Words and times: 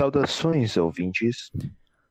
Saudações, 0.00 0.78
ouvintes. 0.78 1.52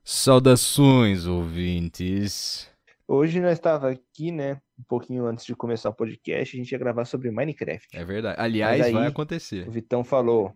Saudações, 0.04 1.26
ouvintes. 1.26 2.70
Hoje 3.08 3.40
nós 3.40 3.54
estava 3.54 3.90
aqui, 3.90 4.30
né, 4.30 4.60
um 4.78 4.84
pouquinho 4.84 5.26
antes 5.26 5.44
de 5.44 5.56
começar 5.56 5.88
o 5.88 5.92
podcast, 5.92 6.54
a 6.54 6.58
gente 6.60 6.70
ia 6.70 6.78
gravar 6.78 7.04
sobre 7.04 7.32
Minecraft. 7.32 7.88
É 7.92 8.04
verdade. 8.04 8.40
Aliás, 8.40 8.80
aí, 8.80 8.92
vai 8.92 9.08
acontecer. 9.08 9.66
O 9.66 9.72
Vitão 9.72 10.04
falou, 10.04 10.54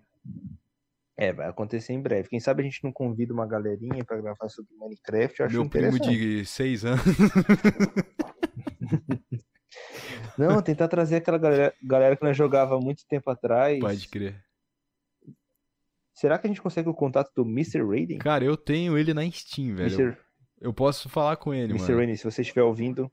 é, 1.16 1.33
vai 1.33 1.48
acontecer 1.48 1.92
em 1.92 2.01
breve. 2.01 2.28
Quem 2.28 2.39
sabe 2.39 2.62
a 2.62 2.65
gente 2.65 2.84
não 2.84 2.92
convida 2.92 3.34
uma 3.34 3.48
galerinha 3.48 4.05
para 4.05 4.20
gravar 4.20 4.48
sobre 4.48 4.73
Minecraft, 4.78 5.41
eu 5.41 5.47
acho 5.47 5.56
Meu 5.56 5.69
primo 5.69 5.98
de 5.98 6.47
seis 6.47 6.84
anos. 6.84 7.03
Não, 10.39 10.62
tentar 10.62 10.89
trazer 10.89 11.16
aquela 11.16 11.39
galera, 11.39 11.75
galera 11.83 12.16
que 12.16 12.25
nós 12.25 12.37
jogava 12.37 12.77
há 12.77 12.80
muito 12.80 13.05
tempo 13.09 13.30
atrás. 13.30 13.78
Pode 13.80 14.09
crer. 14.09 14.44
Será 16.14 16.38
que 16.38 16.46
a 16.46 16.48
gente 16.48 16.62
consegue 16.62 16.88
o 16.88 16.95
contato 16.95 17.32
do 17.34 17.42
Mr. 17.42 17.84
Raiden? 17.84 18.18
Cara, 18.18 18.45
eu 18.45 18.56
tenho 18.56 18.96
ele 18.96 19.12
na 19.12 19.28
Steam, 19.28 19.74
velho. 19.74 20.00
Mr. 20.00 20.16
Eu 20.60 20.72
posso 20.72 21.09
falar 21.09 21.36
com 21.36 21.52
ele, 21.52 21.72
Mr. 21.72 21.88
mano. 21.88 21.98
Raiden, 21.98 22.16
se 22.16 22.24
você 22.24 22.42
estiver 22.42 22.62
ouvindo. 22.62 23.10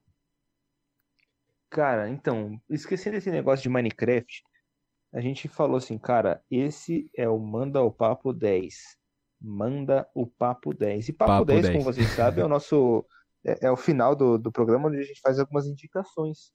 Cara, 1.70 2.08
então, 2.10 2.62
esquecendo 2.70 3.18
esse 3.18 3.32
negócio 3.32 3.64
de 3.64 3.70
Minecraft, 3.70 4.44
a 5.12 5.20
gente 5.20 5.48
falou 5.48 5.78
assim, 5.78 5.98
cara, 5.98 6.44
esse 6.50 7.10
é 7.16 7.28
o 7.28 7.40
Manda 7.40 7.82
o 7.82 7.92
Papo 7.92 8.32
10. 8.32 8.76
Manda 9.42 10.08
o 10.14 10.28
Papo 10.28 10.72
10. 10.72 11.10
E 11.10 11.14
Papo, 11.14 11.32
Papo 11.32 11.46
10, 11.46 11.62
10. 11.64 11.74
como 11.74 11.84
vocês 11.84 12.08
sabem, 12.12 12.44
é 12.44 12.46
o 12.46 12.50
nosso. 12.50 13.04
É, 13.44 13.66
é 13.66 13.72
o 13.72 13.76
final 13.76 14.16
do, 14.16 14.38
do 14.38 14.52
programa 14.52 14.90
onde 14.90 15.00
a 15.00 15.04
gente 15.04 15.20
faz 15.22 15.40
algumas 15.40 15.66
indicações. 15.66 16.52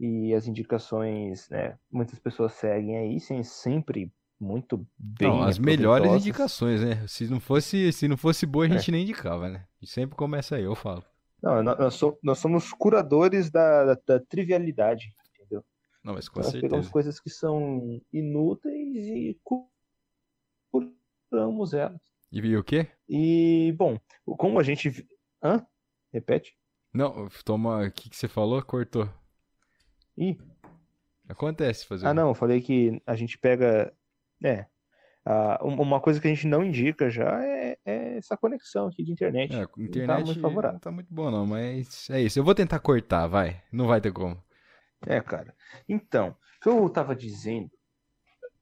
E 0.00 0.34
as 0.34 0.48
indicações, 0.48 1.48
né, 1.50 1.78
muitas 1.88 2.18
pessoas 2.18 2.52
seguem 2.54 2.98
aí, 2.98 3.20
sem 3.20 3.44
sempre 3.44 4.12
muito 4.40 4.86
bem 4.98 5.28
Não, 5.28 5.42
as 5.42 5.58
melhores 5.58 6.12
indicações, 6.12 6.82
né? 6.82 7.06
Se 7.06 7.26
não 7.28 7.40
fosse, 7.40 7.92
se 7.92 8.06
não 8.08 8.16
fosse 8.16 8.44
boa, 8.46 8.64
a 8.66 8.68
É. 8.68 8.72
gente 8.78 8.90
nem 8.90 9.02
indicava, 9.02 9.48
né? 9.48 9.66
E 9.80 9.86
sempre 9.86 10.16
começa 10.16 10.56
aí, 10.56 10.64
eu 10.64 10.74
falo. 10.74 11.04
Não, 11.42 11.62
nós, 11.62 11.78
nós 11.78 11.94
so- 11.94 12.18
nós 12.22 12.38
somos 12.38 12.72
curadores 12.72 13.50
da, 13.50 13.84
da, 13.94 14.00
da 14.06 14.20
trivialidade, 14.20 15.14
entendeu? 15.34 15.64
Não, 16.02 16.14
mas 16.14 16.28
com 16.28 16.40
Nós 16.40 16.52
pegamos 16.52 16.70
certeza. 16.86 16.90
coisas 16.92 17.20
que 17.20 17.30
são 17.30 18.00
inúteis 18.12 18.96
e 19.06 19.38
cu- 19.44 19.70
curamos 20.70 21.72
elas. 21.74 22.00
E, 22.32 22.56
o 22.56 22.64
quê? 22.64 22.88
E, 23.08 23.72
bom, 23.78 23.98
como 24.38 24.58
a 24.58 24.62
gente. 24.62 25.06
Hã? 25.42 25.64
Repete? 26.12 26.56
Não, 26.92 27.28
toma. 27.44 27.86
O 27.86 27.90
que, 27.92 28.08
que 28.10 28.16
você 28.16 28.28
falou? 28.28 28.62
Cortou. 28.62 29.08
Ih, 30.16 30.38
Acontece 31.28 31.86
fazer. 31.86 32.06
ah, 32.06 32.12
não, 32.14 32.28
eu 32.28 32.34
falei 32.34 32.60
que 32.60 33.00
a 33.06 33.14
gente 33.16 33.38
pega. 33.38 33.92
É. 34.44 34.66
um- 35.62 35.80
uma 35.80 36.00
coisa 36.00 36.20
que 36.20 36.26
a 36.28 36.30
gente 36.30 36.46
não 36.46 36.62
indica 36.62 37.08
já 37.10 37.42
é, 37.42 37.78
é 37.84 38.16
essa 38.18 38.36
conexão 38.36 38.88
aqui 38.88 39.02
de 39.02 39.10
internet. 39.12 39.52
É, 39.54 39.56
a 39.56 39.60
Não 39.60 39.66
tá 39.68 39.82
internet 39.82 40.26
muito 40.26 40.40
favorável. 40.40 40.72
não 40.74 40.80
tá 40.80 40.90
muito 40.92 41.12
boa, 41.12 41.30
não, 41.30 41.46
mas 41.46 42.08
é 42.10 42.20
isso. 42.20 42.38
Eu 42.38 42.44
vou 42.44 42.54
tentar 42.54 42.78
cortar, 42.78 43.26
vai. 43.26 43.62
Não 43.72 43.86
vai 43.86 44.00
ter 44.00 44.12
como. 44.12 44.36
É, 45.06 45.20
cara. 45.20 45.54
Então, 45.88 46.28
o 46.28 46.62
que 46.62 46.68
eu 46.68 46.88
tava 46.90 47.16
dizendo 47.16 47.70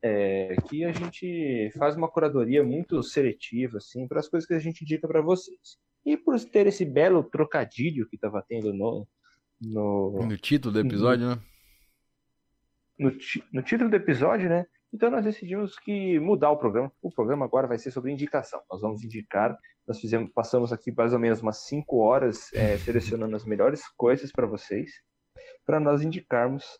é 0.05 0.55
que 0.69 0.85
a 0.85 0.93
gente 0.93 1.71
faz 1.79 1.97
uma 1.97 2.09
curadoria 2.09 2.63
muito 2.65 3.03
seletiva, 3.03 3.79
assim, 3.79 4.07
para 4.09 4.21
as 4.21 4.29
coisas 4.29 4.47
que 4.47 4.55
a 4.55 4.59
gente 4.59 4.83
indica 4.83 5.07
para 5.09 5.21
vocês. 5.21 5.79
E 6.05 6.17
por 6.17 6.39
ter 6.45 6.67
esse 6.67 6.85
belo 6.85 7.23
trocadilho 7.25 8.09
que 8.09 8.19
tava 8.19 8.45
tendo 8.49 8.73
no, 8.73 9.07
no, 9.61 10.27
No 10.27 10.37
título 10.37 10.73
do 10.75 10.81
episódio, 10.81 11.29
né? 11.29 11.39
no, 12.99 13.13
no 13.53 13.63
título 13.63 13.91
do 13.91 13.97
episódio, 13.97 14.49
né? 14.49 14.67
Então 14.93 15.11
nós 15.11 15.25
decidimos 15.25 15.79
que 15.79 16.19
mudar 16.21 16.51
o 16.51 16.57
programa. 16.57 16.93
O 17.01 17.11
programa 17.11 17.45
agora 17.45 17.67
vai 17.67 17.79
ser 17.79 17.91
sobre 17.91 18.13
indicação. 18.13 18.61
Nós 18.71 18.81
vamos 18.81 19.03
indicar. 19.03 19.57
Nós 19.87 19.99
fizemos, 19.99 20.31
passamos 20.33 20.73
aqui 20.73 20.93
mais 20.93 21.13
ou 21.13 21.19
menos 21.19 21.41
umas 21.41 21.59
5 21.67 21.99
horas 21.99 22.53
é, 22.53 22.77
selecionando 22.79 23.35
as 23.35 23.45
melhores 23.45 23.83
coisas 23.97 24.31
para 24.31 24.47
vocês, 24.47 24.91
para 25.65 25.81
nós 25.81 26.03
indicarmos 26.03 26.79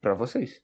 para 0.00 0.14
vocês. 0.14 0.60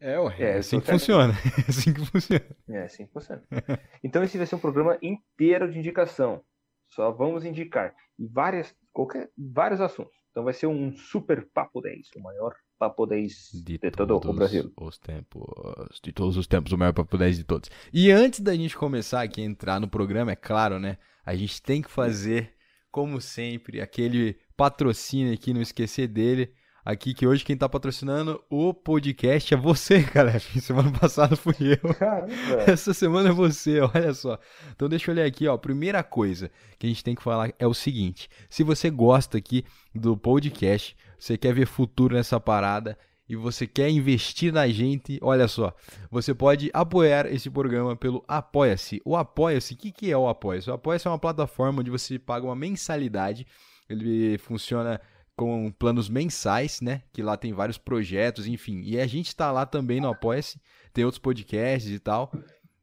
É, 0.00 0.18
ué, 0.18 0.34
É, 0.38 0.44
é 0.56 0.58
assim 0.58 0.80
que 0.80 0.90
funciona. 0.90 1.34
É 1.56 1.68
assim 1.68 1.92
que 1.92 2.06
funciona. 2.06 2.44
É, 2.68 2.86
5%. 2.86 3.80
Então 4.02 4.22
esse 4.24 4.38
vai 4.38 4.46
ser 4.46 4.54
um 4.54 4.60
programa 4.60 4.96
inteiro 5.02 5.70
de 5.70 5.78
indicação. 5.78 6.42
Só 6.88 7.12
vamos 7.12 7.44
indicar 7.44 7.94
e 8.18 8.26
várias, 8.26 8.74
qualquer, 8.92 9.30
vários 9.36 9.80
assuntos. 9.80 10.14
Então 10.30 10.44
vai 10.44 10.54
ser 10.54 10.66
um 10.66 10.92
super 10.96 11.46
papo 11.52 11.80
10, 11.80 12.08
o 12.16 12.20
maior 12.20 12.54
papo 12.80 13.04
10 13.04 13.62
de, 13.62 13.78
todo 13.90 14.16
o 14.16 14.32
Brasil. 14.32 14.72
os 14.80 14.96
tempos. 14.96 16.00
De 16.02 16.12
todos 16.12 16.38
os 16.38 16.46
tempos, 16.46 16.72
o 16.72 16.78
maior 16.78 16.94
papo 16.94 17.18
10 17.18 17.36
de 17.36 17.44
todos. 17.44 17.70
E 17.92 18.10
antes 18.10 18.40
da 18.40 18.54
gente 18.54 18.74
começar 18.74 19.20
aqui 19.20 19.42
a 19.42 19.44
entrar 19.44 19.78
no 19.78 19.86
programa, 19.86 20.32
é 20.32 20.36
claro, 20.36 20.80
né? 20.80 20.96
A 21.24 21.36
gente 21.36 21.60
tem 21.60 21.82
que 21.82 21.90
fazer, 21.90 22.54
como 22.90 23.20
sempre, 23.20 23.82
aquele 23.82 24.38
patrocínio 24.56 25.34
aqui, 25.34 25.52
não 25.52 25.60
esquecer 25.60 26.08
dele. 26.08 26.54
Aqui 26.82 27.12
que 27.12 27.26
hoje 27.26 27.44
quem 27.44 27.54
tá 27.54 27.68
patrocinando 27.68 28.42
o 28.48 28.72
podcast 28.72 29.52
é 29.52 29.56
você, 29.58 30.02
Caleb. 30.10 30.42
Semana 30.62 30.90
passada 30.90 31.36
fui 31.36 31.54
eu. 31.60 31.94
Caramba. 31.94 32.32
Essa 32.66 32.94
semana 32.94 33.28
é 33.28 33.32
você, 33.32 33.80
olha 33.80 34.14
só. 34.14 34.38
Então 34.74 34.88
deixa 34.88 35.10
eu 35.10 35.14
olhar 35.14 35.26
aqui, 35.26 35.46
ó. 35.46 35.58
Primeira 35.58 36.02
coisa 36.02 36.50
que 36.78 36.86
a 36.86 36.88
gente 36.88 37.04
tem 37.04 37.14
que 37.14 37.22
falar 37.22 37.52
é 37.58 37.66
o 37.66 37.74
seguinte: 37.74 38.30
se 38.48 38.62
você 38.62 38.88
gosta 38.88 39.36
aqui 39.36 39.66
do 39.94 40.16
podcast, 40.16 40.96
você 41.20 41.36
quer 41.36 41.54
ver 41.54 41.66
futuro 41.66 42.14
nessa 42.14 42.40
parada 42.40 42.98
e 43.28 43.36
você 43.36 43.66
quer 43.66 43.88
investir 43.90 44.52
na 44.52 44.66
gente, 44.68 45.18
olha 45.22 45.46
só, 45.46 45.72
você 46.10 46.34
pode 46.34 46.70
apoiar 46.72 47.32
esse 47.32 47.48
programa 47.48 47.94
pelo 47.94 48.24
Apoia-se. 48.26 49.00
O 49.04 49.14
Apoia-se, 49.14 49.74
o 49.74 49.76
que, 49.76 49.92
que 49.92 50.10
é 50.10 50.16
o 50.16 50.28
Apoia-se? 50.28 50.68
O 50.68 50.72
Apoia-se 50.72 51.06
é 51.06 51.10
uma 51.10 51.18
plataforma 51.18 51.80
onde 51.80 51.90
você 51.90 52.18
paga 52.18 52.46
uma 52.46 52.56
mensalidade, 52.56 53.46
ele 53.88 54.36
funciona 54.38 55.00
com 55.36 55.70
planos 55.70 56.08
mensais, 56.08 56.80
né? 56.80 57.02
Que 57.12 57.22
lá 57.22 57.36
tem 57.36 57.52
vários 57.52 57.78
projetos, 57.78 58.46
enfim. 58.46 58.82
E 58.84 58.98
a 58.98 59.06
gente 59.06 59.34
tá 59.36 59.52
lá 59.52 59.64
também 59.64 60.00
no 60.00 60.08
Apoia-se, 60.08 60.60
tem 60.92 61.04
outros 61.04 61.20
podcasts 61.20 61.90
e 61.90 61.98
tal 62.00 62.32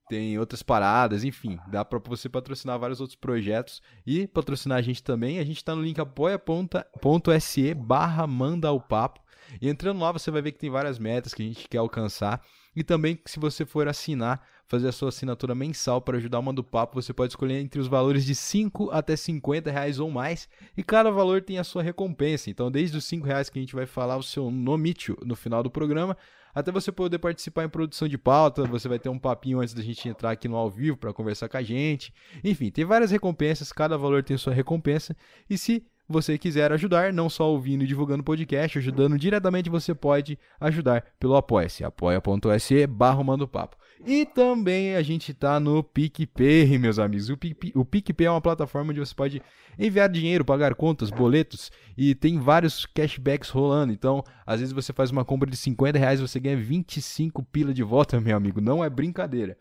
tem 0.10 0.40
outras 0.40 0.64
paradas, 0.64 1.24
enfim, 1.24 1.60
dá 1.68 1.84
pra 1.84 2.00
você 2.00 2.30
patrocinar 2.30 2.80
vários 2.80 3.02
outros 3.02 3.16
projetos 3.16 3.82
e 4.06 4.28
patrocinar 4.28 4.78
a 4.78 4.82
gente 4.82 5.04
também. 5.04 5.40
A 5.40 5.44
gente 5.44 5.64
tá 5.64 5.76
no 5.76 5.82
link 5.82 6.00
apoia.se 6.00 7.74
barra 7.74 8.26
manda 8.26 8.72
o 8.72 8.80
papo. 8.80 9.20
E 9.62 9.70
entrando 9.70 10.00
lá 10.00 10.12
você 10.12 10.30
vai 10.32 10.42
ver 10.42 10.52
que 10.52 10.60
tem 10.60 10.70
várias 10.70 11.00
metas 11.00 11.34
que 11.34 11.42
a 11.42 11.46
gente 11.46 11.68
quer 11.68 11.78
alcançar. 11.78 12.42
E 12.76 12.84
também, 12.84 13.20
se 13.26 13.40
você 13.40 13.66
for 13.66 13.88
assinar, 13.88 14.46
fazer 14.68 14.88
a 14.88 14.92
sua 14.92 15.10
assinatura 15.10 15.56
mensal 15.56 16.00
para 16.00 16.18
ajudar 16.18 16.38
o 16.38 16.44
Manda 16.44 16.62
o 16.62 16.64
Papo, 16.64 17.02
você 17.02 17.12
pode 17.12 17.32
escolher 17.32 17.60
entre 17.60 17.82
os 17.82 17.88
valores 17.88 18.24
de 18.24 18.36
5 18.36 18.92
até 18.92 19.16
50 19.16 19.72
reais 19.72 20.00
ou 20.00 20.12
mais. 20.12 20.48
E 20.76 20.84
cada 20.84 21.10
valor 21.10 21.42
tem 21.42 21.58
a 21.58 21.64
sua 21.64 21.82
recompensa. 21.82 22.52
Então, 22.52 22.70
desde 22.70 22.96
os 22.96 23.06
5 23.06 23.26
reais 23.26 23.50
que 23.50 23.58
a 23.58 23.62
gente 23.62 23.74
vai 23.74 23.88
falar 23.88 24.18
o 24.18 24.22
seu 24.22 24.52
nomítio 24.52 25.18
no 25.26 25.36
final 25.36 25.64
do 25.64 25.72
programa, 25.72 26.16
até 26.58 26.72
você 26.72 26.92
poder 26.92 27.20
participar 27.20 27.66
em 27.66 27.70
produção 27.70 28.08
de 28.08 28.18
pauta, 28.18 28.64
você 28.64 28.88
vai 28.88 28.98
ter 28.98 29.10
um 29.10 29.20
papinho 29.20 29.60
antes 29.60 29.76
da 29.76 29.84
gente 29.84 30.10
entrar 30.10 30.32
aqui 30.32 30.48
no 30.48 30.56
ao 30.56 30.72
vivo 30.72 30.98
para 30.98 31.14
conversar 31.14 31.48
com 31.48 31.56
a 31.56 31.62
gente. 31.62 32.12
Enfim, 32.44 32.72
tem 32.72 32.84
várias 32.84 33.12
recompensas, 33.12 33.72
cada 33.72 33.96
valor 33.96 34.24
tem 34.24 34.36
sua 34.38 34.54
recompensa. 34.54 35.16
E 35.48 35.56
se 35.56 35.86
você 36.10 36.36
quiser 36.36 36.72
ajudar, 36.72 37.14
não 37.14 37.30
só 37.30 37.52
ouvindo 37.52 37.84
e 37.84 37.88
divulgando 37.88 38.22
o 38.22 38.26
podcast, 38.26 38.80
ajudando 38.80 39.20
diretamente, 39.20 39.70
você 39.70 39.94
pode 39.94 40.40
ajudar 40.60 41.06
pelo 41.20 41.36
Apoia-se, 41.36 41.84
apoia.se 41.84 42.88
barra 42.88 43.48
Papo. 43.48 43.78
E 44.06 44.26
também 44.26 44.96
a 44.96 45.02
gente 45.02 45.34
tá 45.34 45.60
no 45.60 45.84
PicPay, 45.84 46.78
meus 46.78 47.00
amigos. 47.00 47.30
O 47.30 47.38
PicPay, 47.38 47.72
o 47.76 47.84
PicPay 47.84 48.28
é 48.28 48.32
uma 48.32 48.42
plataforma 48.42 48.92
onde 48.92 49.00
você 49.00 49.14
pode 49.14 49.42
enviar 49.78 50.10
dinheiro, 50.10 50.44
pagar 50.44 50.74
contas, 50.76 51.10
boletos 51.10 51.72
e 51.98 52.16
tem 52.16 52.40
vários 52.40 52.86
cashbacks 52.86 53.50
rolando. 53.50 53.94
Então, 53.94 54.24
às 54.46 54.60
vezes 54.60 54.74
você 54.74 54.92
faz 54.94 55.12
uma 55.12 55.26
compra 55.26 55.50
de 55.50 55.58
50 55.58 55.98
reais 55.98 56.20
você 56.20 56.40
ganha 56.40 56.58
25 56.58 57.44
pila 57.44 57.74
de 57.74 57.84
volta, 57.84 58.20
meu 58.22 58.36
amigo. 58.36 58.62
Não 58.62 58.84
é 58.84 58.90
brincadeira. 58.90 59.58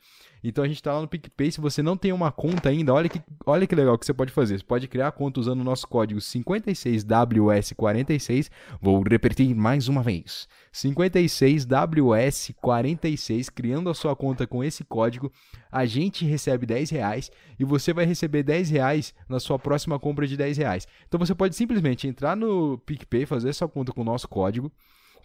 Então 0.49 0.63
a 0.63 0.69
gente 0.69 0.83
tá 0.83 0.93
lá 0.95 1.01
no 1.01 1.09
PicPay. 1.09 1.51
Se 1.51 1.61
você 1.61 1.83
não 1.83 1.97
tem 1.97 2.13
uma 2.13 2.31
conta 2.31 2.69
ainda, 2.69 2.95
olha 2.95 3.09
que, 3.09 3.21
olha 3.45 3.67
que 3.67 3.75
legal 3.75 3.99
que 3.99 4.07
você 4.07 4.15
pode 4.15 4.31
fazer. 4.31 4.57
Você 4.59 4.65
pode 4.65 4.87
criar 4.87 5.09
a 5.09 5.13
conta 5.13 5.41
usando 5.41 5.61
o 5.61 5.65
nosso 5.65 5.89
código 5.89 6.21
56WS46. 6.21 8.49
Vou 8.81 9.03
repetir 9.03 9.53
mais 9.55 9.89
uma 9.89 10.03
vez. 10.03 10.47
56WS46. 10.73 13.51
Criando 13.53 13.91
a 13.91 13.95
sua 13.95 14.15
conta 14.15 14.47
com 14.47 14.63
esse 14.63 14.85
código, 14.85 15.33
a 15.71 15.85
gente 15.85 16.25
recebe 16.25 16.65
10 16.65 16.91
reais 16.91 17.29
e 17.59 17.65
você 17.65 17.93
vai 17.93 18.05
receber 18.05 18.45
10 18.45 18.71
reais 18.71 19.13
na 19.29 19.41
sua 19.41 19.59
próxima 19.59 19.99
compra 19.99 20.25
de 20.27 20.37
10 20.37 20.59
reais. 20.59 20.87
Então 21.09 21.19
você 21.19 21.35
pode 21.35 21.57
simplesmente 21.57 22.07
entrar 22.07 22.37
no 22.37 22.79
PicPay, 22.79 23.27
fazer 23.27 23.53
sua 23.53 23.69
conta 23.69 23.93
com 23.93 24.03
o 24.03 24.05
nosso 24.05 24.29
código 24.29 24.71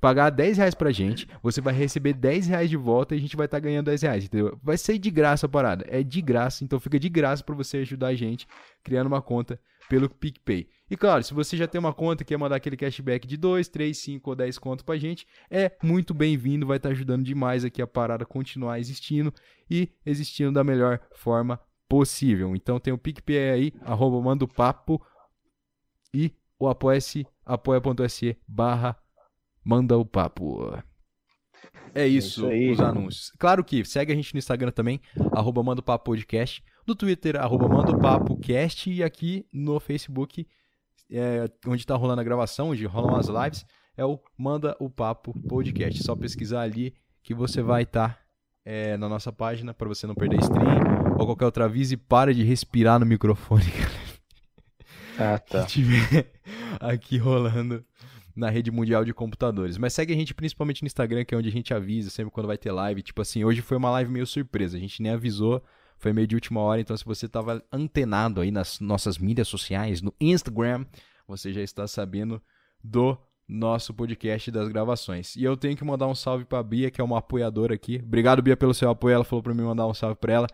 pagar 0.01 0.31
10 0.31 0.57
reais 0.57 0.73
pra 0.73 0.91
gente, 0.91 1.27
você 1.43 1.61
vai 1.61 1.73
receber 1.73 2.13
10 2.13 2.47
reais 2.47 2.69
de 2.69 2.75
volta 2.75 3.13
e 3.13 3.19
a 3.19 3.21
gente 3.21 3.37
vai 3.37 3.45
estar 3.45 3.59
ganhando 3.59 3.85
10 3.85 4.01
reais, 4.01 4.25
entendeu? 4.25 4.59
Vai 4.61 4.75
ser 4.75 4.97
de 4.97 5.11
graça 5.11 5.45
a 5.45 5.49
parada, 5.49 5.85
é 5.87 6.01
de 6.01 6.21
graça, 6.21 6.63
então 6.63 6.79
fica 6.79 6.99
de 6.99 7.07
graça 7.07 7.43
pra 7.43 7.53
você 7.53 7.77
ajudar 7.77 8.07
a 8.07 8.15
gente 8.15 8.47
criando 8.83 9.05
uma 9.05 9.21
conta 9.21 9.59
pelo 9.87 10.09
PicPay. 10.09 10.67
E 10.89 10.97
claro, 10.97 11.23
se 11.23 11.33
você 11.33 11.55
já 11.55 11.67
tem 11.67 11.79
uma 11.79 11.93
conta 11.93 12.23
e 12.23 12.25
quer 12.25 12.37
mandar 12.37 12.55
aquele 12.55 12.75
cashback 12.75 13.27
de 13.27 13.37
2, 13.37 13.67
3, 13.67 13.95
5 13.95 14.29
ou 14.29 14.35
10 14.35 14.57
conto 14.57 14.83
pra 14.83 14.97
gente, 14.97 15.27
é 15.49 15.71
muito 15.83 16.13
bem-vindo, 16.13 16.65
vai 16.65 16.77
estar 16.77 16.89
tá 16.89 16.93
ajudando 16.93 17.23
demais 17.23 17.63
aqui 17.63 17.81
a 17.81 17.87
parada 17.87 18.25
continuar 18.25 18.79
existindo 18.79 19.31
e 19.69 19.89
existindo 20.03 20.51
da 20.51 20.63
melhor 20.63 20.99
forma 21.13 21.59
possível. 21.87 22.55
Então 22.55 22.79
tem 22.79 22.91
o 22.91 22.97
PicPay 22.97 23.51
aí, 23.51 23.73
arroba 23.81 24.19
manda 24.19 24.45
o 24.45 24.47
papo 24.47 24.99
e 26.13 26.33
o 26.57 26.67
apoia-se, 26.67 27.27
apoia.se 27.45 28.35
barra 28.47 29.00
manda 29.63 29.97
o 29.97 30.05
papo. 30.05 30.77
É 31.93 32.07
isso, 32.07 32.47
é 32.47 32.57
isso 32.57 32.81
os 32.81 32.87
anúncios. 32.87 33.31
Claro 33.37 33.63
que 33.63 33.83
segue 33.85 34.11
a 34.11 34.15
gente 34.15 34.33
no 34.33 34.39
Instagram 34.39 34.71
também, 34.71 34.99
arroba 35.31 35.61
manda 35.61 35.81
o 35.81 35.83
papo 35.83 36.05
podcast, 36.05 36.63
no 36.87 36.95
Twitter, 36.95 37.35
arroba 37.35 37.67
manda 37.67 37.91
o 37.91 37.99
papo 37.99 38.37
cast 38.37 38.89
e 38.89 39.03
aqui 39.03 39.45
no 39.53 39.79
Facebook 39.79 40.47
é, 41.11 41.49
onde 41.67 41.81
está 41.81 41.95
rolando 41.95 42.21
a 42.21 42.23
gravação, 42.23 42.69
onde 42.69 42.85
rolam 42.85 43.15
as 43.15 43.27
lives, 43.27 43.65
é 43.97 44.05
o 44.05 44.19
Manda 44.37 44.75
o 44.79 44.89
Papo 44.89 45.37
Podcast. 45.47 46.01
Só 46.01 46.15
pesquisar 46.15 46.61
ali 46.61 46.93
que 47.21 47.33
você 47.33 47.61
vai 47.61 47.83
estar 47.83 48.15
tá, 48.15 48.19
é, 48.63 48.95
na 48.97 49.09
nossa 49.09 49.31
página 49.31 49.73
para 49.73 49.87
você 49.87 50.07
não 50.07 50.15
perder 50.15 50.39
stream 50.39 51.17
ou 51.19 51.25
qualquer 51.25 51.45
outra 51.45 51.65
aviso 51.65 51.93
e 51.93 51.97
para 51.97 52.33
de 52.33 52.43
respirar 52.43 52.99
no 52.99 53.05
microfone, 53.05 53.65
Ah, 55.19 55.37
tá. 55.37 55.65
Que 55.65 55.67
tiver 55.67 56.31
aqui 56.79 57.17
rolando 57.17 57.85
na 58.35 58.49
rede 58.49 58.71
mundial 58.71 59.03
de 59.05 59.13
computadores. 59.13 59.77
Mas 59.77 59.93
segue 59.93 60.13
a 60.13 60.15
gente 60.15 60.33
principalmente 60.33 60.81
no 60.81 60.87
Instagram, 60.87 61.25
que 61.25 61.33
é 61.33 61.37
onde 61.37 61.49
a 61.49 61.51
gente 61.51 61.73
avisa 61.73 62.09
sempre 62.09 62.31
quando 62.31 62.47
vai 62.47 62.57
ter 62.57 62.71
live. 62.71 63.01
Tipo 63.01 63.21
assim, 63.21 63.43
hoje 63.43 63.61
foi 63.61 63.77
uma 63.77 63.91
live 63.91 64.11
meio 64.11 64.25
surpresa, 64.27 64.77
a 64.77 64.79
gente 64.79 65.01
nem 65.01 65.11
avisou 65.11 65.63
foi 66.01 66.11
meio 66.11 66.25
de 66.25 66.33
última 66.33 66.59
hora, 66.61 66.81
então 66.81 66.97
se 66.97 67.05
você 67.05 67.27
estava 67.27 67.63
antenado 67.71 68.41
aí 68.41 68.49
nas 68.49 68.79
nossas 68.79 69.19
mídias 69.19 69.47
sociais, 69.47 70.01
no 70.01 70.11
Instagram, 70.19 70.83
você 71.27 71.53
já 71.53 71.61
está 71.61 71.87
sabendo 71.87 72.41
do 72.83 73.15
nosso 73.47 73.93
podcast 73.93 74.49
das 74.49 74.67
gravações. 74.67 75.35
E 75.35 75.43
eu 75.43 75.55
tenho 75.55 75.77
que 75.77 75.83
mandar 75.83 76.07
um 76.07 76.15
salve 76.15 76.43
para 76.43 76.63
Bia, 76.63 76.89
que 76.89 76.99
é 76.99 77.03
uma 77.03 77.19
apoiadora 77.19 77.75
aqui. 77.75 78.01
Obrigado, 78.03 78.41
Bia, 78.41 78.57
pelo 78.57 78.73
seu 78.73 78.89
apoio. 78.89 79.13
Ela 79.13 79.23
falou 79.23 79.43
para 79.43 79.53
mim 79.53 79.61
mandar 79.61 79.85
um 79.85 79.93
salve 79.93 80.15
para 80.15 80.33
ela. 80.33 80.47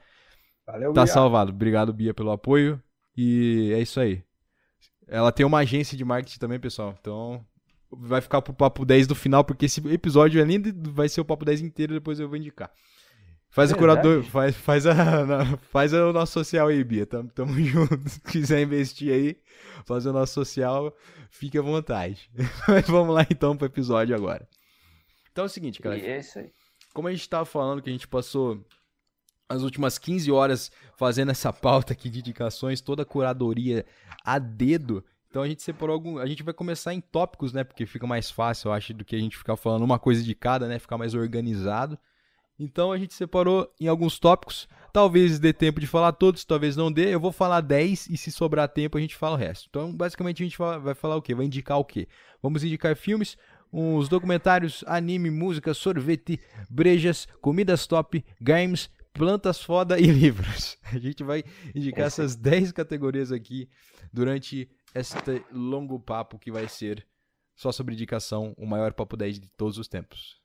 Valeu, 0.65 0.91
Tá 0.91 1.03
Bia. 1.05 1.13
salvado. 1.13 1.51
Obrigado, 1.51 1.93
Bia, 1.93 2.13
pelo 2.13 2.31
apoio. 2.31 2.81
E 3.15 3.71
é 3.73 3.79
isso 3.79 4.01
aí. 4.01 4.21
Ela 5.07 5.31
tem 5.31 5.45
uma 5.45 5.59
agência 5.59 5.97
de 5.97 6.03
marketing 6.03 6.39
também, 6.39 6.59
pessoal. 6.59 6.93
Então, 6.99 7.45
vai 7.91 8.21
ficar 8.21 8.41
pro 8.41 8.53
papo 8.53 8.85
10 8.85 9.07
do 9.07 9.15
final, 9.15 9.43
porque 9.43 9.65
esse 9.65 9.85
episódio 9.87 10.41
além 10.41 10.59
de, 10.59 10.71
vai 10.71 11.07
ser 11.09 11.21
o 11.21 11.25
papo 11.25 11.45
10 11.45 11.61
inteiro, 11.61 11.93
depois 11.93 12.19
eu 12.19 12.27
vou 12.27 12.37
indicar. 12.37 12.71
Faz 13.49 13.71
é 13.71 13.73
a 13.73 13.77
curador, 13.77 14.23
faz, 14.23 14.55
faz, 14.55 14.85
a, 14.85 15.57
faz 15.71 15.93
o 15.93 16.11
nosso 16.13 16.33
social 16.33 16.67
aí, 16.67 16.83
Bia. 16.83 17.05
Tamo, 17.05 17.29
tamo 17.29 17.53
junto. 17.63 18.09
Se 18.09 18.19
quiser 18.21 18.61
investir 18.61 19.11
aí, 19.11 19.37
fazer 19.85 20.09
o 20.09 20.13
nosso 20.13 20.33
social, 20.33 20.95
fique 21.29 21.57
à 21.57 21.61
vontade. 21.61 22.29
Mas 22.67 22.87
vamos 22.87 23.15
lá 23.15 23.25
então 23.29 23.55
pro 23.55 23.65
episódio 23.65 24.15
agora. 24.15 24.47
Então 25.31 25.45
é 25.45 25.47
o 25.47 25.49
seguinte, 25.49 25.79
cara. 25.79 25.97
é 25.97 26.19
isso 26.19 26.39
aí. 26.39 26.51
Como 26.93 27.07
a 27.07 27.11
gente 27.11 27.27
tava 27.29 27.45
falando 27.45 27.81
que 27.81 27.89
a 27.89 27.93
gente 27.93 28.07
passou 28.07 28.63
as 29.49 29.61
últimas 29.61 29.97
15 29.97 30.31
horas 30.31 30.71
fazendo 30.97 31.31
essa 31.31 31.53
pauta 31.53 31.93
aqui 31.93 32.09
de 32.09 32.19
indicações, 32.19 32.81
toda 32.81 33.03
a 33.03 33.05
curadoria 33.05 33.85
a 34.23 34.39
dedo. 34.39 35.03
Então 35.29 35.41
a 35.41 35.47
gente 35.47 35.61
separou 35.63 35.93
algum. 35.93 36.17
A 36.17 36.25
gente 36.25 36.43
vai 36.43 36.53
começar 36.53 36.93
em 36.93 37.01
tópicos, 37.01 37.53
né? 37.53 37.63
Porque 37.63 37.85
fica 37.85 38.07
mais 38.07 38.31
fácil, 38.31 38.69
eu 38.69 38.73
acho, 38.73 38.93
do 38.93 39.05
que 39.05 39.15
a 39.15 39.19
gente 39.19 39.37
ficar 39.37 39.55
falando 39.55 39.83
uma 39.83 39.99
coisa 39.99 40.23
de 40.23 40.33
cada, 40.33 40.67
né? 40.67 40.79
Ficar 40.79 40.97
mais 40.97 41.13
organizado. 41.13 41.97
Então 42.59 42.91
a 42.91 42.97
gente 42.97 43.13
separou 43.13 43.71
em 43.79 43.87
alguns 43.87 44.17
tópicos. 44.17 44.67
Talvez 44.91 45.37
dê 45.37 45.53
tempo 45.53 45.79
de 45.79 45.85
falar 45.85 46.11
todos, 46.13 46.43
talvez 46.43 46.75
não 46.75 46.91
dê. 46.91 47.13
Eu 47.13 47.19
vou 47.19 47.31
falar 47.31 47.61
10 47.61 48.07
e 48.09 48.17
se 48.17 48.31
sobrar 48.31 48.67
tempo 48.67 48.97
a 48.97 49.01
gente 49.01 49.15
fala 49.15 49.35
o 49.35 49.39
resto. 49.39 49.67
Então, 49.69 49.95
basicamente, 49.95 50.41
a 50.41 50.45
gente 50.45 50.57
vai 50.57 50.95
falar 50.95 51.15
o 51.17 51.21
quê? 51.21 51.35
Vai 51.35 51.45
indicar 51.45 51.77
o 51.77 51.85
quê? 51.85 52.07
Vamos 52.41 52.63
indicar 52.63 52.95
filmes, 52.95 53.37
uns 53.71 54.09
documentários, 54.09 54.83
anime, 54.87 55.29
música, 55.29 55.73
sorvete, 55.73 56.39
brejas, 56.67 57.27
comidas 57.41 57.85
top, 57.85 58.25
games, 58.41 58.89
plantas 59.13 59.61
foda 59.61 59.99
e 59.99 60.05
livros. 60.07 60.77
A 60.91 60.97
gente 60.97 61.23
vai 61.23 61.43
indicar 61.75 62.05
essas 62.07 62.35
10 62.35 62.71
categorias 62.71 63.31
aqui 63.31 63.69
durante 64.11 64.67
este 64.93 65.45
longo 65.51 65.99
papo 65.99 66.39
que 66.39 66.51
vai 66.51 66.67
ser 66.67 67.05
só 67.55 67.71
sobre 67.71 67.93
indicação, 67.95 68.53
o 68.57 68.65
maior 68.65 68.93
papo 68.93 69.17
10 69.17 69.39
de 69.39 69.49
todos 69.49 69.77
os 69.77 69.87
tempos. 69.87 70.39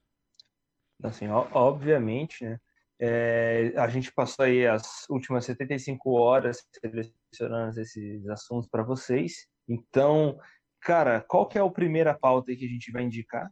Assim, 1.03 1.29
obviamente, 1.29 2.45
né? 2.45 2.61
É, 3.05 3.73
a 3.77 3.89
gente 3.89 4.13
passou 4.13 4.45
aí 4.45 4.65
as 4.65 5.09
últimas 5.11 5.45
75 5.45 6.09
horas 6.13 6.65
selecionando 6.81 7.81
esses 7.81 8.29
assuntos 8.29 8.69
para 8.71 8.85
vocês. 8.85 9.49
Então, 9.69 10.39
cara, 10.81 11.21
qual 11.21 11.49
que 11.49 11.59
é 11.59 11.61
a 11.61 11.69
primeira 11.69 12.15
pauta 12.15 12.55
que 12.55 12.65
a 12.65 12.69
gente 12.69 12.93
vai 12.93 13.03
indicar? 13.03 13.51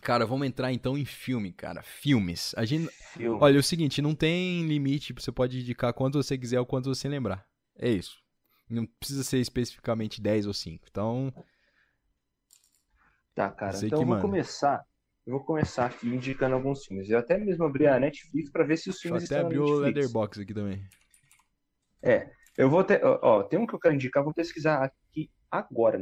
Cara, 0.00 0.24
vamos 0.24 0.46
entrar 0.46 0.72
então 0.72 0.96
em 0.96 1.04
filme, 1.04 1.52
cara. 1.52 1.82
Filmes. 1.82 2.54
A 2.56 2.64
gente... 2.64 2.88
Filme. 3.14 3.38
Olha, 3.40 3.56
é 3.56 3.58
o 3.58 3.62
seguinte, 3.64 4.00
não 4.00 4.14
tem 4.14 4.64
limite, 4.66 5.12
você 5.12 5.32
pode 5.32 5.58
indicar 5.58 5.92
quanto 5.92 6.22
você 6.22 6.38
quiser 6.38 6.60
ou 6.60 6.66
quanto 6.66 6.88
você 6.88 7.08
lembrar. 7.08 7.44
É 7.76 7.90
isso. 7.90 8.23
Não 8.68 8.86
precisa 8.86 9.22
ser 9.22 9.38
especificamente 9.38 10.20
10 10.20 10.46
ou 10.46 10.54
5. 10.54 10.86
Então. 10.90 11.32
Tá, 13.34 13.50
cara. 13.50 13.76
Então 13.82 14.00
eu 14.00 14.06
vou 14.06 14.20
começar 14.20 14.84
eu 15.26 15.32
vou 15.32 15.44
começar 15.44 15.86
aqui 15.86 16.06
indicando 16.06 16.54
alguns 16.54 16.84
filmes. 16.84 17.08
Eu 17.08 17.18
até 17.18 17.38
mesmo 17.38 17.64
abri 17.64 17.86
a 17.86 17.98
Netflix 17.98 18.50
para 18.50 18.64
ver 18.64 18.76
se 18.76 18.90
os 18.90 19.00
filmes 19.00 19.22
Deixa 19.22 19.34
eu 19.34 19.38
até 19.38 19.46
abrir 19.46 19.58
o 19.58 19.78
Leatherbox 19.78 20.38
aqui 20.38 20.52
também. 20.52 20.86
É, 22.02 22.30
eu 22.58 22.68
vou 22.68 22.84
ter, 22.84 23.02
ó, 23.02 23.42
tem 23.42 23.58
um 23.58 23.66
que 23.66 23.74
eu 23.74 23.80
quero 23.80 23.94
indicar, 23.94 24.22
vou 24.22 24.34
pesquisar 24.34 24.84
aqui 24.84 25.30
agora, 25.50 25.98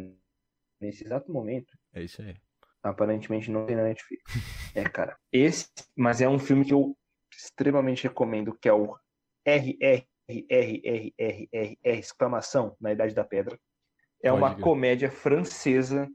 nesse 0.80 1.04
exato 1.04 1.32
momento. 1.32 1.72
É 1.92 2.02
isso 2.02 2.20
aí. 2.20 2.34
Aparentemente 2.82 3.48
não 3.48 3.64
tem 3.64 3.76
na 3.76 3.84
Netflix. 3.84 4.24
é, 4.74 4.82
cara, 4.82 5.16
esse, 5.30 5.68
mas 5.96 6.20
é 6.20 6.28
um 6.28 6.40
filme 6.40 6.64
que 6.64 6.74
eu 6.74 6.96
extremamente 7.32 8.02
recomendo, 8.02 8.58
que 8.60 8.68
é 8.68 8.72
o 8.72 8.96
RRRRRR 10.28 11.76
exclamação 11.84 12.76
na 12.80 12.92
Idade 12.92 13.14
da 13.14 13.24
Pedra. 13.24 13.58
É 14.22 14.30
Pode 14.30 14.42
uma 14.42 14.54
comédia 14.54 15.10
francesa 15.10 16.08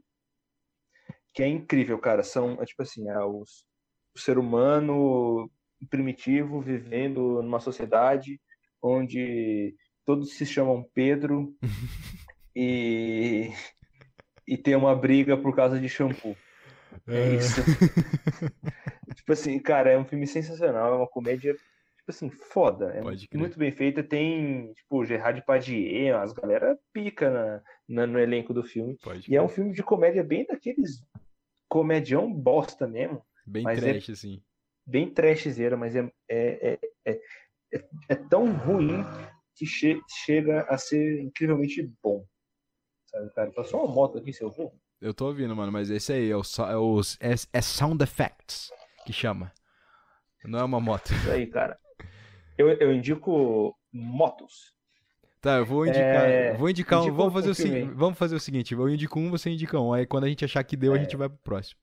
que 1.34 1.42
é 1.42 1.46
incrível, 1.46 1.98
cara. 1.98 2.22
São, 2.22 2.60
é, 2.60 2.64
tipo 2.64 2.82
assim, 2.82 3.08
é 3.08 3.18
os, 3.24 3.64
o 4.14 4.18
ser 4.18 4.38
humano 4.38 5.50
primitivo 5.88 6.60
vivendo 6.60 7.40
numa 7.42 7.60
sociedade 7.60 8.40
onde 8.82 9.74
todos 10.04 10.36
se 10.36 10.46
chamam 10.46 10.88
Pedro 10.94 11.54
e, 12.56 13.50
e 14.46 14.56
tem 14.56 14.74
uma 14.74 14.96
briga 14.96 15.36
por 15.36 15.54
causa 15.54 15.78
de 15.78 15.88
shampoo. 15.88 16.36
É, 17.06 17.16
é 17.16 17.34
isso. 17.36 17.60
tipo 19.14 19.32
assim, 19.32 19.58
cara, 19.58 19.90
é 19.90 19.98
um 19.98 20.04
filme 20.04 20.26
sensacional, 20.26 20.94
é 20.94 20.96
uma 20.96 21.08
comédia, 21.08 21.54
tipo 22.08 22.10
assim, 22.10 22.30
foda. 22.30 22.86
É 22.90 23.36
muito 23.36 23.58
bem 23.58 23.70
feita. 23.70 24.02
Tem, 24.02 24.72
tipo, 24.72 25.04
Gerard 25.04 25.40
Depardieu, 25.40 26.16
as 26.18 26.32
galera 26.32 26.78
pica 26.92 27.30
na, 27.30 27.62
na, 27.88 28.06
no 28.06 28.18
elenco 28.18 28.54
do 28.54 28.62
filme. 28.62 28.96
Pode 29.02 29.30
e 29.30 29.36
é 29.36 29.42
um 29.42 29.48
filme 29.48 29.72
de 29.72 29.82
comédia 29.82 30.24
bem 30.24 30.46
daqueles 30.46 31.04
comedião 31.68 32.32
bosta 32.32 32.86
mesmo. 32.86 33.22
Bem 33.46 33.68
é 33.68 33.76
trash, 33.76 34.08
é, 34.08 34.12
assim. 34.12 34.42
Bem 34.86 35.10
trashzeira, 35.12 35.76
mas 35.76 35.94
é, 35.94 36.10
é, 36.30 36.78
é, 37.04 37.20
é, 37.72 37.84
é 38.08 38.14
tão 38.14 38.52
ruim 38.52 39.04
que 39.54 39.66
che 39.66 40.00
chega 40.24 40.62
a 40.62 40.78
ser 40.78 41.20
incrivelmente 41.20 41.82
bom. 42.02 42.24
Sabe, 43.06 43.32
cara? 43.34 43.50
Passou 43.52 43.84
uma 43.84 43.94
moto 43.94 44.18
aqui, 44.18 44.32
seu 44.32 44.48
avô? 44.48 44.72
Eu 45.00 45.12
tô 45.12 45.26
ouvindo, 45.26 45.54
mano, 45.54 45.70
mas 45.70 45.90
esse 45.90 46.12
aí 46.12 46.30
é, 46.30 46.36
o, 46.36 46.40
é, 46.40 46.76
os, 46.76 47.18
é, 47.20 47.34
é 47.52 47.60
Sound 47.60 48.02
Effects 48.02 48.70
que 49.04 49.12
chama. 49.12 49.52
Não 50.44 50.60
é 50.60 50.64
uma 50.64 50.80
moto. 50.80 51.12
Isso 51.12 51.30
aí, 51.30 51.46
cara. 51.46 51.78
Eu, 52.58 52.68
eu 52.72 52.92
indico 52.92 53.74
motos. 53.92 54.76
Tá, 55.40 55.58
eu 55.58 55.66
vou 55.66 55.86
indicar. 55.86 56.28
É... 56.28 56.54
Vou 56.54 56.68
indicar 56.68 57.00
um. 57.02 57.12
Vamos 57.12 57.32
fazer, 57.32 57.50
o 57.50 57.54
seguinte, 57.54 57.92
vamos 57.94 58.18
fazer 58.18 58.34
o 58.34 58.40
seguinte: 58.40 58.74
eu 58.74 58.88
indico 58.88 59.18
um, 59.20 59.30
você 59.30 59.48
indica 59.48 59.78
um. 59.80 59.92
Aí 59.92 60.04
quando 60.04 60.24
a 60.24 60.28
gente 60.28 60.44
achar 60.44 60.64
que 60.64 60.76
deu, 60.76 60.94
é... 60.94 60.98
a 60.98 61.02
gente 61.02 61.16
vai 61.16 61.28
pro 61.28 61.38
próximo. 61.38 61.80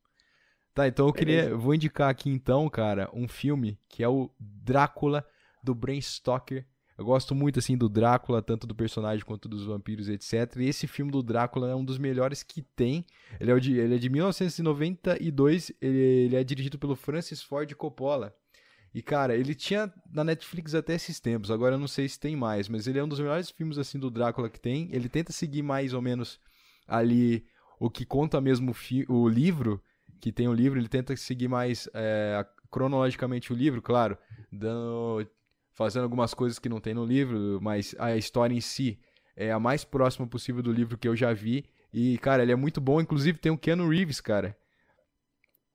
Tá, 0.73 0.87
então 0.87 1.07
eu 1.07 1.13
queria. 1.13 1.43
Beleza. 1.43 1.57
Vou 1.57 1.73
indicar 1.73 2.09
aqui 2.09 2.29
então, 2.29 2.69
cara, 2.69 3.09
um 3.13 3.27
filme 3.29 3.79
que 3.87 4.03
é 4.03 4.09
o 4.09 4.29
Drácula 4.37 5.25
do 5.63 5.73
Bram 5.73 5.99
Stoker. 6.01 6.67
Eu 6.97 7.05
gosto 7.05 7.33
muito 7.35 7.59
assim 7.59 7.77
do 7.77 7.89
Drácula, 7.89 8.41
tanto 8.41 8.67
do 8.67 8.75
personagem 8.75 9.25
quanto 9.25 9.49
dos 9.49 9.65
vampiros, 9.65 10.07
etc. 10.09 10.57
E 10.57 10.67
esse 10.67 10.87
filme 10.87 11.11
do 11.11 11.23
Drácula 11.23 11.69
é 11.69 11.75
um 11.75 11.83
dos 11.83 11.97
melhores 11.97 12.43
que 12.43 12.61
tem. 12.61 13.05
Ele 13.39 13.51
é 13.51 13.59
de, 13.59 13.77
ele 13.77 13.95
é 13.95 13.97
de 13.97 14.09
1992, 14.09 15.73
ele, 15.81 15.97
ele 15.97 16.35
é 16.35 16.43
dirigido 16.43 16.77
pelo 16.77 16.95
Francis 16.95 17.41
Ford 17.41 17.73
Coppola. 17.73 18.33
E, 18.95 19.01
cara, 19.01 19.35
ele 19.35 19.53
tinha 19.53 19.93
na 20.09 20.23
Netflix 20.23 20.73
até 20.73 20.93
esses 20.95 21.19
tempos, 21.19 21.51
agora 21.51 21.75
eu 21.75 21.79
não 21.79 21.87
sei 21.87 22.07
se 22.07 22.17
tem 22.17 22.33
mais, 22.33 22.69
mas 22.69 22.87
ele 22.87 22.97
é 22.97 23.03
um 23.03 23.09
dos 23.09 23.19
melhores 23.19 23.49
filmes, 23.49 23.77
assim, 23.77 23.99
do 23.99 24.09
Drácula 24.09 24.49
que 24.49 24.57
tem. 24.57 24.87
Ele 24.89 25.09
tenta 25.09 25.33
seguir 25.33 25.61
mais 25.61 25.93
ou 25.93 26.01
menos 26.01 26.39
ali 26.87 27.45
o 27.77 27.89
que 27.89 28.05
conta 28.05 28.39
mesmo 28.39 28.73
o, 29.09 29.13
o 29.13 29.27
livro, 29.27 29.83
que 30.21 30.31
tem 30.31 30.47
o 30.47 30.53
livro, 30.53 30.79
ele 30.79 30.87
tenta 30.87 31.13
seguir 31.17 31.49
mais 31.49 31.89
é, 31.93 32.45
cronologicamente 32.71 33.51
o 33.51 33.55
livro, 33.55 33.81
claro, 33.81 34.17
dando, 34.49 35.27
fazendo 35.73 36.03
algumas 36.03 36.33
coisas 36.33 36.57
que 36.57 36.69
não 36.69 36.79
tem 36.79 36.93
no 36.93 37.03
livro, 37.05 37.59
mas 37.61 37.93
a 37.99 38.15
história 38.15 38.55
em 38.55 38.61
si 38.61 38.97
É 39.35 39.51
a 39.51 39.59
mais 39.59 39.83
próxima 39.83 40.25
possível 40.25 40.63
do 40.63 40.71
livro 40.71 40.97
que 40.97 41.07
eu 41.09 41.15
já 41.17 41.33
vi. 41.33 41.65
E, 41.93 42.17
cara, 42.19 42.43
ele 42.43 42.53
é 42.53 42.55
muito 42.55 42.79
bom. 42.79 43.01
Inclusive, 43.01 43.37
tem 43.39 43.51
o 43.51 43.57
Keanu 43.57 43.89
Reeves, 43.89 44.21
cara. 44.21 44.57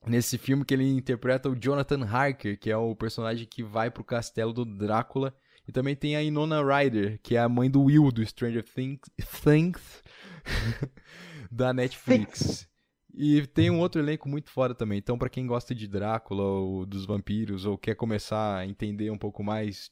Nesse 0.06 0.38
filme 0.38 0.64
que 0.64 0.72
ele 0.72 0.88
interpreta 0.88 1.48
o 1.48 1.54
Jonathan 1.54 2.04
Harker, 2.04 2.58
que 2.58 2.70
é 2.70 2.76
o 2.76 2.96
personagem 2.96 3.46
que 3.46 3.62
vai 3.62 3.90
pro 3.90 4.04
castelo 4.04 4.52
do 4.52 4.64
Drácula. 4.64 5.34
E 5.68 5.72
também 5.72 5.94
tem 5.94 6.16
a 6.16 6.22
Inona 6.22 6.62
Ryder, 6.62 7.20
que 7.22 7.36
é 7.36 7.38
a 7.38 7.48
mãe 7.48 7.70
do 7.70 7.82
Will 7.82 8.10
do 8.10 8.24
Stranger 8.26 8.64
Things, 8.64 9.00
Things 9.42 10.02
da 11.50 11.72
Netflix. 11.72 12.68
E 13.14 13.46
tem 13.46 13.70
um 13.70 13.78
outro 13.78 14.00
elenco 14.00 14.28
muito 14.28 14.50
foda 14.50 14.74
também. 14.74 14.98
Então, 14.98 15.18
para 15.18 15.28
quem 15.28 15.46
gosta 15.46 15.74
de 15.74 15.86
Drácula 15.86 16.42
ou 16.42 16.86
dos 16.86 17.04
vampiros, 17.04 17.66
ou 17.66 17.76
quer 17.76 17.94
começar 17.94 18.56
a 18.56 18.66
entender 18.66 19.10
um 19.10 19.18
pouco 19.18 19.44
mais, 19.44 19.90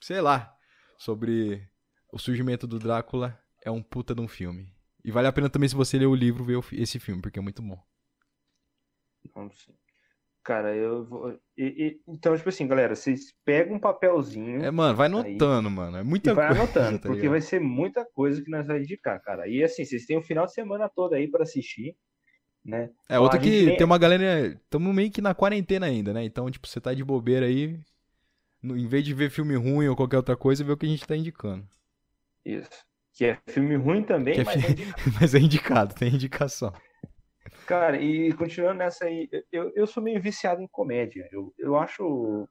sei 0.00 0.20
lá, 0.20 0.54
sobre 0.98 1.68
o 2.12 2.18
surgimento 2.18 2.66
do 2.66 2.78
Drácula, 2.78 3.38
é 3.64 3.70
um 3.70 3.82
puta 3.82 4.14
de 4.14 4.20
um 4.20 4.28
filme. 4.28 4.72
E 5.04 5.10
vale 5.10 5.28
a 5.28 5.32
pena 5.32 5.48
também, 5.48 5.68
se 5.68 5.74
você 5.74 5.98
ler 5.98 6.06
o 6.06 6.14
livro, 6.14 6.44
ver 6.44 6.62
esse 6.72 6.98
filme, 6.98 7.22
porque 7.22 7.38
é 7.38 7.42
muito 7.42 7.62
bom. 7.62 7.82
Cara, 10.42 10.74
eu 10.74 11.04
vou. 11.04 11.38
E, 11.56 11.64
e, 11.64 12.00
então, 12.08 12.36
tipo 12.36 12.48
assim, 12.48 12.66
galera, 12.66 12.94
vocês 12.94 13.34
pegam 13.44 13.76
um 13.76 13.80
papelzinho. 13.80 14.64
É, 14.64 14.70
mano, 14.70 14.96
vai 14.96 15.06
anotando, 15.06 15.68
aí, 15.68 15.74
mano. 15.74 15.96
É 15.98 16.02
muita 16.02 16.34
vai 16.34 16.48
coisa. 16.48 16.62
anotando, 16.62 16.98
tá 16.98 17.08
porque 17.08 17.28
vai 17.28 17.40
ser 17.40 17.60
muita 17.60 18.04
coisa 18.04 18.42
que 18.42 18.50
nós 18.50 18.66
vamos 18.66 18.82
indicar, 18.82 19.20
cara. 19.22 19.46
E 19.46 19.62
assim, 19.62 19.84
vocês 19.84 20.06
têm 20.06 20.16
o 20.16 20.22
final 20.22 20.46
de 20.46 20.54
semana 20.54 20.88
todo 20.88 21.14
aí 21.14 21.30
para 21.30 21.42
assistir 21.42 21.94
né? 22.64 22.90
É, 23.08 23.18
outra 23.18 23.38
que 23.38 23.76
tem 23.76 23.84
uma 23.84 23.98
galera. 23.98 24.48
Estamos 24.48 24.94
meio 24.94 25.10
que 25.10 25.20
na 25.20 25.34
quarentena 25.34 25.86
ainda, 25.86 26.12
né? 26.12 26.24
Então, 26.24 26.50
tipo, 26.50 26.66
você 26.66 26.80
tá 26.80 26.92
de 26.92 27.04
bobeira 27.04 27.46
aí. 27.46 27.80
Em 28.62 28.86
vez 28.86 29.04
de 29.04 29.14
ver 29.14 29.30
filme 29.30 29.56
ruim 29.56 29.88
ou 29.88 29.96
qualquer 29.96 30.18
outra 30.18 30.36
coisa, 30.36 30.62
vê 30.62 30.72
o 30.72 30.76
que 30.76 30.84
a 30.84 30.88
gente 30.88 31.06
tá 31.06 31.16
indicando. 31.16 31.66
Isso. 32.44 32.68
Que 33.14 33.24
é 33.24 33.38
filme 33.48 33.74
ruim 33.76 34.02
também, 34.02 34.38
é 34.38 34.44
mas, 34.44 34.62
é 34.62 34.68
mas 35.18 35.34
é 35.34 35.38
indicado, 35.38 35.94
tem 35.94 36.14
indicação. 36.14 36.72
Cara, 37.70 37.96
e 38.02 38.32
continuando 38.32 38.78
nessa 38.78 39.04
aí, 39.04 39.28
eu, 39.52 39.70
eu 39.76 39.86
sou 39.86 40.02
meio 40.02 40.20
viciado 40.20 40.60
em 40.60 40.66
comédia. 40.66 41.28
Eu, 41.30 41.54
eu 41.56 41.76
acho. 41.76 42.48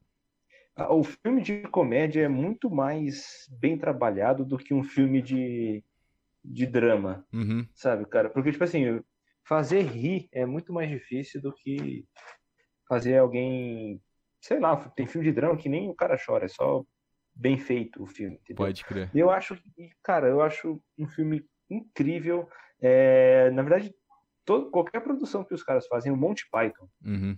O 0.78 1.04
filme 1.04 1.42
de 1.42 1.64
comédia 1.64 2.22
é 2.22 2.30
muito 2.30 2.72
mais 2.72 3.46
bem 3.60 3.78
trabalhado 3.78 4.46
do 4.46 4.58
que 4.58 4.74
um 4.74 4.82
filme 4.82 5.22
de, 5.22 5.84
de 6.42 6.66
drama, 6.66 7.28
uhum. 7.34 7.68
sabe, 7.76 8.06
cara? 8.06 8.30
Porque, 8.30 8.54
tipo 8.54 8.64
assim, 8.64 9.02
fazer 9.44 9.82
rir 9.82 10.30
é 10.32 10.46
muito 10.46 10.72
mais 10.72 10.90
difícil 10.90 11.42
do 11.42 11.54
que 11.54 12.06
fazer 12.88 13.18
alguém. 13.18 14.02
Sei 14.40 14.58
lá, 14.58 14.78
tem 14.92 15.06
filme 15.06 15.28
de 15.28 15.34
drama 15.34 15.58
que 15.58 15.68
nem 15.68 15.90
o 15.90 15.94
cara 15.94 16.18
chora, 16.18 16.46
é 16.46 16.48
só 16.48 16.86
bem 17.36 17.58
feito 17.58 18.02
o 18.02 18.08
filme. 18.08 18.38
Entendeu? 18.38 18.66
Pode 18.66 18.86
crer. 18.86 19.12
Eu 19.14 19.30
acho, 19.30 19.62
cara, 20.02 20.30
eu 20.30 20.42
acho 20.42 20.82
um 20.98 21.10
filme 21.10 21.46
incrível. 21.70 22.48
É, 22.82 23.52
na 23.52 23.62
verdade, 23.62 23.94
todo, 24.50 24.72
qualquer 24.72 25.02
produção 25.02 25.44
que 25.44 25.54
os 25.54 25.64
caras 25.64 25.86
fazem, 25.88 26.12
o 26.12 26.18
Monty 26.18 26.50
Python, 26.52 26.88
uhum. 27.06 27.38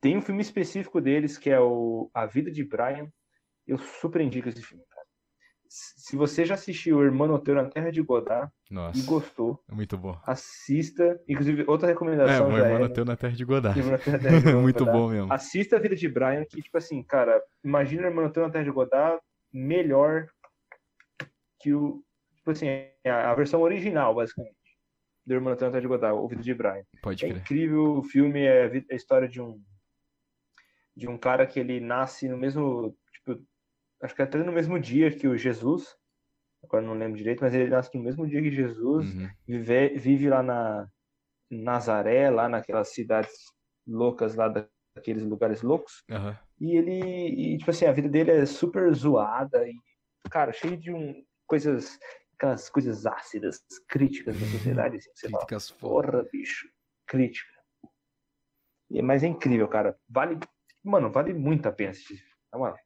tem 0.00 0.16
um 0.16 0.22
filme 0.22 0.40
específico 0.40 1.00
deles 1.00 1.36
que 1.36 1.50
é 1.50 1.60
o 1.60 2.10
A 2.14 2.24
Vida 2.24 2.50
de 2.50 2.64
Brian. 2.64 3.08
Eu 3.66 3.78
super 3.78 4.20
indico 4.20 4.48
esse 4.48 4.62
filme 4.62 4.82
se 5.68 6.16
você 6.16 6.44
já 6.44 6.54
assistiu 6.54 6.98
o 6.98 7.04
Irmão 7.04 7.26
Noteiro 7.26 7.62
na 7.62 7.68
Terra 7.68 7.90
de 7.90 8.02
Godard 8.02 8.50
Nossa, 8.70 8.98
e 8.98 9.02
gostou, 9.02 9.62
é 9.70 9.74
muito 9.74 9.96
bom. 9.96 10.18
Assista. 10.24 11.20
Inclusive, 11.28 11.64
outra 11.66 11.88
recomendação. 11.88 12.50
É, 12.50 12.54
o 12.54 12.58
Irmão 12.58 12.78
Noteiro 12.80 13.04
na 13.04 13.16
Terra 13.16 13.34
de 13.34 13.44
Godard. 13.44 13.80
É 13.80 14.54
muito 14.54 14.84
bom 14.84 15.08
mesmo. 15.08 15.32
Assista 15.32 15.76
a 15.76 15.78
vida 15.78 15.94
de 15.94 16.08
Brian, 16.08 16.44
que, 16.44 16.62
tipo 16.62 16.78
assim, 16.78 17.02
cara, 17.02 17.42
imagina 17.64 18.02
o 18.02 18.06
Irmão 18.06 18.24
Noteiro 18.24 18.46
na 18.46 18.52
Terra 18.52 18.64
de 18.64 18.70
Godard 18.70 19.20
melhor 19.52 20.26
que 21.60 21.74
o. 21.74 22.02
Tipo 22.36 22.50
assim, 22.52 22.68
a, 23.04 23.30
a 23.30 23.34
versão 23.34 23.60
original, 23.60 24.14
basicamente. 24.14 24.55
Do 25.26 25.40
na 25.40 25.56
Terra 25.56 25.80
de 25.80 25.88
Godard, 25.88 26.18
o 26.18 26.28
vida 26.28 26.42
de 26.42 26.54
Brian. 26.54 26.84
Pode 27.02 27.24
é 27.24 27.28
crer. 27.28 27.40
incrível 27.40 27.98
o 27.98 28.02
filme, 28.02 28.42
é 28.42 28.84
a 28.90 28.94
história 28.94 29.28
de 29.28 29.40
um. 29.40 29.60
De 30.94 31.08
um 31.08 31.18
cara 31.18 31.46
que 31.46 31.58
ele 31.58 31.80
nasce 31.80 32.28
no 32.28 32.38
mesmo 32.38 32.96
acho 34.00 34.14
que 34.14 34.22
até 34.22 34.38
no 34.38 34.52
mesmo 34.52 34.78
dia 34.78 35.10
que 35.10 35.26
o 35.26 35.36
Jesus, 35.36 35.96
agora 36.62 36.84
não 36.84 36.94
lembro 36.94 37.16
direito, 37.16 37.40
mas 37.40 37.54
ele 37.54 37.70
nasce 37.70 37.90
no 37.94 38.02
mesmo 38.02 38.26
dia 38.26 38.42
que 38.42 38.50
Jesus, 38.50 39.14
uhum. 39.14 39.28
vive, 39.46 39.88
vive 39.96 40.28
lá 40.28 40.42
na 40.42 40.88
Nazaré, 41.50 42.30
lá 42.30 42.48
naquelas 42.48 42.92
cidades 42.92 43.32
loucas 43.86 44.34
lá 44.34 44.48
daqueles 44.94 45.22
lugares 45.22 45.62
loucos. 45.62 46.02
Uhum. 46.10 46.34
E 46.60 46.76
ele, 46.76 47.54
e, 47.54 47.58
tipo 47.58 47.70
assim, 47.70 47.86
a 47.86 47.92
vida 47.92 48.08
dele 48.08 48.30
é 48.30 48.46
super 48.46 48.92
zoada 48.94 49.66
e, 49.68 49.74
cara, 50.30 50.52
cheio 50.52 50.76
de 50.76 50.92
um, 50.92 51.14
coisas, 51.46 51.98
aquelas 52.36 52.68
coisas 52.68 53.06
ácidas, 53.06 53.62
críticas 53.88 54.38
da 54.38 54.46
sociedade. 54.46 54.96
Assim, 54.96 55.10
você 55.14 55.28
Críticas 55.28 55.70
fala, 55.70 55.80
porra, 55.80 56.28
bicho, 56.30 56.68
crítica. 57.06 57.52
Mas 59.02 59.22
é 59.22 59.26
incrível, 59.26 59.68
cara. 59.68 59.98
Vale, 60.08 60.38
mano, 60.84 61.10
vale 61.10 61.32
muito 61.34 61.66
a 61.66 61.72
pena 61.72 61.90
assistir. 61.90 62.22
Na 62.52 62.58
moral. 62.58 62.76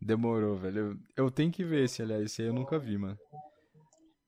Demorou, 0.00 0.56
velho. 0.56 0.98
Eu, 1.16 1.24
eu 1.24 1.30
tenho 1.30 1.52
que 1.52 1.62
ver 1.62 1.84
esse, 1.84 2.00
aliás. 2.00 2.24
Esse 2.24 2.42
aí 2.42 2.48
eu 2.48 2.54
nunca 2.54 2.78
vi, 2.78 2.96
mano. 2.96 3.18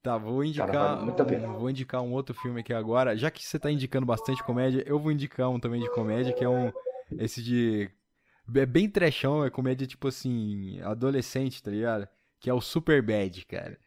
Tá, 0.02 0.18
vou 0.18 0.44
indicar, 0.44 0.70
Cara, 0.70 0.94
vale 0.96 1.46
vou 1.46 1.70
indicar 1.70 2.02
um 2.02 2.12
outro 2.12 2.34
filme 2.34 2.60
aqui 2.60 2.74
agora. 2.74 3.16
Já 3.16 3.30
que 3.30 3.46
você 3.46 3.58
tá 3.58 3.70
indicando 3.70 4.04
bastante 4.04 4.42
comédia, 4.42 4.82
eu 4.84 4.98
vou 4.98 5.12
indicar 5.12 5.48
um 5.48 5.60
também 5.60 5.80
de 5.80 5.88
comédia, 5.90 6.32
que 6.32 6.44
é 6.44 6.48
um 6.48 6.72
esse 7.18 7.42
de 7.42 7.88
é 8.54 8.66
bem 8.66 8.90
trechão, 8.90 9.44
é 9.44 9.50
comédia 9.50 9.86
tipo 9.86 10.08
assim, 10.08 10.80
adolescente, 10.80 11.62
tá 11.62 11.70
ligado? 11.70 12.08
Que 12.40 12.50
é 12.50 12.54
o 12.54 12.60
Super 12.60 13.00
Bad, 13.00 13.46
cara. 13.46 13.78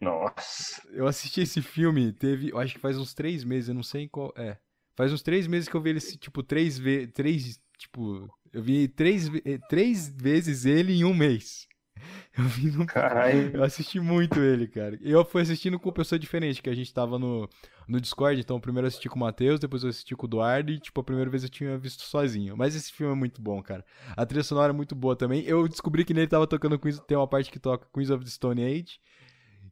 Nossa. 0.00 0.82
Eu 0.92 1.06
assisti 1.06 1.40
esse 1.40 1.62
filme, 1.62 2.12
teve, 2.12 2.50
eu 2.50 2.58
acho 2.58 2.74
que 2.74 2.80
faz 2.80 2.98
uns 2.98 3.14
três 3.14 3.44
meses, 3.44 3.68
eu 3.68 3.74
não 3.74 3.82
sei 3.82 4.08
qual, 4.08 4.32
é. 4.36 4.58
Faz 4.96 5.12
uns 5.12 5.22
três 5.22 5.46
meses 5.46 5.68
que 5.68 5.74
eu 5.74 5.80
vi 5.80 5.90
ele, 5.90 6.00
tipo, 6.00 6.42
três 6.42 6.78
vezes, 6.78 7.12
três, 7.12 7.60
tipo, 7.78 8.28
eu 8.52 8.62
vi 8.62 8.88
três, 8.88 9.28
eh, 9.44 9.58
três 9.68 10.08
vezes 10.08 10.64
ele 10.66 10.92
em 10.92 11.04
um 11.04 11.14
mês. 11.14 11.68
Eu 12.36 12.44
vi 12.44 12.70
no... 12.70 12.86
Caralho. 12.86 13.54
Eu 13.54 13.62
assisti 13.62 14.00
muito 14.00 14.40
ele, 14.40 14.66
cara. 14.66 14.98
Eu 15.02 15.24
fui 15.24 15.42
assistindo 15.42 15.78
com 15.78 15.92
pessoa 15.92 16.18
diferente, 16.18 16.62
que 16.62 16.70
a 16.70 16.74
gente 16.74 16.92
tava 16.94 17.18
no, 17.18 17.48
no 17.86 18.00
Discord, 18.00 18.40
então 18.40 18.60
primeiro 18.60 18.86
eu 18.86 18.88
assisti 18.88 19.08
com 19.08 19.16
o 19.16 19.20
Matheus, 19.20 19.60
depois 19.60 19.82
eu 19.82 19.90
assisti 19.90 20.14
com 20.16 20.26
o 20.26 20.28
Eduardo 20.28 20.72
e, 20.72 20.78
tipo, 20.80 20.98
a 21.00 21.04
primeira 21.04 21.28
vez 21.30 21.42
eu 21.42 21.48
tinha 21.50 21.76
visto 21.76 22.02
sozinho. 22.02 22.56
Mas 22.56 22.74
esse 22.74 22.92
filme 22.92 23.12
é 23.12 23.16
muito 23.16 23.42
bom, 23.42 23.62
cara. 23.62 23.84
A 24.16 24.24
trilha 24.24 24.42
sonora 24.42 24.72
é 24.72 24.76
muito 24.76 24.94
boa 24.94 25.14
também. 25.16 25.42
Eu 25.44 25.68
descobri 25.68 26.04
que 26.04 26.14
nele 26.14 26.28
tava 26.28 26.46
tocando 26.46 26.78
Queens, 26.78 27.00
tem 27.00 27.16
uma 27.18 27.28
parte 27.28 27.50
que 27.50 27.58
toca 27.58 27.86
Queens 27.92 28.10
of 28.10 28.24
the 28.24 28.30
Stone 28.30 28.64
Age, 28.64 28.98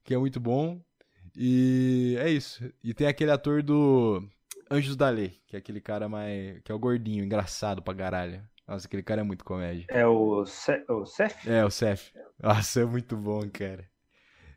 que 0.09 0.15
é 0.15 0.19
muito 0.19 0.41
bom. 0.41 0.81
E 1.37 2.17
é 2.19 2.31
isso. 2.31 2.73
E 2.83 2.95
tem 2.95 3.07
aquele 3.07 3.31
ator 3.31 3.63
do 3.63 4.27
Anjos 4.71 4.97
da 4.97 5.11
Lei, 5.11 5.39
que 5.47 5.55
é 5.55 5.59
aquele 5.59 5.83
cara 5.83 6.09
mais. 6.09 6.63
que 6.63 6.73
é 6.73 6.75
o 6.75 6.79
gordinho, 6.79 7.23
engraçado 7.23 7.83
pra 7.83 7.95
caralho. 7.95 8.43
Nossa, 8.67 8.87
aquele 8.87 9.03
cara 9.03 9.21
é 9.21 9.25
muito 9.25 9.45
comédia. 9.45 9.85
É 9.91 10.07
o, 10.07 10.47
Ce 10.47 10.83
o 10.89 11.05
Seth? 11.05 11.47
É, 11.47 11.63
o 11.63 11.71
Seth. 11.71 12.11
Nossa, 12.43 12.81
é 12.81 12.85
muito 12.87 13.19
bom, 13.19 13.43
cara. 13.51 13.87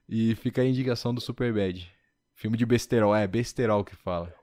E 0.08 0.36
fica 0.36 0.62
a 0.62 0.65
indicação 0.65 1.13
do 1.13 1.20
Superbad. 1.20 1.86
Filme 2.34 2.55
de 2.55 2.65
besterol, 2.65 3.13
é 3.13 3.27
besterol 3.27 3.84
que 3.84 3.96
fala. 3.96 4.34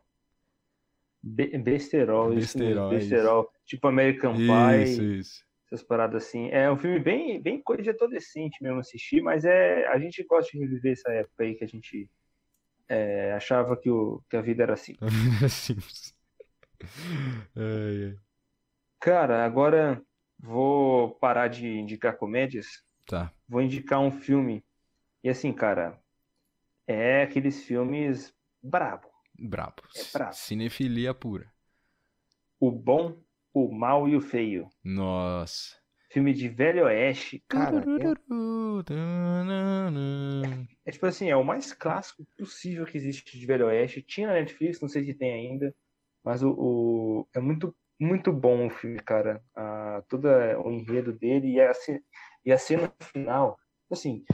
Be 1.23 1.57
besterol, 1.57 2.35
besterol, 2.35 2.93
isso 2.93 3.09
besterol. 3.09 3.43
Isso. 3.45 3.51
Tipo 3.65 3.89
American 3.89 4.37
Pie. 4.37 4.83
Isso, 4.85 5.03
isso. 5.03 5.48
Essas 5.71 5.83
paradas 5.83 6.25
assim. 6.25 6.49
É 6.49 6.71
um 6.71 6.77
filme 6.77 6.99
bem, 6.99 7.41
bem 7.41 7.63
coisa 7.63 7.83
de 7.83 7.91
adolescente 7.91 8.63
mesmo 8.63 8.81
assistir, 8.81 9.21
mas 9.21 9.45
é 9.45 9.87
a 9.89 9.99
gente 9.99 10.25
gosta 10.25 10.51
de 10.51 10.59
reviver 10.59 10.93
essa 10.93 11.11
época 11.13 11.45
aí 11.45 11.55
que 11.55 11.65
a 11.65 11.69
gente 11.69 12.11
é, 12.89 13.33
achava 13.35 13.77
que, 13.77 13.91
o, 13.91 14.23
que 14.31 14.37
a 14.37 14.41
vida 14.41 14.63
era 14.63 14.73
assim. 14.73 14.97
A 15.01 15.07
vida 15.07 15.37
era 15.41 15.49
simples. 15.49 16.15
ai, 17.55 18.05
ai. 18.05 18.19
Cara, 19.01 19.45
agora 19.45 20.03
vou 20.39 21.11
parar 21.17 21.49
de 21.49 21.69
indicar 21.69 22.17
comédias. 22.17 22.83
Tá. 23.07 23.33
Vou 23.49 23.61
indicar 23.61 24.01
um 24.01 24.11
filme. 24.11 24.65
E 25.23 25.29
assim, 25.29 25.53
cara, 25.53 26.01
é 26.87 27.23
aqueles 27.23 27.63
filmes 27.63 28.35
brabo. 28.63 29.09
Brabo. 29.39 29.83
É 29.95 30.03
brabo. 30.13 30.35
Cinefilia 30.35 31.15
pura. 31.15 31.53
O 32.59 32.73
bom, 32.73 33.23
o 33.53 33.73
mal 33.73 34.09
e 34.09 34.17
o 34.17 34.21
feio. 34.21 34.69
Nossa. 34.85 35.77
Filme 36.11 36.33
de 36.33 36.49
Velho 36.49 36.85
Oeste, 36.85 37.45
cara. 37.49 37.85
É, 40.85 40.89
é 40.89 40.93
tipo 40.93 41.07
assim, 41.07 41.29
é 41.29 41.37
o 41.37 41.45
mais 41.45 41.73
clássico 41.73 42.27
possível 42.39 42.87
que 42.87 42.97
existe 42.97 43.39
de 43.39 43.47
Velho 43.47 43.67
Oeste. 43.67 44.03
Tinha 44.03 44.29
na 44.29 44.35
Netflix, 44.35 44.81
não 44.81 44.89
sei 44.89 45.05
se 45.05 45.15
tem 45.15 45.33
ainda. 45.33 45.75
Mas 46.25 46.43
o, 46.43 46.51
o 46.51 47.29
é 47.35 47.41
muito 47.41 47.75
muito 48.01 48.33
bom 48.33 48.67
o 48.67 48.71
filme, 48.71 49.01
cara. 49.01 49.43
Ah, 49.57 50.03
todo 50.09 50.29
o 50.65 50.71
enredo 50.71 51.13
dele 51.13 51.55
e 51.55 51.61
a, 51.61 51.73
e 52.45 52.53
a 52.53 52.59
cena 52.59 52.93
final. 53.13 53.59
Assim, 53.91 54.25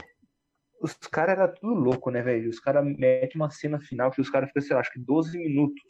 os 0.80 0.94
caras 1.10 1.38
eram 1.38 1.54
tudo 1.54 1.74
louco, 1.74 2.10
né, 2.10 2.22
velho? 2.22 2.50
Os 2.50 2.60
caras 2.60 2.84
metem 2.84 3.32
uma 3.36 3.50
cena 3.50 3.80
final 3.80 4.10
que 4.10 4.20
os 4.20 4.28
caras 4.28 4.48
ficam, 4.48 4.62
sei 4.62 4.74
lá, 4.74 4.80
acho 4.80 4.92
que 4.92 5.00
12 5.00 5.38
minutos, 5.38 5.82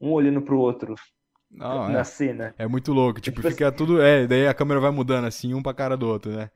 um 0.00 0.12
olhando 0.12 0.40
pro 0.42 0.58
outro. 0.58 0.94
Não, 1.50 1.88
na 1.88 2.00
é. 2.00 2.04
cena. 2.04 2.54
É 2.58 2.66
muito 2.66 2.92
louco. 2.92 3.20
Tipo, 3.20 3.40
tipo 3.40 3.50
fica 3.50 3.68
assim- 3.68 3.76
tudo. 3.76 4.00
É, 4.02 4.26
daí 4.26 4.46
a 4.46 4.54
câmera 4.54 4.80
vai 4.80 4.90
mudando 4.90 5.26
assim, 5.26 5.54
um 5.54 5.62
pra 5.62 5.74
cara 5.74 5.96
do 5.96 6.06
outro, 6.06 6.30
né? 6.30 6.50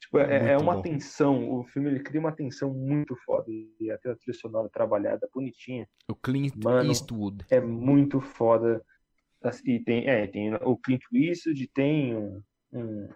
Tipo 0.00 0.18
é, 0.18 0.52
é 0.52 0.58
uma 0.58 0.74
bom. 0.76 0.82
tensão, 0.82 1.50
o 1.50 1.64
filme 1.64 1.88
ele 1.88 2.00
cria 2.00 2.20
uma 2.20 2.32
tensão 2.32 2.72
muito 2.72 3.16
foda. 3.24 3.46
E 3.50 3.90
até 3.90 4.10
a 4.10 4.16
trilha 4.16 4.36
sonora 4.38 4.68
trabalhada, 4.68 5.28
bonitinha. 5.32 5.88
O 6.08 6.14
Clint 6.14 6.54
Mano. 6.62 6.90
Eastwood. 6.90 7.44
É 7.50 7.60
muito 7.60 8.20
foda. 8.20 8.84
E 9.64 9.78
tem, 9.80 10.06
é, 10.08 10.26
tem 10.26 10.54
o 10.54 10.76
Clint 10.76 11.02
Eastwood, 11.12 11.66
tem 11.68 12.16
um, 12.16 12.42
um, 12.72 13.08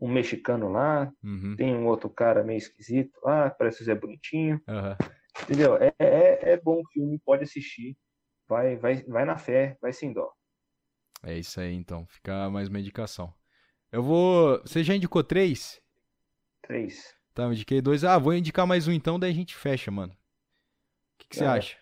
um 0.00 0.08
mexicano 0.08 0.70
lá, 0.70 1.12
Uhum. 1.22 1.56
tem 1.56 1.74
um 1.74 1.86
outro 1.86 2.08
cara 2.08 2.42
meio 2.42 2.56
esquisito 2.58 3.12
lá, 3.22 3.50
parece 3.50 3.84
ser 3.84 3.94
bonitinho. 4.00 4.60
Aham. 4.66 4.96
Entendeu? 5.42 5.76
É, 5.76 5.92
é, 5.98 6.52
é 6.52 6.56
bom 6.60 6.80
o 6.80 6.88
filme, 6.90 7.18
pode 7.18 7.44
assistir. 7.44 7.96
Vai, 8.48 8.76
vai, 8.76 9.02
vai 9.04 9.24
na 9.24 9.36
fé, 9.36 9.76
vai 9.80 9.92
sem 9.92 10.12
dó. 10.12 10.32
É 11.22 11.36
isso 11.38 11.60
aí, 11.60 11.74
então. 11.74 12.06
Fica 12.06 12.48
mais 12.50 12.68
uma 12.68 12.80
indicação. 12.80 13.32
Eu 13.92 14.02
vou. 14.02 14.60
Você 14.62 14.82
já 14.84 14.94
indicou 14.94 15.22
três? 15.24 15.80
Três. 16.62 17.16
Tá, 17.34 17.44
eu 17.44 17.52
indiquei 17.52 17.80
dois. 17.80 18.04
Ah, 18.04 18.18
vou 18.18 18.34
indicar 18.34 18.66
mais 18.66 18.88
um 18.88 18.92
então, 18.92 19.18
daí 19.18 19.30
a 19.30 19.34
gente 19.34 19.54
fecha, 19.54 19.90
mano. 19.90 20.12
O 20.12 20.16
que, 21.18 21.28
que 21.28 21.36
você 21.36 21.44
É, 21.44 21.48
acha? 21.48 21.76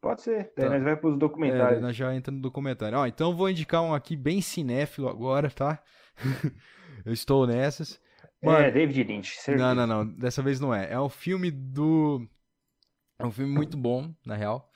Pode 0.00 0.22
ser. 0.22 0.52
Daí 0.56 0.66
Tá. 0.66 0.70
nós 0.70 0.82
vai 0.82 0.96
pros 0.96 1.14
É, 1.14 1.18
documentários. 1.18 1.82
nós 1.82 1.96
já 1.96 2.14
entra 2.14 2.32
no 2.32 2.40
documentário. 2.40 2.98
Ó, 2.98 3.06
então 3.06 3.30
eu 3.30 3.36
vou 3.36 3.48
indicar 3.50 3.82
um 3.82 3.94
aqui 3.94 4.16
bem 4.16 4.40
cinéfilo 4.40 5.08
agora, 5.08 5.50
tá? 5.50 5.82
eu 7.04 7.12
estou 7.12 7.46
nessas. 7.46 8.00
Mano, 8.42 8.58
É, 8.58 8.70
David 8.70 9.02
Lynch, 9.04 9.36
certeza. 9.40 9.74
Não, 9.74 9.86
não, 9.86 10.04
não. 10.04 10.14
Dessa 10.16 10.42
vez 10.42 10.60
não 10.60 10.74
é. 10.74 10.92
É 10.92 11.00
um 11.00 11.08
filme 11.08 11.50
do. 11.50 12.26
É 13.18 13.24
um 13.26 13.30
filme 13.32 13.52
muito 13.52 13.76
bom, 13.76 14.14
na 14.26 14.36
real. 14.36 14.70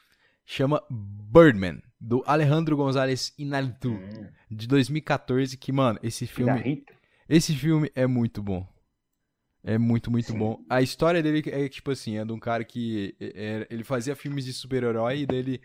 Chama 0.51 0.83
Birdman, 0.91 1.83
do 2.01 2.23
Alejandro 2.27 2.75
González 2.75 3.35
Inarritu, 3.37 3.91
Hum, 3.91 4.29
de 4.51 4.67
2014. 4.67 5.59
Que, 5.59 5.71
mano, 5.71 5.99
esse 6.03 6.27
filme. 6.27 6.83
Esse 7.29 7.55
filme 7.55 7.93
é 7.95 8.07
muito 8.07 8.43
bom. 8.43 8.67
É 9.63 9.77
muito, 9.77 10.11
muito 10.11 10.33
Sim. 10.33 10.39
bom. 10.39 10.65
A 10.71 10.81
história 10.81 11.23
dele 11.23 11.43
é 11.51 11.69
tipo 11.69 11.91
assim: 11.91 12.17
é 12.17 12.25
de 12.25 12.33
um 12.33 12.39
cara 12.39 12.65
que. 12.65 13.15
é- 13.21 13.27
é- 13.35 13.67
ele 13.71 13.85
fazia 13.85 14.17
filmes 14.17 14.47
de 14.47 14.55
super-herói 14.55 15.21
e 15.21 15.27
dele. 15.27 15.61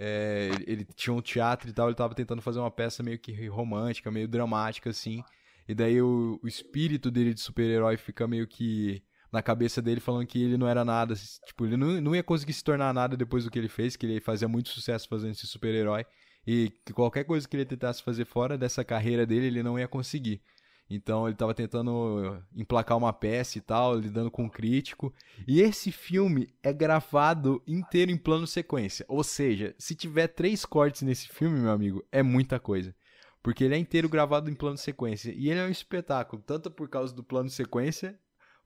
é, 0.00 0.50
ele- 0.52 0.64
ele 0.68 0.84
tinha 0.94 1.14
um 1.14 1.22
teatro 1.22 1.68
e 1.70 1.72
tal, 1.72 1.88
ele 1.88 1.96
tava 1.96 2.14
tentando 2.14 2.42
fazer 2.42 2.58
uma 2.60 2.70
peça 2.70 3.02
meio 3.02 3.18
que 3.18 3.46
romântica, 3.48 4.10
meio 4.10 4.28
dramática, 4.28 4.90
assim. 4.90 5.24
E 5.66 5.74
daí 5.74 6.00
o, 6.02 6.38
o 6.42 6.46
espírito 6.46 7.10
dele 7.10 7.32
de 7.34 7.40
super-herói 7.40 7.96
fica 7.96 8.28
meio 8.28 8.46
que 8.46 9.02
na 9.32 9.42
cabeça 9.42 9.82
dele 9.82 10.00
falando 10.00 10.26
que 10.26 10.42
ele 10.42 10.56
não 10.56 10.68
era 10.68 10.84
nada. 10.84 11.14
Tipo, 11.46 11.66
ele 11.66 11.76
não, 11.76 12.00
não 12.00 12.14
ia 12.14 12.22
conseguir 12.22 12.52
se 12.52 12.64
tornar 12.64 12.92
nada 12.94 13.16
depois 13.16 13.44
do 13.44 13.50
que 13.50 13.58
ele 13.58 13.68
fez, 13.68 13.96
que 13.96 14.06
ele 14.06 14.20
fazia 14.20 14.48
muito 14.48 14.70
sucesso 14.70 15.08
fazendo 15.08 15.32
esse 15.32 15.46
super-herói. 15.46 16.04
E 16.46 16.72
que 16.84 16.92
qualquer 16.92 17.24
coisa 17.24 17.46
que 17.46 17.56
ele 17.56 17.66
tentasse 17.66 18.02
fazer 18.02 18.24
fora 18.24 18.56
dessa 18.56 18.84
carreira 18.84 19.26
dele, 19.26 19.46
ele 19.46 19.62
não 19.62 19.78
ia 19.78 19.86
conseguir. 19.86 20.40
Então 20.90 21.28
ele 21.28 21.36
tava 21.36 21.52
tentando 21.52 22.42
emplacar 22.56 22.96
uma 22.96 23.12
peça 23.12 23.58
e 23.58 23.60
tal, 23.60 23.98
lidando 23.98 24.30
com 24.30 24.44
um 24.44 24.48
crítico. 24.48 25.12
E 25.46 25.60
esse 25.60 25.92
filme 25.92 26.48
é 26.62 26.72
gravado 26.72 27.62
inteiro 27.66 28.10
em 28.10 28.16
plano 28.16 28.46
sequência. 28.46 29.04
Ou 29.08 29.22
seja, 29.22 29.74
se 29.78 29.94
tiver 29.94 30.28
três 30.28 30.64
cortes 30.64 31.02
nesse 31.02 31.28
filme, 31.28 31.60
meu 31.60 31.70
amigo, 31.70 32.02
é 32.10 32.22
muita 32.22 32.58
coisa. 32.58 32.94
Porque 33.42 33.64
ele 33.64 33.74
é 33.74 33.78
inteiro 33.78 34.08
gravado 34.08 34.50
em 34.50 34.54
plano 34.54 34.78
sequência. 34.78 35.32
E 35.36 35.50
ele 35.50 35.60
é 35.60 35.64
um 35.64 35.70
espetáculo, 35.70 36.42
tanto 36.42 36.70
por 36.70 36.88
causa 36.88 37.14
do 37.14 37.22
plano 37.22 37.50
sequência, 37.50 38.18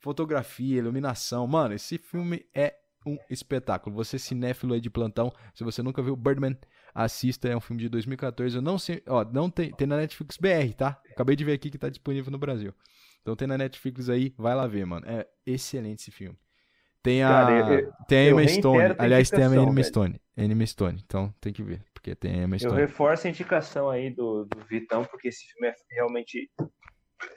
fotografia, 0.02 0.78
iluminação. 0.78 1.46
Mano, 1.46 1.74
esse 1.74 1.96
filme 1.96 2.44
é 2.54 2.74
um 3.06 3.16
espetáculo. 3.30 3.94
Você 3.96 4.18
cinéfilo 4.18 4.74
aí 4.74 4.80
de 4.80 4.90
plantão, 4.90 5.32
se 5.54 5.64
você 5.64 5.82
nunca 5.82 6.02
viu 6.02 6.14
Birdman, 6.14 6.56
assista, 6.94 7.48
é 7.48 7.56
um 7.56 7.60
filme 7.60 7.80
de 7.82 7.88
2014. 7.88 8.56
Eu 8.56 8.62
não 8.62 8.78
sei, 8.78 9.02
ó, 9.08 9.24
não 9.24 9.48
tem, 9.48 9.70
tem 9.72 9.86
na 9.86 9.96
Netflix 9.96 10.36
BR, 10.36 10.74
tá? 10.76 11.00
Acabei 11.10 11.34
de 11.36 11.44
ver 11.44 11.52
aqui 11.54 11.70
que 11.70 11.78
tá 11.78 11.88
disponível 11.88 12.30
no 12.30 12.38
Brasil. 12.38 12.74
Então 13.22 13.34
tem 13.36 13.46
na 13.48 13.56
Netflix 13.56 14.08
aí, 14.08 14.34
vai 14.36 14.54
lá 14.54 14.66
ver, 14.66 14.84
mano. 14.84 15.06
É 15.08 15.26
excelente 15.46 16.00
esse 16.00 16.10
filme. 16.10 16.36
Tem 17.02 17.22
a 17.24 17.28
Cara, 17.28 17.52
eu- 17.58 17.78
eu- 17.80 17.92
tem 18.06 18.18
a 18.18 18.24
eu 18.26 18.40
Emma 18.40 18.48
Stone. 18.48 18.94
Aliás, 18.98 19.30
tem 19.30 19.42
a 19.42 19.46
Emma 19.46 19.72
velho. 19.72 19.84
Stone. 19.84 20.20
Emma 20.36 20.66
Stone. 20.66 21.02
Então 21.04 21.34
tem 21.40 21.52
que 21.52 21.62
ver, 21.62 21.82
porque 21.92 22.14
tem 22.14 22.40
a 22.40 22.44
Emma 22.44 22.54
Eu 22.56 22.60
Stone. 22.60 22.76
reforço 22.80 23.26
a 23.26 23.30
indicação 23.30 23.90
aí 23.90 24.10
do, 24.14 24.44
do 24.44 24.64
Vitão, 24.66 25.04
porque 25.04 25.28
esse 25.28 25.44
filme 25.52 25.68
é 25.68 25.74
realmente 25.96 26.48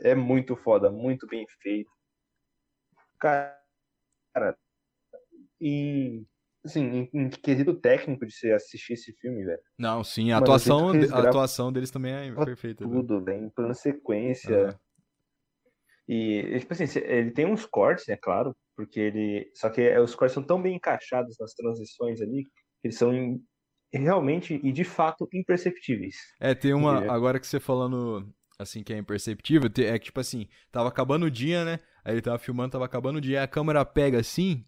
é 0.02 0.14
muito 0.16 0.56
foda, 0.56 0.92
muito 0.92 1.26
bem 1.28 1.46
feito. 1.62 1.90
Cara, 4.34 4.58
em, 5.60 6.28
assim, 6.64 6.84
em, 6.84 7.10
em 7.14 7.30
quesito 7.30 7.74
técnico 7.74 8.26
de 8.26 8.34
você 8.34 8.52
assistir 8.52 8.94
esse 8.94 9.14
filme, 9.14 9.44
velho, 9.44 9.62
Não, 9.78 10.04
sim, 10.04 10.32
a 10.32 10.38
atuação, 10.38 10.90
a 10.90 11.20
atuação 11.20 11.72
deles 11.72 11.90
também 11.90 12.14
é 12.14 12.32
perfeita. 12.34 12.86
né? 12.86 12.94
tudo, 12.94 13.24
velho, 13.24 13.46
em 13.46 13.50
plano 13.50 13.74
sequência. 13.74 14.80
E, 16.08 16.60
tipo 16.60 16.74
assim, 16.74 17.00
ele 17.00 17.32
tem 17.32 17.48
uns 17.48 17.66
cortes, 17.66 18.08
é 18.10 18.16
claro, 18.16 18.56
porque 18.76 19.00
ele. 19.00 19.52
Só 19.56 19.70
que 19.70 19.82
é, 19.82 20.00
os 20.00 20.14
cortes 20.14 20.36
são 20.36 20.44
tão 20.44 20.62
bem 20.62 20.76
encaixados 20.76 21.36
nas 21.40 21.54
transições 21.54 22.22
ali, 22.22 22.44
que 22.44 22.88
eles 22.88 22.98
são 22.98 23.12
realmente 23.92 24.60
e 24.62 24.72
de 24.72 24.84
fato 24.84 25.28
imperceptíveis. 25.34 26.16
É, 26.40 26.54
tem 26.54 26.74
uma. 26.74 26.98
Entendeu? 26.98 27.12
Agora 27.12 27.40
que 27.40 27.48
você 27.48 27.60
falando 27.60 28.32
assim 28.60 28.84
que 28.84 28.94
é 28.94 28.98
imperceptível, 28.98 29.70
é 29.80 30.00
que 30.00 30.06
tipo 30.06 30.20
assim, 30.20 30.48
tava 30.72 30.90
acabando 30.90 31.26
o 31.26 31.32
dia, 31.32 31.66
né? 31.66 31.80
Aí 32.06 32.14
ele 32.14 32.22
tava 32.22 32.38
filmando, 32.38 32.72
tava 32.72 32.86
acabando 32.86 33.18
o 33.18 33.22
dia, 33.22 33.42
a 33.44 33.48
câmera 33.48 33.84
pega 33.84 34.20
assim 34.20 34.64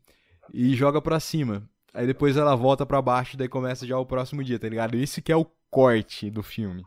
e 0.54 0.76
joga 0.76 1.00
pra 1.02 1.19
cima. 1.19 1.69
Aí 1.93 2.06
depois 2.08 2.36
ela 2.36 2.56
volta 2.56 2.86
pra 2.86 3.02
baixo, 3.02 3.38
daí 3.38 3.47
começa 3.47 3.86
já 3.86 3.97
o 3.97 4.06
próximo 4.06 4.43
dia, 4.43 4.60
tá 4.60 4.67
ligado? 4.67 4.97
Isso 4.97 5.21
que 5.21 5.32
é 5.32 5.36
o 5.36 5.45
corte 5.69 6.30
do 6.30 6.41
filme. 6.43 6.84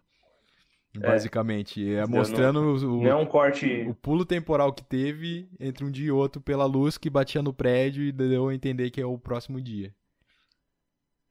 Basicamente. 0.96 1.88
É, 1.94 2.00
Não- 2.00 2.08
mostrando 2.08 2.60
o, 2.60 3.02
Não 3.02 3.06
é 3.10 3.14
um 3.14 3.24
corte. 3.26 3.84
o 3.88 3.94
pulo 3.94 4.24
temporal 4.24 4.72
que 4.72 4.82
teve 4.82 5.48
entre 5.60 5.84
um 5.84 5.90
dia 5.90 6.08
e 6.08 6.10
outro 6.10 6.40
pela 6.40 6.64
luz 6.64 6.98
que 6.98 7.08
batia 7.08 7.40
no 7.42 7.54
prédio 7.54 8.02
e 8.02 8.10
deu 8.10 8.48
a 8.48 8.54
entender 8.54 8.90
que 8.90 9.00
é 9.00 9.06
o 9.06 9.16
próximo 9.16 9.60
dia. 9.60 9.94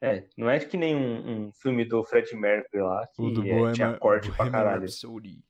É, 0.02 0.24
não 0.34 0.48
é 0.48 0.58
que 0.58 0.78
nem 0.78 0.96
um, 0.96 1.48
um 1.48 1.52
filme 1.52 1.84
do 1.84 2.02
Fred 2.04 2.34
Mercury 2.34 2.82
lá, 2.82 3.06
que 3.14 3.20
O 3.22 3.30
do 3.30 3.42
é, 3.42 3.50
Bohemian, 3.50 3.72
tinha 3.72 3.92
corte 3.98 4.30
pra 4.32 4.48
caralho. 4.50 4.80
Rhapsody. 4.80 5.44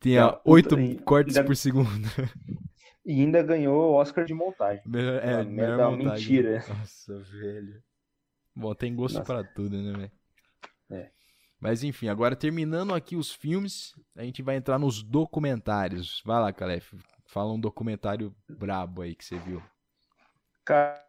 Tinha 0.00 0.40
oito 0.44 0.76
cortes 1.04 1.36
ainda- 1.36 1.46
por 1.46 1.56
segundo. 1.56 1.88
E 3.02 3.12
ainda 3.22 3.42
ganhou 3.42 3.92
o 3.92 3.94
Oscar 3.94 4.26
de 4.26 4.34
montagem. 4.34 4.82
Melhor- 4.86 5.24
É, 5.24 5.36
Uma 5.36 5.44
melhor 5.44 5.90
montagem. 5.96 6.06
mentira. 6.06 6.64
Nossa, 6.68 7.18
velho. 7.18 7.82
Bom, 8.54 8.74
tem 8.74 8.94
gosto 8.94 9.18
Nossa. 9.18 9.24
pra 9.42 9.42
tudo, 9.42 9.80
né, 9.82 9.92
velho? 9.98 10.12
É. 11.02 11.10
Mas 11.58 11.82
enfim, 11.82 12.08
agora 12.08 12.36
terminando 12.36 12.94
aqui 12.94 13.16
os 13.16 13.32
filmes, 13.32 13.94
a 14.14 14.22
gente 14.22 14.42
vai 14.42 14.56
entrar 14.56 14.78
nos 14.78 15.02
documentários. 15.02 16.22
Vai 16.26 16.40
lá, 16.42 16.52
Calef. 16.52 16.92
Fala 17.26 17.52
um 17.54 17.58
documentário 17.58 18.36
brabo 18.48 19.00
aí 19.00 19.14
que 19.14 19.24
você 19.24 19.38
viu. 19.38 19.62
Cara, 20.64 21.02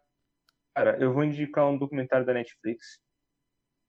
eu 0.97 1.13
vou 1.13 1.25
indicar 1.25 1.67
um 1.69 1.77
documentário 1.77 2.25
da 2.25 2.33
Netflix. 2.33 2.99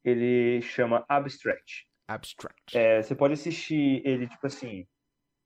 Ele 0.05 0.61
chama 0.61 1.05
Abstract. 1.09 1.87
Abstract. 2.09 2.77
É, 2.77 3.01
você 3.01 3.15
pode 3.15 3.35
assistir 3.35 4.03
ele, 4.05 4.27
tipo 4.29 4.47
assim, 4.47 4.87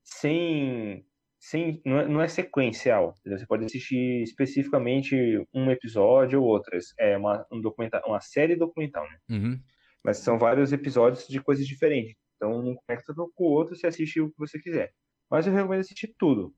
sem. 0.06 1.04
sem 1.38 1.82
não, 1.84 2.00
é, 2.00 2.08
não 2.08 2.22
é 2.22 2.28
sequencial. 2.28 3.14
entendeu? 3.18 3.38
Você 3.38 3.46
pode 3.46 3.64
assistir 3.64 4.22
especificamente 4.22 5.14
um 5.52 5.70
episódio 5.70 6.40
ou 6.40 6.48
outras. 6.48 6.94
É 6.98 7.16
uma, 7.18 7.44
um 7.52 7.60
documentário, 7.60 8.06
uma 8.06 8.20
série 8.20 8.56
documental, 8.56 9.04
né? 9.04 9.18
Uhum. 9.28 9.60
Mas 10.02 10.18
são 10.18 10.38
vários 10.38 10.72
episódios 10.72 11.26
de 11.26 11.40
coisas 11.40 11.66
diferentes. 11.66 12.16
Então, 12.36 12.58
um 12.60 12.76
conecta 12.76 13.12
com 13.14 13.44
o 13.44 13.50
outro, 13.50 13.74
você 13.74 13.86
assiste 13.86 14.20
o 14.20 14.30
que 14.30 14.38
você 14.38 14.58
quiser. 14.58 14.92
Mas 15.28 15.46
eu 15.46 15.52
recomendo 15.52 15.80
assistir 15.80 16.14
tudo. 16.16 16.54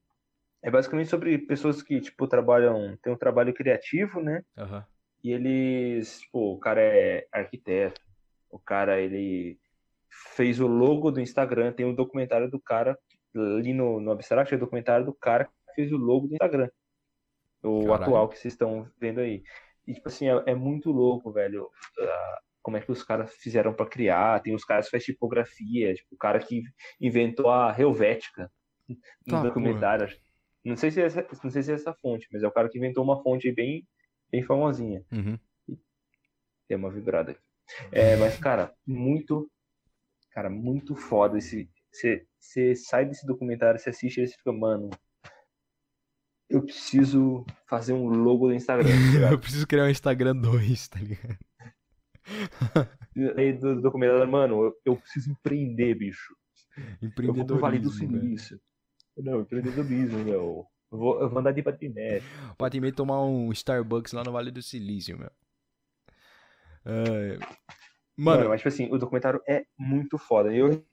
É 0.62 0.70
basicamente 0.70 1.08
sobre 1.08 1.38
pessoas 1.38 1.82
que, 1.82 2.00
tipo, 2.00 2.26
trabalham, 2.26 2.98
tem 3.00 3.12
um 3.12 3.16
trabalho 3.16 3.54
criativo, 3.54 4.20
né? 4.20 4.42
Aham. 4.56 4.84
E 5.22 5.32
eles, 5.32 6.20
pô, 6.30 6.52
o 6.54 6.58
cara 6.58 6.80
é 6.80 7.26
arquiteto, 7.32 8.00
o 8.50 8.58
cara, 8.58 9.00
ele 9.00 9.58
fez 10.36 10.60
o 10.60 10.66
logo 10.66 11.10
do 11.10 11.20
Instagram, 11.20 11.72
tem 11.72 11.86
um 11.86 11.94
documentário 11.94 12.50
do 12.50 12.60
cara, 12.60 12.98
ali 13.34 13.72
no, 13.72 14.00
no 14.00 14.12
Abstract, 14.12 14.52
é 14.52 14.56
o 14.56 14.60
documentário 14.60 15.06
do 15.06 15.14
cara 15.14 15.44
que 15.44 15.74
fez 15.74 15.92
o 15.92 15.96
logo 15.96 16.26
do 16.26 16.34
Instagram. 16.34 16.68
O 17.62 17.80
Caralho. 17.86 18.02
atual 18.02 18.28
que 18.28 18.38
vocês 18.38 18.54
estão 18.54 18.88
vendo 18.98 19.20
aí. 19.20 19.42
E, 19.86 19.94
tipo 19.94 20.08
assim, 20.08 20.28
é, 20.28 20.42
é 20.46 20.54
muito 20.54 20.90
louco, 20.90 21.32
velho, 21.32 21.68
como 22.62 22.76
é 22.76 22.80
que 22.80 22.92
os 22.92 23.02
caras 23.02 23.34
fizeram 23.36 23.72
pra 23.72 23.86
criar, 23.86 24.40
tem 24.42 24.54
os 24.54 24.64
caras 24.64 24.86
que 24.86 24.90
fazem 24.90 25.14
tipografia, 25.14 25.94
tipo, 25.94 26.14
o 26.14 26.18
cara 26.18 26.38
que 26.38 26.62
inventou 27.00 27.50
a 27.50 27.74
Helvética 27.78 28.50
no 28.88 28.96
Tá, 29.26 29.42
documentário. 29.42 30.08
Não 30.64 30.76
sei 30.76 30.90
se 30.90 31.00
é 31.00 31.06
essa, 31.06 31.26
não 31.42 31.50
sei 31.50 31.62
se 31.62 31.72
é 31.72 31.74
essa 31.74 31.94
fonte, 31.94 32.28
mas 32.32 32.42
é 32.42 32.46
o 32.46 32.52
cara 32.52 32.68
que 32.68 32.76
inventou 32.76 33.02
uma 33.02 33.22
fonte 33.22 33.50
bem, 33.52 33.86
bem 34.30 34.42
famosinha. 34.42 35.02
Uhum. 35.10 35.38
Tem 36.68 36.76
uma 36.76 36.90
vibrada 36.90 37.30
aqui. 37.32 37.40
É, 37.90 38.16
mas, 38.16 38.38
cara, 38.38 38.74
muito. 38.86 39.50
Cara, 40.32 40.50
muito 40.50 40.94
foda 40.94 41.38
esse. 41.38 41.70
Você 41.92 42.74
sai 42.74 43.06
desse 43.06 43.26
documentário, 43.26 43.78
você 43.78 43.90
assiste 43.90 44.20
e 44.20 44.26
você 44.26 44.36
fica, 44.36 44.52
mano. 44.52 44.90
Eu 46.48 46.62
preciso 46.62 47.44
fazer 47.68 47.92
um 47.92 48.08
logo 48.08 48.48
do 48.48 48.54
Instagram. 48.54 48.88
tá? 49.20 49.30
Eu 49.32 49.38
preciso 49.38 49.66
criar 49.66 49.84
um 49.84 49.90
Instagram 49.90 50.34
2, 50.36 50.88
tá 50.88 50.98
ligado? 50.98 51.38
E 53.14 53.40
aí 53.40 53.52
do 53.52 53.80
documentário, 53.80 54.30
mano, 54.30 54.64
eu, 54.64 54.74
eu 54.84 54.96
preciso 54.96 55.30
empreender, 55.30 55.94
bicho. 55.94 56.34
Eu 57.00 57.34
vou 57.34 57.44
pro 57.44 57.58
Vale 57.58 57.78
do 57.78 57.88
Empreendedorismo, 57.88 58.08
velho. 58.08 58.22
Silício. 58.22 58.60
Não, 59.16 59.40
empreendedorismo, 59.40 60.18
meu. 60.24 60.66
Eu 60.90 60.98
vou, 60.98 61.20
eu 61.20 61.28
vou 61.28 61.38
andar 61.38 61.52
de 61.52 61.62
patinete. 61.62 62.24
Patinete 62.56 62.96
tomar 62.96 63.22
um 63.22 63.50
Starbucks 63.52 64.12
lá 64.12 64.22
no 64.24 64.32
Vale 64.32 64.50
do 64.50 64.62
Silício, 64.62 65.18
meu. 65.18 65.30
É... 66.84 67.38
Mano, 68.16 68.38
Mano, 68.38 68.48
mas 68.48 68.60
tipo 68.60 68.68
assim, 68.68 68.88
o 68.90 68.98
documentário 68.98 69.40
é 69.48 69.64
muito 69.78 70.18
foda. 70.18 70.54
Eu, 70.54 70.84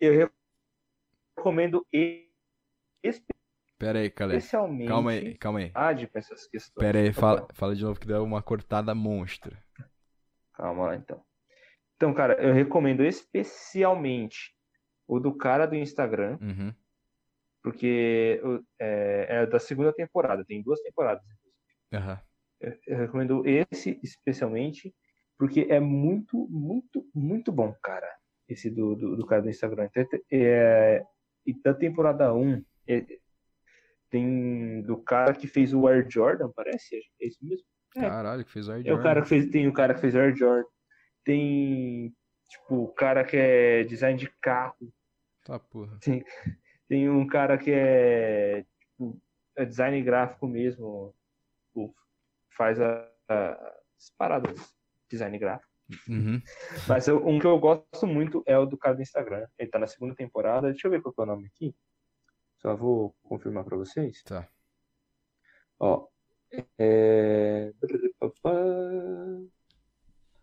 eu 0.00 0.30
recomendo 1.36 1.86
Pera 3.78 4.00
aí, 4.00 4.10
Calé. 4.10 4.36
Especialmente. 4.36 4.88
Calma 4.88 5.10
aí, 5.12 5.38
calma 5.38 5.58
aí. 5.60 5.70
Ah, 5.72 5.92
de 5.92 6.10
essas 6.12 6.48
questões. 6.48 6.84
Pera 6.84 6.98
aí, 6.98 7.12
fala, 7.12 7.46
fala 7.54 7.76
de 7.76 7.84
novo 7.84 7.98
que 7.98 8.08
deu 8.08 8.24
uma 8.24 8.42
cortada 8.42 8.92
monstra. 8.94 9.56
Calma 10.52 10.86
lá, 10.86 10.96
então. 10.96 11.24
Então, 11.94 12.12
cara, 12.12 12.34
eu 12.42 12.52
recomendo 12.52 13.04
especialmente 13.04 14.52
o 15.06 15.20
do 15.20 15.32
cara 15.32 15.64
do 15.64 15.76
Instagram. 15.76 16.38
Uhum. 16.40 16.74
Porque 17.62 18.40
é, 18.80 19.26
é, 19.28 19.46
da 19.46 19.60
segunda 19.60 19.92
temporada, 19.92 20.44
tem 20.44 20.62
duas 20.62 20.80
temporadas. 20.80 21.24
Uhum. 21.92 22.18
Eu, 22.60 22.78
eu 22.86 22.96
recomendo 22.98 23.42
esse 23.46 24.00
especialmente, 24.02 24.92
porque 25.38 25.66
é 25.70 25.78
muito, 25.78 26.48
muito, 26.50 27.08
muito 27.14 27.52
bom, 27.52 27.72
cara. 27.80 28.08
Esse 28.48 28.70
do, 28.70 28.94
do, 28.94 29.16
do 29.16 29.26
cara 29.26 29.42
do 29.42 29.50
Instagram. 29.50 29.88
É, 30.32 31.04
e 31.46 31.62
da 31.62 31.74
temporada 31.74 32.32
1, 32.32 32.64
é, 32.86 33.04
tem 34.10 34.82
do 34.82 34.96
cara 34.96 35.34
que 35.34 35.46
fez 35.46 35.74
o 35.74 35.86
Air 35.86 36.06
Jordan, 36.08 36.50
parece? 36.54 36.96
É 37.20 37.26
isso 37.26 37.38
mesmo? 37.42 37.66
É. 37.96 38.00
Caralho, 38.00 38.44
que 38.44 38.50
fez 38.50 38.68
o 38.68 38.72
Air 38.72 38.84
Jordan. 38.84 38.96
É 38.96 39.00
o 39.00 39.02
cara 39.02 39.22
que 39.22 39.28
fez, 39.28 39.50
tem 39.50 39.68
o 39.68 39.72
cara 39.72 39.94
que 39.94 40.00
fez 40.00 40.14
o 40.14 40.18
Air 40.18 40.36
Jordan. 40.36 40.68
Tem, 41.24 42.14
tipo, 42.48 42.74
o 42.76 42.88
cara 42.88 43.24
que 43.24 43.36
é 43.36 43.84
design 43.84 44.18
de 44.18 44.30
carro. 44.40 44.92
Tá, 45.44 45.58
porra. 45.58 45.98
Tem, 46.00 46.24
tem 46.88 47.08
um 47.10 47.26
cara 47.26 47.58
que 47.58 47.70
é, 47.70 48.64
tipo, 48.80 49.20
é 49.56 49.64
design 49.64 50.02
gráfico 50.02 50.46
mesmo. 50.46 51.14
Tipo, 51.66 51.94
faz 52.56 52.80
a, 52.80 53.06
a, 53.28 53.52
as 53.98 54.10
paradas 54.16 54.74
design 55.10 55.38
gráfico. 55.38 55.67
Uhum. 56.08 56.40
Mas 56.86 57.08
eu, 57.08 57.26
um 57.26 57.38
que 57.38 57.46
eu 57.46 57.58
gosto 57.58 58.06
muito 58.06 58.42
é 58.46 58.58
o 58.58 58.66
do 58.66 58.76
cara 58.76 58.96
do 58.96 59.02
Instagram. 59.02 59.46
Ele 59.58 59.70
tá 59.70 59.78
na 59.78 59.86
segunda 59.86 60.14
temporada. 60.14 60.70
Deixa 60.70 60.86
eu 60.86 60.90
ver 60.90 61.00
qual 61.00 61.14
é 61.18 61.22
o 61.22 61.26
nome 61.26 61.46
aqui. 61.46 61.74
Só 62.58 62.76
vou 62.76 63.14
confirmar 63.22 63.64
para 63.64 63.76
vocês. 63.76 64.22
Tá. 64.22 64.48
Ó. 65.78 66.06
É... 66.78 67.72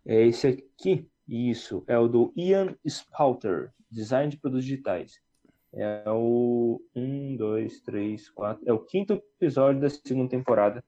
é 0.06 0.26
esse 0.26 0.48
aqui. 0.48 1.10
Isso. 1.28 1.84
É 1.88 1.98
o 1.98 2.08
do 2.08 2.34
Ian 2.36 2.76
Spalter. 2.88 3.72
Design 3.92 4.30
de 4.30 4.38
produtos 4.38 4.66
digitais. 4.66 5.20
É 5.74 6.04
o 6.08 6.82
1, 6.96 7.36
2, 7.36 7.82
3, 7.82 8.30
4. 8.30 8.64
É 8.66 8.74
o 8.74 8.80
quinto 8.80 9.14
episódio 9.14 9.82
da 9.82 9.90
segunda 9.90 10.30
temporada. 10.30 10.84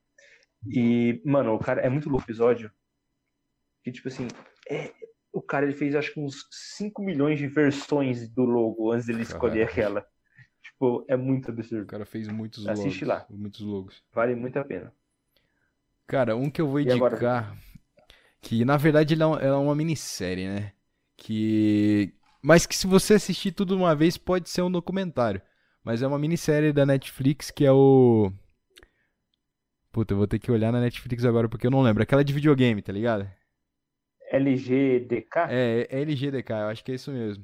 E, 0.65 1.22
mano, 1.26 1.54
o 1.54 1.60
cara 1.60 1.82
é 1.82 1.89
muito 1.89 2.10
louco 2.10 2.26
episódio 2.26 2.72
que, 3.88 3.91
tipo 3.93 4.10
assim, 4.10 4.28
é, 4.69 4.91
o 5.32 5.41
cara 5.41 5.65
ele 5.65 5.73
fez 5.73 5.95
acho 5.95 6.13
que 6.13 6.19
uns 6.19 6.45
5 6.78 7.02
milhões 7.02 7.39
de 7.39 7.47
versões 7.47 8.28
do 8.28 8.43
logo 8.43 8.91
antes 8.91 9.08
dele 9.08 9.21
escolher 9.21 9.63
aquela. 9.63 10.06
Tipo, 10.62 11.06
é 11.08 11.15
muito 11.15 11.50
absurdo. 11.50 11.84
O 11.84 11.88
cara 11.88 12.06
fez 12.06 12.28
muitos 12.28 12.67
Assiste 12.67 13.06
logos. 13.06 13.08
lá. 13.08 13.26
Muitos 13.30 13.62
logos. 13.62 14.04
Vale 14.12 14.36
muito 14.36 14.58
a 14.58 14.65
pena. 14.65 14.93
Cara, 16.06 16.36
um 16.36 16.50
que 16.50 16.60
eu 16.60 16.67
vou 16.67 16.82
indicar, 16.82 17.58
que 18.41 18.65
na 18.65 18.76
verdade 18.76 19.13
ele 19.13 19.23
é, 19.23 19.47
é 19.47 19.52
uma 19.54 19.73
minissérie, 19.73 20.47
né? 20.50 20.73
Que. 21.15 22.13
Mas 22.41 22.65
que 22.65 22.76
se 22.76 22.86
você 22.86 23.13
assistir 23.13 23.54
tudo 23.54 23.76
uma 23.76 23.95
vez, 23.95 24.17
pode 24.17 24.50
ser 24.50 24.62
um 24.63 24.71
documentário. 24.71 25.41
Mas 25.82 26.02
é 26.02 26.08
uma 26.08 26.19
minissérie 26.19 26.73
da 26.73 26.86
Netflix 26.86 27.50
que 27.50 27.65
é 27.65 27.71
o. 27.71 28.32
Puta, 29.93 30.13
eu 30.13 30.17
vou 30.17 30.28
ter 30.28 30.39
que 30.39 30.52
olhar 30.52 30.73
na 30.73 30.82
Netflix 30.82 31.23
agora 31.23 31.47
porque 31.47 31.67
eu 31.67 31.71
não 31.71 31.82
lembro. 31.82 32.04
Aquela 32.04 32.23
de 32.23 32.34
videogame, 32.34 32.82
tá 32.82 32.91
ligado? 32.91 33.30
LGDK? 34.31 35.37
É, 35.49 35.87
é 35.89 36.01
LGDK, 36.01 36.51
eu 36.51 36.67
acho 36.67 36.83
que 36.83 36.91
é 36.91 36.95
isso 36.95 37.11
mesmo. 37.11 37.43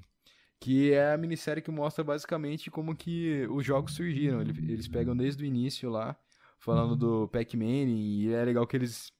Que 0.59 0.93
é 0.93 1.13
a 1.13 1.17
minissérie 1.17 1.61
que 1.61 1.71
mostra 1.71 2.03
basicamente 2.03 2.71
como 2.71 2.95
que 2.95 3.45
os 3.47 3.65
jogos 3.65 3.93
surgiram. 3.93 4.41
Eles 4.41 4.87
pegam 4.87 5.15
desde 5.15 5.43
o 5.43 5.45
início 5.45 5.89
lá, 5.89 6.15
falando 6.57 6.95
do 6.95 7.27
Pac-Man, 7.27 7.89
e 7.89 8.33
é 8.33 8.45
legal 8.45 8.65
que 8.65 8.77
eles. 8.77 9.11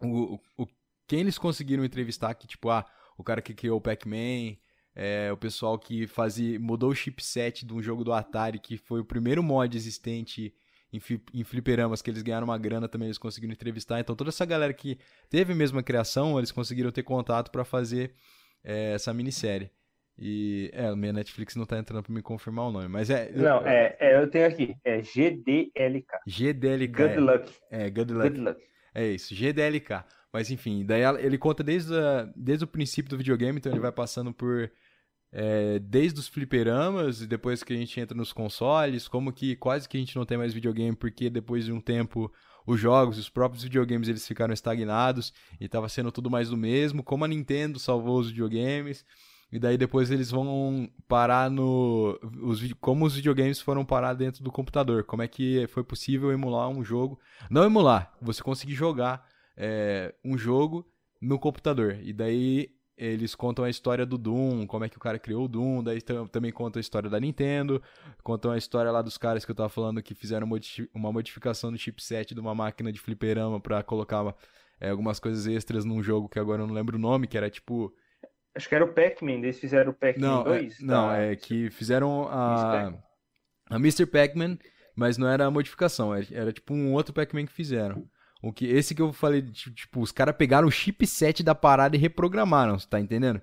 O, 0.00 0.38
o, 0.56 0.66
quem 1.06 1.20
eles 1.20 1.38
conseguiram 1.38 1.84
entrevistar, 1.84 2.34
que 2.34 2.46
tipo, 2.46 2.70
ah, 2.70 2.84
o 3.16 3.22
cara 3.22 3.42
que 3.42 3.54
criou 3.54 3.78
o 3.78 3.80
Pac-Man, 3.80 4.56
é, 4.94 5.30
o 5.32 5.36
pessoal 5.36 5.78
que 5.78 6.06
fazia, 6.06 6.58
mudou 6.58 6.90
o 6.90 6.94
chipset 6.94 7.66
de 7.66 7.74
um 7.74 7.82
jogo 7.82 8.04
do 8.04 8.12
Atari, 8.12 8.58
que 8.58 8.76
foi 8.78 9.00
o 9.00 9.04
primeiro 9.04 9.42
mod 9.42 9.76
existente 9.76 10.54
em, 10.94 11.40
em 11.40 11.44
fliperamas 11.44 12.00
que 12.00 12.10
eles 12.10 12.22
ganharam 12.22 12.46
uma 12.46 12.58
grana 12.58 12.88
também, 12.88 13.08
eles 13.08 13.18
conseguiram 13.18 13.52
entrevistar. 13.52 14.00
Então 14.00 14.14
toda 14.14 14.30
essa 14.30 14.44
galera 14.44 14.72
que 14.72 14.98
teve 15.28 15.52
a 15.52 15.56
mesma 15.56 15.82
criação, 15.82 16.38
eles 16.38 16.52
conseguiram 16.52 16.90
ter 16.90 17.02
contato 17.02 17.50
para 17.50 17.64
fazer 17.64 18.14
é, 18.62 18.92
essa 18.92 19.12
minissérie. 19.12 19.70
E 20.16 20.70
é, 20.72 20.86
a 20.86 20.96
minha 20.96 21.12
Netflix 21.12 21.56
não 21.56 21.66
tá 21.66 21.76
entrando 21.76 22.04
para 22.04 22.14
me 22.14 22.22
confirmar 22.22 22.66
o 22.66 22.72
nome, 22.72 22.86
mas 22.86 23.10
é. 23.10 23.32
Não, 23.32 23.66
é, 23.66 23.96
é, 23.98 24.22
eu 24.22 24.30
tenho 24.30 24.46
aqui, 24.46 24.76
é 24.84 25.02
GDLK. 25.02 26.18
GDLK. 26.24 26.92
Good 26.92 27.14
é, 27.14 27.20
Luck. 27.20 27.52
É, 27.70 27.90
Good 27.90 28.12
Luck. 28.12 28.28
Good 28.28 28.40
Luck. 28.40 28.62
É 28.94 29.06
isso, 29.08 29.34
GDLK. 29.34 30.04
Mas 30.32 30.50
enfim, 30.50 30.84
daí 30.84 31.02
ele 31.20 31.38
conta 31.38 31.64
desde, 31.64 31.94
a, 31.96 32.28
desde 32.36 32.64
o 32.64 32.68
princípio 32.68 33.10
do 33.10 33.16
videogame, 33.16 33.58
então 33.58 33.72
ele 33.72 33.80
vai 33.80 33.92
passando 33.92 34.32
por 34.32 34.70
é, 35.36 35.80
desde 35.80 36.20
os 36.20 36.28
fliperamas 36.28 37.20
e 37.20 37.26
depois 37.26 37.64
que 37.64 37.72
a 37.72 37.76
gente 37.76 37.98
entra 37.98 38.16
nos 38.16 38.32
consoles, 38.32 39.08
como 39.08 39.32
que 39.32 39.56
quase 39.56 39.88
que 39.88 39.96
a 39.96 40.00
gente 40.00 40.14
não 40.14 40.24
tem 40.24 40.38
mais 40.38 40.54
videogame 40.54 40.94
porque 40.94 41.28
depois 41.28 41.64
de 41.64 41.72
um 41.72 41.80
tempo 41.80 42.32
os 42.64 42.78
jogos, 42.78 43.18
os 43.18 43.28
próprios 43.28 43.64
videogames 43.64 44.08
eles 44.08 44.26
ficaram 44.26 44.54
estagnados 44.54 45.34
e 45.60 45.64
estava 45.64 45.88
sendo 45.88 46.12
tudo 46.12 46.30
mais 46.30 46.50
do 46.50 46.56
mesmo, 46.56 47.02
como 47.02 47.24
a 47.24 47.28
Nintendo 47.28 47.80
salvou 47.80 48.20
os 48.20 48.28
videogames. 48.28 49.04
E 49.52 49.58
daí 49.58 49.76
depois 49.76 50.10
eles 50.10 50.30
vão 50.30 50.88
parar 51.06 51.50
no. 51.50 52.18
Os, 52.42 52.72
como 52.80 53.04
os 53.04 53.14
videogames 53.14 53.60
foram 53.60 53.84
parar 53.84 54.14
dentro 54.14 54.42
do 54.42 54.50
computador. 54.50 55.04
Como 55.04 55.22
é 55.22 55.28
que 55.28 55.66
foi 55.68 55.84
possível 55.84 56.32
emular 56.32 56.68
um 56.68 56.82
jogo. 56.82 57.20
Não 57.48 57.62
emular, 57.62 58.12
você 58.20 58.42
conseguir 58.42 58.74
jogar 58.74 59.24
é, 59.56 60.12
um 60.24 60.36
jogo 60.36 60.84
no 61.20 61.38
computador. 61.38 61.98
E 62.02 62.12
daí 62.12 62.73
eles 62.96 63.34
contam 63.34 63.64
a 63.64 63.70
história 63.70 64.06
do 64.06 64.16
Doom, 64.16 64.66
como 64.66 64.84
é 64.84 64.88
que 64.88 64.96
o 64.96 65.00
cara 65.00 65.18
criou 65.18 65.44
o 65.44 65.48
Doom, 65.48 65.82
daí 65.82 66.00
também 66.30 66.52
contam 66.52 66.78
a 66.78 66.80
história 66.80 67.10
da 67.10 67.18
Nintendo, 67.18 67.82
contam 68.22 68.50
a 68.50 68.58
história 68.58 68.90
lá 68.90 69.02
dos 69.02 69.18
caras 69.18 69.44
que 69.44 69.50
eu 69.50 69.54
tava 69.54 69.68
falando 69.68 70.02
que 70.02 70.14
fizeram 70.14 70.48
uma 70.94 71.12
modificação 71.12 71.70
no 71.70 71.78
chipset 71.78 72.34
de 72.34 72.40
uma 72.40 72.54
máquina 72.54 72.92
de 72.92 73.00
fliperama 73.00 73.60
para 73.60 73.82
colocar 73.82 74.34
é, 74.80 74.90
algumas 74.90 75.18
coisas 75.18 75.46
extras 75.46 75.84
num 75.84 76.02
jogo 76.02 76.28
que 76.28 76.38
agora 76.38 76.62
eu 76.62 76.66
não 76.66 76.74
lembro 76.74 76.96
o 76.96 77.00
nome, 77.00 77.26
que 77.26 77.36
era 77.36 77.50
tipo... 77.50 77.92
Acho 78.54 78.68
que 78.68 78.74
era 78.74 78.84
o 78.84 78.92
Pac-Man, 78.92 79.40
eles 79.40 79.58
fizeram 79.58 79.90
o 79.90 79.94
Pac-Man 79.94 80.44
2? 80.44 80.80
É, 80.80 80.84
não, 80.84 81.08
tá? 81.08 81.16
é 81.18 81.36
que 81.36 81.70
fizeram 81.70 82.28
a... 82.30 82.92
A 83.70 83.76
Mr. 83.76 84.06
Pac-Man, 84.06 84.58
mas 84.94 85.18
não 85.18 85.26
era 85.26 85.46
a 85.46 85.50
modificação, 85.50 86.14
era, 86.14 86.26
era 86.30 86.52
tipo 86.52 86.72
um 86.72 86.92
outro 86.92 87.12
Pac-Man 87.12 87.46
que 87.46 87.52
fizeram. 87.52 88.08
O 88.44 88.52
que, 88.52 88.66
esse 88.66 88.94
que 88.94 89.00
eu 89.00 89.10
falei, 89.10 89.40
tipo, 89.40 90.02
os 90.02 90.12
caras 90.12 90.36
pegaram 90.36 90.68
o 90.68 90.70
chipset 90.70 91.42
da 91.42 91.54
parada 91.54 91.96
e 91.96 91.98
reprogramaram, 91.98 92.78
você 92.78 92.86
tá 92.86 93.00
entendendo? 93.00 93.40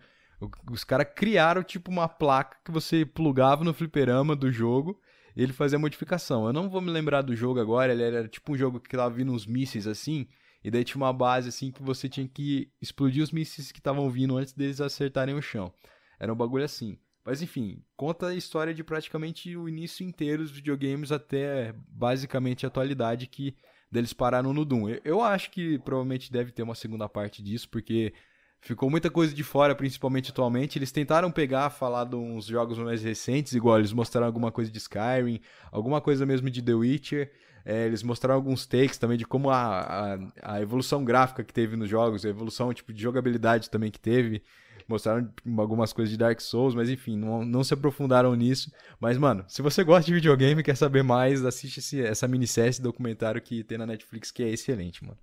Os 0.72 0.84
caras 0.84 1.08
criaram, 1.16 1.64
tipo, 1.64 1.90
uma 1.90 2.08
placa 2.08 2.58
que 2.64 2.72
você 2.72 3.04
plugava 3.04 3.64
no 3.64 3.74
fliperama 3.74 4.36
do 4.36 4.52
jogo 4.52 5.02
e 5.36 5.42
ele 5.42 5.54
fazia 5.54 5.80
modificação. 5.80 6.46
Eu 6.46 6.54
não 6.54 6.70
vou 6.70 6.82
me 6.82 6.92
lembrar 6.92 7.24
do 7.24 7.36
jogo 7.36 7.60
agora, 7.60 7.92
ele 7.92 8.04
era 8.04 8.28
tipo 8.28 8.54
um 8.54 8.56
jogo 8.58 8.80
que 8.80 8.96
tava 8.96 9.10
vindo 9.10 9.32
uns 9.32 9.48
mísseis 9.48 9.88
assim, 9.88 10.28
e 10.64 10.70
daí 10.70 10.84
tinha 10.84 10.98
uma 10.98 11.12
base 11.12 11.50
assim 11.50 11.72
que 11.72 11.82
você 11.82 12.08
tinha 12.08 12.28
que 12.28 12.72
explodir 12.80 13.24
os 13.24 13.32
mísseis 13.32 13.72
que 13.72 13.80
estavam 13.80 14.08
vindo 14.08 14.38
antes 14.38 14.54
deles 14.54 14.80
acertarem 14.80 15.34
o 15.34 15.42
chão. 15.42 15.74
Era 16.20 16.32
um 16.32 16.36
bagulho 16.36 16.64
assim. 16.64 17.00
Mas 17.26 17.42
enfim, 17.42 17.84
conta 17.98 18.28
a 18.28 18.36
história 18.36 18.72
de 18.72 18.84
praticamente 18.84 19.58
o 19.58 19.68
início 19.68 20.06
inteiro 20.06 20.44
dos 20.44 20.52
videogames 20.52 21.12
até 21.12 21.74
basicamente 21.88 22.68
a 22.68 22.70
atualidade 22.70 23.26
que 23.26 23.56
deles 23.91 24.13
pararam 24.13 24.54
no 24.54 24.63
Doom. 24.63 24.95
Eu 25.04 25.21
acho 25.21 25.51
que 25.51 25.77
provavelmente 25.80 26.32
deve 26.32 26.51
ter 26.51 26.63
uma 26.63 26.75
segunda 26.75 27.10
parte 27.10 27.43
disso, 27.43 27.67
porque 27.69 28.13
ficou 28.62 28.89
muita 28.89 29.10
coisa 29.10 29.34
de 29.34 29.43
fora, 29.43 29.75
principalmente 29.75 30.32
atualmente. 30.32 30.80
Eles 30.80 30.91
tentaram 30.91 31.32
pegar, 31.32 31.69
falar 31.69 32.06
de 32.06 32.15
uns 32.15 32.45
jogos 32.45 32.77
mais 32.77 33.04
recentes, 33.04 33.54
igual 33.54 33.80
eles 33.80 33.91
mostraram 33.91 34.27
alguma 34.27 34.51
coisa 34.51 34.71
de 34.71 34.77
Skyrim, 34.77 35.41
alguma 35.71 35.99
coisa 35.99 36.25
mesmo 36.25 36.49
de 36.49 36.62
The 36.62 36.73
Witcher. 36.73 37.32
É, 37.63 37.86
eles 37.86 38.01
mostraram 38.01 38.36
alguns 38.36 38.65
takes 38.65 38.97
também 38.97 39.17
de 39.17 39.25
como 39.25 39.49
a, 39.51 39.82
a, 39.82 40.54
a, 40.56 40.62
evolução 40.62 41.06
gráfica 41.06 41.43
que 41.43 41.54
teve 41.54 41.75
nos 41.75 41.88
jogos, 41.88 42.25
a 42.25 42.30
evolução 42.30 42.73
tipo, 42.73 42.91
de 42.91 42.99
jogabilidade 42.99 43.69
também 43.69 43.91
que 43.91 43.99
teve 43.99 44.41
mostraram 44.88 45.32
algumas 45.58 45.94
coisas 45.94 46.12
de 46.12 46.17
Dark 46.17 46.39
Souls, 46.41 46.76
mas 46.76 46.89
enfim, 46.89 47.17
não, 47.17 47.44
não 47.46 47.63
se 47.63 47.74
aprofundaram 47.74 48.36
nisso. 48.36 48.72
Mas, 49.00 49.17
mano, 49.17 49.46
se 49.48 49.62
você 49.62 49.84
gosta 49.84 50.06
de 50.06 50.13
videogame 50.13 50.62
e 50.62 50.63
quer 50.63 50.76
saber 50.78 51.04
mais, 51.04 51.44
assiste 51.46 51.80
esse, 51.80 52.02
essa 52.04 52.28
minissérie, 52.28 52.70
esse 52.70 52.82
documentário 52.82 53.41
que 53.41 53.63
tem 53.63 53.78
na 53.78 53.86
Netflix, 53.86 54.32
que 54.32 54.44
é 54.44 54.50
excelente, 54.50 55.04
mano. 55.04 55.17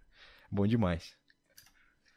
Bom 0.51 0.67
demais. 0.67 1.17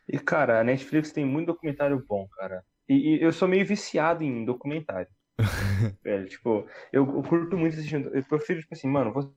E, 0.08 0.20
cara, 0.20 0.60
a 0.60 0.64
Netflix 0.64 1.12
tem 1.12 1.26
muito 1.26 1.48
documentário 1.48 2.04
bom, 2.08 2.28
cara. 2.38 2.64
E, 2.88 3.18
e 3.18 3.24
eu 3.24 3.32
sou 3.32 3.48
meio 3.48 3.66
viciado 3.66 4.24
em 4.24 4.44
documentário. 4.46 5.10
Velho, 6.04 6.28
tipo, 6.30 6.68
eu, 6.94 7.06
eu 7.06 7.24
curto 7.24 7.58
muito 7.58 7.76
assistindo. 7.76 8.10
Eu 8.16 8.24
prefiro, 8.26 8.62
tipo 8.62 8.74
assim, 8.74 8.90
mano, 8.90 9.14
vou 9.14 9.36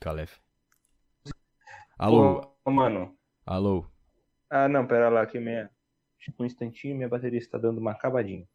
Calef. 0.00 0.40
Alô, 1.98 2.40
Pô, 2.64 2.70
mano. 2.70 3.16
alô. 3.46 3.86
Ah, 4.50 4.68
não, 4.68 4.86
pera 4.86 5.08
lá, 5.08 5.26
que 5.26 5.38
minha. 5.40 5.70
Tipo, 6.18 6.42
um 6.42 6.46
instantinho, 6.46 6.96
minha 6.96 7.08
bateria 7.08 7.38
está 7.38 7.58
dando 7.58 7.78
uma 7.78 7.92
acabadinha. 7.92 8.46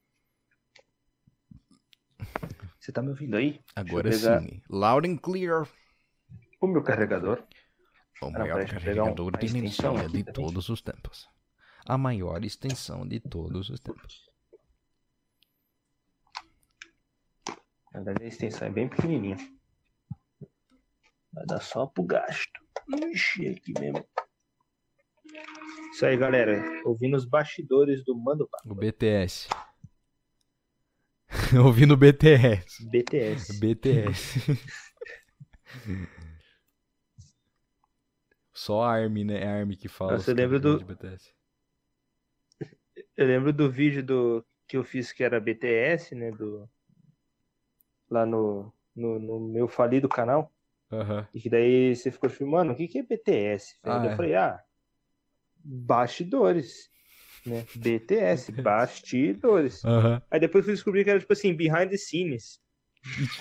Você 2.80 2.92
tá 2.92 3.02
me 3.02 3.10
ouvindo 3.10 3.36
aí? 3.38 3.62
Agora 3.76 4.12
sim. 4.12 4.62
Loud 4.70 5.08
and 5.08 5.18
clear. 5.18 5.68
O 6.62 6.68
meu 6.68 6.82
carregador. 6.84 7.44
O 8.22 8.32
maior 8.32 8.64
um- 8.64 8.68
carregador 8.68 9.38
de 9.38 9.46
extensão 9.46 9.94
energia 9.94 10.08
aqui 10.08 10.24
de 10.24 10.32
todos 10.34 10.70
os 10.70 10.82
tempos. 10.82 11.30
A 11.86 11.98
maior 11.98 12.44
extensão 12.44 13.08
de 13.08 13.20
todos 13.20 13.70
os 13.70 13.80
tempos. 13.80 14.30
Na 17.94 18.02
verdade, 18.02 18.24
a 18.24 18.28
extensão 18.28 18.68
é 18.68 18.72
bem 18.72 18.88
pequenininha. 18.88 19.38
Vai 21.34 21.46
dar 21.46 21.60
só 21.62 21.86
pro 21.86 22.04
gasto. 22.04 22.60
Ixi, 23.12 23.48
aqui 23.50 23.74
mesmo. 23.80 24.06
Isso 26.00 26.06
aí, 26.06 26.16
galera. 26.16 26.64
Ouvindo 26.86 27.18
os 27.18 27.26
bastidores 27.26 28.06
do 28.06 28.16
Mando 28.16 28.48
Papo. 28.48 28.72
O 28.72 28.74
BTS. 28.74 29.50
Ouvindo 31.62 31.94
o 31.94 31.98
BTS. 31.98 32.90
BTS. 32.90 33.60
BTS. 33.60 34.40
Só 38.54 38.82
a 38.84 38.94
Army, 38.94 39.26
né? 39.26 39.44
É 39.44 39.48
a 39.50 39.56
Army 39.58 39.76
que 39.76 39.90
fala. 39.90 40.18
Você 40.18 40.34
lembra 40.34 40.58
do- 40.58 40.82
BTS. 40.86 41.34
Eu 43.18 43.28
lembro 43.28 43.52
do 43.52 43.70
vídeo 43.70 44.02
do 44.02 44.46
que 44.70 44.78
eu 44.78 44.86
fiz 44.86 45.12
que 45.12 45.22
era 45.22 45.38
BTS, 45.38 46.16
né? 46.16 46.32
Do, 46.32 46.66
lá 48.10 48.26
no, 48.26 48.74
no, 48.96 49.20
no 49.20 49.38
meu 49.50 49.68
falido 49.68 50.08
canal. 50.08 50.50
E 51.34 51.42
que 51.42 51.50
daí 51.50 51.94
você 51.94 52.10
ficou 52.10 52.30
tipo, 52.30 52.48
mano, 52.48 52.72
o 52.72 52.76
que 52.78 52.88
que 52.88 53.00
é 53.00 53.04
BTS? 53.04 53.78
Ah, 53.84 54.06
eu 54.06 54.12
é. 54.12 54.16
falei, 54.16 54.36
ah, 54.36 54.64
bastidores. 55.64 56.90
Né? 57.46 57.66
BTS, 57.76 58.52
bastidores. 58.52 59.84
Aham. 59.86 60.22
Aí 60.30 60.40
depois 60.40 60.66
fui 60.66 60.74
descobrir 60.74 61.04
que 61.04 61.10
era 61.10 61.20
tipo 61.20 61.34
assim, 61.34 61.54
behind 61.54 61.90
the 61.90 61.98
scenes. 61.98 62.60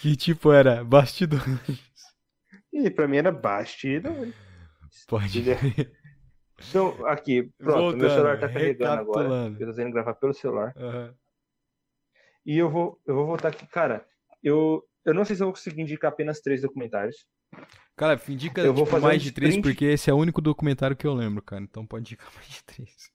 Que 0.01 0.17
tipo 0.17 0.53
era? 0.53 0.85
Bastidor. 0.85 1.43
E 2.73 2.91
pra 2.91 3.09
mim 3.09 3.17
era 3.17 3.33
bastidores. 3.33 4.35
Pode 5.07 5.43
crer. 5.43 5.93
Então, 6.69 7.07
aqui, 7.07 7.53
pronto, 7.57 7.97
meu 7.97 8.09
Voltando, 8.09 8.11
celular 8.11 8.41
tá 8.41 8.49
carregando 8.49 9.01
agora. 9.01 9.29
Eu 9.59 9.75
tô 9.75 9.81
indo 9.81 9.93
gravar 9.93 10.15
pelo 10.15 10.35
celular. 10.35 10.75
Aham. 10.77 11.15
E 12.45 12.57
eu 12.57 12.71
vou, 12.71 13.01
eu 13.07 13.15
vou 13.15 13.27
voltar 13.27 13.49
aqui, 13.49 13.67
cara. 13.67 14.07
Eu, 14.43 14.83
eu 15.05 15.15
não 15.15 15.25
sei 15.25 15.37
se 15.37 15.43
eu 15.43 15.47
vou 15.47 15.55
conseguir 15.55 15.83
indicar 15.83 16.11
apenas 16.11 16.41
três 16.41 16.63
documentários. 16.63 17.27
Cara, 17.99 18.21
indica 18.29 18.61
Eu 18.61 18.73
vou 18.73 18.85
tipo, 18.85 18.93
fazer 18.93 19.07
mais 19.07 19.21
um 19.21 19.25
de 19.25 19.33
três, 19.33 19.57
porque 19.61 19.85
esse 19.87 20.09
é 20.09 20.15
o 20.15 20.17
único 20.17 20.41
documentário 20.41 20.97
que 20.97 21.05
eu 21.05 21.13
lembro, 21.13 21.43
cara. 21.43 21.63
Então 21.63 21.85
pode 21.85 22.03
indicar 22.03 22.33
mais 22.33 22.47
de 22.47 22.63
três. 22.63 23.13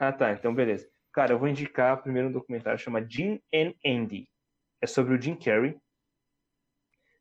Ah, 0.00 0.12
tá. 0.12 0.32
Então, 0.32 0.52
beleza. 0.52 0.90
Cara, 1.12 1.32
eu 1.32 1.38
vou 1.38 1.46
indicar 1.46 2.02
primeiro 2.02 2.28
um 2.28 2.32
documentário 2.32 2.78
chama 2.78 3.06
Jim 3.08 3.40
and 3.54 3.72
Andy. 3.86 4.28
É 4.82 4.86
sobre 4.86 5.14
o 5.14 5.22
Jim 5.22 5.36
Carrey. 5.36 5.78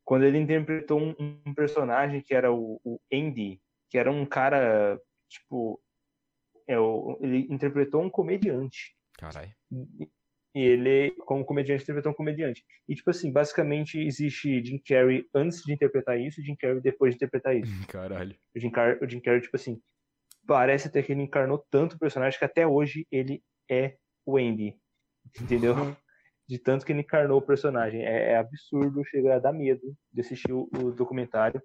Quando 0.04 0.26
ele 0.26 0.40
interpretou 0.40 1.00
um, 1.00 1.42
um 1.46 1.54
personagem 1.54 2.22
que 2.22 2.34
era 2.34 2.52
o, 2.52 2.82
o 2.84 3.00
Andy, 3.14 3.62
que 3.88 3.98
era 3.98 4.12
um 4.12 4.26
cara, 4.26 5.00
tipo. 5.30 5.80
É, 6.68 6.80
o, 6.80 7.20
ele 7.22 7.46
interpretou 7.52 8.02
um 8.02 8.10
comediante. 8.10 8.96
Caralho. 9.14 9.54
E 10.56 10.62
ele, 10.62 11.12
como 11.26 11.46
comediante, 11.46 11.84
interpretou 11.84 12.12
um 12.12 12.16
comediante. 12.16 12.64
E, 12.88 12.96
tipo 12.96 13.10
assim, 13.10 13.32
basicamente 13.32 14.00
existe 14.00 14.64
Jim 14.64 14.80
Carrey 14.80 15.26
antes 15.34 15.62
de 15.62 15.72
interpretar 15.72 16.20
isso 16.20 16.42
e 16.42 16.44
Jim 16.44 16.56
Carrey 16.56 16.82
depois 16.82 17.12
de 17.12 17.18
interpretar 17.18 17.56
isso. 17.56 17.72
Caralho. 17.88 18.36
O 18.56 18.60
Jim, 18.60 18.72
Car 18.72 18.98
o 19.02 19.08
Jim 19.08 19.20
Carrey, 19.20 19.42
tipo 19.42 19.56
assim, 19.56 19.80
parece 20.48 20.88
até 20.88 21.04
que 21.04 21.12
ele 21.12 21.22
encarnou 21.22 21.64
tanto 21.70 21.96
o 21.96 22.00
personagem 22.00 22.40
que 22.40 22.46
até 22.46 22.66
hoje 22.66 23.06
ele 23.12 23.44
é 23.70 23.96
o 24.26 24.38
Andy. 24.38 24.76
Entendeu? 25.40 25.96
De 26.48 26.58
tanto 26.58 26.84
que 26.84 26.92
ele 26.92 27.02
encarnou 27.02 27.38
o 27.38 27.46
personagem. 27.46 28.04
É, 28.04 28.32
é 28.32 28.38
absurdo, 28.38 29.06
chega 29.06 29.36
a 29.36 29.40
dar 29.40 29.54
medo 29.54 29.96
de 30.12 30.22
assistir 30.22 30.52
o, 30.52 30.68
o 30.74 30.92
documentário. 30.92 31.62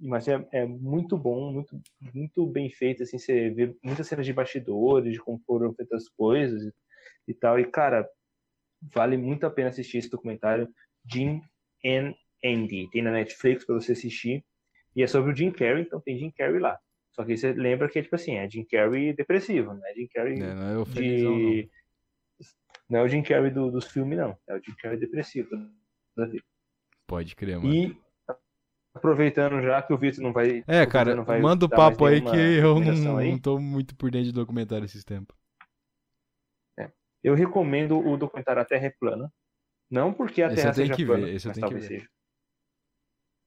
Mas 0.00 0.26
é, 0.26 0.46
é 0.52 0.66
muito 0.66 1.16
bom, 1.16 1.52
muito, 1.52 1.80
muito 2.12 2.46
bem 2.46 2.68
feito, 2.68 3.02
assim, 3.02 3.18
você 3.18 3.48
vê 3.48 3.74
muitas 3.82 4.06
cenas 4.06 4.26
de 4.26 4.32
bastidores, 4.32 5.14
de 5.14 5.18
como 5.18 5.40
foram 5.46 5.72
feitas 5.72 6.02
as 6.02 6.08
coisas 6.10 6.62
e, 6.62 6.74
e 7.26 7.34
tal. 7.34 7.58
E, 7.58 7.64
cara, 7.64 8.08
vale 8.94 9.16
muito 9.16 9.44
a 9.46 9.50
pena 9.50 9.68
assistir 9.70 9.98
esse 9.98 10.10
documentário, 10.10 10.68
Jim 11.10 11.40
and 11.84 12.14
Andy. 12.44 12.88
Tem 12.90 13.02
na 13.02 13.12
Netflix 13.12 13.64
para 13.64 13.74
você 13.74 13.92
assistir. 13.92 14.44
E 14.94 15.02
é 15.02 15.06
sobre 15.06 15.32
o 15.32 15.36
Jim 15.36 15.50
Carrey, 15.50 15.82
então 15.82 16.00
tem 16.00 16.18
Jim 16.18 16.30
Carrey 16.30 16.58
lá. 16.58 16.78
Só 17.12 17.24
que 17.24 17.36
você 17.36 17.52
lembra 17.52 17.88
que 17.88 17.98
é 17.98 18.02
tipo 18.02 18.14
assim, 18.14 18.36
é 18.36 18.48
Jim 18.48 18.64
Carrey 18.64 19.14
depressivo, 19.14 19.72
né? 19.74 19.92
Jim 19.94 20.06
Carrey 20.12 20.40
É, 20.40 20.54
não 20.54 20.68
é 20.68 20.78
o 20.78 20.84
felizão, 20.86 21.30
não. 21.32 21.38
de. 21.38 21.70
Não 22.88 22.98
é 23.00 23.02
o 23.02 23.08
Jim 23.08 23.22
Carrey 23.22 23.50
do- 23.50 23.70
dos 23.70 23.86
filmes, 23.90 24.16
não. 24.18 24.36
É 24.48 24.54
o 24.54 24.62
Jim 24.62 24.74
Carrey 24.80 24.98
depressivo. 24.98 25.48
da 26.16 26.24
vida. 26.26 26.44
Pode 27.06 27.34
crer, 27.36 27.58
mano. 27.58 27.74
E 27.74 27.96
aproveitando 28.94 29.60
já 29.62 29.82
que 29.82 29.92
o 29.92 29.98
Vitor 29.98 30.22
não 30.22 30.32
vai. 30.32 30.64
É, 30.66 30.86
cara, 30.86 31.22
vai 31.22 31.40
manda 31.40 31.66
o 31.66 31.68
papo 31.68 32.04
aí 32.06 32.20
que 32.22 32.36
eu 32.36 32.80
não, 32.80 33.18
aí. 33.18 33.30
não 33.32 33.38
tô 33.38 33.58
muito 33.58 33.94
por 33.96 34.10
dentro 34.10 34.26
de 34.28 34.32
documentário 34.32 34.84
esses 34.86 35.04
tempos. 35.04 35.36
Eu 37.22 37.34
recomendo 37.34 37.98
o 37.98 38.16
documentário 38.16 38.62
A 38.62 38.64
Terra 38.64 38.86
é 38.86 38.90
Plana. 38.90 39.32
Não 39.90 40.12
porque 40.12 40.42
a 40.42 40.46
Esse 40.46 40.56
Terra 40.56 40.72
seja 40.72 40.94
que 40.94 41.04
ver, 41.04 41.12
plana, 41.12 41.30
esse 41.30 41.46
mas 41.48 41.58
talvez 41.58 41.88
ver. 41.88 42.00
seja. 42.00 42.08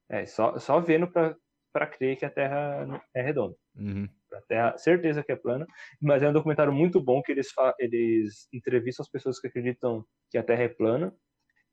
É, 0.10 0.26
só, 0.26 0.58
só 0.58 0.80
vendo 0.80 1.08
pra, 1.08 1.36
pra 1.72 1.88
crer 1.88 2.18
que 2.18 2.26
a 2.26 2.30
Terra 2.30 2.86
é 3.14 3.22
redonda. 3.22 3.56
Uhum. 3.76 4.08
A 4.34 4.42
Terra, 4.42 4.78
certeza 4.78 5.24
que 5.24 5.32
é 5.32 5.36
plana, 5.36 5.68
mas 6.02 6.24
é 6.24 6.30
um 6.30 6.34
documentário 6.34 6.74
muito 6.74 7.02
bom 7.02 7.22
que 7.22 7.32
eles, 7.32 7.48
eles 7.80 8.48
entrevistam 8.54 9.04
as 9.04 9.10
pessoas 9.10 9.40
que 9.40 9.48
acreditam 9.48 10.06
que 10.30 10.38
a 10.38 10.44
Terra 10.44 10.64
é 10.64 10.70
plana 10.70 11.14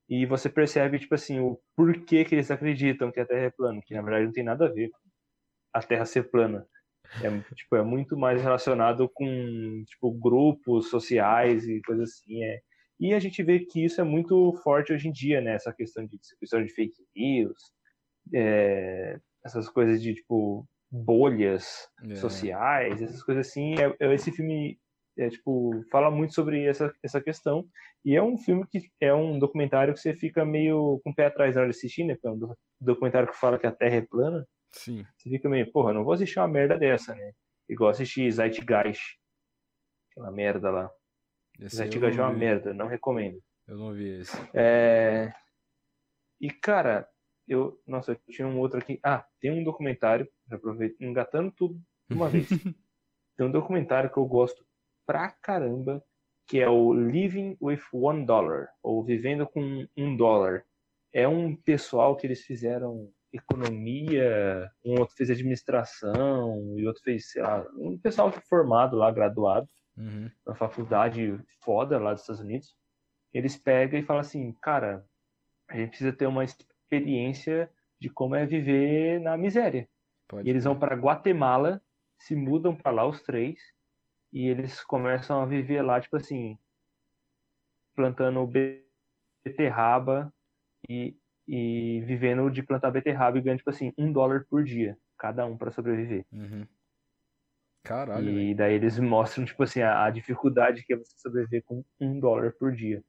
e 0.09 0.25
você 0.25 0.49
percebe, 0.49 0.99
tipo 0.99 1.15
assim, 1.15 1.41
o 1.41 1.61
porquê 1.75 2.25
que 2.25 2.35
eles 2.35 2.51
acreditam 2.51 3.11
que 3.11 3.21
a 3.21 3.27
Terra 3.27 3.47
é 3.47 3.51
plana, 3.51 3.81
que 3.85 3.95
na 3.95 4.03
verdade 4.03 4.27
não 4.27 4.33
tem 4.33 4.45
nada 4.45 4.67
a 4.67 4.73
ver 4.73 4.91
com 4.91 4.99
a 5.73 5.83
Terra 5.83 6.05
ser 6.05 6.31
plana. 6.31 6.67
É, 7.23 7.55
tipo, 7.55 7.77
é 7.77 7.83
muito 7.83 8.17
mais 8.17 8.43
relacionado 8.43 9.09
com 9.13 9.25
tipo, 9.87 10.11
grupos 10.13 10.91
sociais 10.91 11.67
e 11.69 11.81
coisas 11.83 12.11
assim. 12.11 12.43
É. 12.45 12.61
E 12.99 13.13
a 13.15 13.19
gente 13.19 13.43
vê 13.43 13.61
que 13.61 13.85
isso 13.85 14.01
é 14.01 14.05
muito 14.05 14.53
forte 14.63 14.93
hoje 14.93 15.09
em 15.09 15.13
dia, 15.13 15.41
né? 15.41 15.55
Essa 15.55 15.73
questão 15.73 16.07
de 16.07 16.17
distribuição 16.19 16.63
de 16.65 16.73
fake 16.73 16.97
news, 17.15 17.59
é, 18.35 19.19
essas 19.45 19.69
coisas 19.69 20.03
de 20.03 20.15
tipo 20.15 20.67
bolhas 20.91 21.89
É. 22.09 22.15
sociais, 22.15 23.03
essas 23.03 23.23
coisas 23.23 23.49
assim. 23.49 23.75
É, 23.79 23.95
é- 24.01 24.15
esse 24.15 24.31
filme 24.33 24.79
é, 25.19 25.31
tipo, 25.31 25.83
fala 25.91 26.11
muito 26.11 26.35
sobre 26.35 26.65
essa, 26.67 26.93
essa 27.03 27.21
questão. 27.23 27.67
E 28.05 28.15
é 28.15 28.23
um 28.23 28.37
filme 28.37 28.67
que 28.71 28.91
é 29.01 29.15
um 29.15 29.39
documentário 29.39 29.95
que 29.95 30.01
você 30.01 30.15
fica 30.15 30.45
meio 30.45 31.01
com 31.03 31.11
o 31.11 31.15
pé 31.15 31.27
atrás 31.27 31.55
na 31.55 31.63
hora 31.63 31.71
de 31.71 31.77
assistir, 31.77 32.05
né? 32.05 32.15
Porque 32.15 32.29
é 32.29 32.31
um 32.31 32.39
do- 32.39 32.57
documentário 32.81 33.27
que 33.29 33.37
fala 33.37 33.59
que 33.59 33.67
a 33.67 33.73
Terra 33.73 33.97
é 33.97 34.01
plana. 34.03 34.47
Sim. 34.77 35.07
Você 35.17 35.31
fica 35.31 35.49
meio, 35.49 35.71
porra, 35.73 35.93
não 35.93 36.05
vou 36.05 36.13
assistir 36.13 36.39
uma 36.39 36.49
merda 36.49 36.79
dessa, 36.79 37.15
né? 37.15 37.33
Igual 37.69 37.91
assistir 37.91 38.31
Zeitgeist. 38.31 39.19
Aquela 40.11 40.31
merda 40.31 40.71
lá. 40.71 40.91
Esse 41.59 41.77
Zeitgeist 41.77 42.19
é 42.19 42.23
uma 42.23 42.33
vi. 42.33 42.39
merda, 42.39 42.75
não 42.75 42.87
recomendo. 42.87 43.43
Eu 43.67 43.77
não 43.77 43.93
vi 43.93 44.21
esse. 44.21 44.37
É... 44.55 45.33
E, 46.41 46.51
cara, 46.51 47.09
eu. 47.49 47.81
Nossa, 47.87 48.13
eu 48.13 48.21
tinha 48.29 48.47
um 48.47 48.59
outro 48.59 48.79
aqui. 48.79 49.01
Ah, 49.03 49.27
tem 49.41 49.51
um 49.51 49.65
documentário, 49.65 50.29
já 50.49 50.57
aproveito, 50.57 51.01
engatando 51.01 51.51
tudo 51.51 51.81
de 52.09 52.15
uma 52.15 52.29
vez. 52.29 52.49
tem 53.37 53.47
um 53.47 53.51
documentário 53.51 54.13
que 54.13 54.19
eu 54.19 54.27
gosto 54.27 54.65
pra 55.07 55.31
caramba, 55.31 56.05
que 56.47 56.61
é 56.61 56.69
o 56.69 56.93
Living 56.93 57.57
with 57.61 57.81
One 57.93 58.27
Dollar, 58.27 58.69
ou 58.83 59.03
Vivendo 59.03 59.47
com 59.47 59.87
um 59.97 60.17
dólar. 60.17 60.65
É 61.13 61.27
um 61.27 61.57
pessoal 61.57 62.15
que 62.15 62.27
eles 62.27 62.43
fizeram 62.43 63.11
economia, 63.37 64.71
um 64.85 64.99
outro 64.99 65.17
fez 65.17 65.31
administração, 65.31 66.75
e 66.79 66.87
outro 66.87 67.03
fez, 67.03 67.31
sei 67.31 67.43
lá, 67.43 67.65
um 67.77 67.99
pessoal 67.99 68.31
formado 68.49 68.97
lá, 68.97 69.11
graduado 69.11 69.69
Uhum. 69.97 70.31
na 70.47 70.55
faculdade 70.55 71.41
foda 71.65 71.99
lá 71.99 72.13
dos 72.13 72.21
Estados 72.21 72.43
Unidos, 72.43 72.77
eles 73.33 73.57
pegam 73.57 73.99
e 73.99 74.03
falam 74.03 74.21
assim, 74.21 74.53
cara, 74.61 75.07
a 75.69 75.77
gente 75.77 75.89
precisa 75.89 76.13
ter 76.13 76.27
uma 76.27 76.45
experiência 76.45 77.71
de 77.99 78.11
como 78.11 78.35
é 78.35 78.45
viver 78.45 79.19
na 79.21 79.37
miséria. 79.39 79.89
Pode 80.29 80.47
E 80.47 80.51
eles 80.51 80.65
vão 80.65 80.79
para 80.79 80.95
Guatemala, 80.95 81.81
se 82.19 82.37
mudam 82.37 82.77
para 82.77 82.91
lá 82.93 83.07
os 83.07 83.23
três, 83.23 83.59
e 84.33 84.47
eles 84.49 84.85
começam 84.85 85.41
a 85.41 85.47
viver 85.47 85.81
lá, 85.81 85.99
tipo 85.99 86.17
assim, 86.17 86.59
plantando 87.95 88.47
beterraba 89.45 90.33
e, 90.89 91.17
e 91.47 92.03
vivendo 92.05 92.51
de 92.51 92.63
plantar 92.63 92.91
beterraba 92.91 93.39
e 93.39 93.41
ganhando, 93.41 93.59
tipo 93.59 93.71
assim, 93.71 93.93
um 93.97 94.13
dólar 94.13 94.47
por 94.49 94.65
dia, 94.65 94.97
cada 95.19 95.47
um 95.47 95.57
para 95.57 95.71
sobreviver. 95.71 96.25
Uhum. 96.33 96.67
Caralho. 97.85 98.41
E 98.41 98.55
daí 98.55 98.75
eles 98.75 98.99
mostram, 98.99 99.45
tipo 99.45 99.63
assim, 99.63 99.81
a, 99.81 100.05
a 100.05 100.11
dificuldade 100.11 100.85
que 100.85 100.93
é 100.93 100.97
você 100.97 101.17
sobreviver 101.19 101.63
com 101.65 101.85
um 102.01 102.19
dólar 102.19 102.53
por 102.59 102.73
dia. 102.73 103.03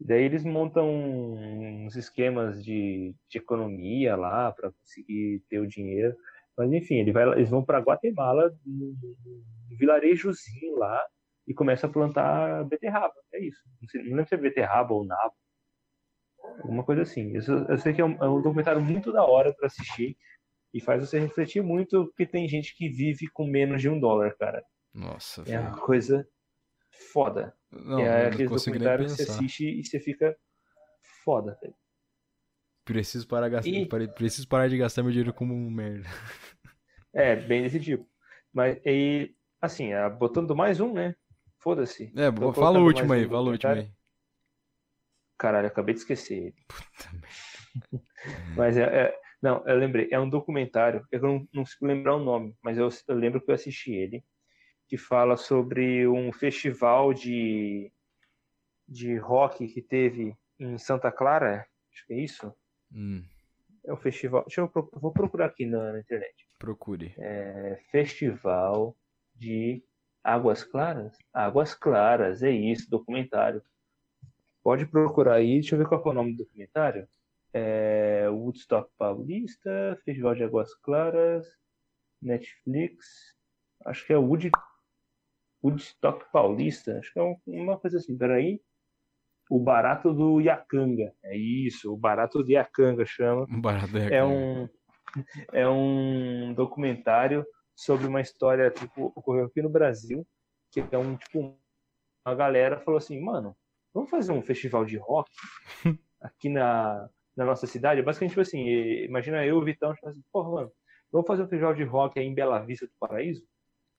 E 0.00 0.04
daí 0.04 0.24
eles 0.24 0.44
montam 0.44 0.90
uns 0.90 1.94
esquemas 1.94 2.64
de, 2.64 3.14
de 3.28 3.38
economia 3.38 4.16
lá 4.16 4.50
para 4.50 4.72
conseguir 4.72 5.44
ter 5.48 5.60
o 5.60 5.66
dinheiro. 5.66 6.16
Mas 6.56 6.72
enfim, 6.72 6.96
ele 6.96 7.12
vai, 7.12 7.28
eles 7.32 7.50
vão 7.50 7.64
para 7.64 7.78
Guatemala, 7.78 8.52
num, 8.64 8.96
num 9.00 9.76
vilarejozinho 9.76 10.76
lá, 10.76 11.00
e 11.46 11.54
começam 11.54 11.88
a 11.88 11.92
plantar 11.92 12.64
beterraba. 12.64 13.14
É 13.32 13.40
isso. 13.40 13.60
Não, 13.80 13.88
sei, 13.88 14.02
não 14.02 14.16
lembro 14.16 14.28
se 14.28 14.34
é 14.34 14.38
beterraba 14.38 14.92
ou 14.92 15.04
nabo. 15.04 15.34
Alguma 16.58 16.84
coisa 16.84 17.02
assim. 17.02 17.32
Eu, 17.34 17.42
eu 17.68 17.78
sei 17.78 17.92
que 17.92 18.00
é 18.00 18.04
um, 18.04 18.12
é 18.22 18.28
um 18.28 18.40
documentário 18.40 18.80
muito 18.80 19.12
da 19.12 19.24
hora 19.24 19.52
para 19.54 19.66
assistir 19.66 20.16
e 20.72 20.80
faz 20.80 21.00
você 21.08 21.18
refletir 21.18 21.62
muito, 21.62 22.06
porque 22.06 22.26
tem 22.26 22.48
gente 22.48 22.74
que 22.76 22.88
vive 22.88 23.28
com 23.28 23.46
menos 23.46 23.80
de 23.80 23.88
um 23.88 23.98
dólar, 23.98 24.34
cara. 24.36 24.62
Nossa, 24.94 25.42
É 25.46 25.58
uma 25.58 25.78
coisa 25.78 26.26
foda. 27.12 27.54
Não, 27.70 28.00
é 28.00 28.26
aquele 28.26 28.48
documentário 28.48 29.04
que 29.04 29.12
você 29.12 29.22
assiste 29.22 29.64
e 29.64 29.84
você 29.84 30.00
fica 30.00 30.36
foda, 31.24 31.58
velho. 31.60 31.74
Preciso 32.84 33.26
parar, 33.26 33.48
gastar, 33.48 33.70
E- 33.70 34.08
preciso 34.08 34.46
parar 34.46 34.68
de 34.68 34.78
gastar 34.78 35.02
meu 35.02 35.10
dinheiro 35.10 35.34
como 35.34 35.52
um 35.52 35.70
merda. 35.70 36.08
É, 37.12 37.34
bem 37.34 37.62
desse 37.62 37.80
tipo. 37.80 38.06
Mas 38.52 38.78
aí, 38.86 39.34
assim, 39.60 39.92
ah, 39.92 40.08
botando 40.08 40.54
mais 40.54 40.80
um, 40.80 40.92
né? 40.92 41.14
Foda-se. 41.58 42.12
É, 42.16 42.30
fala 42.54 42.78
o 42.78 42.84
último 42.84 43.12
aí, 43.12 43.26
um 43.26 43.28
fala 43.30 43.48
o 43.48 43.52
último 43.52 43.72
aí. 43.72 43.90
Caralho, 45.38 45.66
acabei 45.68 45.94
de 45.94 46.00
esquecer 46.00 46.34
ele. 46.36 46.54
Puta 46.66 47.12
merda. 47.12 48.04
Mas 48.56 48.76
é, 48.76 48.82
é- 48.82 49.18
Não, 49.42 49.62
eu 49.66 49.76
lembrei. 49.76 50.08
É 50.10 50.18
um 50.18 50.28
documentário, 50.28 51.06
eu 51.12 51.20
não, 51.20 51.38
não 51.52 51.62
consigo 51.62 51.86
lembrar 51.86 52.16
o 52.16 52.24
nome, 52.24 52.56
mas 52.62 52.78
eu, 52.78 52.88
eu 53.06 53.14
lembro 53.14 53.40
que 53.40 53.50
eu 53.50 53.54
assisti 53.54 53.92
ele, 53.92 54.24
que 54.88 54.96
fala 54.96 55.36
sobre 55.36 56.08
um 56.08 56.32
festival 56.32 57.12
de, 57.12 57.92
de 58.88 59.16
rock 59.18 59.66
que 59.68 59.82
teve 59.82 60.34
em 60.58 60.78
Santa 60.78 61.12
Clara. 61.12 61.66
Acho 61.92 62.06
que 62.06 62.14
é 62.14 62.20
isso. 62.20 62.52
Hum, 62.92 63.22
É 63.84 63.92
um 63.92 63.96
festival. 63.96 64.42
Deixa 64.46 64.62
eu, 64.62 64.68
pro- 64.68 64.90
vou 64.94 65.12
procurar 65.12 65.46
aqui 65.46 65.66
na, 65.66 65.92
na 65.92 66.00
internet. 66.00 66.34
procure. 66.58 67.14
É 67.18 67.78
Festival 67.90 68.96
de 69.34 69.82
Águas 70.24 70.64
Claras? 70.64 71.16
Águas 71.32 71.74
Claras, 71.74 72.42
é 72.42 72.50
isso, 72.50 72.88
documentário. 72.90 73.62
Pode 74.66 74.84
procurar 74.84 75.34
aí, 75.34 75.60
deixa 75.60 75.76
eu 75.76 75.78
ver 75.78 75.86
qual 75.86 76.02
que 76.02 76.08
é 76.08 76.10
o 76.10 76.14
nome 76.14 76.32
do 76.32 76.38
documentário. 76.38 77.06
É 77.52 78.28
Woodstock 78.28 78.90
Paulista, 78.98 79.96
Festival 80.04 80.34
de 80.34 80.42
Águas 80.42 80.74
Claras, 80.74 81.46
Netflix, 82.20 83.06
acho 83.84 84.04
que 84.04 84.12
é 84.12 84.18
Wood, 84.18 84.50
Woodstock 85.62 86.24
Paulista, 86.32 86.98
acho 86.98 87.12
que 87.12 87.18
é 87.20 87.22
um- 87.22 87.36
uma 87.46 87.78
coisa 87.78 87.98
assim, 87.98 88.18
peraí. 88.18 88.60
O 89.48 89.60
Barato 89.60 90.12
do 90.12 90.40
Iacanga, 90.40 91.14
é 91.22 91.36
isso, 91.36 91.92
o 91.92 91.96
Barato 91.96 92.42
do 92.42 92.50
Iacanga 92.50 93.06
chama. 93.06 93.46
Barato 93.48 93.96
É 93.98 94.24
um, 94.24 94.68
é 95.52 95.68
um 95.68 96.52
documentário 96.54 97.46
sobre 97.72 98.08
uma 98.08 98.20
história 98.20 98.68
tipo 98.72 99.12
ocorreu 99.14 99.44
aqui 99.46 99.62
no 99.62 99.70
Brasil, 99.70 100.26
que 100.72 100.84
é 100.90 100.98
um 100.98 101.16
tipo 101.16 101.56
uma 102.26 102.34
galera 102.34 102.80
falou 102.80 102.98
assim, 102.98 103.20
mano, 103.20 103.56
vamos 103.96 104.10
fazer 104.10 104.30
um 104.32 104.42
festival 104.42 104.84
de 104.84 104.96
rock 104.98 105.30
aqui 106.20 106.48
na, 106.50 107.08
na 107.34 107.44
nossa 107.44 107.66
cidade. 107.66 108.02
Basicamente 108.02 108.30
tipo 108.32 108.42
assim, 108.42 108.60
imagina 109.04 109.44
eu 109.44 109.56
e 109.56 109.58
o 109.58 109.64
Vitão, 109.64 109.92
assim, 110.04 110.22
porra, 110.30 110.50
mano, 110.50 110.72
vamos 111.10 111.26
fazer 111.26 111.42
um 111.42 111.48
festival 111.48 111.74
de 111.74 111.82
rock 111.84 112.18
aí 112.18 112.26
em 112.26 112.34
Bela 112.34 112.58
Vista 112.60 112.86
do 112.86 112.92
Paraíso 113.00 113.42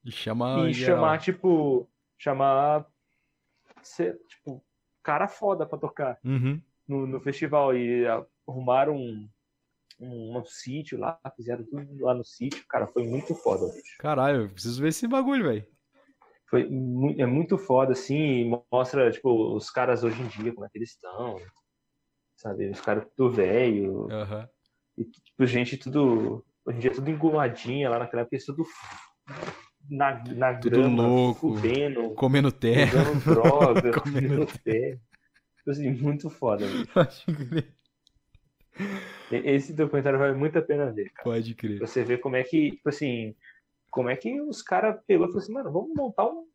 E 0.06 0.12
chama 0.12 0.70
e 0.70 0.74
chamar 0.74 1.20
tipo 1.20 1.90
chamar 2.18 2.86
ser, 3.82 4.18
tipo 4.28 4.64
cara 5.04 5.28
foda 5.28 5.66
pra 5.66 5.78
tocar 5.80 6.18
Uhum. 6.24 6.62
no, 6.88 7.08
no 7.08 7.20
festival 7.22 7.76
e 7.76 8.06
arrumaram 8.48 8.96
um, 8.96 9.30
um, 10.00 10.38
um 10.38 10.46
sítio 10.46 11.00
lá, 11.00 11.20
fizeram 11.36 11.64
tudo 11.66 12.04
lá 12.04 12.14
no 12.14 12.24
sítio. 12.24 12.66
Cara, 12.68 12.88
foi 12.88 13.04
muito 13.08 13.34
foda, 13.36 13.66
bicho. 13.74 13.98
Caralho, 14.00 14.44
eu 14.44 14.50
preciso 14.50 14.82
ver 14.82 14.90
esse 14.90 15.08
bagulho, 15.08 15.44
velho. 15.46 15.66
Foi 16.50 16.64
é 17.18 17.26
muito 17.26 17.58
foda, 17.58 17.92
assim, 17.92 18.50
mostra, 18.72 19.12
tipo, 19.12 19.56
os 19.56 19.70
caras 19.70 20.04
hoje 20.04 20.22
em 20.22 20.28
dia, 20.28 20.54
como 20.54 20.66
é 20.66 20.70
que 20.70 20.78
eles 20.78 20.92
estão, 20.92 21.42
sabe? 22.38 22.70
Os 22.70 22.80
caras 22.80 23.06
tudo 23.16 23.36
velho, 23.36 24.08
Aham. 24.10 24.48
e, 24.98 25.04
tipo, 25.04 25.46
gente 25.46 25.76
tudo, 25.78 26.46
hoje 26.66 26.78
em 26.78 26.82
dia 26.82 26.92
tudo 26.94 27.10
engomadinha, 27.12 27.90
lá 27.90 28.00
naquela 28.00 28.22
época, 28.22 28.38
tudo 28.46 28.64
na, 29.90 30.24
na 30.36 30.54
Tudo 30.54 30.70
grama, 30.70 31.04
louco. 31.08 31.56
fudendo, 31.56 32.14
Comendo 32.16 32.52
terra. 32.52 33.04
droga, 33.26 33.92
Comendo 34.00 34.46
terra. 34.64 35.00
Tipo 35.58 35.72
Assim, 35.72 35.92
muito 35.92 36.30
foda, 36.30 36.66
bicho. 36.66 36.88
Pode 36.94 37.26
crer. 37.26 37.74
Esse 39.32 39.74
documentário 39.74 40.20
vale 40.20 40.34
muito 40.36 40.58
a 40.58 40.62
pena 40.62 40.92
ver, 40.92 41.10
cara. 41.10 41.24
Pode 41.24 41.54
crer. 41.56 41.80
Você 41.80 42.04
ver 42.04 42.20
como 42.20 42.36
é 42.38 42.44
que, 42.44 42.72
tipo 42.72 42.88
assim, 42.88 43.36
como 43.98 44.12
é 44.12 44.16
que 44.16 44.40
os 44.40 44.62
caras 44.62 44.96
pegou 45.08 45.26
e 45.26 45.30
falou 45.30 45.42
assim, 45.42 45.52
mano, 45.54 45.72
vamos 45.72 45.90
montar 45.96 46.28
um, 46.28 46.48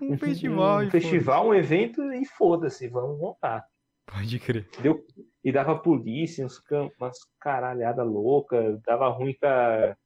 Um 0.00 0.16
festival. 0.16 0.84
um 0.84 0.90
festival, 0.90 1.48
um 1.48 1.54
evento 1.54 2.00
e 2.12 2.24
foda-se, 2.24 2.86
vamos 2.86 3.18
montar. 3.18 3.66
Pode 4.06 4.38
crer. 4.38 4.68
Deu, 4.80 5.04
e 5.42 5.50
dava 5.50 5.76
polícia, 5.76 6.46
uns, 6.46 6.62
umas 6.96 7.18
caralhada 7.40 8.04
louca, 8.04 8.80
dava 8.86 9.08
ruim 9.08 9.34
com 9.34 9.46
a, 9.48 9.96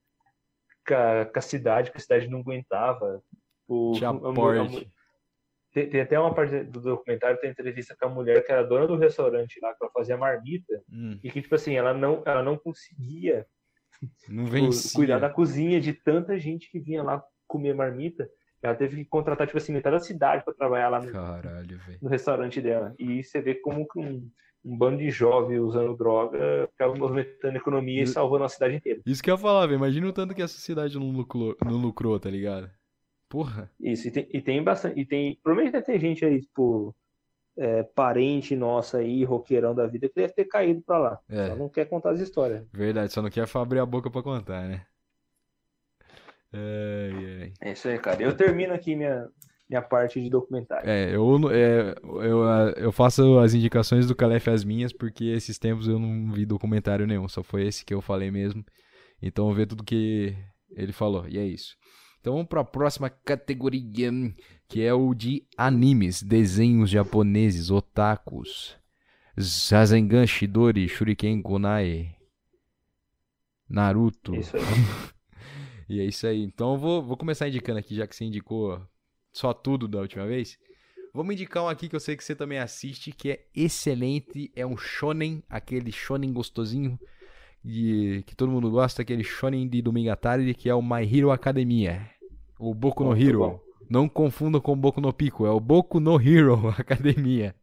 com 0.87 0.95
a, 0.95 1.27
com 1.27 1.39
a 1.39 1.43
cidade, 1.43 1.91
que 1.91 1.99
a 1.99 2.01
cidade 2.01 2.29
não 2.29 2.41
aguentava. 2.41 3.23
O, 3.69 3.93
Tinha 3.93 4.15
porte. 4.15 4.91
tem, 5.75 5.91
tem 5.91 6.01
até 6.01 6.19
uma 6.19 6.35
parte 6.35 6.65
do 6.65 6.81
documentário, 6.81 7.39
tem 7.41 7.51
entrevista 7.51 7.95
com 8.01 8.07
a 8.07 8.09
mulher 8.11 8.43
que 8.43 8.51
era 8.51 8.65
dona 8.65 8.87
do 8.87 8.97
restaurante 8.97 9.61
lá, 9.61 9.75
que 9.75 9.85
ela 9.85 9.93
fazia 9.93 10.17
marmita, 10.17 10.83
Hum, 10.91 11.21
e 11.23 11.31
que, 11.31 11.43
tipo 11.43 11.55
assim, 11.55 11.75
ela 11.77 11.93
não, 11.93 12.23
ela 12.25 12.43
não 12.43 12.57
conseguia 12.57 13.47
não 14.29 14.47
vencia. 14.47 14.93
cuidar 14.95 15.19
da 15.19 15.31
cozinha 15.31 15.81
de 15.81 15.93
tanta 15.93 16.39
gente 16.39 16.71
que 16.71 16.79
vinha 16.79 17.03
lá 17.03 17.23
comer 17.47 17.75
marmita. 17.75 18.29
Ela 18.63 18.75
teve 18.75 18.97
que 18.97 19.05
contratar, 19.05 19.47
tipo 19.47 19.59
assim, 19.59 19.73
metade 19.73 19.97
da 19.97 20.01
cidade 20.01 20.45
para 20.45 20.55
trabalhar 20.55 20.89
lá 20.89 21.01
no, 21.01 21.13
Caralho, 21.13 21.81
no 22.03 22.09
restaurante 22.09 22.61
dela. 22.61 22.95
E 22.99 23.23
você 23.23 23.41
vê 23.41 23.55
como 23.55 23.87
que 23.87 23.99
um, 24.01 24.29
um 24.65 24.77
bando 24.77 24.99
de 24.99 25.11
jovens 25.11 25.61
usando 25.61 25.97
droga 25.97 26.69
ficava 26.73 26.95
movimentando 26.95 27.55
a 27.55 27.61
economia 27.61 28.03
e 28.03 28.07
salvando 28.07 28.45
a 28.45 28.49
cidade 28.49 28.75
inteira. 28.75 29.01
Isso 29.07 29.23
que 29.23 29.31
eu 29.31 29.35
ia 29.35 29.39
falar, 29.39 29.67
velho. 29.67 29.77
Imagina 29.77 30.09
o 30.09 30.13
tanto 30.13 30.35
que 30.35 30.43
essa 30.43 30.59
cidade 30.59 30.99
não 30.99 31.11
lucrou, 31.11 31.57
não 31.65 31.77
lucrou, 31.77 32.19
tá 32.19 32.29
ligado? 32.29 32.69
Porra. 33.29 33.71
Isso, 33.81 34.09
e 34.09 34.11
tem, 34.11 34.29
e 34.33 34.41
tem 34.41 34.63
bastante. 34.63 34.99
E 34.99 35.07
tem. 35.07 35.39
Provavelmente 35.43 35.73
deve 35.73 35.87
ter 35.87 36.01
gente 36.01 36.25
aí, 36.25 36.41
tipo, 36.41 36.97
é, 37.59 37.83
parente 37.83 38.55
nossa 38.55 38.99
aí, 38.99 39.25
roqueirão 39.25 39.75
da 39.75 39.87
vida, 39.87 40.09
que 40.09 40.15
deve 40.15 40.33
ter 40.33 40.45
caído 40.45 40.81
pra 40.81 40.99
lá. 40.99 41.19
É. 41.29 41.49
Só 41.49 41.57
não 41.57 41.69
quer 41.69 41.87
contar 41.87 42.11
as 42.11 42.21
histórias. 42.21 42.65
Verdade, 42.73 43.13
só 43.13 43.21
não 43.21 43.29
quer 43.29 43.47
abrir 43.55 43.81
a 43.81 43.87
boca 43.87 44.11
pra 44.11 44.23
contar, 44.23 44.69
né? 44.69 44.87
Ai, 46.53 47.43
ai. 47.43 47.53
É 47.61 47.73
isso 47.73 47.89
aí, 47.89 47.99
cara. 47.99 48.23
Eu 48.23 48.35
termino 48.37 48.73
aqui 48.73 48.95
minha, 48.95 49.29
minha 49.69 49.83
parte 49.83 50.21
de 50.23 50.31
documentário. 50.31 50.89
É, 50.89 51.15
eu, 51.15 51.51
é, 51.51 51.95
eu, 52.25 52.45
eu 52.77 52.93
faço 52.93 53.39
as 53.39 53.53
indicações 53.55 54.07
do 54.07 54.15
Calef 54.15 54.49
as 54.49 54.65
minhas, 54.65 54.93
porque 54.93 55.25
esses 55.25 55.59
tempos 55.59 55.89
eu 55.89 55.99
não 55.99 56.33
vi 56.33 56.47
documentário 56.47 57.07
nenhum, 57.07 57.29
só 57.29 57.43
foi 57.43 57.67
esse 57.67 57.85
que 57.85 57.93
eu 57.93 58.01
falei 58.01 58.31
mesmo. 58.31 58.65
Então 59.21 59.53
ver 59.53 59.67
tudo 59.67 59.85
que 59.85 60.35
ele 60.71 60.93
falou, 60.93 61.27
e 61.29 61.39
é 61.39 61.45
isso. 61.45 61.77
Então 62.21 62.35
vamos 62.35 62.49
para 62.49 62.61
a 62.61 62.65
próxima 62.65 63.09
categoria, 63.09 64.11
que 64.67 64.83
é 64.83 64.93
o 64.93 65.15
de 65.15 65.47
animes, 65.57 66.23
desenhos 66.23 66.91
japoneses, 66.91 67.71
otakus. 67.71 68.77
Zazengan, 69.41 70.27
Shidori, 70.27 70.89
Shuriken, 70.89 71.41
Kunai, 71.41 72.17
Naruto. 73.69 74.35
Isso 74.35 74.57
aí. 74.57 74.63
E 75.91 76.01
é 76.01 76.05
isso 76.05 76.27
aí. 76.27 76.43
Então 76.43 76.75
eu 76.75 76.79
vou, 76.79 77.03
vou 77.03 77.17
começar 77.17 77.49
indicando 77.49 77.79
aqui, 77.79 77.95
já 77.95 78.07
que 78.07 78.15
você 78.15 78.23
indicou 78.23 78.79
só 79.33 79.55
tudo 79.55 79.89
da 79.89 80.01
última 80.01 80.27
vez. 80.27 80.59
Vamos 81.15 81.33
indicar 81.33 81.65
um 81.65 81.69
aqui 81.69 81.89
que 81.89 81.97
eu 81.97 82.01
sei 82.01 82.15
que 82.15 82.23
você 82.23 82.35
também 82.35 82.59
assiste, 82.59 83.11
que 83.11 83.31
é 83.31 83.47
excelente. 83.55 84.53
É 84.55 84.67
um 84.67 84.77
shonen, 84.77 85.43
aquele 85.49 85.91
shonen 85.91 86.31
gostosinho, 86.31 87.01
de, 87.69 88.23
que 88.27 88.35
todo 88.35 88.51
mundo 88.51 88.71
gosta, 88.71 89.03
aquele 89.03 89.23
shonen 89.23 89.69
de 89.69 89.83
domingo 89.83 90.11
à 90.11 90.17
tarde, 90.17 90.55
que 90.55 90.71
é 90.71 90.75
o 90.75 90.81
My 90.81 91.03
Hero 91.05 91.31
Academia. 91.31 92.09
O 92.59 92.75
Boku 92.75 93.05
no 93.05 93.15
Hero. 93.15 93.41
bom. 93.41 93.61
Não 93.91 94.09
confunda 94.09 94.59
com 94.59 94.75
Boku 94.75 95.03
no 95.03 95.13
Pico, 95.13 95.45
é 95.45 95.51
o 95.51 95.61
Boku 95.61 96.01
no 96.01 96.19
Hero 96.19 96.69
Academia. 96.79 97.55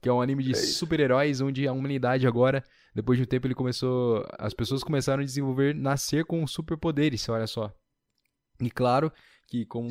Que 0.00 0.08
é 0.08 0.12
um 0.12 0.20
anime 0.20 0.44
de 0.44 0.52
É 0.52 0.54
super-heróis, 0.54 1.40
onde 1.40 1.66
a 1.66 1.72
humanidade 1.72 2.28
agora, 2.28 2.62
depois 2.94 3.18
de 3.18 3.24
um 3.24 3.26
tempo, 3.26 3.48
ele 3.48 3.56
começou. 3.56 4.24
As 4.38 4.54
pessoas 4.54 4.84
começaram 4.84 5.20
a 5.20 5.26
desenvolver, 5.26 5.74
nascer 5.74 6.24
com 6.24 6.46
superpoderes, 6.46 7.28
olha 7.28 7.48
só. 7.48 7.72
E 8.60 8.70
claro 8.70 9.12
que 9.48 9.66
como 9.66 9.88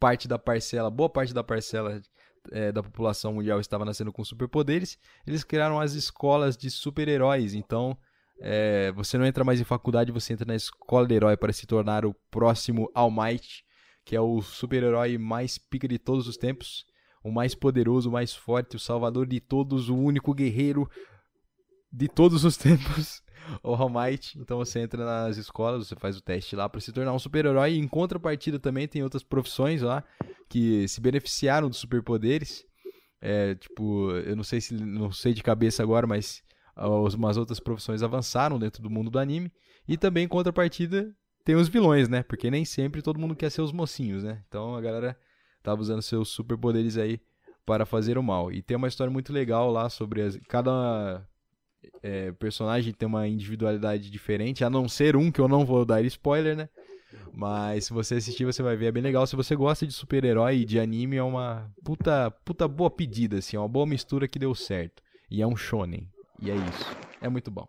parte 0.00 0.26
da 0.26 0.38
parcela, 0.38 0.90
boa 0.90 1.08
parte 1.08 1.32
da 1.32 1.44
parcela 1.44 2.00
eh, 2.50 2.72
da 2.72 2.82
população 2.82 3.34
mundial 3.34 3.60
estava 3.60 3.84
nascendo 3.84 4.12
com 4.12 4.24
superpoderes, 4.24 4.98
eles 5.24 5.44
criaram 5.44 5.78
as 5.78 5.92
escolas 5.92 6.56
de 6.56 6.68
super-heróis. 6.68 7.54
Então, 7.54 7.96
É, 8.40 8.92
você 8.92 9.18
não 9.18 9.26
entra 9.26 9.44
mais 9.44 9.60
em 9.60 9.64
faculdade, 9.64 10.12
você 10.12 10.32
entra 10.32 10.46
na 10.46 10.54
escola 10.54 11.06
de 11.06 11.14
herói 11.14 11.36
para 11.36 11.52
se 11.52 11.66
tornar 11.66 12.04
o 12.04 12.14
próximo 12.30 12.90
All 12.94 13.10
Might, 13.10 13.64
que 14.04 14.14
é 14.14 14.20
o 14.20 14.40
super-herói 14.40 15.18
mais 15.18 15.58
pica 15.58 15.88
de 15.88 15.98
todos 15.98 16.28
os 16.28 16.36
tempos, 16.36 16.86
o 17.22 17.30
mais 17.30 17.54
poderoso, 17.54 18.08
o 18.08 18.12
mais 18.12 18.34
forte, 18.34 18.76
o 18.76 18.78
salvador 18.80 19.26
de 19.26 19.40
todos, 19.40 19.88
o 19.88 19.96
único 19.96 20.32
guerreiro 20.32 20.88
de 21.92 22.08
todos 22.08 22.44
os 22.44 22.56
tempos, 22.58 23.22
o 23.62 23.74
All 23.74 23.90
Might. 23.90 24.38
Então 24.38 24.58
você 24.58 24.80
entra 24.80 25.04
nas 25.04 25.36
escolas, 25.36 25.86
você 25.86 25.96
faz 25.96 26.16
o 26.16 26.22
teste 26.22 26.54
lá 26.54 26.68
para 26.68 26.80
se 26.80 26.92
tornar 26.92 27.12
um 27.12 27.18
super-herói. 27.18 27.74
Em 27.74 27.88
contrapartida 27.88 28.58
também 28.58 28.86
tem 28.86 29.02
outras 29.02 29.22
profissões 29.22 29.82
lá 29.82 30.04
que 30.48 30.86
se 30.86 31.00
beneficiaram 31.00 31.68
dos 31.68 31.78
superpoderes. 31.78 32.64
É, 33.20 33.56
tipo, 33.56 34.12
eu 34.12 34.36
não 34.36 34.44
sei 34.44 34.60
se 34.60 34.74
não 34.74 35.10
sei 35.10 35.34
de 35.34 35.42
cabeça 35.42 35.82
agora, 35.82 36.06
mas 36.06 36.42
umas 36.78 37.36
outras 37.36 37.58
profissões 37.58 38.02
avançaram 38.02 38.58
dentro 38.58 38.82
do 38.82 38.90
mundo 38.90 39.10
do 39.10 39.18
anime. 39.18 39.52
E 39.86 39.96
também, 39.96 40.24
em 40.24 40.28
contrapartida, 40.28 41.14
tem 41.44 41.56
os 41.56 41.68
vilões, 41.68 42.08
né? 42.08 42.22
Porque 42.22 42.50
nem 42.50 42.64
sempre 42.64 43.02
todo 43.02 43.18
mundo 43.18 43.34
quer 43.34 43.50
ser 43.50 43.62
os 43.62 43.72
mocinhos, 43.72 44.22
né? 44.22 44.42
Então 44.48 44.74
a 44.74 44.80
galera 44.80 45.16
tava 45.62 45.80
usando 45.80 46.02
seus 46.02 46.28
superpoderes 46.28 46.96
aí 46.96 47.20
para 47.64 47.86
fazer 47.86 48.18
o 48.18 48.22
mal. 48.22 48.52
E 48.52 48.62
tem 48.62 48.76
uma 48.76 48.88
história 48.88 49.10
muito 49.10 49.32
legal 49.32 49.70
lá 49.70 49.88
sobre 49.88 50.22
as... 50.22 50.38
cada 50.48 51.26
é, 52.02 52.32
personagem 52.32 52.92
tem 52.92 53.06
uma 53.06 53.26
individualidade 53.26 54.10
diferente, 54.10 54.64
a 54.64 54.70
não 54.70 54.88
ser 54.88 55.16
um 55.16 55.30
que 55.30 55.40
eu 55.40 55.48
não 55.48 55.64
vou 55.64 55.84
dar 55.84 56.02
spoiler, 56.04 56.56
né? 56.56 56.68
Mas 57.32 57.86
se 57.86 57.92
você 57.92 58.16
assistir, 58.16 58.44
você 58.44 58.62
vai 58.62 58.76
ver, 58.76 58.86
é 58.86 58.92
bem 58.92 59.02
legal. 59.02 59.26
Se 59.26 59.36
você 59.36 59.56
gosta 59.56 59.86
de 59.86 59.92
super-herói 59.92 60.58
e 60.58 60.64
de 60.64 60.78
anime, 60.78 61.16
é 61.16 61.22
uma 61.22 61.70
puta, 61.84 62.30
puta 62.44 62.68
boa 62.68 62.90
pedida, 62.90 63.38
assim, 63.38 63.56
é 63.56 63.60
uma 63.60 63.68
boa 63.68 63.86
mistura 63.86 64.28
que 64.28 64.38
deu 64.38 64.54
certo. 64.54 65.02
E 65.30 65.40
é 65.40 65.46
um 65.46 65.56
shonen. 65.56 66.08
E 66.40 66.50
é 66.50 66.54
isso. 66.54 66.96
É 67.20 67.28
muito 67.28 67.50
bom. 67.50 67.68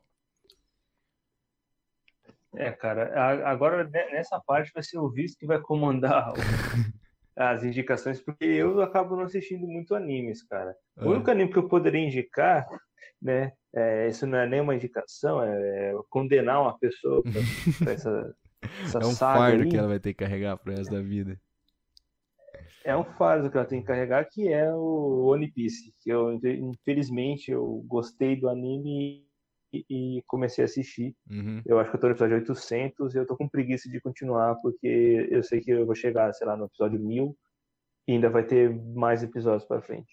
É, 2.55 2.71
cara, 2.71 3.47
agora 3.47 3.87
nessa 4.11 4.39
parte 4.39 4.71
vai 4.73 4.83
ser 4.83 4.97
o 4.97 5.09
visto 5.09 5.37
que 5.37 5.45
vai 5.45 5.59
comandar 5.59 6.33
as 7.35 7.63
indicações, 7.63 8.19
porque 8.19 8.43
eu 8.43 8.81
acabo 8.81 9.15
não 9.15 9.23
assistindo 9.23 9.67
muito 9.67 9.93
animes, 9.93 10.43
cara. 10.43 10.75
O 10.97 11.05
é. 11.05 11.07
único 11.07 11.29
anime 11.29 11.51
que 11.51 11.57
eu 11.57 11.69
poderia 11.69 12.01
indicar, 12.01 12.67
né, 13.21 13.53
é, 13.73 14.07
isso 14.07 14.25
não 14.25 14.39
é 14.39 14.47
nenhuma 14.47 14.75
indicação, 14.75 15.43
é, 15.43 15.93
condenar 16.09 16.61
uma 16.61 16.77
pessoa 16.77 17.21
pra, 17.21 17.91
essa, 17.93 18.35
essa 18.83 18.99
É 18.99 19.05
um 19.05 19.15
fardo 19.15 19.69
que 19.69 19.77
ela 19.77 19.87
vai 19.87 19.99
ter 19.99 20.13
que 20.13 20.23
carregar 20.25 20.57
pro 20.57 20.73
resto 20.73 20.91
da 20.91 21.01
vida. 21.01 21.39
É 22.83 22.95
um 22.95 23.03
fardo 23.03 23.49
que 23.49 23.57
ela 23.57 23.65
tem 23.65 23.81
que 23.81 23.87
carregar, 23.87 24.27
que 24.29 24.47
é 24.47 24.73
o 24.73 25.25
One 25.25 25.51
Piece. 25.51 25.93
Que 26.01 26.09
eu, 26.09 26.39
infelizmente, 26.43 27.51
eu 27.51 27.83
gostei 27.87 28.35
do 28.35 28.49
anime 28.49 29.25
e, 29.73 29.85
e 29.89 30.23
comecei 30.27 30.63
a 30.63 30.65
assistir. 30.65 31.15
Uhum. 31.29 31.61
Eu 31.65 31.79
acho 31.79 31.89
que 31.89 31.97
eu 31.97 31.99
tô 31.99 32.07
no 32.07 32.13
episódio 32.13 32.37
800 32.37 33.13
e 33.13 33.17
eu 33.17 33.25
tô 33.25 33.35
com 33.35 33.47
preguiça 33.47 33.89
de 33.89 33.99
continuar, 33.99 34.55
porque 34.61 35.27
eu 35.29 35.43
sei 35.43 35.61
que 35.61 35.71
eu 35.71 35.85
vou 35.85 35.95
chegar, 35.95 36.33
sei 36.33 36.47
lá, 36.47 36.55
no 36.55 36.65
episódio 36.65 36.99
1000 36.99 37.35
e 38.07 38.13
ainda 38.13 38.29
vai 38.29 38.43
ter 38.43 38.73
mais 38.95 39.23
episódios 39.23 39.67
para 39.67 39.81
frente. 39.81 40.11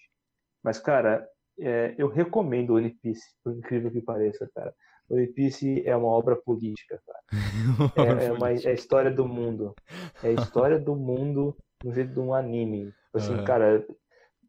Mas, 0.63 0.79
cara, 0.79 1.27
é, 1.59 1.95
eu 1.97 2.07
recomendo 2.07 2.75
One 2.75 2.93
Piece, 3.01 3.23
por 3.43 3.55
incrível 3.55 3.91
que 3.91 4.01
pareça, 4.01 4.49
cara. 4.53 4.73
One 5.09 5.27
Piece 5.27 5.83
é 5.85 5.95
uma 5.95 6.09
obra 6.09 6.35
política, 6.35 7.01
cara. 7.05 7.19
é, 8.21 8.25
é, 8.25 8.31
uma, 8.31 8.51
é 8.51 8.67
a 8.67 8.73
história 8.73 9.09
do 9.09 9.27
mundo. 9.27 9.73
É 10.21 10.29
a 10.29 10.33
história 10.33 10.77
do 10.77 10.95
mundo 10.95 11.55
no 11.83 11.93
jeito 11.93 12.13
de 12.13 12.19
um 12.19 12.33
anime. 12.33 12.93
Assim, 13.13 13.35
uhum. 13.35 13.45
cara, 13.45 13.85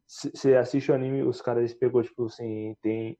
você 0.05 0.55
assiste 0.55 0.91
o 0.91 0.95
anime, 0.95 1.23
os 1.23 1.41
caras 1.41 1.61
eles 1.61 1.73
pegou, 1.73 2.03
tipo 2.03 2.25
assim, 2.25 2.75
tem. 2.81 3.17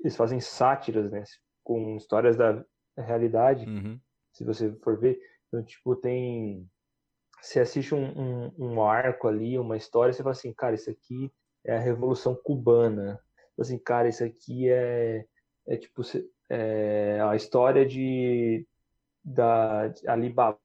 Eles 0.00 0.16
fazem 0.16 0.40
sátiras, 0.40 1.10
né? 1.10 1.22
Com 1.62 1.96
histórias 1.96 2.36
da 2.36 2.64
realidade. 2.96 3.66
Uhum. 3.66 3.98
Se 4.32 4.44
você 4.44 4.72
for 4.82 4.98
ver. 4.98 5.18
Então, 5.48 5.62
tipo, 5.64 5.94
tem. 5.96 6.68
Você 7.40 7.60
assiste 7.60 7.94
um, 7.94 8.04
um, 8.04 8.52
um, 8.58 8.82
arco 8.82 9.28
ali, 9.28 9.58
uma 9.58 9.76
história, 9.76 10.12
você 10.12 10.22
fala 10.22 10.32
assim, 10.32 10.52
cara, 10.54 10.74
isso 10.74 10.90
aqui 10.90 11.30
é 11.64 11.76
a 11.76 11.80
Revolução 11.80 12.34
Cubana. 12.34 13.20
Assim, 13.58 13.78
cara, 13.78 14.08
isso 14.08 14.24
aqui 14.24 14.68
é, 14.70 15.26
é 15.68 15.76
tipo 15.76 16.02
é 16.50 17.20
a 17.22 17.36
história 17.36 17.86
de 17.86 18.66
da 19.24 19.88
de 19.88 20.06
Alibaba 20.08 20.58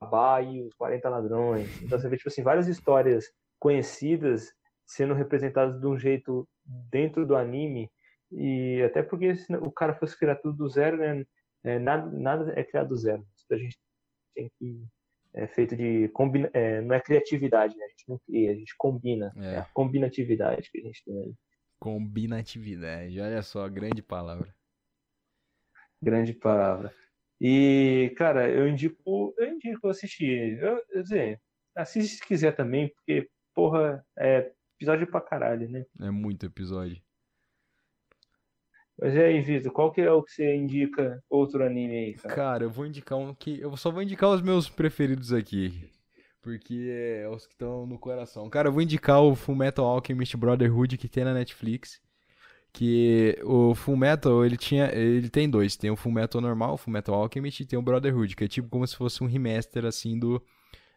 Babá 0.00 0.42
e 0.42 0.62
os 0.62 0.74
40 0.74 1.08
ladrões. 1.08 1.82
Então 1.82 1.98
você 1.98 2.08
vê 2.08 2.16
tipo 2.16 2.28
assim 2.28 2.42
várias 2.42 2.68
histórias 2.68 3.26
conhecidas 3.58 4.52
sendo 4.86 5.14
representadas 5.14 5.80
de 5.80 5.86
um 5.86 5.98
jeito 5.98 6.48
dentro 6.90 7.26
do 7.26 7.36
anime 7.36 7.90
e 8.30 8.82
até 8.82 9.02
porque 9.02 9.32
o 9.60 9.70
cara 9.70 9.94
fosse 9.94 10.18
criar 10.18 10.36
tudo 10.36 10.56
do 10.56 10.68
zero, 10.68 10.96
né? 10.96 11.24
É, 11.64 11.78
nada, 11.78 12.10
nada 12.10 12.52
é 12.56 12.62
criado 12.62 12.88
do 12.88 12.96
zero. 12.96 13.26
A 13.50 13.56
gente 13.56 13.78
tem 14.34 14.50
que 14.58 14.84
é 15.36 15.46
feito 15.46 15.76
de 15.76 16.08
combina, 16.08 16.50
é, 16.54 16.80
não 16.80 16.94
é 16.94 17.00
criatividade, 17.00 17.76
né? 17.76 17.84
A 17.84 17.88
gente 17.88 18.08
não 18.08 18.18
cria, 18.26 18.50
a 18.50 18.54
gente 18.54 18.74
combina. 18.78 19.32
É. 19.36 19.54
é 19.54 19.58
a 19.58 19.64
combinatividade 19.66 20.70
que 20.70 20.78
a 20.78 20.82
gente 20.82 21.04
tem 21.04 21.18
aí. 21.18 21.34
Combinatividade, 21.78 23.20
olha 23.20 23.42
só, 23.42 23.68
grande 23.68 24.02
palavra. 24.02 24.54
Grande 26.02 26.32
palavra. 26.32 26.94
E, 27.40 28.14
cara, 28.16 28.48
eu 28.48 28.66
indico, 28.68 29.34
eu 29.38 29.48
indico 29.48 29.88
assistir. 29.88 30.58
Eu, 30.60 30.82
eu 30.90 31.02
dizer, 31.02 31.40
assiste 31.74 32.16
se 32.16 32.26
quiser 32.26 32.52
também, 32.52 32.88
porque, 32.88 33.28
porra, 33.54 34.04
é 34.18 34.52
episódio 34.76 35.06
pra 35.06 35.20
caralho, 35.20 35.68
né? 35.68 35.84
É 36.00 36.10
muito 36.10 36.46
episódio. 36.46 37.00
Mas 38.98 39.14
e 39.14 39.20
aí, 39.20 39.40
Vitor, 39.42 39.72
qual 39.72 39.92
que 39.92 40.00
é 40.00 40.10
o 40.10 40.22
que 40.22 40.32
você 40.32 40.54
indica 40.54 41.22
outro 41.28 41.62
anime 41.62 41.96
aí, 41.96 42.14
cara? 42.14 42.34
Cara, 42.34 42.64
eu 42.64 42.70
vou 42.70 42.86
indicar 42.86 43.18
um 43.18 43.34
que. 43.34 43.60
Eu 43.60 43.76
só 43.76 43.90
vou 43.90 44.02
indicar 44.02 44.30
os 44.30 44.40
meus 44.40 44.70
preferidos 44.70 45.32
aqui. 45.32 45.90
Porque 46.40 46.88
é 46.90 47.28
os 47.28 47.44
que 47.44 47.52
estão 47.52 47.86
no 47.86 47.98
coração. 47.98 48.48
Cara, 48.48 48.68
eu 48.68 48.72
vou 48.72 48.80
indicar 48.80 49.20
o 49.20 49.34
Full 49.34 49.56
Metal 49.56 49.84
Alchemist 49.84 50.36
Brotherhood 50.36 50.96
que 50.96 51.08
tem 51.08 51.24
na 51.24 51.34
Netflix 51.34 52.00
que 52.76 53.38
o 53.42 53.74
Full 53.74 53.96
Metal, 53.96 54.44
ele 54.44 54.58
tinha, 54.58 54.92
ele 54.92 55.30
tem 55.30 55.48
dois, 55.48 55.76
tem 55.76 55.90
o 55.90 55.96
Full 55.96 56.12
Metal 56.12 56.42
normal, 56.42 56.74
o 56.74 56.76
Full 56.76 56.92
Metal 56.92 57.14
Alchemist 57.14 57.62
e 57.62 57.64
tem 57.64 57.78
o 57.78 57.82
Brotherhood, 57.82 58.36
que 58.36 58.44
é 58.44 58.48
tipo 58.48 58.68
como 58.68 58.86
se 58.86 58.94
fosse 58.94 59.24
um 59.24 59.26
remaster 59.26 59.86
assim 59.86 60.18
do 60.18 60.42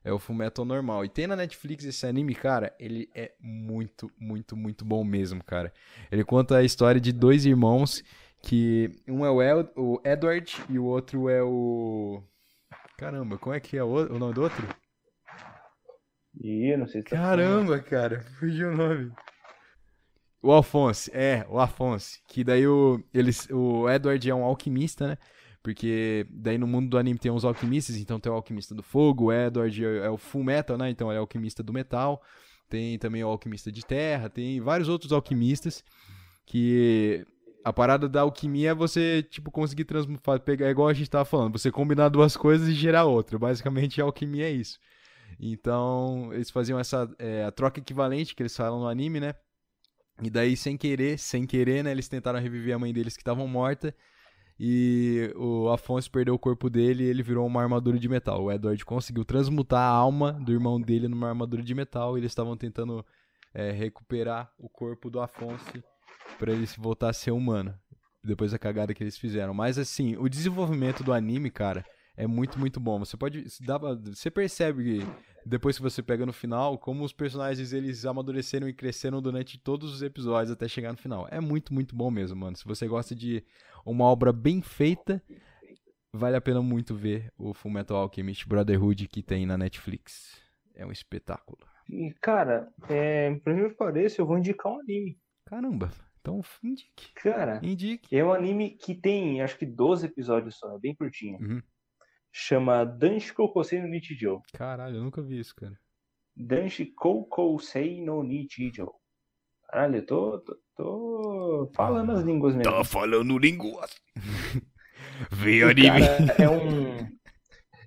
é 0.04 0.12
o 0.12 0.20
Full 0.20 0.36
Metal 0.36 0.66
normal. 0.66 1.06
E 1.06 1.10
tem 1.10 1.26
na 1.26 1.38
Netflix 1.38 1.86
esse 1.86 2.06
anime, 2.06 2.36
cara, 2.36 2.76
ele 2.78 3.10
é 3.16 3.32
muito, 3.40 4.12
muito, 4.20 4.58
muito 4.58 4.84
bom 4.84 5.06
mesmo, 5.06 5.42
cara. 5.42 5.72
Ele 6.12 6.26
conta 6.26 6.58
a 6.58 6.64
história 6.64 7.00
de 7.00 7.14
dois 7.14 7.46
irmãos 7.46 8.04
que 8.42 8.92
um 9.08 9.26
é 9.26 9.32
o, 9.32 9.42
El, 9.42 9.72
o 9.78 10.02
Edward 10.04 10.54
e 10.68 10.78
o 10.78 10.84
outro 10.84 11.30
é 11.30 11.42
o 11.42 12.22
Caramba, 12.98 13.38
como 13.38 13.56
é 13.56 13.62
que 13.62 13.78
é 13.78 13.84
o, 13.86 13.94
o 13.94 14.20
nome 14.20 14.34
do 14.34 14.42
outro? 14.42 14.68
Ih, 16.44 16.76
não 16.76 16.88
sei 16.88 17.02
se 17.02 17.08
tá 17.08 17.16
Caramba, 17.16 17.68
falando. 17.68 17.84
cara, 17.84 18.22
fugiu 18.38 18.70
o 18.70 18.76
nome. 18.76 19.14
O 20.42 20.52
Alphonse, 20.52 21.12
é, 21.14 21.46
o 21.50 21.60
Alphonse. 21.60 22.22
Que 22.28 22.44
daí 22.44 22.66
o, 22.68 23.04
eles, 23.14 23.48
o 23.52 23.90
Edward 23.90 24.30
é 24.30 24.34
um 24.34 24.44
alquimista, 24.44 25.08
né? 25.08 25.18
Porque 25.62 26.26
daí 26.30 26.58
no 26.58 26.66
mundo 26.66 26.90
do 26.90 26.98
anime 26.98 27.20
tem 27.20 27.32
uns 27.32 27.44
alquimistas, 27.44 27.98
então 27.98 28.20
tem 28.20 28.32
o 28.32 28.36
alquimista 28.36 28.74
do 28.74 28.82
fogo, 28.82 29.26
o 29.26 29.34
Edward 29.34 29.86
é, 29.86 29.98
é 30.06 30.10
o 30.10 30.18
full 30.18 30.44
metal, 30.44 30.78
né? 30.78 30.90
Então 30.90 31.10
ele 31.10 31.18
é 31.18 31.20
alquimista 31.20 31.62
do 31.62 31.74
metal. 31.74 32.22
Tem 32.70 32.98
também 32.98 33.24
o 33.24 33.28
alquimista 33.28 33.72
de 33.72 33.84
terra, 33.86 34.30
tem 34.30 34.62
vários 34.62 34.88
outros 34.88 35.12
alquimistas 35.12 35.84
que 36.46 37.26
a 37.64 37.74
parada 37.74 38.08
da 38.08 38.22
alquimia 38.22 38.70
é 38.72 38.74
você, 38.74 39.24
tipo, 39.24 39.52
conseguir 39.52 39.86
pegar, 40.46 40.68
é 40.68 40.70
igual 40.70 40.88
a 40.88 40.94
gente 40.94 41.10
tava 41.10 41.26
falando, 41.26 41.58
você 41.58 41.72
combinar 41.72 42.10
duas 42.10 42.38
coisas 42.38 42.68
e 42.70 42.74
gerar 42.74 43.06
outra. 43.06 43.38
Basicamente 43.38 44.02
a 44.02 44.06
alquimia 44.06 44.46
é 44.46 44.52
isso. 44.52 44.80
Então, 45.40 46.34
eles 46.34 46.50
faziam 46.50 46.80
essa 46.80 47.10
é, 47.18 47.44
a 47.44 47.52
troca 47.52 47.80
equivalente 47.80 48.36
que 48.36 48.42
eles 48.42 48.56
falam 48.56 48.80
no 48.80 48.88
anime, 48.88 49.20
né? 49.20 49.34
E 50.22 50.30
daí, 50.30 50.56
sem 50.56 50.78
querer, 50.78 51.18
sem 51.18 51.46
querer, 51.46 51.84
né, 51.84 51.92
eles 51.92 52.08
tentaram 52.08 52.40
reviver 52.40 52.76
a 52.76 52.80
mãe 52.80 52.94
deles 52.94 53.16
que 53.16 53.22
estavam 53.22 53.48
morta. 53.48 53.96
E 54.60 55.34
o 55.38 55.70
Afonso 55.70 56.12
perdeu 56.12 56.34
o 56.34 56.40
corpo 56.40 56.70
dele 56.70 57.06
e 57.06 57.08
ele 57.08 57.24
virou 57.24 57.48
uma 57.48 57.62
armadura 57.62 57.98
de 57.98 58.10
metal. 58.10 58.44
O 58.44 58.52
Edward 58.52 58.84
conseguiu 58.84 59.24
transmutar 59.24 59.82
a 59.82 59.88
alma 59.88 60.34
do 60.34 60.52
irmão 60.52 60.82
dele 60.82 61.08
numa 61.08 61.30
armadura 61.30 61.64
de 61.64 61.74
metal. 61.74 62.18
E 62.18 62.20
eles 62.20 62.32
estavam 62.32 62.58
tentando 62.58 63.06
é, 63.54 63.72
recuperar 63.72 64.52
o 64.58 64.68
corpo 64.68 65.10
do 65.10 65.22
Afonso 65.22 65.82
para 66.38 66.52
ele 66.52 66.66
voltar 66.78 67.10
a 67.10 67.14
ser 67.14 67.32
humano. 67.32 67.74
Depois 68.22 68.52
da 68.52 68.60
cagada 68.60 68.94
que 68.94 69.02
eles 69.02 69.18
fizeram. 69.18 69.54
Mas 69.54 69.78
assim, 69.78 70.18
o 70.18 70.28
desenvolvimento 70.28 71.06
do 71.06 71.14
anime, 71.14 71.50
cara, 71.50 71.86
é 72.20 72.28
muito, 72.28 72.60
muito 72.60 72.82
bom. 72.82 73.00
Você 73.00 73.16
pode. 73.16 73.46
Dá, 73.62 73.78
você 73.78 74.30
percebe 74.30 75.02
depois 75.46 75.78
que 75.78 75.82
você 75.82 76.04
pega 76.04 76.26
no 76.26 76.34
final, 76.34 76.78
como 76.78 77.06
os 77.06 77.14
personagens 77.14 77.72
eles 77.72 78.06
amadureceram 78.06 78.68
e 78.68 78.74
cresceram 78.74 79.22
durante 79.22 79.58
todos 79.58 79.94
os 79.94 80.02
episódios 80.02 80.52
até 80.52 80.68
chegar 80.68 80.92
no 80.92 80.98
final. 80.98 81.30
É 81.32 81.40
muito, 81.40 81.74
muito 81.74 81.96
bom 81.96 82.12
mesmo, 82.12 82.36
mano. 82.36 82.58
Se 82.58 82.66
você 82.66 82.90
gosta 82.90 83.16
de 83.16 83.42
uma 83.86 84.04
obra 84.04 84.34
bem 84.34 84.62
feita, 84.62 85.24
vale 86.12 86.36
a 86.36 86.42
pena 86.42 86.62
muito 86.62 86.94
ver 86.94 87.32
o 87.38 87.54
Fullmetal 87.54 87.96
Alchemist 87.96 88.46
Brotherhood 88.46 89.08
que 89.08 89.24
tem 89.24 89.46
na 89.46 89.58
Netflix. 89.58 90.42
É 90.76 90.86
um 90.86 90.92
espetáculo. 90.92 91.66
E, 91.90 92.14
cara, 92.22 92.70
é, 92.90 93.34
pra 93.36 93.54
mim 93.54 93.74
parecer, 93.74 94.20
eu 94.20 94.26
vou 94.26 94.38
indicar 94.38 94.74
um 94.74 94.80
anime. 94.82 95.18
Caramba. 95.46 95.90
Então, 96.20 96.42
indique. 96.62 97.14
Cara, 97.16 97.62
Indique. 97.64 98.14
é 98.14 98.26
um 98.26 98.34
anime 98.34 98.72
que 98.72 98.94
tem, 98.94 99.42
acho 99.42 99.58
que 99.58 99.66
12 99.66 100.06
episódios 100.06 100.58
só, 100.58 100.76
é 100.76 100.80
bem 100.80 100.94
curtinho. 100.94 101.40
Uhum. 101.40 101.62
Chama 102.32 102.86
Danshi 102.86 103.34
Kokosei 103.34 103.82
no 103.82 103.88
Nichijou. 103.88 104.42
Caralho, 104.54 104.98
eu 104.98 105.04
nunca 105.04 105.22
vi 105.22 105.40
isso, 105.40 105.56
cara. 105.56 105.78
Danshi 106.36 106.86
Kokosei 106.86 108.02
no 108.02 108.24
Nichijou. 108.24 108.94
Caralho, 109.68 109.98
eu 109.98 110.06
tô, 110.06 110.40
tô, 110.40 110.56
tô 110.76 111.72
falando 111.76 112.12
as 112.12 112.24
línguas 112.24 112.56
mesmo. 112.56 112.72
Tá 112.72 112.84
falando 112.84 113.38
língua. 113.38 113.86
Vê 115.32 115.58
E, 115.60 115.64
anime. 115.64 115.88
cara, 116.00 116.36
é 116.40 116.50
um 116.50 117.20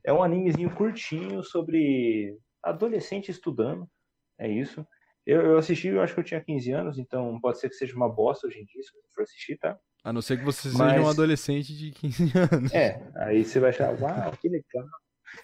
é 0.05 0.13
um 0.13 0.23
animezinho 0.23 0.75
curtinho 0.75 1.43
sobre 1.43 2.37
adolescente 2.63 3.31
estudando. 3.31 3.89
É 4.39 4.49
isso. 4.49 4.87
Eu, 5.25 5.41
eu 5.43 5.59
assisti, 5.59 5.87
eu 5.89 6.01
acho 6.03 6.15
que 6.15 6.21
eu 6.21 6.25
tinha 6.25 6.43
15 6.43 6.73
anos, 6.73 6.99
então 6.99 7.41
pode 7.41 7.61
ser 7.61 7.69
que 7.69 7.77
seja 7.77 7.95
uma 7.95 8.09
bosta 8.13 8.47
hoje 8.49 8.59
em 8.59 8.65
dia, 8.65 8.83
se 8.83 8.91
você 8.93 9.09
for 9.15 9.23
assistir, 9.23 9.57
tá? 9.59 9.79
A 10.05 10.13
não 10.13 10.21
ser 10.23 10.39
que 10.39 10.45
você 10.45 10.69
Mas- 10.77 10.93
seja 10.95 11.03
um 11.05 11.09
adolescente 11.09 11.77
de 11.77 11.91
15 11.93 12.33
anos. 12.53 12.75
É, 12.75 13.01
aí 13.17 13.45
você 13.45 13.61
vai 13.61 13.71
achar, 13.71 13.91
uau, 14.01 14.33
que 14.41 14.49
legal. 14.49 14.87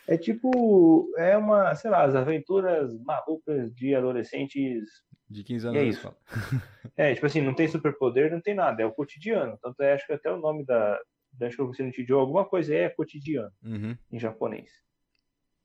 É 0.06 0.18
tipo, 0.18 1.10
é 1.16 1.36
uma, 1.36 1.74
sei 1.74 1.90
lá, 1.90 2.02
as 2.04 2.14
aventuras 2.14 2.92
malucas 3.02 3.72
de 3.74 3.94
adolescentes. 3.94 4.84
De 5.30 5.42
15 5.44 5.68
anos. 5.68 5.78
É 5.80 5.84
isso. 5.84 6.14
É, 6.96 7.14
tipo 7.14 7.26
assim, 7.26 7.40
não 7.40 7.54
tem 7.54 7.68
superpoder, 7.68 8.28
não 8.32 8.40
tem 8.40 8.56
nada, 8.56 8.82
é 8.82 8.86
o 8.86 8.90
cotidiano. 8.90 9.56
Tanto 9.62 9.80
é, 9.84 9.92
acho 9.92 10.04
que 10.04 10.12
até 10.12 10.28
o 10.32 10.36
nome 10.40 10.64
da, 10.64 10.98
da 11.32 11.46
acho 11.46 11.54
que 11.54 11.62
eu 11.62 11.66
no 12.10 12.18
alguma 12.18 12.44
coisa 12.44 12.74
é 12.74 12.88
cotidiano. 12.88 13.52
Uhum. 13.62 13.96
em 14.10 14.18
japonês. 14.18 14.68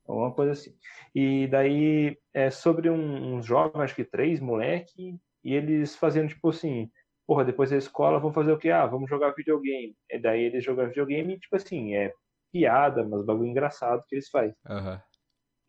Alguma 0.07 0.31
coisa 0.31 0.51
assim. 0.51 0.75
E 1.15 1.47
daí 1.47 2.15
é 2.35 2.51
sobre 2.51 2.87
um, 2.87 3.35
uns 3.35 3.47
jovens, 3.47 3.81
acho 3.81 3.95
que 3.95 4.03
três 4.03 4.39
moleque, 4.39 5.17
e 5.43 5.53
eles 5.55 5.95
fazendo 5.95 6.27
tipo 6.29 6.49
assim, 6.49 6.91
porra, 7.25 7.45
depois 7.45 7.69
da 7.69 7.77
escola 7.77 8.19
vamos 8.19 8.35
fazer 8.35 8.51
o 8.51 8.57
quê? 8.57 8.69
Ah, 8.69 8.85
vamos 8.85 9.09
jogar 9.09 9.31
videogame. 9.31 9.95
E 10.09 10.19
daí 10.19 10.43
eles 10.43 10.63
jogam 10.63 10.87
videogame 10.87 11.33
e 11.35 11.39
tipo 11.39 11.55
assim, 11.55 11.95
é 11.95 12.13
piada, 12.51 13.03
mas 13.03 13.25
bagulho 13.25 13.49
engraçado 13.49 14.03
que 14.07 14.15
eles 14.15 14.29
fazem. 14.29 14.55
Aham. 14.67 15.01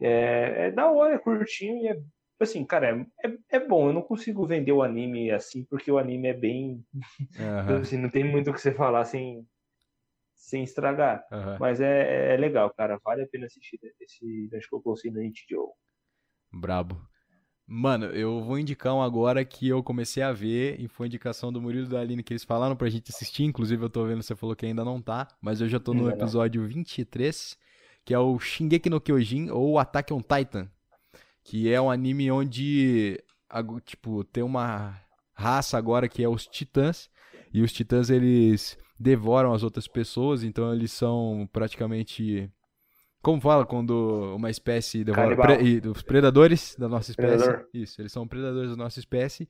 É, 0.01 0.67
é 0.67 0.71
da 0.71 0.91
hora, 0.91 1.15
é 1.15 1.19
curtinho 1.19 1.79
e 1.83 1.89
é 1.89 2.01
assim, 2.41 2.65
cara, 2.65 2.91
é, 2.91 3.29
é, 3.29 3.57
é 3.57 3.61
bom. 3.61 3.89
Eu 3.89 3.93
não 3.93 4.03
consigo 4.03 4.47
vender 4.47 4.73
o 4.73 4.83
anime 4.83 5.31
assim, 5.31 5.65
porque 5.65 5.91
o 5.91 5.99
anime 5.99 6.29
é 6.29 6.35
bem. 6.35 6.85
Aham. 7.39 7.81
Assim, 7.81 7.97
não 7.97 8.11
tem 8.11 8.25
muito 8.25 8.51
o 8.51 8.53
que 8.53 8.61
você 8.61 8.73
falar 8.73 9.05
sem, 9.05 9.47
sem 10.35 10.63
estragar. 10.63 11.25
Aham. 11.33 11.57
Mas 11.59 11.81
é, 11.81 12.35
é 12.35 12.37
legal, 12.37 12.73
cara. 12.75 13.01
Vale 13.03 13.23
a 13.23 13.27
pena 13.29 13.47
assistir 13.47 13.79
esse 14.01 14.49
Danshikoku 14.49 14.95
no 15.07 15.21
Nichijou. 15.21 15.75
Brabo. 16.53 17.01
Mano, 17.67 18.07
eu 18.07 18.43
vou 18.43 18.59
indicar 18.59 18.95
um 18.95 19.01
agora 19.01 19.43
que 19.43 19.67
eu 19.67 19.83
comecei 19.83 20.23
a 20.23 20.33
ver 20.33 20.79
e 20.79 20.87
foi 20.87 21.07
indicação 21.07 21.51
do 21.51 21.63
Murilo 21.63 21.87
e 21.87 21.89
da 21.89 22.01
Aline 22.01 22.23
que 22.23 22.33
eles 22.33 22.45
falaram 22.45 22.77
pra 22.77 22.91
gente 22.91 23.11
assistir. 23.11 23.45
Inclusive, 23.45 23.83
eu 23.83 23.89
tô 23.89 24.05
vendo, 24.05 24.23
você 24.23 24.37
falou 24.37 24.55
que 24.55 24.67
ainda 24.67 24.85
não 24.85 25.01
tá, 25.01 25.29
mas 25.41 25.61
eu 25.63 25.69
já 25.69 25.81
tô 25.81 25.95
no 25.95 26.01
Ainda 26.01 26.11
não. 26.11 26.17
episódio 26.17 26.67
23, 26.67 27.57
que 28.05 28.13
é 28.13 28.19
o 28.19 28.39
Shingeki 28.39 28.91
no 28.91 29.01
Kyojin 29.01 29.49
ou 29.51 29.79
Attack 29.79 30.13
on 30.13 30.21
Titan, 30.21 30.69
que 31.43 31.73
é 31.73 31.81
um 31.81 31.91
anime 31.91 32.31
onde, 32.31 33.19
tipo, 33.87 34.25
tem 34.25 34.43
uma 34.43 35.01
raça 35.33 35.79
agora 35.79 36.07
que 36.07 36.23
é 36.23 36.29
os 36.29 36.47
Titãs, 36.47 37.09
e 37.53 37.63
os 37.63 37.73
Titãs 37.73 38.11
eles 38.11 38.77
devoram 39.01 39.55
as 39.55 39.63
outras 39.63 39.89
pessoas, 39.89 40.45
então 40.45 40.73
eles 40.73 40.93
são 40.93 41.49
praticamente. 41.51 42.51
Como 43.25 43.41
fala 43.41 43.65
quando 43.67 44.35
uma 44.37 44.51
espécie 44.51 45.03
devora 45.03 45.35
pre- 45.37 45.89
os 45.89 46.03
predadores 46.03 46.77
da 46.79 46.89
nossa 46.89 47.11
espécie? 47.11 47.39
Predador. 47.45 47.67
Isso, 47.73 48.01
eles 48.01 48.13
são 48.13 48.29
predadores 48.29 48.71
da 48.71 48.77
nossa 48.77 48.99
espécie. 49.01 49.49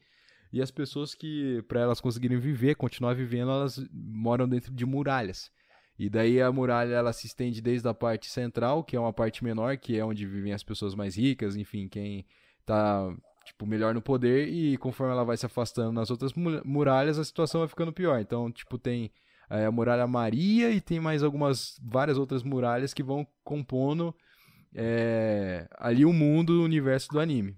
E 0.52 0.62
as 0.62 0.70
pessoas 0.70 1.14
que, 1.14 1.62
para 1.66 1.80
elas 1.80 2.00
conseguirem 2.00 2.38
viver, 2.38 2.76
continuar 2.76 3.14
vivendo, 3.14 3.50
elas 3.50 3.84
moram 3.92 4.48
dentro 4.48 4.72
de 4.72 4.86
muralhas. 4.86 5.50
E 5.98 6.08
daí 6.08 6.40
a 6.40 6.50
muralha 6.52 6.94
ela 6.94 7.12
se 7.12 7.26
estende 7.26 7.60
desde 7.60 7.88
a 7.88 7.92
parte 7.94 8.30
central, 8.30 8.84
que 8.84 8.96
é 8.96 9.00
uma 9.00 9.12
parte 9.12 9.42
menor, 9.42 9.76
que 9.76 9.98
é 9.98 10.04
onde 10.04 10.24
vivem 10.26 10.52
as 10.52 10.62
pessoas 10.62 10.94
mais 10.94 11.16
ricas, 11.16 11.56
enfim, 11.56 11.88
quem 11.88 12.24
tá 12.64 13.12
tipo 13.44 13.66
melhor 13.66 13.92
no 13.92 14.00
poder 14.00 14.48
e 14.48 14.76
conforme 14.78 15.12
ela 15.12 15.24
vai 15.24 15.36
se 15.36 15.44
afastando 15.44 15.92
nas 15.92 16.10
outras 16.10 16.32
mu- 16.32 16.62
muralhas, 16.64 17.18
a 17.18 17.24
situação 17.24 17.60
vai 17.60 17.68
ficando 17.68 17.92
pior. 17.92 18.18
Então, 18.20 18.50
tipo, 18.50 18.78
tem 18.78 19.10
é, 19.50 19.66
a 19.66 19.70
muralha 19.70 20.06
Maria 20.06 20.70
e 20.70 20.80
tem 20.80 21.00
mais 21.00 21.22
algumas 21.22 21.78
várias 21.82 22.18
outras 22.18 22.42
muralhas 22.42 22.94
que 22.94 23.02
vão 23.02 23.26
compondo 23.42 24.14
é, 24.74 25.68
ali 25.78 26.04
o 26.04 26.12
mundo, 26.12 26.60
o 26.60 26.64
universo 26.64 27.08
do 27.10 27.20
anime. 27.20 27.56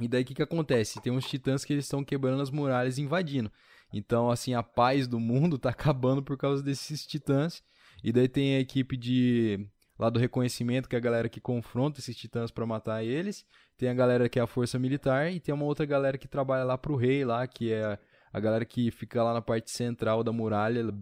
E 0.00 0.08
daí 0.08 0.22
o 0.22 0.24
que 0.24 0.34
que 0.34 0.42
acontece? 0.42 1.00
Tem 1.00 1.12
uns 1.12 1.28
titãs 1.28 1.64
que 1.64 1.72
eles 1.72 1.84
estão 1.84 2.02
quebrando 2.02 2.42
as 2.42 2.50
muralhas 2.50 2.98
e 2.98 3.02
invadindo. 3.02 3.52
Então, 3.92 4.30
assim, 4.30 4.54
a 4.54 4.62
paz 4.62 5.06
do 5.06 5.20
mundo 5.20 5.58
tá 5.58 5.70
acabando 5.70 6.22
por 6.22 6.36
causa 6.36 6.62
desses 6.62 7.06
titãs. 7.06 7.62
E 8.02 8.12
daí 8.12 8.28
tem 8.28 8.56
a 8.56 8.60
equipe 8.60 8.96
de 8.96 9.66
lá 9.98 10.08
do 10.10 10.18
reconhecimento, 10.18 10.88
que 10.88 10.96
é 10.96 10.98
a 10.98 11.02
galera 11.02 11.28
que 11.28 11.40
confronta 11.40 12.00
esses 12.00 12.16
titãs 12.16 12.50
pra 12.50 12.66
matar 12.66 13.04
eles. 13.04 13.44
Tem 13.76 13.88
a 13.88 13.94
galera 13.94 14.28
que 14.28 14.38
é 14.38 14.42
a 14.42 14.46
força 14.46 14.78
militar 14.78 15.30
e 15.30 15.38
tem 15.38 15.54
uma 15.54 15.64
outra 15.64 15.86
galera 15.86 16.18
que 16.18 16.26
trabalha 16.26 16.64
lá 16.64 16.78
pro 16.78 16.96
rei 16.96 17.24
lá, 17.24 17.46
que 17.46 17.72
é 17.72 17.98
a 18.32 18.40
galera 18.40 18.64
que 18.64 18.90
fica 18.90 19.22
lá 19.22 19.34
na 19.34 19.42
parte 19.42 19.70
central 19.70 20.24
da 20.24 20.32
muralha, 20.32 20.92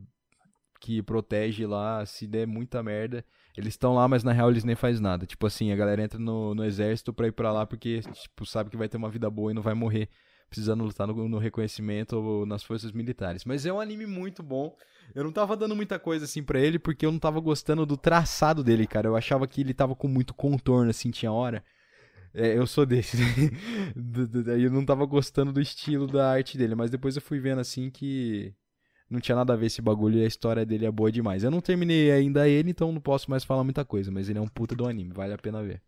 que 0.81 1.03
protege 1.03 1.66
lá, 1.66 2.05
se 2.07 2.26
der 2.26 2.47
muita 2.47 2.83
merda. 2.83 3.24
Eles 3.57 3.74
estão 3.74 3.95
lá, 3.95 4.09
mas 4.09 4.24
na 4.24 4.33
real 4.33 4.51
eles 4.51 4.64
nem 4.64 4.74
fazem 4.74 5.03
nada. 5.03 5.26
Tipo 5.26 5.47
assim, 5.47 5.70
a 5.70 5.76
galera 5.76 6.03
entra 6.03 6.18
no, 6.18 6.55
no 6.55 6.64
exército 6.64 7.12
pra 7.12 7.26
ir 7.26 7.33
pra 7.33 7.53
lá 7.53 7.66
porque, 7.66 8.01
tipo, 8.01 8.47
sabe 8.47 8.70
que 8.70 8.76
vai 8.76 8.89
ter 8.89 8.97
uma 8.97 9.11
vida 9.11 9.28
boa 9.28 9.51
e 9.51 9.55
não 9.55 9.62
vai 9.62 9.74
morrer 9.74 10.09
precisando 10.49 10.83
lutar 10.83 11.07
no, 11.07 11.28
no 11.28 11.39
reconhecimento 11.39 12.16
ou 12.16 12.45
nas 12.45 12.64
forças 12.64 12.91
militares. 12.91 13.45
Mas 13.45 13.64
é 13.64 13.72
um 13.72 13.81
anime 13.81 14.07
muito 14.07 14.43
bom. 14.43 14.74
Eu 15.14 15.22
não 15.22 15.33
tava 15.33 15.57
dando 15.57 15.76
muita 15.76 15.99
coisa 15.99 16.24
assim 16.24 16.43
pra 16.43 16.59
ele 16.59 16.78
porque 16.78 17.07
eu 17.07 17.12
não 17.12 17.20
tava 17.20 17.39
gostando 17.39 17.87
do 17.87 17.97
traçado 17.97 18.64
dele, 18.64 18.87
cara. 18.87 19.07
Eu 19.09 19.16
achava 19.16 19.47
que 19.47 19.61
ele 19.61 19.72
tava 19.72 19.95
com 19.95 20.09
muito 20.09 20.35
contorno, 20.35 20.91
assim, 20.91 21.11
tinha 21.11 21.31
hora. 21.31 21.62
É, 22.33 22.57
eu 22.57 22.66
sou 22.66 22.87
desse. 22.87 23.16
Daí 24.45 24.62
eu 24.64 24.70
não 24.70 24.85
tava 24.85 25.05
gostando 25.07 25.53
do 25.53 25.61
estilo 25.61 26.07
da 26.07 26.31
arte 26.31 26.57
dele, 26.57 26.74
mas 26.74 26.91
depois 26.91 27.16
eu 27.16 27.22
fui 27.22 27.41
vendo 27.41 27.61
assim 27.61 27.91
que 27.91 28.55
não 29.11 29.20
tinha 29.20 29.37
nada 29.37 29.55
a 29.55 29.57
ver 29.57 29.66
esse 29.66 29.83
bagulho 29.83 30.18
e 30.18 30.24
a 30.24 30.28
história 30.28 30.66
dele 30.66 30.87
é 30.87 30.93
boa 30.93 31.12
demais. 31.12 31.45
Eu 31.45 31.51
não 31.53 31.61
terminei 31.62 32.12
ainda 32.12 32.49
ele, 32.49 32.70
então 32.72 32.93
não 32.93 33.01
posso 33.01 33.31
mais 33.31 33.45
falar 33.45 33.64
muita 33.64 33.85
coisa, 33.85 34.11
mas 34.12 34.28
ele 34.28 34.39
é 34.39 34.43
um 34.43 34.49
puta 34.49 34.74
do 34.76 34.87
anime, 34.89 35.12
vale 35.14 35.35
a 35.35 35.39
pena 35.39 35.62
ver. 35.64 35.83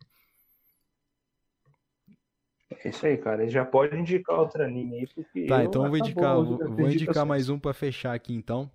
É 2.84 2.88
isso 2.90 3.06
aí, 3.06 3.16
cara. 3.16 3.48
Já 3.48 3.64
pode 3.64 3.96
indicar 3.96 4.38
outro 4.38 4.62
anime 4.62 4.96
aí, 5.00 5.06
porque. 5.14 5.40
Tá, 5.46 5.62
eu- 5.62 5.64
então 5.64 5.82
eu 5.84 5.88
vou 5.88 5.98
indicar, 5.98 6.40
vou, 6.42 6.60
vou 6.64 6.90
indicar 6.90 7.26
mais 7.26 7.48
um 7.48 7.58
pra 7.58 7.72
fechar 7.74 8.14
aqui 8.14 8.32
então. 8.34 8.70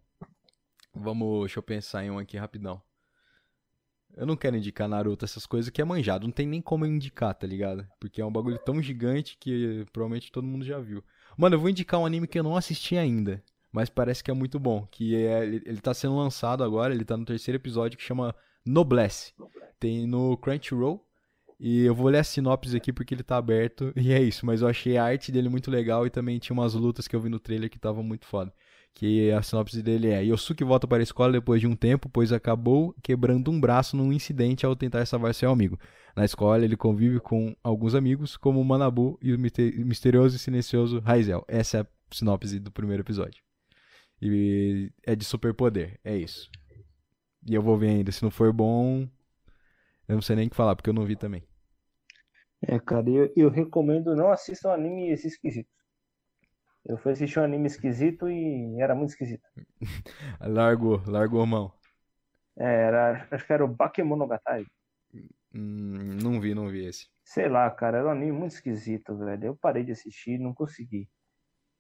Vamos, 0.94 1.42
deixa 1.42 1.60
eu 1.60 1.64
pensar 1.64 2.04
em 2.04 2.12
um 2.12 2.20
aqui 2.20 2.38
rapidão. 2.38 2.82
Eu 4.18 4.26
não 4.26 4.36
quero 4.36 4.58
indicar 4.58 4.90
Naruto, 4.90 5.24
essas 5.24 5.46
coisas 5.46 5.70
que 5.70 5.82
é 5.82 5.86
manjado, 5.86 6.26
não 6.26 6.32
tem 6.32 6.48
nem 6.48 6.60
como 6.60 6.86
eu 6.86 6.90
indicar, 6.90 7.36
tá 7.36 7.46
ligado? 7.46 7.88
Porque 8.00 8.20
é 8.20 8.26
um 8.26 8.32
bagulho 8.32 8.58
tão 8.58 8.82
gigante 8.82 9.38
que 9.40 9.86
provavelmente 9.94 10.32
todo 10.32 10.48
mundo 10.48 10.66
já 10.66 10.80
viu. 10.80 11.04
Mano, 11.38 11.56
eu 11.56 11.60
vou 11.60 11.70
indicar 11.70 12.00
um 12.00 12.06
anime 12.06 12.28
que 12.28 12.40
eu 12.40 12.44
não 12.44 12.58
assisti 12.58 12.98
ainda, 12.98 13.44
mas 13.72 13.90
parece 13.90 14.24
que 14.24 14.32
é 14.32 14.34
muito 14.34 14.60
bom, 14.60 14.88
que 14.90 15.16
é 15.16 15.44
ele, 15.44 15.62
ele 15.66 15.80
tá 15.80 15.94
sendo 15.94 16.18
lançado 16.18 16.64
agora, 16.64 16.94
ele 16.94 17.06
tá 17.06 17.16
no 17.16 17.26
terceiro 17.26 17.58
episódio 17.58 17.96
que 17.96 18.04
chama 18.04 18.36
Noblesse. 18.66 19.34
Tem 19.80 20.08
no 20.08 20.36
Crunchyroll. 20.38 21.04
E 21.60 21.84
eu 21.86 21.96
vou 21.96 22.08
ler 22.08 22.20
a 22.20 22.24
sinopse 22.24 22.76
aqui 22.76 22.94
porque 22.94 23.16
ele 23.16 23.24
tá 23.24 23.38
aberto. 23.38 23.92
E 23.98 24.14
é 24.14 24.22
isso, 24.22 24.46
mas 24.46 24.62
eu 24.62 24.68
achei 24.68 24.98
a 24.98 25.04
arte 25.04 25.32
dele 25.32 25.50
muito 25.50 25.72
legal 25.72 26.06
e 26.06 26.10
também 26.10 26.40
tinha 26.40 26.54
umas 26.54 26.74
lutas 26.74 27.08
que 27.08 27.16
eu 27.16 27.22
vi 27.22 27.30
no 27.30 27.40
trailer 27.40 27.70
que 27.70 27.78
estavam 27.78 28.04
muito 28.04 28.26
foda. 28.26 28.54
Que 28.94 29.32
a 29.32 29.42
sinopse 29.44 29.82
dele 29.84 30.10
é: 30.10 30.24
Yosuke 30.24 30.64
volta 30.64 30.88
para 30.88 30.98
a 31.00 31.04
escola 31.04 31.34
depois 31.34 31.62
de 31.62 31.68
um 31.68 31.76
tempo, 31.76 32.10
pois 32.10 32.32
acabou 32.32 32.96
quebrando 33.04 33.52
um 33.52 33.60
braço 33.60 33.96
num 33.96 34.12
incidente 34.12 34.66
ao 34.66 34.76
tentar 34.76 35.06
salvar 35.06 35.34
seu 35.36 35.52
amigo. 35.52 35.78
Na 36.16 36.26
escola, 36.26 36.66
ele 36.66 36.76
convive 36.76 37.20
com 37.20 37.56
alguns 37.64 37.94
amigos, 37.94 38.36
como 38.36 38.60
o 38.60 38.66
Manabu 38.66 39.20
e 39.22 39.34
o 39.34 39.40
miste- 39.40 39.74
misterioso 39.86 40.36
e 40.36 40.40
silencioso 40.40 41.00
Raizel. 41.00 41.46
Essa 41.48 41.78
é 41.78 41.82
a 41.82 41.88
sinopse 42.12 42.60
do 42.60 42.72
primeiro 42.72 43.04
episódio. 43.04 43.42
E 44.22 44.92
é 45.06 45.16
de 45.16 45.24
superpoder, 45.24 46.00
é 46.04 46.18
isso. 46.18 46.50
E 47.48 47.54
eu 47.54 47.62
vou 47.62 47.78
ver 47.78 47.90
ainda. 47.90 48.12
Se 48.12 48.24
não 48.24 48.32
for 48.32 48.52
bom, 48.52 49.08
eu 50.08 50.16
não 50.16 50.22
sei 50.22 50.36
nem 50.36 50.48
o 50.48 50.50
que 50.50 50.56
falar, 50.56 50.76
porque 50.76 50.90
eu 50.90 50.94
não 50.94 51.06
vi 51.06 51.16
também. 51.16 51.44
É, 52.62 52.80
cara, 52.80 53.10
eu, 53.10 53.32
eu 53.36 53.50
recomendo 53.50 54.16
não 54.16 54.32
assistam 54.32 54.72
animes 54.72 55.24
esquisitos. 55.26 55.72
Eu 56.88 56.98
fui 56.98 57.12
assistir 57.12 57.40
um 57.40 57.44
anime 57.44 57.68
esquisito 57.68 58.30
e 58.30 58.80
era 58.80 58.96
muito 58.96 59.10
esquisito. 59.10 59.44
Largou, 60.40 61.02
largou 61.06 61.42
a 61.42 61.46
mão. 61.46 61.72
É, 62.58 62.64
era, 62.64 63.28
acho 63.30 63.46
que 63.46 63.54
era 63.54 63.66
o 63.66 63.68
Bakemonogatari. 63.68 64.66
Hum, 65.54 66.18
não 66.24 66.40
vi, 66.40 66.56
não 66.56 66.70
vi 66.70 66.86
esse. 66.86 67.08
Sei 67.24 67.50
lá, 67.50 67.70
cara, 67.70 67.98
era 67.98 68.08
um 68.08 68.12
anime 68.12 68.32
muito 68.32 68.54
esquisito, 68.54 69.18
velho. 69.18 69.44
Eu 69.44 69.56
parei 69.56 69.84
de 69.84 69.92
assistir, 69.92 70.40
não 70.40 70.54
consegui. 70.54 71.10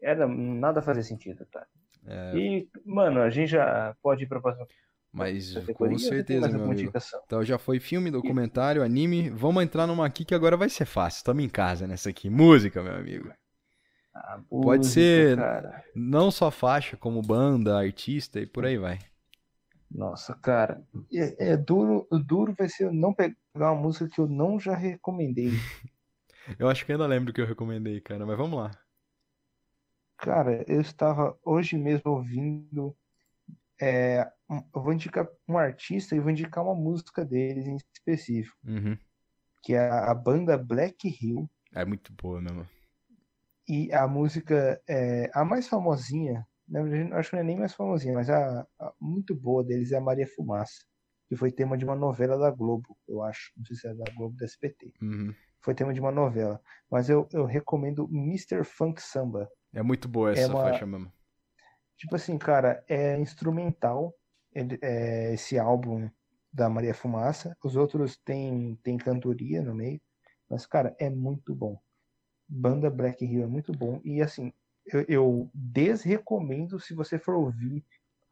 Era 0.02 0.28
nada 0.28 0.82
fazia 0.82 1.04
sentido, 1.04 1.48
cara. 1.52 1.68
É, 2.06 2.38
E, 2.38 2.70
mano, 2.86 3.22
a 3.22 3.30
gente 3.30 3.52
já 3.52 3.96
pode 4.02 4.24
ir 4.24 4.28
pra 4.28 4.42
próxima 4.42 4.68
mas 5.12 5.56
com 5.74 5.98
certeza, 5.98 6.48
meu 6.50 6.66
amigo. 6.66 6.92
Então 7.26 7.44
já 7.44 7.58
foi 7.58 7.80
filme, 7.80 8.12
documentário, 8.12 8.84
anime. 8.84 9.30
Vamos 9.32 9.64
entrar 9.64 9.88
numa 9.88 10.06
aqui 10.06 10.24
que 10.24 10.36
agora 10.36 10.56
vai 10.56 10.70
ser 10.70 10.86
fácil. 10.86 11.24
Tamo 11.24 11.42
em 11.42 11.50
casa 11.50 11.88
nessa 11.88 12.10
aqui. 12.10 12.30
Música, 12.30 12.84
meu 12.84 12.94
amigo. 12.94 13.32
A 14.18 14.40
Pode 14.50 14.86
ser- 14.88 15.36
Cara. 15.38 15.84
Não 15.96 16.30
só 16.32 16.50
faixa, 16.52 16.96
como 16.98 17.22
banda, 17.22 17.78
artista 17.78 18.40
e 18.40 18.46
por 18.46 18.66
aí 18.66 18.78
vai. 18.78 19.00
Nossa, 19.90 20.36
cara. 20.36 20.84
É, 21.14 21.52
é 21.52 21.58
duro, 21.58 22.08
duro 22.26 22.54
vai 22.58 22.68
ser 22.70 22.86
eu 22.86 22.94
não 22.94 23.14
pegar 23.14 23.36
uma 23.56 23.76
música 23.76 24.08
que 24.10 24.20
eu 24.20 24.28
não 24.28 24.60
já 24.60 24.76
recomendei. 24.76 25.52
Eu 26.58 26.70
acho 26.70 26.86
que 26.86 26.94
ainda 26.94 27.06
lembro 27.06 27.34
que 27.34 27.42
eu 27.42 27.46
recomendei, 27.46 28.00
cara, 28.00 28.26
mas 28.26 28.38
vamos 28.38 28.58
lá. 28.58 28.72
Cara, 30.18 30.64
eu 30.68 30.80
estava 30.80 31.38
hoje 31.44 31.78
mesmo 31.78 32.10
ouvindo. 32.12 32.96
é, 33.82 34.26
eu 34.50 34.82
vou 34.82 34.94
indicar 34.94 35.28
um 35.48 35.58
artista 35.58 36.16
e 36.16 36.20
vou 36.22 36.32
indicar 36.32 36.64
uma 36.64 36.74
música 36.74 37.24
deles 37.26 37.66
em 37.68 37.76
específico, 37.76 38.58
Uhum. 38.66 38.98
que 39.62 39.74
é 39.74 39.90
a, 39.90 40.10
a 40.10 40.16
banda 40.16 40.58
Black 40.58 41.08
Hill. 41.22 41.50
É 41.76 41.84
muito 41.86 42.14
boa 42.14 42.42
mesmo. 42.42 42.66
E 43.68 43.92
a 43.94 44.08
música, 44.08 44.82
é, 44.88 45.30
a 45.34 45.44
mais 45.44 45.68
famosinha, 45.68 46.48
na 46.68 46.84
verdade, 46.84 47.14
acho 47.14 47.30
que 47.30 47.36
não 47.36 47.42
é 47.42 47.46
nem 47.46 47.58
mais 47.58 47.74
famosinha, 47.74 48.14
mas 48.14 48.30
a, 48.30 48.66
a 48.80 48.94
muito 49.00 49.36
boa 49.36 49.64
deles 49.64 49.92
é 49.92 49.98
a 49.98 50.02
Maria 50.02 50.28
Fumaça, 50.28 50.86
que 51.28 51.36
foi 51.36 51.52
tema 51.52 51.78
de 51.78 51.84
uma 51.84 51.96
novela 51.96 52.38
da 52.38 52.50
Globo, 52.50 52.98
eu 53.08 53.22
acho. 53.24 53.52
Não 53.58 53.66
sei 53.66 53.76
se 53.76 53.88
é 53.88 53.94
da 53.94 54.06
Globo 54.16 54.34
ou 54.34 54.40
da 54.40 54.46
SBT. 54.46 54.94
Uhum. 55.02 55.34
Foi 55.62 55.76
tema 55.76 55.94
de 55.94 56.00
uma 56.00 56.12
novela. 56.12 56.62
Mas 56.90 57.10
eu, 57.10 57.28
eu 57.34 57.46
recomendo 57.46 58.08
Mr. 58.10 58.64
Funk 58.64 59.02
Samba. 59.02 59.50
É 59.74 59.82
muito 59.82 60.08
boa 60.08 60.32
essa 60.32 60.48
uma- 60.54 60.62
faixa 60.64 60.86
mesmo. 60.86 61.12
Tipo 61.98 62.16
assim, 62.16 62.38
cara, 62.38 62.84
é 62.88 63.20
instrumental 63.20 64.14
é, 64.54 65.34
esse 65.34 65.58
álbum 65.60 66.10
da 66.54 66.70
Maria 66.70 66.94
Fumaça. 66.94 67.56
Os 67.64 67.76
outros 67.76 68.18
tem, 68.24 68.80
tem 68.84 68.98
cantoria 68.98 69.62
no 69.62 69.74
meio. 69.74 70.00
Mas, 70.50 70.66
cara, 70.66 70.96
é 71.00 71.10
muito 71.10 71.54
bom. 71.54 71.78
Banda 72.48 72.90
Black 72.90 73.24
Hill 73.26 73.44
é 73.44 73.48
muito 73.48 73.72
bom. 73.72 74.00
E 74.04 74.22
assim, 74.22 74.54
eu, 74.86 75.06
eu 75.08 75.50
desrecomendo 75.54 76.80
se 76.80 76.94
você 76.94 77.20
for 77.20 77.36
ouvir 77.36 77.84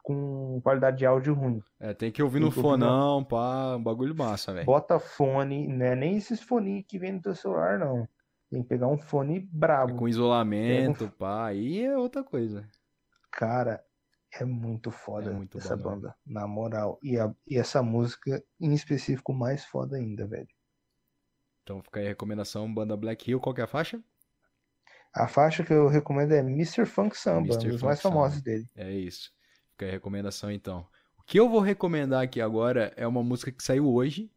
com 0.02 0.60
qualidade 0.62 0.98
de 0.98 1.06
áudio 1.06 1.34
ruim. 1.34 1.62
É, 1.80 1.92
tem 1.92 2.12
que 2.12 2.22
ouvir 2.22 2.38
no 2.40 2.50
Tem 2.50 2.62
ouvir 2.62 2.78
na- 2.78 2.86
fonão, 2.86 3.24
pá, 3.24 3.76
um 3.76 3.82
bagulho 3.82 4.14
massa, 4.14 4.52
velho. 4.54 4.64
Bota 4.66 4.98
fone, 5.00 5.66
não 5.66 5.84
é 5.84 5.96
nem 5.96 6.16
esses 6.16 6.40
fones 6.40 6.84
que 6.86 6.98
vem 6.98 7.12
no 7.12 7.20
teu 7.22 7.34
celular, 7.34 7.78
não. 7.78 8.08
Tem 8.48 8.62
que 8.62 8.68
pegar 8.68 8.86
um 8.86 8.96
fone 8.98 9.40
brabo. 9.40 9.96
Com 9.96 10.08
isolamento, 10.08 11.10
pá, 11.18 11.46
aí 11.48 11.82
é 11.82 11.98
outra 11.98 12.22
coisa. 12.22 12.66
Cara, 13.32 13.84
é 14.32 14.44
muito 14.44 14.90
foda 14.90 15.30
É 15.30 15.34
muito 15.34 15.58
essa 15.58 15.76
bom 15.76 15.82
mesmo. 15.84 15.90
banda, 16.00 16.14
na 16.24 16.46
moral. 16.46 16.98
E, 17.02 17.18
a- 17.18 17.34
e 17.46 17.58
essa 17.58 17.82
música, 17.82 18.42
em 18.60 18.72
específico, 18.72 19.32
mais 19.34 19.64
foda 19.64 19.96
ainda, 19.96 20.26
velho. 20.26 20.48
Então 21.66 21.82
fica 21.82 21.98
aí 21.98 22.06
a 22.06 22.10
recomendação, 22.10 22.72
banda 22.72 22.96
Black 22.96 23.28
Hill, 23.28 23.40
qual 23.40 23.52
que 23.52 23.60
é 23.60 23.64
a 23.64 23.66
faixa? 23.66 24.00
A 25.12 25.26
faixa 25.26 25.64
que 25.64 25.72
eu 25.72 25.88
recomendo 25.88 26.30
é 26.30 26.38
Mr. 26.38 26.86
Funk 26.86 27.18
Samba, 27.18 27.40
um 27.40 27.44
Mr. 27.46 27.70
dos 27.70 27.80
Funk 27.80 27.84
mais 27.86 28.00
famosos 28.00 28.40
dele. 28.40 28.64
É 28.76 28.92
isso. 28.92 29.32
Fica 29.72 29.86
aí 29.86 29.88
a 29.88 29.94
recomendação 29.94 30.48
então. 30.48 30.86
O 31.18 31.24
que 31.24 31.40
eu 31.40 31.48
vou 31.48 31.58
recomendar 31.58 32.22
aqui 32.22 32.40
agora 32.40 32.92
é 32.96 33.04
uma 33.04 33.20
música 33.20 33.50
que 33.50 33.64
saiu 33.64 33.92
hoje, 33.92 34.30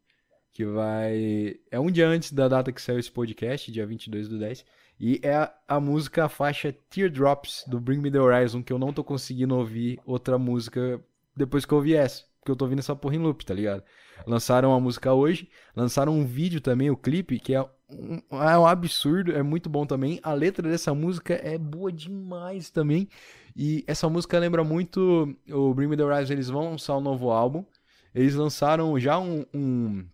que 0.52 0.66
vai. 0.66 1.60
É 1.70 1.80
um 1.80 1.92
dia 1.92 2.08
antes 2.08 2.32
da 2.32 2.48
data 2.48 2.72
que 2.72 2.82
saiu 2.82 2.98
esse 2.98 3.12
podcast, 3.12 3.72
dia 3.72 3.86
22 3.86 4.28
do 4.28 4.40
10. 4.40 4.66
E 5.00 5.20
é 5.22 5.36
a, 5.36 5.54
a 5.68 5.80
música, 5.80 6.26
a 6.26 6.30
faixa 6.30 6.76
Teardrops 6.90 7.64
do 7.68 7.80
Bring 7.80 8.00
Me 8.00 8.10
the 8.10 8.20
Horizon, 8.20 8.64
que 8.64 8.74
eu 8.74 8.80
não 8.80 8.92
tô 8.92 9.04
conseguindo 9.04 9.56
ouvir 9.56 10.00
outra 10.04 10.40
música 10.40 11.00
depois 11.36 11.64
que 11.64 11.72
eu 11.72 11.78
ouvi 11.78 11.94
essa. 11.94 12.29
Porque 12.40 12.52
eu 12.52 12.56
tô 12.56 12.66
ouvindo 12.66 12.80
essa 12.80 12.96
porra 12.96 13.16
em 13.16 13.20
loop, 13.20 13.46
tá 13.46 13.54
ligado? 13.54 13.84
Lançaram 14.26 14.74
a 14.74 14.80
música 14.80 15.14
hoje, 15.14 15.50
lançaram 15.76 16.14
um 16.14 16.26
vídeo 16.26 16.62
também, 16.62 16.90
o 16.90 16.98
clipe, 16.98 17.40
que 17.40 17.54
é 17.54 17.62
um, 17.62 18.22
é 18.32 18.58
um 18.58 18.66
absurdo, 18.66 19.32
é 19.32 19.44
muito 19.44 19.70
bom 19.70 19.86
também. 19.86 20.20
A 20.24 20.34
letra 20.34 20.68
dessa 20.70 20.94
música 20.94 21.34
é 21.34 21.58
boa 21.58 21.92
demais 21.92 22.70
também. 22.70 23.10
E 23.56 23.84
essa 23.88 24.10
música 24.10 24.40
lembra 24.40 24.64
muito 24.64 25.36
o 25.50 25.74
Bring 25.74 25.88
Me 25.88 25.98
The 25.98 26.04
Horizon, 26.04 26.34
eles 26.34 26.50
vão 26.50 26.72
lançar 26.72 26.98
um 26.98 27.02
novo 27.02 27.30
álbum. 27.30 27.66
Eles 28.14 28.36
lançaram 28.36 28.98
já 29.00 29.20
um, 29.20 29.46
um... 29.54 30.06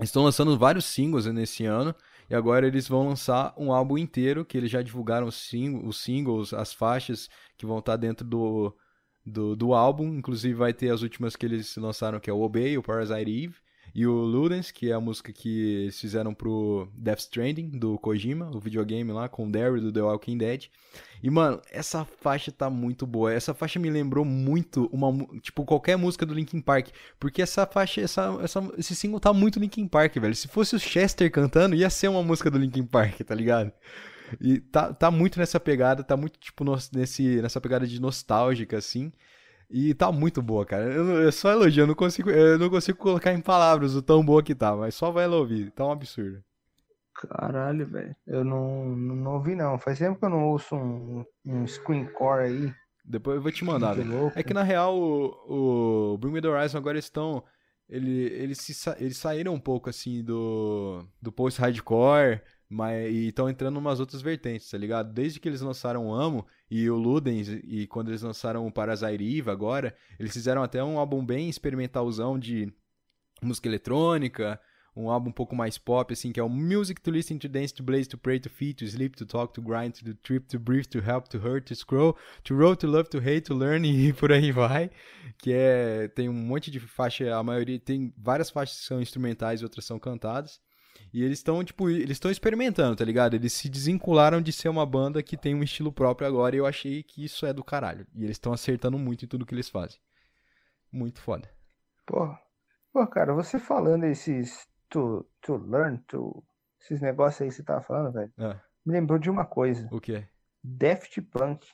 Estão 0.00 0.22
lançando 0.22 0.56
vários 0.58 0.84
singles 0.84 1.26
nesse 1.26 1.64
ano. 1.64 1.94
E 2.28 2.34
agora 2.34 2.66
eles 2.66 2.88
vão 2.88 3.08
lançar 3.08 3.54
um 3.56 3.72
álbum 3.72 3.96
inteiro, 3.96 4.44
que 4.44 4.56
eles 4.56 4.70
já 4.70 4.82
divulgaram 4.82 5.28
os, 5.28 5.36
sing 5.36 5.80
os 5.84 5.98
singles, 5.98 6.52
as 6.52 6.72
faixas 6.72 7.28
que 7.56 7.64
vão 7.64 7.78
estar 7.78 7.96
dentro 7.96 8.26
do, 8.26 8.74
do, 9.26 9.56
do 9.56 9.74
álbum. 9.74 10.14
Inclusive 10.14 10.54
vai 10.54 10.72
ter 10.72 10.90
as 10.90 11.02
últimas 11.02 11.34
que 11.34 11.44
eles 11.44 11.76
lançaram, 11.76 12.20
que 12.20 12.30
é 12.30 12.32
o 12.32 12.40
Obey, 12.40 12.78
o 12.78 12.82
Parasite 12.82 13.30
Eve. 13.30 13.56
E 13.94 14.06
o 14.06 14.12
Ludens, 14.12 14.70
que 14.70 14.90
é 14.90 14.92
a 14.92 15.00
música 15.00 15.32
que 15.32 15.84
eles 15.84 15.98
fizeram 15.98 16.34
pro 16.34 16.86
Death 16.94 17.20
Stranding, 17.20 17.78
do 17.78 17.98
Kojima, 17.98 18.50
o 18.54 18.60
videogame 18.60 19.10
lá, 19.10 19.26
com 19.26 19.46
o 19.46 19.50
Daryl 19.50 19.80
do 19.80 19.90
The 19.90 20.02
Walking 20.02 20.36
Dead. 20.36 20.66
E, 21.22 21.30
mano, 21.30 21.62
essa 21.72 22.04
faixa 22.04 22.52
tá 22.52 22.68
muito 22.68 23.06
boa. 23.06 23.32
Essa 23.32 23.54
faixa 23.54 23.78
me 23.78 23.88
lembrou 23.88 24.22
muito 24.22 24.86
uma, 24.92 25.10
tipo, 25.40 25.64
qualquer 25.64 25.96
música 25.96 26.26
do 26.26 26.34
Linkin 26.34 26.60
Park. 26.60 26.88
Porque 27.18 27.40
essa 27.40 27.64
faixa, 27.64 28.02
essa, 28.02 28.38
essa, 28.42 28.70
esse 28.76 28.94
single 28.94 29.18
tá 29.18 29.32
muito 29.32 29.58
Linkin 29.58 29.88
Park, 29.88 30.16
velho. 30.16 30.36
Se 30.36 30.46
fosse 30.46 30.76
o 30.76 30.78
Chester 30.78 31.32
cantando, 31.32 31.74
ia 31.74 31.88
ser 31.88 32.08
uma 32.08 32.22
música 32.22 32.50
do 32.50 32.58
Linkin 32.58 32.84
Park, 32.84 33.20
tá 33.22 33.34
ligado? 33.34 33.72
E 34.40 34.60
tá, 34.60 34.92
tá 34.92 35.10
muito 35.10 35.38
nessa 35.38 35.58
pegada, 35.60 36.02
tá 36.04 36.16
muito, 36.16 36.38
tipo, 36.38 36.64
nos- 36.64 36.90
nesse, 36.90 37.40
nessa 37.42 37.60
pegada 37.60 37.86
de 37.86 38.00
nostálgica, 38.00 38.76
assim. 38.78 39.12
E 39.70 39.94
tá 39.94 40.12
muito 40.12 40.40
boa, 40.42 40.64
cara. 40.64 40.84
Eu, 40.84 41.06
eu 41.22 41.32
só 41.32 41.50
elogio, 41.50 41.82
eu 41.82 41.86
não 41.86 41.94
consigo, 41.94 42.30
eu 42.30 42.58
não 42.58 42.70
consigo 42.70 42.98
colocar 42.98 43.32
em 43.32 43.40
palavras 43.40 43.94
o 43.96 44.02
tão 44.02 44.24
boa 44.24 44.42
que 44.42 44.54
tá, 44.54 44.76
mas 44.76 44.94
só 44.94 45.10
vai 45.10 45.24
ela 45.24 45.36
ouvir. 45.36 45.70
Tá 45.72 45.84
um 45.86 45.90
absurdo. 45.90 46.42
Caralho, 47.14 47.86
velho. 47.86 48.14
Eu 48.26 48.44
não, 48.44 48.84
não, 48.94 49.16
não 49.16 49.34
ouvi, 49.34 49.54
não. 49.54 49.78
Faz 49.78 49.98
tempo 49.98 50.18
que 50.18 50.24
eu 50.24 50.30
não 50.30 50.44
ouço 50.48 50.76
um, 50.76 51.24
um 51.46 51.66
screencore 51.66 52.44
aí. 52.44 52.74
Depois 53.04 53.36
eu 53.36 53.42
vou 53.42 53.50
te 53.52 53.64
mandar, 53.64 53.94
velho. 53.94 54.10
louco. 54.10 54.38
É 54.38 54.42
que 54.42 54.52
na 54.52 54.62
real 54.62 54.96
o, 54.96 56.12
o 56.14 56.18
Bring 56.18 56.32
Me 56.32 56.42
The 56.42 56.48
Horizon 56.48 56.78
agora 56.78 56.98
estão. 56.98 57.42
Ele, 57.88 58.24
eles, 58.32 58.58
se, 58.58 58.74
eles 58.98 59.16
saíram 59.16 59.54
um 59.54 59.60
pouco 59.60 59.88
assim 59.88 60.22
do, 60.22 61.06
do 61.22 61.30
post-hardcore 61.32 62.40
mas, 62.68 63.12
e 63.12 63.28
estão 63.28 63.48
entrando 63.48 63.76
umas 63.76 64.00
outras 64.00 64.22
vertentes, 64.22 64.70
tá 64.70 64.76
ligado? 64.76 65.12
Desde 65.12 65.38
que 65.38 65.48
eles 65.48 65.60
lançaram 65.60 66.08
o 66.08 66.14
Amo 66.14 66.46
e 66.70 66.88
o 66.90 66.96
Ludens 66.96 67.48
e 67.48 67.86
quando 67.86 68.08
eles 68.08 68.22
lançaram 68.22 68.66
o 68.66 68.72
Eve 69.20 69.50
agora, 69.50 69.96
eles 70.18 70.32
fizeram 70.32 70.62
até 70.62 70.82
um 70.82 70.98
álbum 70.98 71.24
bem 71.24 71.48
experimentalzão 71.48 72.38
de 72.38 72.72
música 73.42 73.68
eletrônica, 73.68 74.60
um 74.96 75.10
álbum 75.10 75.28
um 75.28 75.32
pouco 75.32 75.54
mais 75.54 75.76
pop, 75.76 76.10
assim, 76.12 76.32
que 76.32 76.40
é 76.40 76.42
o 76.42 76.48
Music 76.48 77.00
to 77.02 77.10
Listen, 77.10 77.36
to 77.36 77.48
Dance, 77.48 77.72
to 77.72 77.82
Blaze, 77.82 78.08
to 78.08 78.16
Pray, 78.16 78.40
to 78.40 78.48
Feed, 78.48 78.78
to 78.78 78.84
Sleep, 78.86 79.14
to 79.14 79.26
Talk, 79.26 79.52
to 79.52 79.60
Grind, 79.60 79.92
to 79.92 80.14
Trip, 80.14 80.46
to 80.48 80.58
Breathe, 80.58 80.86
to 80.86 81.00
Help, 81.00 81.28
to 81.28 81.38
Hurt, 81.38 81.66
to 81.66 81.74
Scroll, 81.76 82.16
to 82.44 82.54
Roll, 82.54 82.74
to 82.76 82.86
Love, 82.86 83.10
to 83.10 83.18
Hate, 83.18 83.42
to 83.42 83.54
Learn 83.54 83.84
e 83.86 84.12
por 84.14 84.32
aí 84.32 84.50
vai. 84.50 84.90
Que 85.38 85.52
é. 85.52 86.08
Tem 86.08 86.28
um 86.28 86.32
monte 86.32 86.70
de 86.70 86.80
faixa, 86.80 87.36
a 87.36 87.42
maioria. 87.42 87.78
Tem 87.78 88.12
várias 88.16 88.48
faixas 88.48 88.78
que 88.78 88.86
são 88.86 89.00
instrumentais 89.00 89.60
e 89.60 89.64
outras 89.64 89.84
são 89.84 89.98
cantadas. 89.98 90.58
E 91.12 91.22
eles 91.22 91.38
estão, 91.38 91.62
tipo, 91.64 91.88
eles 91.88 92.12
estão 92.12 92.30
experimentando, 92.30 92.96
tá 92.96 93.04
ligado? 93.04 93.34
Eles 93.34 93.52
se 93.52 93.68
desvincularam 93.68 94.40
de 94.40 94.52
ser 94.52 94.68
uma 94.68 94.84
banda 94.86 95.22
que 95.22 95.36
tem 95.36 95.54
um 95.54 95.62
estilo 95.62 95.92
próprio 95.92 96.26
agora 96.28 96.54
e 96.54 96.58
eu 96.58 96.66
achei 96.66 97.02
que 97.02 97.24
isso 97.24 97.46
é 97.46 97.52
do 97.52 97.64
caralho. 97.64 98.06
E 98.14 98.24
eles 98.24 98.36
estão 98.36 98.52
acertando 98.52 98.98
muito 98.98 99.24
em 99.24 99.28
tudo 99.28 99.46
que 99.46 99.54
eles 99.54 99.68
fazem. 99.68 99.98
Muito 100.92 101.20
foda. 101.20 101.50
Pô, 102.06 102.34
pô, 102.92 103.06
cara, 103.06 103.34
você 103.34 103.58
falando 103.58 104.04
esses 104.04 104.66
to, 104.88 105.26
to 105.42 105.56
learn, 105.56 105.98
to, 106.06 106.44
esses 106.80 107.00
negócios 107.00 107.42
aí 107.42 107.48
que 107.48 107.54
você 107.54 107.62
tava 107.62 107.82
falando, 107.82 108.12
velho, 108.12 108.32
Ah, 108.38 108.60
me 108.84 108.92
lembrou 108.92 109.18
de 109.18 109.28
uma 109.28 109.44
coisa. 109.44 109.88
o 109.90 110.00
que? 110.00 110.24
Daft 110.62 111.20
Punk. 111.22 111.66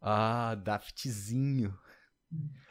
Ah, 0.00 0.54
Daftzinho. 0.56 1.76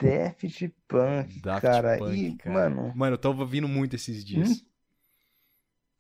Daft 0.02 0.70
Punk, 0.88 1.40
Daft 1.42 1.62
cara. 1.62 1.98
Punk, 1.98 2.16
e, 2.18 2.36
cara. 2.38 2.54
mano, 2.54 2.94
Mano, 2.96 3.14
eu 3.14 3.18
tava 3.18 3.42
ouvindo 3.42 3.68
muito 3.68 3.96
esses 3.96 4.26
dias. 4.26 4.66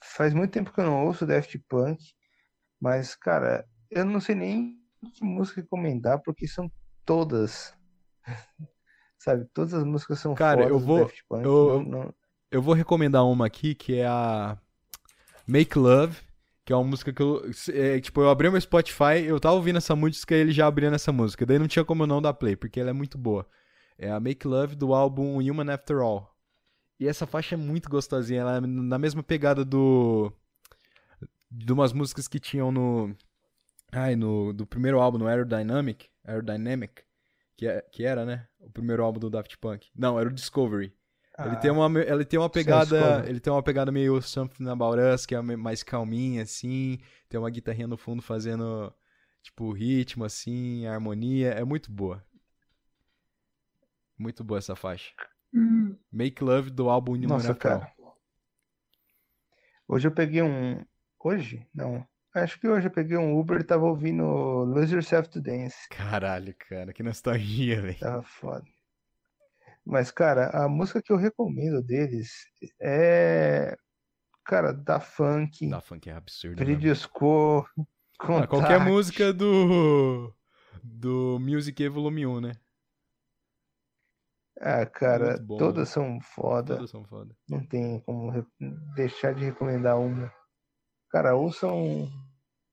Faz 0.03 0.33
muito 0.33 0.51
tempo 0.51 0.71
que 0.73 0.79
eu 0.79 0.85
não 0.85 1.05
ouço 1.05 1.25
Daft 1.25 1.57
Punk, 1.69 2.03
mas, 2.79 3.15
cara, 3.15 3.65
eu 3.89 4.03
não 4.05 4.19
sei 4.19 4.35
nem 4.35 4.77
que 5.13 5.23
música 5.23 5.61
recomendar, 5.61 6.19
porque 6.23 6.47
são 6.47 6.71
todas. 7.05 7.73
Sabe, 9.19 9.45
todas 9.53 9.73
as 9.73 9.83
músicas 9.83 10.19
são 10.19 10.33
Cara, 10.33 10.61
fodas 10.63 10.71
eu 10.71 10.79
vou- 10.79 10.99
Daft 10.99 11.23
Punk. 11.29 11.45
eu- 11.45 11.83
não- 11.83 11.83
não- 11.83 12.13
Eu 12.53 12.61
vou 12.61 12.73
recomendar 12.73 13.25
uma 13.25 13.45
aqui 13.45 13.73
que 13.73 13.95
é 13.99 14.05
a 14.05 14.57
Make 15.47 15.77
Love, 15.79 16.17
que 16.65 16.73
é 16.73 16.75
uma 16.75 16.83
música 16.83 17.13
que 17.13 17.21
eu. 17.21 17.41
é, 17.73 17.99
tipo, 18.01 18.19
eu 18.21 18.29
abri 18.29 18.49
meu 18.49 18.59
Spotify, 18.59 19.23
eu 19.25 19.39
tava 19.39 19.55
ouvindo 19.55 19.77
essa 19.77 19.95
música 19.95 20.35
e 20.35 20.39
ele 20.39 20.51
já 20.51 20.67
abria 20.67 20.91
nessa 20.91 21.11
música. 21.13 21.45
Daí 21.45 21.57
não 21.59 21.67
tinha 21.67 21.85
como 21.85 22.03
eu 22.03 22.07
não 22.07 22.21
dar 22.21 22.33
play, 22.33 22.55
porque 22.57 22.79
ela 22.79 22.89
é 22.89 22.93
muito 22.93 23.17
boa. 23.17 23.47
É 23.97 24.09
a 24.11 24.19
Make 24.19 24.45
Love 24.47 24.75
do 24.75 24.93
álbum 24.93 25.37
Human 25.37 25.71
After 25.71 25.97
All. 25.99 26.30
E 27.01 27.07
essa 27.07 27.25
faixa 27.25 27.55
é 27.55 27.57
muito 27.57 27.89
gostosinha, 27.89 28.41
ela 28.41 28.57
é 28.57 28.61
na 28.61 28.99
mesma 28.99 29.23
pegada 29.23 29.65
do. 29.65 30.31
de 31.49 31.73
umas 31.73 31.91
músicas 31.91 32.27
que 32.27 32.39
tinham 32.39 32.71
no. 32.71 33.15
Ai, 33.91 34.15
no. 34.15 34.53
do 34.53 34.67
primeiro 34.67 35.01
álbum, 35.01 35.17
no 35.17 35.27
Aerodynamic. 35.27 36.09
Aerodynamic. 36.23 37.01
Que, 37.57 37.67
é- 37.67 37.81
que 37.91 38.05
era, 38.05 38.23
né? 38.23 38.47
O 38.59 38.69
primeiro 38.69 39.03
álbum 39.03 39.19
do 39.19 39.31
Daft 39.31 39.57
Punk. 39.57 39.89
Não, 39.95 40.19
era 40.19 40.29
o 40.29 40.31
Discovery. 40.31 40.93
Ele 41.43 41.55
Ah, 41.55 41.55
tem 41.55 41.71
uma, 41.71 41.99
ele 41.99 42.23
tem 42.23 42.39
uma 42.39 42.47
Sim, 42.47 42.53
pegada, 42.53 43.25
ele 43.27 43.39
tem 43.39 43.51
uma 43.51 43.63
pegada 43.63 43.91
meio 43.91 44.21
Something 44.21 44.69
About 44.69 44.99
Us, 45.01 45.25
que 45.25 45.33
é 45.33 45.41
mais 45.41 45.81
calminha 45.81 46.43
assim, 46.43 46.99
tem 47.27 47.39
uma 47.39 47.49
guitarrinha 47.49 47.87
no 47.87 47.97
fundo 47.97 48.21
fazendo 48.21 48.93
Tipo, 49.41 49.65
o 49.65 49.71
ritmo, 49.73 50.23
assim, 50.23 50.85
a 50.85 50.93
harmonia. 50.93 51.49
É 51.49 51.63
muito 51.63 51.91
boa. 51.91 52.23
Muito 54.17 54.43
boa 54.43 54.59
essa 54.59 54.75
faixa. 54.75 55.11
Hum. 55.53 55.97
Make 56.11 56.43
Love 56.43 56.69
do 56.69 56.89
álbum 56.89 57.15
Nossa, 57.17 57.53
cara. 57.53 57.91
Hoje 59.87 60.07
eu 60.07 60.11
peguei 60.11 60.41
um. 60.41 60.83
Hoje? 61.19 61.67
Não. 61.73 62.05
Acho 62.33 62.57
que 62.59 62.67
hoje 62.67 62.87
eu 62.87 62.91
peguei 62.91 63.17
um 63.17 63.37
Uber 63.37 63.59
e 63.59 63.63
tava 63.63 63.85
ouvindo 63.85 64.23
Lose 64.23 64.93
Yourself 64.93 65.29
to 65.29 65.41
Dance. 65.41 65.89
Caralho, 65.89 66.55
cara, 66.69 66.93
que 66.93 67.03
nostalgia, 67.03 67.81
velho. 67.81 67.99
Tava 67.99 68.23
foda. 68.23 68.65
Mas, 69.85 70.11
cara, 70.11 70.49
a 70.49 70.69
música 70.69 71.01
que 71.01 71.11
eu 71.11 71.17
recomendo 71.17 71.81
deles 71.81 72.31
é. 72.79 73.75
Cara, 74.45 74.71
da 74.73 74.99
Funk. 74.99 75.67
Da 75.69 75.81
Funk 75.81 76.09
é 76.09 76.13
absurdo. 76.13 76.55
Bridgesco. 76.55 77.67
Ah, 78.19 78.47
qualquer 78.47 78.79
música 78.79 79.33
do. 79.33 80.33
Do 80.83 81.37
Music 81.39 81.87
Volume 81.89 82.25
1, 82.25 82.41
né? 82.41 82.51
Ah, 84.63 84.85
cara, 84.85 85.39
bom, 85.39 85.57
todas 85.57 85.89
né? 85.89 85.93
são 85.93 86.21
foda. 86.21 86.75
Todas 86.75 86.91
são 86.91 87.03
foda. 87.03 87.35
Não 87.49 87.65
tem 87.65 87.99
como 88.01 88.31
deixar 88.95 89.33
de 89.33 89.43
recomendar 89.43 89.99
uma. 89.99 90.31
Cara, 91.09 91.35
ouçam 91.35 92.07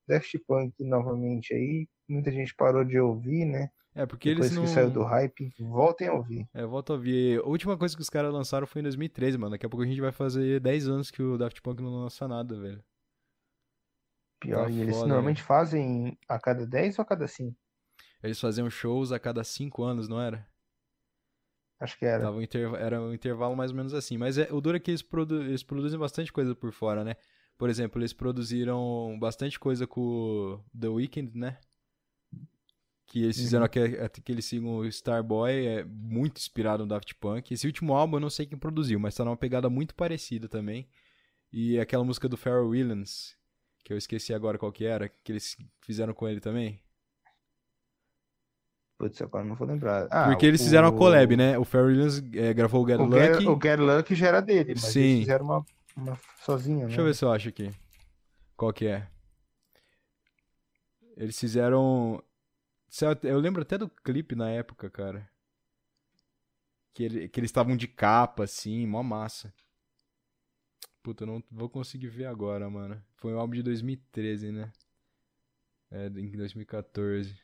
Daft 0.06 0.38
Punk 0.46 0.74
novamente 0.84 1.54
aí. 1.54 1.88
Muita 2.06 2.30
gente 2.30 2.54
parou 2.54 2.84
de 2.84 3.00
ouvir, 3.00 3.46
né? 3.46 3.70
É, 3.94 4.04
porque 4.04 4.28
Depois 4.28 4.52
eles 4.52 4.56
não... 4.58 4.64
que 4.64 4.70
saiu 4.70 4.90
do 4.90 5.02
hype, 5.02 5.50
voltem 5.58 6.08
a 6.08 6.12
ouvir. 6.12 6.46
É, 6.52 6.64
volta 6.66 6.92
a 6.92 6.96
ouvir. 6.96 7.40
A 7.40 7.48
última 7.48 7.76
coisa 7.76 7.96
que 7.96 8.02
os 8.02 8.10
caras 8.10 8.32
lançaram 8.32 8.66
foi 8.66 8.80
em 8.80 8.84
2013, 8.84 9.38
mano. 9.38 9.52
Daqui 9.52 9.64
a 9.64 9.68
pouco 9.68 9.82
a 9.82 9.86
gente 9.88 10.00
vai 10.00 10.12
fazer 10.12 10.60
10 10.60 10.88
anos 10.88 11.10
que 11.10 11.22
o 11.22 11.38
Daft 11.38 11.60
Punk 11.62 11.82
não 11.82 12.02
lança 12.02 12.28
nada, 12.28 12.60
velho. 12.60 12.84
Pior, 14.40 14.66
tá 14.66 14.70
e 14.70 14.80
eles 14.80 14.94
foda, 14.94 15.08
normalmente 15.08 15.42
fazem 15.42 16.18
a 16.28 16.38
cada 16.38 16.66
10 16.66 16.98
ou 16.98 17.02
a 17.02 17.06
cada 17.06 17.26
5? 17.26 17.56
Eles 18.22 18.38
faziam 18.38 18.68
shows 18.68 19.10
a 19.10 19.18
cada 19.18 19.42
5 19.42 19.82
anos, 19.82 20.06
não 20.06 20.20
era? 20.20 20.46
Acho 21.80 21.98
que 21.98 22.04
era. 22.04 22.24
Tava 22.24 22.36
um 22.36 22.76
Era 22.76 23.00
um 23.00 23.14
intervalo 23.14 23.56
mais 23.56 23.70
ou 23.70 23.76
menos 23.76 23.94
assim. 23.94 24.16
Mas 24.18 24.36
é... 24.38 24.48
o 24.52 24.60
duro 24.60 24.76
é 24.76 24.80
que 24.80 24.90
eles, 24.90 25.02
produ... 25.02 25.42
eles 25.42 25.62
produzem 25.62 25.98
bastante 25.98 26.32
coisa 26.32 26.54
por 26.54 26.72
fora, 26.72 27.04
né? 27.04 27.14
Por 27.56 27.68
exemplo, 27.68 28.00
eles 28.00 28.12
produziram 28.12 29.16
bastante 29.18 29.58
coisa 29.58 29.86
com 29.86 30.62
The 30.78 30.88
Weeknd, 30.88 31.36
né? 31.36 31.58
Que 33.06 33.24
eles 33.24 33.36
fizeram 33.36 33.62
uhum. 33.62 33.66
aquele, 33.66 33.98
aquele 33.98 34.42
single 34.42 34.86
Starboy, 34.86 35.66
é 35.66 35.84
muito 35.84 36.36
inspirado 36.36 36.84
no 36.84 36.88
Daft 36.88 37.14
Punk. 37.14 37.52
Esse 37.52 37.66
último 37.66 37.94
álbum 37.94 38.16
eu 38.16 38.20
não 38.20 38.30
sei 38.30 38.46
quem 38.46 38.58
produziu, 38.58 39.00
mas 39.00 39.14
tá 39.14 39.24
numa 39.24 39.36
pegada 39.36 39.68
muito 39.70 39.94
parecida 39.94 40.48
também. 40.48 40.88
E 41.52 41.80
aquela 41.80 42.04
música 42.04 42.28
do 42.28 42.36
Pharrell 42.36 42.68
Williams, 42.68 43.34
que 43.82 43.92
eu 43.92 43.96
esqueci 43.96 44.34
agora 44.34 44.58
qual 44.58 44.70
que 44.70 44.84
era, 44.84 45.08
que 45.08 45.32
eles 45.32 45.56
fizeram 45.80 46.12
com 46.12 46.28
ele 46.28 46.40
também. 46.40 46.80
Putz, 48.98 49.22
agora 49.22 49.44
não 49.44 49.54
vou 49.54 49.66
lembrar. 49.66 50.08
Ah, 50.10 50.26
Porque 50.26 50.44
eles 50.44 50.60
fizeram 50.60 50.88
o... 50.88 50.94
a 50.94 50.98
collab, 50.98 51.36
né? 51.36 51.56
O 51.56 51.64
Pharrell 51.64 51.88
Williams 51.88 52.22
é, 52.34 52.52
gravou 52.52 52.84
o 52.84 52.88
Get 52.88 52.98
o 52.98 53.04
Lucky. 53.04 53.18
Get, 53.20 53.48
o 53.48 53.60
Get 53.62 53.78
Lucky 53.78 54.14
já 54.16 54.26
era 54.26 54.40
dele, 54.40 54.72
mas 54.74 54.84
Sim. 54.84 55.00
eles 55.00 55.20
fizeram 55.20 55.44
uma 55.44 55.64
uma 55.98 56.18
sozinha, 56.44 56.86
Deixa 56.86 56.96
né? 56.96 57.02
eu 57.02 57.06
ver 57.06 57.14
se 57.14 57.24
eu 57.24 57.32
acho 57.32 57.48
aqui. 57.48 57.74
Qual 58.56 58.72
que 58.72 58.86
é? 58.86 59.08
Eles 61.16 61.38
fizeram. 61.38 62.22
Eu 63.22 63.38
lembro 63.38 63.62
até 63.62 63.76
do 63.76 63.88
clipe 63.88 64.36
na 64.36 64.48
época, 64.48 64.88
cara. 64.88 65.28
Que, 66.94 67.04
ele, 67.04 67.28
que 67.28 67.40
eles 67.40 67.48
estavam 67.48 67.76
de 67.76 67.86
capa, 67.86 68.44
assim, 68.44 68.86
mó 68.86 69.02
massa. 69.02 69.52
Puta, 71.02 71.24
eu 71.24 71.26
não 71.26 71.42
vou 71.50 71.68
conseguir 71.68 72.08
ver 72.08 72.26
agora, 72.26 72.70
mano. 72.70 73.02
Foi 73.16 73.34
um 73.34 73.38
álbum 73.38 73.54
de 73.54 73.62
2013, 73.62 74.52
né? 74.52 74.72
É, 75.90 76.06
em 76.06 76.30
2014. 76.30 77.36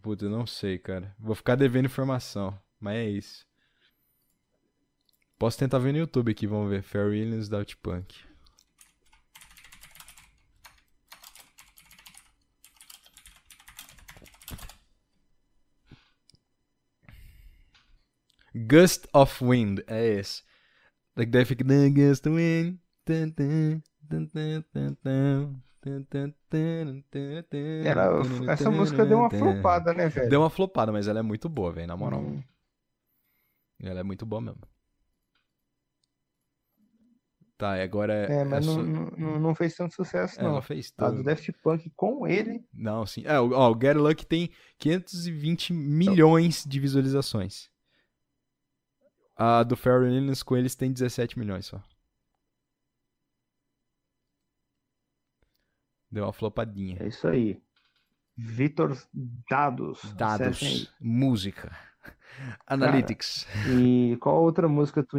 Puta, 0.00 0.24
eu 0.24 0.30
não 0.30 0.46
sei, 0.46 0.78
cara. 0.78 1.14
Vou 1.18 1.34
ficar 1.34 1.54
devendo 1.54 1.86
informação. 1.86 2.58
Mas 2.80 2.96
é 2.96 3.08
isso. 3.08 3.46
Posso 5.38 5.58
tentar 5.58 5.78
ver 5.78 5.92
no 5.92 5.98
YouTube 5.98 6.30
aqui, 6.30 6.46
vamos 6.46 6.70
ver. 6.70 6.82
Fair 6.82 7.06
Williams 7.06 7.48
Daft 7.48 7.76
Punk. 7.78 8.14
Gust 18.54 19.06
of 19.14 19.42
Wind, 19.42 19.80
é 19.86 20.06
esse. 20.18 20.42
Like 21.16 21.30
daí 21.30 21.44
fica 21.44 21.64
Gust 21.64 22.26
of 22.26 22.36
Wind. 22.36 22.78
Ela, 27.84 28.22
essa 28.48 28.70
música 28.70 29.04
deu 29.04 29.18
uma 29.18 29.30
flopada, 29.30 29.92
né, 29.92 30.08
velho? 30.08 30.30
Deu 30.30 30.40
uma 30.40 30.50
flopada, 30.50 30.92
mas 30.92 31.08
ela 31.08 31.18
é 31.18 31.22
muito 31.22 31.48
boa, 31.48 31.72
velho, 31.72 31.88
na 31.88 31.96
moral. 31.96 32.20
Hum. 32.20 32.42
Ela 33.82 34.00
é 34.00 34.02
muito 34.02 34.24
boa 34.24 34.40
mesmo. 34.40 34.60
Tá, 37.62 37.78
e 37.78 37.82
agora 37.82 38.12
é. 38.12 38.40
É, 38.40 38.44
mas 38.44 38.66
é 38.66 38.70
não, 38.70 38.82
não, 38.82 39.38
não, 39.38 39.54
fez 39.54 39.76
tanto 39.76 39.94
sucesso, 39.94 40.40
é, 40.40 40.42
não. 40.42 40.50
Ela 40.50 40.62
fez. 40.62 40.92
A 40.98 41.10
do 41.10 41.22
Daft 41.22 41.52
Punk 41.62 41.90
com 41.94 42.26
ele. 42.26 42.64
Não, 42.74 43.06
sim. 43.06 43.22
É, 43.24 43.38
ó, 43.38 43.70
o 43.70 43.80
Get 43.80 43.96
Luck 43.96 44.26
tem 44.26 44.50
520 44.78 45.72
milhões 45.72 46.64
de 46.66 46.80
visualizações. 46.80 47.70
A 49.36 49.62
do 49.62 49.76
Pharrell 49.76 50.12
Williams 50.12 50.42
com 50.42 50.56
eles 50.56 50.74
tem 50.74 50.92
17 50.92 51.38
milhões 51.38 51.66
só. 51.66 51.80
Deu 56.12 56.24
uma 56.24 56.32
flopadinha. 56.32 56.98
É 57.00 57.08
isso 57.08 57.26
aí. 57.26 57.58
Vitor 58.36 58.94
Dados. 59.48 60.12
Dados. 60.12 60.92
Música. 61.00 61.74
Analytics. 62.66 63.44
Cara, 63.44 63.70
e 63.70 64.16
qual 64.18 64.42
outra 64.42 64.68
música 64.68 65.02
tu 65.02 65.18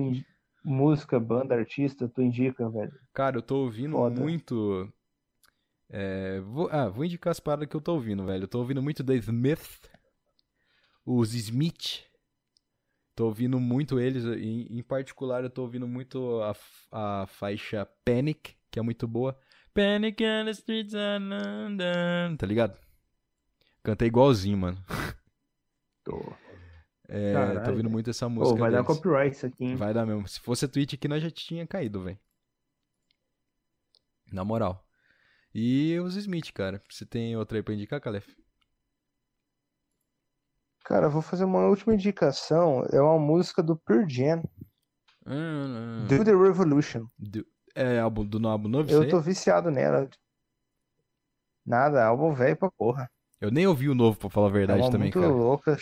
música, 0.63 1.19
banda, 1.19 1.55
artista, 1.55 2.07
tu 2.07 2.21
indica, 2.21 2.69
velho? 2.69 2.93
Cara, 3.11 3.37
eu 3.37 3.41
tô 3.41 3.57
ouvindo 3.63 3.93
Foda. 3.93 4.21
muito. 4.21 4.91
É, 5.89 6.39
vou, 6.41 6.69
ah, 6.71 6.89
vou 6.89 7.05
indicar 7.05 7.31
as 7.31 7.39
paradas 7.39 7.67
que 7.67 7.75
eu 7.75 7.81
tô 7.81 7.93
ouvindo, 7.93 8.25
velho. 8.25 8.43
Eu 8.43 8.47
tô 8.47 8.59
ouvindo 8.59 8.81
muito 8.81 9.03
The 9.03 9.15
Smith, 9.15 9.89
os 11.03 11.33
Smith. 11.33 12.03
Tô 13.15 13.25
ouvindo 13.25 13.59
muito 13.59 13.99
eles, 13.99 14.25
em, 14.25 14.67
em 14.69 14.81
particular 14.81 15.43
eu 15.43 15.49
tô 15.49 15.61
ouvindo 15.63 15.87
muito 15.87 16.41
a, 16.41 16.55
a 16.91 17.27
faixa 17.27 17.87
Panic, 18.03 18.55
que 18.71 18.79
é 18.79 18.81
muito 18.81 19.07
boa. 19.07 19.37
Panic 19.73 20.23
on 20.23 20.45
the 20.45 20.51
streets 20.51 20.93
of 20.93 21.19
London. 21.19 22.37
Tá 22.37 22.45
ligado? 22.45 22.77
Cantei 23.83 24.07
igualzinho, 24.07 24.57
mano. 24.57 24.77
Tô. 26.03 26.21
É, 27.09 27.59
tô 27.59 27.71
ouvindo 27.71 27.89
muito 27.89 28.09
essa 28.09 28.29
música. 28.29 28.55
Pô, 28.55 28.59
vai 28.59 28.71
deles. 28.71 28.87
dar 28.87 28.95
copyright 28.95 29.35
isso 29.35 29.45
aqui, 29.45 29.65
hein? 29.65 29.75
Vai 29.75 29.93
dar 29.93 30.05
mesmo. 30.05 30.27
Se 30.27 30.39
fosse 30.39 30.65
a 30.65 30.67
Twitch 30.67 30.93
aqui, 30.93 31.07
nós 31.07 31.21
já 31.21 31.29
tinha 31.29 31.67
caído, 31.67 32.01
velho. 32.03 32.17
Na 34.31 34.43
moral. 34.43 34.83
E 35.53 35.99
os 35.99 36.15
Smith, 36.15 36.51
cara. 36.53 36.81
Você 36.89 37.05
tem 37.05 37.35
outra 37.35 37.57
aí 37.57 37.63
pra 37.63 37.73
indicar, 37.73 38.01
Calef? 38.01 38.27
Cara, 40.85 41.07
vou 41.07 41.21
fazer 41.21 41.45
uma 41.45 41.67
última 41.67 41.93
indicação. 41.93 42.85
É 42.91 43.01
uma 43.01 43.19
música 43.19 43.61
do 43.61 43.75
Pearl 43.77 44.07
Jam. 44.07 44.43
Hum, 45.25 46.05
Do 46.07 46.23
The 46.25 46.31
Revolution. 46.31 47.05
Do, 47.17 47.45
é 47.75 47.99
álbum 47.99 48.25
do 48.25 48.47
álbum 48.47 48.67
novo? 48.67 48.89
Eu 48.89 49.07
tô 49.07 49.19
viciado 49.19 49.69
nela. 49.71 50.09
Nada, 51.65 52.05
álbum 52.05 52.33
velho 52.33 52.57
pra 52.57 52.69
porra. 52.71 53.09
Eu 53.39 53.51
nem 53.51 53.67
ouvi 53.67 53.89
o 53.89 53.95
novo, 53.95 54.17
pra 54.17 54.29
falar 54.29 54.47
a 54.47 54.51
verdade 54.51 54.81
é 54.81 54.85
também, 54.85 54.99
muito 54.99 55.19
cara. 55.19 55.31
loucas. 55.31 55.81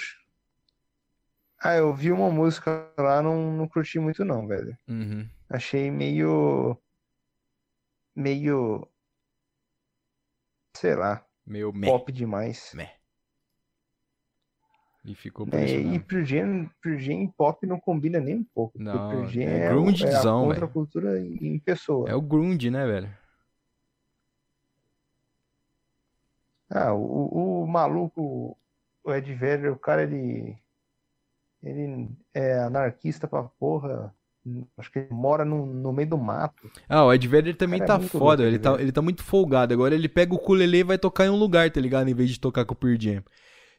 Ah, 1.59 1.75
eu 1.75 1.93
vi 1.93 2.11
uma 2.11 2.29
música 2.31 2.91
lá, 2.97 3.21
não, 3.21 3.51
não 3.51 3.67
curti 3.67 3.99
muito 3.99 4.25
não, 4.25 4.47
velho. 4.47 4.75
Uhum. 4.87 5.29
Achei 5.49 5.91
meio. 5.91 6.75
Meio. 8.15 8.87
Sei 10.75 10.95
lá. 10.95 11.23
Meio 11.45 11.71
meh. 11.71 11.87
Pop 11.87 12.11
demais. 12.11 12.71
Meh. 12.73 12.91
E 15.04 15.16
ficou 15.16 15.47
por 15.47 15.58
é, 15.58 15.66
E 15.66 15.99
pro 15.99 16.24
gen, 16.24 16.70
pro 16.80 16.97
gen 16.97 17.28
pop 17.28 17.66
não 17.66 17.80
combina 17.80 18.20
nem 18.20 18.36
um 18.36 18.43
pouco. 18.43 18.78
Não, 18.82 19.10
pro 19.10 19.28
gen 19.28 19.47
é 19.47 19.66
é, 19.66 19.70
grungezão, 19.70 20.41
é 20.41 20.45
a 20.45 20.54
contracultura 20.54 21.20
em 21.20 21.58
pessoa. 21.60 22.10
É 22.10 22.16
o 22.16 22.22
grunge, 22.22 22.70
né, 22.70 22.86
velho? 22.86 23.10
Ah, 26.70 26.93
o, 26.93 27.64
o 27.64 27.68
maluco, 27.68 28.58
o 29.04 29.14
Ed 29.14 29.34
Vedder, 29.34 29.74
o 29.74 29.78
cara, 29.78 30.04
ele 30.04 30.56
ele 31.64 32.10
é 32.34 32.60
anarquista 32.60 33.28
pra 33.28 33.43
porra. 33.43 34.14
Acho 34.78 34.91
que 34.91 34.99
ele 34.99 35.08
mora 35.12 35.45
no, 35.45 35.66
no 35.66 35.93
meio 35.93 36.10
do 36.10 36.18
mato. 36.18 36.72
Ah, 36.89 37.06
o 37.06 37.14
Ed 37.14 37.28
Vedder 37.28 37.56
também 37.56 37.84
tá 37.84 37.95
é 37.95 37.99
foda. 37.99 38.43
Ele 38.43 38.58
tá, 38.58 38.74
ele 38.82 38.91
tá 38.91 39.02
muito 39.02 39.24
folgado. 39.24 39.74
Agora 39.74 39.93
ele 39.93 40.10
pega 40.10 40.34
o 40.34 40.38
ukulele 40.38 40.78
e 40.78 40.84
vai 40.84 40.97
tocar 40.97 41.26
em 41.26 41.30
um 41.30 41.38
lugar, 41.38 41.70
tá 41.70 41.80
ligado? 41.80 42.08
Em 42.08 42.14
vez 42.14 42.30
de 42.30 42.39
tocar 42.39 42.66
com 42.66 42.74
o 42.74 42.78
Pearl 42.78 42.95
Jam. 42.99 43.24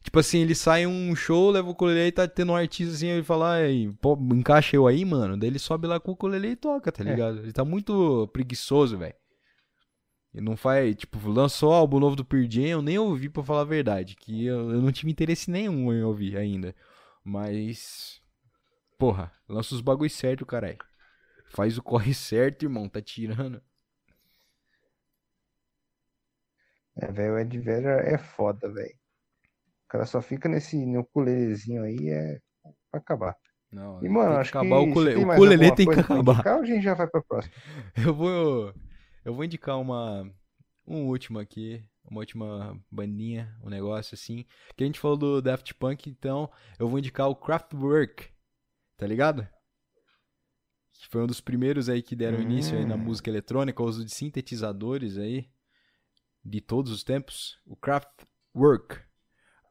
Tipo 0.03 0.19
assim, 0.19 0.41
ele 0.41 0.55
sai 0.55 0.87
um 0.87 1.15
show, 1.15 1.51
leva 1.51 1.69
o 1.69 1.73
ukulele 1.73 2.09
e 2.09 2.13
tá 2.13 2.27
tendo 2.27 2.53
um 2.53 2.57
artista 2.57 2.93
assim, 2.93 3.07
ele 3.07 3.23
fala, 3.23 3.57
pô, 4.01 4.19
encaixa 4.33 4.77
eu 4.77 4.87
aí, 4.87 5.05
mano. 5.05 5.37
Daí 5.37 5.49
ele 5.49 5.59
sobe 5.59 5.87
lá 5.87 6.01
com 6.01 6.11
o 6.11 6.15
ukulele 6.15 6.49
e 6.49 6.57
toca, 6.57 6.91
tá 6.91 7.05
é. 7.05 7.07
ligado? 7.07 7.39
É. 7.39 7.43
Ele 7.43 7.53
tá 7.53 7.65
muito 7.65 8.29
preguiçoso, 8.33 8.99
velho. 8.99 9.15
E 10.35 10.41
não 10.41 10.57
faz, 10.57 10.97
tipo, 10.97 11.19
lançou 11.29 11.71
o 11.71 11.75
álbum 11.75 12.01
novo 12.01 12.17
do 12.17 12.25
Pearl 12.25 12.47
Jam, 12.49 12.67
eu 12.67 12.83
nem 12.83 12.99
ouvi 12.99 13.29
pra 13.29 13.45
falar 13.45 13.61
a 13.61 13.65
verdade, 13.65 14.17
que 14.17 14.47
eu, 14.47 14.73
eu 14.73 14.81
não 14.81 14.91
tive 14.91 15.11
interesse 15.11 15.51
nenhum 15.51 15.93
em 15.93 16.03
ouvir 16.03 16.37
ainda. 16.37 16.75
Mas 17.23 18.23
porra, 19.03 19.33
lança 19.49 19.75
os 19.75 19.81
bagulho 19.81 20.09
certo, 20.09 20.47
caralho. 20.47 20.79
Faz 21.51 21.77
o 21.77 21.83
corre 21.83 22.15
certo, 22.15 22.63
irmão, 22.63 22.89
tá 22.89 23.03
tirando. 23.03 23.61
É, 26.97 27.11
velho, 27.11 27.35
o 27.35 27.39
Ed 27.39 27.59
Vedder 27.59 28.07
é 28.07 28.17
foda, 28.17 28.73
velho. 28.73 29.02
O 29.93 29.97
cara 29.99 30.07
só 30.07 30.23
fica 30.23 30.49
nesse 30.49 30.75
ukulelezinho 30.97 31.83
aí, 31.83 32.09
é 32.09 32.39
pra 32.91 32.99
acabar. 32.99 33.37
Não, 33.71 34.03
E, 34.03 34.09
mano, 34.09 34.37
acho 34.39 34.51
que 34.51 34.57
acabar 34.57 34.79
o 34.79 34.85
ukulele. 34.85 35.17
tem 35.17 35.25
O 35.27 35.29
ukulele 35.29 35.55
alguma 35.55 35.77
tem 35.77 35.87
que 35.87 36.01
acabar. 36.01 36.33
indicar, 36.33 36.61
a 36.61 36.65
gente 36.65 36.83
já 36.83 36.95
vai 36.95 37.07
pra 37.07 37.21
próxima. 37.23 37.55
Eu 38.07 38.15
vou 38.15 38.75
eu 39.23 39.35
vou 39.35 39.45
indicar 39.45 39.79
uma 39.79 40.25
um 40.87 41.09
último 41.09 41.39
aqui, 41.39 41.85
uma 42.11 42.21
última 42.21 42.75
bandinha, 42.91 43.55
um 43.63 43.69
negócio 43.69 44.15
assim, 44.15 44.47
que 44.75 44.83
a 44.83 44.87
gente 44.87 44.99
falou 44.99 45.17
do 45.19 45.43
Daft 45.43 45.75
Punk, 45.75 46.09
então 46.09 46.51
eu 46.79 46.89
vou 46.89 46.99
indicar 46.99 47.29
o 47.29 47.37
Kraftwerk. 47.37 48.31
Tá 48.97 49.07
ligado? 49.07 49.47
Que 50.95 51.09
foi 51.09 51.23
um 51.23 51.27
dos 51.27 51.41
primeiros 51.41 51.91
aí 51.91 52.03
que 52.03 52.17
deram 52.17 52.41
início 52.41 52.79
aí 52.79 52.87
na 52.87 52.95
Hum. 52.95 52.99
música 52.99 53.29
eletrônica, 53.29 53.83
o 53.83 53.87
uso 53.87 54.05
de 54.07 54.15
sintetizadores 54.15 55.19
aí 55.19 55.51
de 56.43 56.61
todos 56.63 56.91
os 56.93 57.05
tempos. 57.05 57.59
O 57.67 57.77
Kraftwerk. 57.77 59.12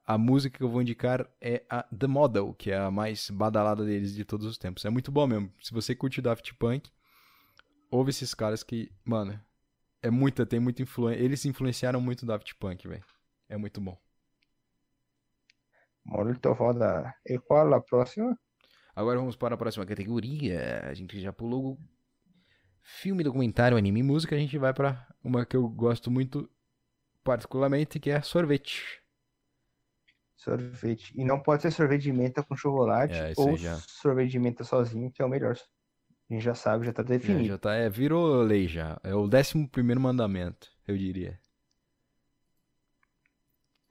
A 0.05 0.17
música 0.17 0.57
que 0.57 0.63
eu 0.63 0.69
vou 0.69 0.81
indicar 0.81 1.29
é 1.39 1.63
a 1.69 1.83
The 1.83 2.07
Model, 2.07 2.53
que 2.53 2.71
é 2.71 2.77
a 2.77 2.91
mais 2.91 3.29
badalada 3.29 3.85
deles 3.85 4.13
de 4.13 4.25
todos 4.25 4.45
os 4.45 4.57
tempos. 4.57 4.83
É 4.83 4.89
muito 4.89 5.11
bom 5.11 5.27
mesmo. 5.27 5.51
Se 5.61 5.71
você 5.73 5.95
curte 5.95 6.21
Daft 6.21 6.53
Punk, 6.55 6.89
ouve 7.89 8.09
esses 8.09 8.33
caras 8.33 8.63
que, 8.63 8.91
mano, 9.05 9.39
é 10.01 10.09
muita, 10.09 10.45
tem 10.45 10.59
muita 10.59 10.81
influência. 10.81 11.23
Eles 11.23 11.45
influenciaram 11.45 12.01
muito 12.01 12.23
o 12.23 12.25
Daft 12.25 12.55
Punk, 12.55 12.87
velho. 12.87 13.03
É 13.47 13.57
muito 13.57 13.79
bom. 13.79 13.97
Muito 16.03 16.55
foda. 16.55 17.13
E 17.25 17.37
qual 17.37 17.73
a 17.73 17.81
próxima? 17.81 18.37
Agora 18.95 19.19
vamos 19.19 19.35
para 19.35 19.55
a 19.55 19.57
próxima 19.57 19.85
categoria. 19.85 20.81
A 20.85 20.93
gente 20.93 21.19
já 21.21 21.31
pulou 21.31 21.79
filme, 22.81 23.23
documentário, 23.23 23.77
anime 23.77 23.99
e 23.99 24.03
música. 24.03 24.35
A 24.35 24.39
gente 24.39 24.57
vai 24.57 24.73
para 24.73 25.07
uma 25.23 25.45
que 25.45 25.55
eu 25.55 25.67
gosto 25.69 26.09
muito, 26.09 26.49
particularmente, 27.23 27.99
que 27.99 28.09
é 28.09 28.21
sorvete. 28.21 29.00
Sorvete. 30.43 31.13
E 31.17 31.23
não 31.25 31.41
pode 31.41 31.61
ser 31.61 31.71
sorvete 31.71 32.03
de 32.03 32.13
menta 32.13 32.43
com 32.43 32.55
chocolate 32.55 33.23
É, 33.23 33.33
ou 33.35 33.55
já. 33.55 33.83
sorvete 33.87 34.31
de 34.31 34.39
menta 34.39 34.63
sozinho, 34.65 35.11
que 35.11 35.21
é 35.21 35.25
o 35.25 35.29
melhor. 35.29 35.55
A 36.29 36.33
gente 36.33 36.43
já 36.43 36.55
sabe, 36.55 36.85
já 36.85 36.93
tá 36.93 37.03
É, 37.23 37.41
definido. 37.41 37.43
já 37.43 37.57
tá, 37.57 37.73
é, 37.75 37.89
virou 37.89 38.41
lei 38.41 38.67
já. 38.67 38.99
É 39.03 39.13
o 39.15 39.27
décimo 39.27 39.67
primeiro 39.69 39.99
mandamento, 40.01 40.69
eu 40.87 40.97
diria. 40.97 41.39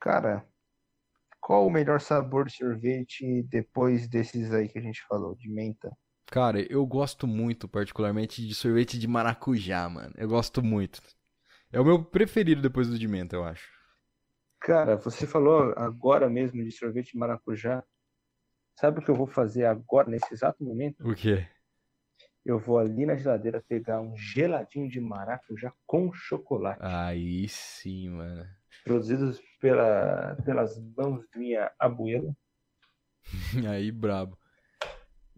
Cara, 0.01 0.45
qual 1.41 1.67
o 1.67 1.71
melhor 1.71 2.01
sabor 2.01 2.47
de 2.47 2.55
sorvete 2.57 3.43
depois 3.43 4.07
desses 4.09 4.53
aí 4.53 4.69
que 4.69 4.79
a 4.79 4.81
gente 4.83 5.03
falou, 5.07 5.35
de 5.35 5.49
menta? 5.49 5.91
Cara, 6.25 6.61
eu 6.71 6.83
gosto 6.85 7.27
muito, 7.27 7.67
particularmente, 7.67 8.45
de 8.47 8.55
sorvete 8.55 8.97
de 8.97 9.07
maracujá, 9.07 9.87
mano. 9.89 10.13
Eu 10.17 10.27
gosto 10.27 10.63
muito. 10.63 11.01
É 11.71 11.79
o 11.79 11.85
meu 11.85 12.03
preferido 12.05 12.61
depois 12.61 12.87
do 12.89 12.99
de 12.99 13.07
menta, 13.07 13.35
eu 13.35 13.43
acho. 13.45 13.69
Cara, 14.61 14.95
você 14.95 15.25
falou 15.25 15.73
agora 15.75 16.29
mesmo 16.29 16.63
de 16.63 16.71
sorvete 16.71 17.13
de 17.13 17.17
maracujá. 17.17 17.83
Sabe 18.79 18.99
o 18.99 19.03
que 19.03 19.09
eu 19.09 19.15
vou 19.15 19.25
fazer 19.25 19.65
agora, 19.65 20.07
nesse 20.09 20.31
exato 20.31 20.63
momento? 20.63 21.05
O 21.07 21.15
quê? 21.15 21.47
Eu 22.45 22.59
vou 22.59 22.77
ali 22.77 23.05
na 23.05 23.15
geladeira 23.15 23.63
pegar 23.67 24.01
um 24.01 24.15
geladinho 24.15 24.87
de 24.87 24.99
maracujá 25.01 25.73
com 25.85 26.13
chocolate, 26.13 26.79
Aí 26.81 27.47
sim, 27.49 28.09
mano. 28.09 28.47
produzidos 28.83 29.41
pela, 29.59 30.35
pelas 30.45 30.79
mãos 30.95 31.25
de 31.31 31.39
minha 31.39 31.71
abuela. 31.79 32.35
Aí, 33.67 33.91
brabo. 33.91 34.37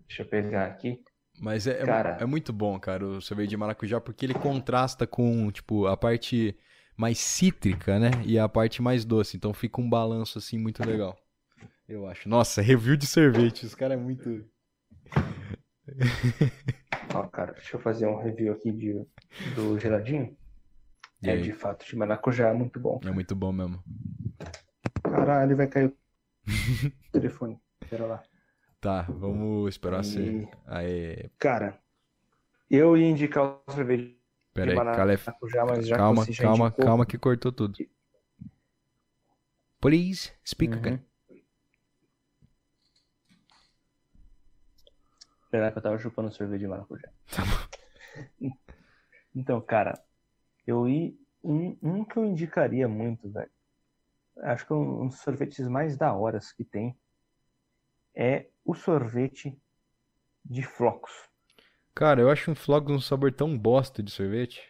Deixa 0.06 0.24
eu 0.24 0.28
pegar 0.28 0.66
aqui. 0.66 1.02
Mas 1.40 1.66
é, 1.66 1.82
é, 1.82 1.86
Cara. 1.86 2.18
é 2.20 2.26
muito 2.26 2.54
bom, 2.54 2.80
cara, 2.80 3.06
o 3.06 3.22
sorvete 3.22 3.50
de 3.50 3.58
maracujá, 3.58 4.00
porque 4.00 4.26
ele 4.26 4.34
contrasta 4.34 5.08
com, 5.08 5.50
tipo, 5.52 5.88
a 5.88 5.98
parte 5.98 6.56
mais 6.96 7.18
cítrica, 7.20 8.00
né? 8.00 8.12
E 8.26 8.38
a 8.39 8.48
parte 8.48 8.82
mais 8.82 9.04
doce. 9.06 9.38
Então 9.38 9.54
fica 9.54 9.82
um 9.82 9.89
balanço, 9.89 10.38
assim, 10.38 10.58
muito 10.58 10.84
legal. 10.86 11.18
Eu 11.88 12.08
acho. 12.08 12.28
Nossa, 12.30 12.62
review 12.64 12.96
de 12.96 13.08
sorvete. 13.08 13.66
Os 13.66 13.76
caras 13.76 13.98
é 13.98 14.02
muito. 14.02 14.46
Ó, 17.14 17.24
cara, 17.28 17.54
deixa 17.54 17.76
eu 17.76 17.82
fazer 17.82 18.08
um 18.08 18.18
review 18.22 18.54
aqui 18.54 18.72
de, 18.72 18.94
do 19.56 19.78
geladinho. 19.80 20.36
E 21.22 21.30
É, 21.30 21.34
aí? 21.34 21.41
de 21.41 21.54
fato, 21.54 21.86
de 21.86 21.96
maracujá 21.96 22.50
é 22.50 22.54
muito 22.54 22.80
bom. 22.80 23.00
É 23.04 23.12
muito 23.12 23.36
bom 23.36 23.52
mesmo. 23.52 23.84
Caralho, 25.04 25.56
vai 25.56 25.68
cair 25.68 25.88
o 25.88 25.94
telefone. 27.12 27.60
Pera 27.89 28.06
lá. 28.06 28.24
Tá, 28.82 29.04
vamos 29.04 29.70
esperar 29.70 30.04
E- 30.04 30.06
você. 30.06 30.48
Aí, 30.66 31.30
Cara, 31.39 31.80
eu 32.70 32.98
ia 32.98 33.08
indicar 33.08 33.44
o 33.46 33.72
sorvete 33.72 34.18
pera 34.54 34.72
aí, 34.72 34.78
de 34.78 34.95
Calef. 34.95 35.26
Calma, 35.95 36.26
calma, 36.39 36.72
calma 36.72 37.06
que 37.06 37.18
cortou 37.18 37.51
tudo. 37.51 37.78
Please, 39.80 40.32
speak 40.45 40.74
Uhum. 40.74 40.80
again. 40.80 41.06
Pera 45.51 45.72
que 45.72 45.78
eu 45.78 45.82
tava 45.84 45.99
chupando 45.99 46.32
sorvete 46.32 46.62
de 46.62 46.68
maracujá. 46.68 47.10
Tá 47.28 47.43
Então, 49.36 49.60
cara, 49.62 49.99
eu 50.66 50.88
ia. 50.88 51.14
Um, 51.43 51.78
um 51.82 52.06
que 52.06 52.16
eu 52.18 52.26
indicaria 52.26 52.88
muito, 52.88 53.30
velho. 53.30 53.51
Acho 54.38 54.66
que 54.66 54.72
é 54.72 54.76
um, 54.76 55.01
um 55.04 55.08
dos 55.08 55.20
sorvetes 55.20 55.68
mais 55.68 55.97
da 55.97 56.14
horas 56.14 56.51
que 56.54 56.64
tem 56.64 56.97
é 58.16 58.47
o 58.64 58.74
sorvete 58.74 59.60
de 60.45 60.64
flocos. 60.64 61.12
Cara, 61.96 62.22
eu 62.22 62.30
acho 62.30 62.52
um 62.52 62.56
flocos 62.56 62.94
um 62.96 63.00
sabor 63.00 63.32
tão 63.32 63.58
bosta 63.58 64.02
de 64.04 64.12
sorvete. 64.12 64.62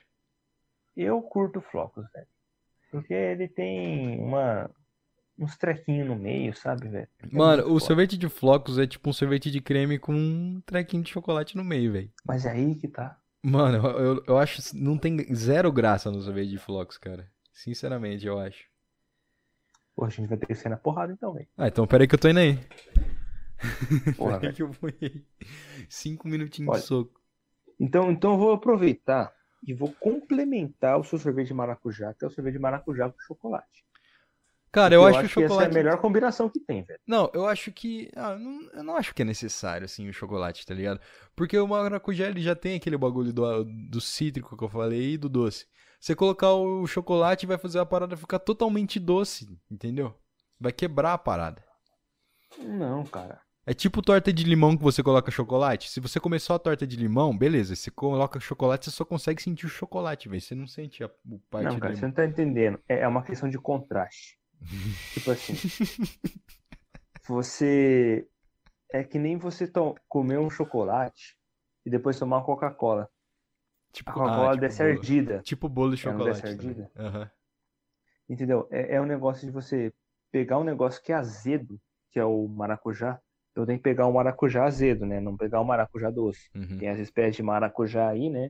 Eu 0.95 1.21
curto 1.21 1.61
flocos, 1.61 2.05
velho. 2.13 2.27
Porque 2.91 3.13
ele 3.13 3.47
tem 3.47 4.19
uma, 4.19 4.69
uns 5.37 5.57
trequinhos 5.57 6.07
no 6.07 6.15
meio, 6.15 6.55
sabe, 6.55 6.87
velho? 6.87 7.07
É 7.21 7.27
Mano, 7.35 7.63
o 7.63 7.65
foda. 7.65 7.79
sorvete 7.79 8.17
de 8.17 8.29
flocos 8.29 8.77
é 8.77 8.85
tipo 8.85 9.09
um 9.09 9.13
sorvete 9.13 9.49
de 9.49 9.61
creme 9.61 9.97
com 9.97 10.13
um 10.13 10.61
trequinho 10.65 11.03
de 11.03 11.09
chocolate 11.11 11.57
no 11.57 11.63
meio, 11.63 11.91
velho. 11.93 12.11
Mas 12.25 12.45
é 12.45 12.51
aí 12.51 12.75
que 12.75 12.87
tá. 12.87 13.17
Mano, 13.41 13.85
eu, 13.87 13.99
eu, 13.99 14.23
eu 14.27 14.37
acho 14.37 14.75
não 14.75 14.97
tem 14.97 15.33
zero 15.33 15.71
graça 15.71 16.11
no 16.11 16.21
sorvete 16.21 16.49
de 16.49 16.57
flocos, 16.57 16.97
cara. 16.97 17.29
Sinceramente, 17.51 18.25
eu 18.25 18.39
acho. 18.39 18.65
Pô, 19.95 20.05
a 20.05 20.09
gente 20.09 20.27
vai 20.27 20.37
ter 20.37 20.47
que 20.47 20.55
sair 20.55 20.69
na 20.71 20.77
porrada 20.77 21.13
então, 21.13 21.33
velho. 21.33 21.47
Ah, 21.57 21.67
então 21.67 21.85
peraí 21.85 22.07
que 22.07 22.15
eu 22.15 22.19
tô 22.19 22.27
indo 22.29 22.39
aí. 22.39 22.59
Porra, 24.17 24.39
Peraí 24.39 24.53
que 24.53 24.63
eu. 24.63 24.71
Cinco 25.89 26.27
minutinhos 26.27 26.69
Olha. 26.69 26.81
de 26.81 26.85
soco. 26.85 27.21
Então, 27.79 28.11
então 28.11 28.33
eu 28.33 28.37
vou 28.37 28.51
aproveitar 28.53 29.33
e 29.65 29.73
vou 29.73 29.91
complementar 29.93 30.99
o 30.99 31.03
seu 31.03 31.17
sorvete 31.17 31.47
de 31.47 31.53
maracujá, 31.53 32.13
que 32.13 32.23
é 32.23 32.27
o 32.27 32.31
sorvete 32.31 32.53
de 32.53 32.59
maracujá 32.59 33.09
com 33.09 33.19
chocolate. 33.19 33.83
Cara, 34.71 34.95
eu 34.95 35.01
Porque 35.01 35.17
acho 35.17 35.27
o 35.27 35.29
que 35.29 35.43
essa 35.43 35.45
é 35.45 35.47
chocolate. 35.47 35.71
a 35.71 35.73
melhor 35.73 36.01
combinação 36.01 36.49
que 36.49 36.59
tem, 36.59 36.83
velho. 36.83 36.99
Não, 37.07 37.29
eu 37.33 37.45
acho 37.45 37.71
que. 37.71 38.09
Ah, 38.15 38.35
não, 38.35 38.69
eu 38.73 38.83
não 38.83 38.97
acho 38.97 39.13
que 39.13 39.21
é 39.21 39.25
necessário, 39.25 39.85
assim, 39.85 40.09
o 40.09 40.13
chocolate, 40.13 40.65
tá 40.65 40.73
ligado? 40.73 40.99
Porque 41.35 41.57
o 41.57 41.67
maracujá 41.67 42.27
ele 42.27 42.41
já 42.41 42.55
tem 42.55 42.75
aquele 42.75 42.97
bagulho 42.97 43.31
do, 43.31 43.63
do 43.63 44.01
cítrico 44.01 44.57
que 44.57 44.63
eu 44.63 44.69
falei 44.69 45.13
e 45.13 45.17
do 45.17 45.29
doce. 45.29 45.67
Você 45.99 46.15
colocar 46.15 46.51
o 46.53 46.85
chocolate 46.87 47.45
vai 47.45 47.57
fazer 47.57 47.79
a 47.79 47.85
parada 47.85 48.17
ficar 48.17 48.39
totalmente 48.39 48.99
doce, 48.99 49.47
entendeu? 49.69 50.13
Vai 50.59 50.71
quebrar 50.71 51.13
a 51.13 51.17
parada. 51.17 51.63
Não, 52.57 53.03
cara. 53.05 53.41
É 53.65 53.73
tipo 53.73 54.01
torta 54.01 54.33
de 54.33 54.43
limão 54.43 54.75
que 54.75 54.83
você 54.83 55.01
coloca 55.01 55.31
chocolate. 55.31 55.89
Se 55.89 55.99
você 56.01 56.19
comer 56.19 56.39
só 56.39 56.55
a 56.55 56.59
torta 56.59 56.85
de 56.85 56.97
limão, 56.97 57.35
beleza. 57.37 57.75
Você 57.75 57.89
coloca 57.89 58.39
chocolate, 58.39 58.85
você 58.85 58.91
só 58.91 59.05
consegue 59.05 59.41
sentir 59.41 59.65
o 59.65 59.69
chocolate, 59.69 60.27
velho. 60.27 60.41
Você 60.41 60.53
não 60.53 60.67
sente 60.67 61.01
a 61.03 61.07
o 61.29 61.39
parte 61.49 61.65
Não, 61.65 61.79
cara, 61.79 61.95
você 61.95 62.05
não 62.05 62.13
tá 62.13 62.25
entendendo. 62.25 62.77
É 62.89 62.99
é 62.99 63.07
uma 63.07 63.23
questão 63.23 63.49
de 63.49 63.57
contraste. 63.57 64.37
Tipo 65.13 65.31
assim, 65.31 65.53
você. 67.27 68.27
É 68.91 69.03
que 69.03 69.17
nem 69.17 69.37
você 69.37 69.67
to- 69.67 69.95
comer 70.07 70.37
um 70.39 70.49
chocolate 70.49 71.35
e 71.85 71.89
depois 71.89 72.19
tomar 72.19 72.37
uma 72.37 72.45
Coca-Cola. 72.45 73.09
Tipo, 73.91 74.09
A 74.11 74.13
Coca-Cola 74.13 74.49
ah, 74.49 74.51
tipo 74.51 74.61
desce 74.61 74.83
bolo. 74.83 74.91
ardida. 74.97 75.41
Tipo 75.41 75.69
bolo 75.69 75.95
de 75.95 76.07
Ela 76.07 76.17
chocolate. 76.17 76.41
tá 76.41 76.47
ardida? 76.49 76.91
Aham. 76.97 77.31
Entendeu? 78.29 78.67
É, 78.71 78.95
é 78.95 79.01
um 79.01 79.05
negócio 79.05 79.45
de 79.47 79.51
você 79.51 79.91
pegar 80.31 80.59
um 80.59 80.63
negócio 80.63 81.01
que 81.01 81.11
é 81.11 81.15
azedo, 81.15 81.79
que 82.11 82.19
é 82.19 82.25
o 82.25 82.47
maracujá. 82.47 83.19
Então 83.53 83.65
tem 83.65 83.77
que 83.77 83.83
pegar 83.83 84.07
um 84.07 84.11
maracujá 84.11 84.65
azedo, 84.65 85.05
né? 85.05 85.21
Não 85.21 85.37
pegar 85.37 85.61
um 85.61 85.63
maracujá 85.63 86.09
doce. 86.09 86.49
Uhum. 86.55 86.79
Tem 86.79 86.89
as 86.89 86.97
espécies 86.97 87.35
de 87.35 87.43
maracujá 87.43 88.09
aí, 88.09 88.29
né? 88.29 88.49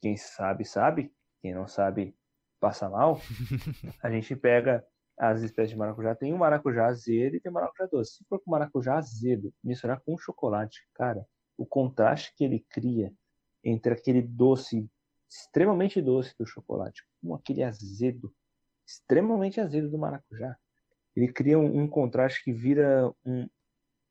Quem 0.00 0.16
sabe, 0.16 0.64
sabe. 0.64 1.12
Quem 1.42 1.52
não 1.52 1.66
sabe, 1.66 2.14
passa 2.60 2.88
mal. 2.88 3.20
A 4.02 4.08
gente 4.08 4.36
pega 4.36 4.84
as 5.18 5.42
espécies 5.42 5.70
de 5.70 5.76
maracujá. 5.76 6.14
Tem 6.14 6.32
o 6.32 6.38
maracujá 6.38 6.86
azedo 6.86 7.36
e 7.36 7.40
tem 7.40 7.50
o 7.50 7.54
maracujá 7.54 7.86
doce. 7.90 8.18
Se 8.18 8.24
for 8.28 8.40
com 8.40 8.52
maracujá 8.52 8.96
azedo, 8.96 9.52
misturar 9.64 10.00
com 10.00 10.16
chocolate, 10.16 10.80
cara, 10.94 11.26
o 11.58 11.66
contraste 11.66 12.32
que 12.36 12.44
ele 12.44 12.64
cria 12.70 13.12
entre 13.64 13.92
aquele 13.92 14.22
doce 14.22 14.88
extremamente 15.28 16.00
doce 16.00 16.34
do 16.38 16.46
chocolate, 16.46 17.02
com 17.22 17.34
aquele 17.34 17.62
azedo, 17.62 18.32
extremamente 18.86 19.60
azedo 19.60 19.90
do 19.90 19.98
maracujá. 19.98 20.56
Ele 21.14 21.32
cria 21.32 21.58
um, 21.58 21.82
um 21.82 21.88
contraste 21.88 22.42
que 22.42 22.52
vira 22.52 23.12
um. 23.24 23.48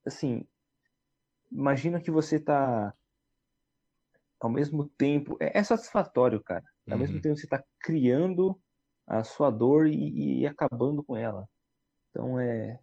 Assim, 0.09 0.45
imagina 1.51 2.01
que 2.01 2.11
você 2.11 2.39
tá. 2.39 2.93
Ao 4.39 4.49
mesmo 4.49 4.87
tempo. 4.89 5.37
É, 5.39 5.59
é 5.59 5.63
satisfatório, 5.63 6.43
cara. 6.43 6.63
Ao 6.87 6.93
Uhum. 6.93 6.99
mesmo 6.99 7.21
tempo 7.21 7.37
você 7.37 7.47
tá 7.47 7.63
criando 7.79 8.59
a 9.07 9.23
sua 9.23 9.49
dor 9.49 9.87
e, 9.87 10.41
e 10.41 10.47
acabando 10.47 11.03
com 11.03 11.15
ela. 11.15 11.47
Então 12.09 12.39
é. 12.39 12.79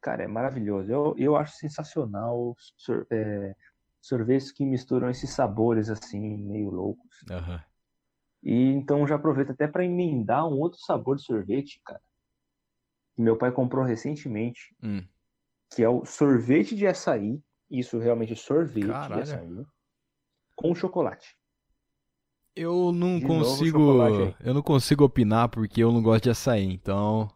Cara, 0.00 0.22
é 0.22 0.26
maravilhoso. 0.26 0.90
Eu, 0.90 1.14
eu 1.18 1.36
acho 1.36 1.56
sensacional 1.56 2.54
sor- 2.76 3.06
é, 3.10 3.54
sorvetes 4.00 4.52
que 4.52 4.64
misturam 4.64 5.08
esses 5.10 5.30
sabores 5.30 5.88
assim, 5.88 6.36
meio 6.36 6.70
loucos. 6.70 7.24
Aham. 7.30 7.62
E 8.42 8.66
então 8.72 9.06
já 9.06 9.14
aproveito 9.16 9.50
até 9.52 9.66
para 9.66 9.84
emendar 9.84 10.46
um 10.46 10.58
outro 10.60 10.78
sabor 10.80 11.16
de 11.16 11.22
sorvete, 11.24 11.80
cara. 11.84 12.00
Que 13.16 13.22
meu 13.22 13.38
pai 13.38 13.50
comprou 13.50 13.84
recentemente, 13.84 14.74
Hum. 14.82 15.06
Que 15.74 15.82
é 15.82 15.88
o 15.88 16.04
sorvete 16.04 16.74
de 16.74 16.86
açaí. 16.86 17.40
Isso 17.70 17.98
realmente 17.98 18.32
é 18.32 18.36
sorvete 18.36 18.86
Caralho. 18.86 19.14
de 19.14 19.20
açaí 19.32 19.66
com 20.54 20.74
chocolate. 20.74 21.36
Eu 22.54 22.92
não 22.92 23.18
De 23.18 23.26
consigo. 23.26 23.80
Eu 24.40 24.54
não 24.54 24.62
consigo 24.62 25.04
opinar 25.04 25.48
porque 25.48 25.82
eu 25.82 25.90
não 25.90 26.02
gosto 26.02 26.24
de 26.24 26.30
açaí, 26.30 26.64
então. 26.64 27.28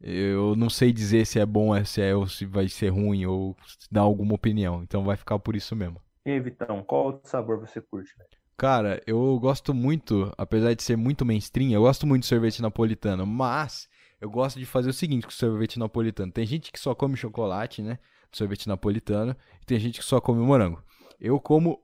Eu 0.00 0.56
não 0.56 0.70
sei 0.70 0.92
dizer 0.92 1.26
se 1.26 1.38
é 1.38 1.44
bom, 1.44 1.84
se 1.84 2.00
é 2.00 2.14
ou 2.14 2.26
se 2.26 2.46
vai 2.46 2.68
ser 2.68 2.88
ruim 2.88 3.26
ou 3.26 3.54
se 3.66 3.86
dar 3.90 4.02
alguma 4.02 4.34
opinião. 4.34 4.82
Então 4.82 5.04
vai 5.04 5.16
ficar 5.16 5.38
por 5.38 5.54
isso 5.54 5.76
mesmo. 5.76 6.00
E 6.24 6.30
aí, 6.30 6.40
Vitão, 6.40 6.82
qual 6.82 7.20
sabor 7.24 7.58
você 7.60 7.80
curte, 7.82 8.16
velho? 8.16 8.30
Cara, 8.56 9.02
eu 9.06 9.38
gosto 9.38 9.74
muito, 9.74 10.32
apesar 10.38 10.74
de 10.74 10.82
ser 10.82 10.96
muito 10.96 11.24
mainstream, 11.24 11.72
eu 11.72 11.82
gosto 11.82 12.06
muito 12.06 12.22
de 12.22 12.28
sorvete 12.28 12.62
napolitano, 12.62 13.26
mas 13.26 13.88
eu 14.20 14.30
gosto 14.30 14.58
de 14.58 14.66
fazer 14.66 14.90
o 14.90 14.92
seguinte 14.92 15.22
com 15.22 15.30
o 15.30 15.34
sorvete 15.34 15.78
napolitano. 15.78 16.30
Tem 16.30 16.46
gente 16.46 16.70
que 16.70 16.78
só 16.78 16.94
come 16.94 17.16
chocolate, 17.16 17.82
né? 17.82 17.98
Sorvete 18.32 18.68
napolitano, 18.68 19.34
e 19.60 19.64
tem 19.64 19.78
gente 19.78 19.98
que 19.98 20.04
só 20.04 20.20
come 20.20 20.40
morango. 20.40 20.82
Eu 21.18 21.40
como 21.40 21.82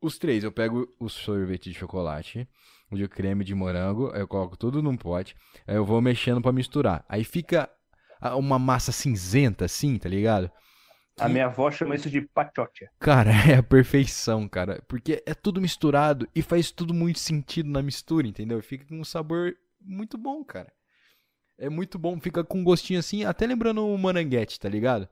os 0.00 0.18
três. 0.18 0.44
Eu 0.44 0.52
pego 0.52 0.88
o 0.98 1.08
sorvete 1.08 1.70
de 1.70 1.78
chocolate, 1.78 2.48
o 2.90 2.96
de 2.96 3.08
creme 3.08 3.44
de 3.44 3.54
morango, 3.54 4.10
aí 4.12 4.20
eu 4.20 4.28
coloco 4.28 4.56
tudo 4.56 4.82
num 4.82 4.96
pote, 4.96 5.34
aí 5.66 5.76
eu 5.76 5.84
vou 5.84 6.00
mexendo 6.00 6.40
pra 6.40 6.52
misturar. 6.52 7.04
Aí 7.08 7.24
fica 7.24 7.70
uma 8.36 8.58
massa 8.58 8.92
cinzenta 8.92 9.64
assim, 9.64 9.98
tá 9.98 10.08
ligado? 10.08 10.50
A 11.20 11.28
minha 11.28 11.46
avó 11.46 11.68
chama 11.70 11.96
isso 11.96 12.08
de 12.08 12.20
pachocha. 12.20 12.88
Cara, 13.00 13.30
é 13.50 13.56
a 13.56 13.62
perfeição, 13.62 14.48
cara. 14.48 14.82
Porque 14.86 15.22
é 15.26 15.34
tudo 15.34 15.60
misturado 15.60 16.28
e 16.34 16.42
faz 16.42 16.70
tudo 16.70 16.94
muito 16.94 17.18
sentido 17.18 17.68
na 17.68 17.82
mistura, 17.82 18.26
entendeu? 18.26 18.62
Fica 18.62 18.86
com 18.86 19.00
um 19.00 19.04
sabor 19.04 19.56
muito 19.80 20.16
bom, 20.16 20.44
cara. 20.44 20.72
É 21.58 21.68
muito 21.68 21.98
bom, 21.98 22.20
fica 22.20 22.44
com 22.44 22.58
um 22.60 22.64
gostinho 22.64 23.00
assim, 23.00 23.24
até 23.24 23.46
lembrando 23.46 23.84
o 23.84 23.98
moranguete, 23.98 24.58
tá 24.60 24.68
ligado? 24.68 25.08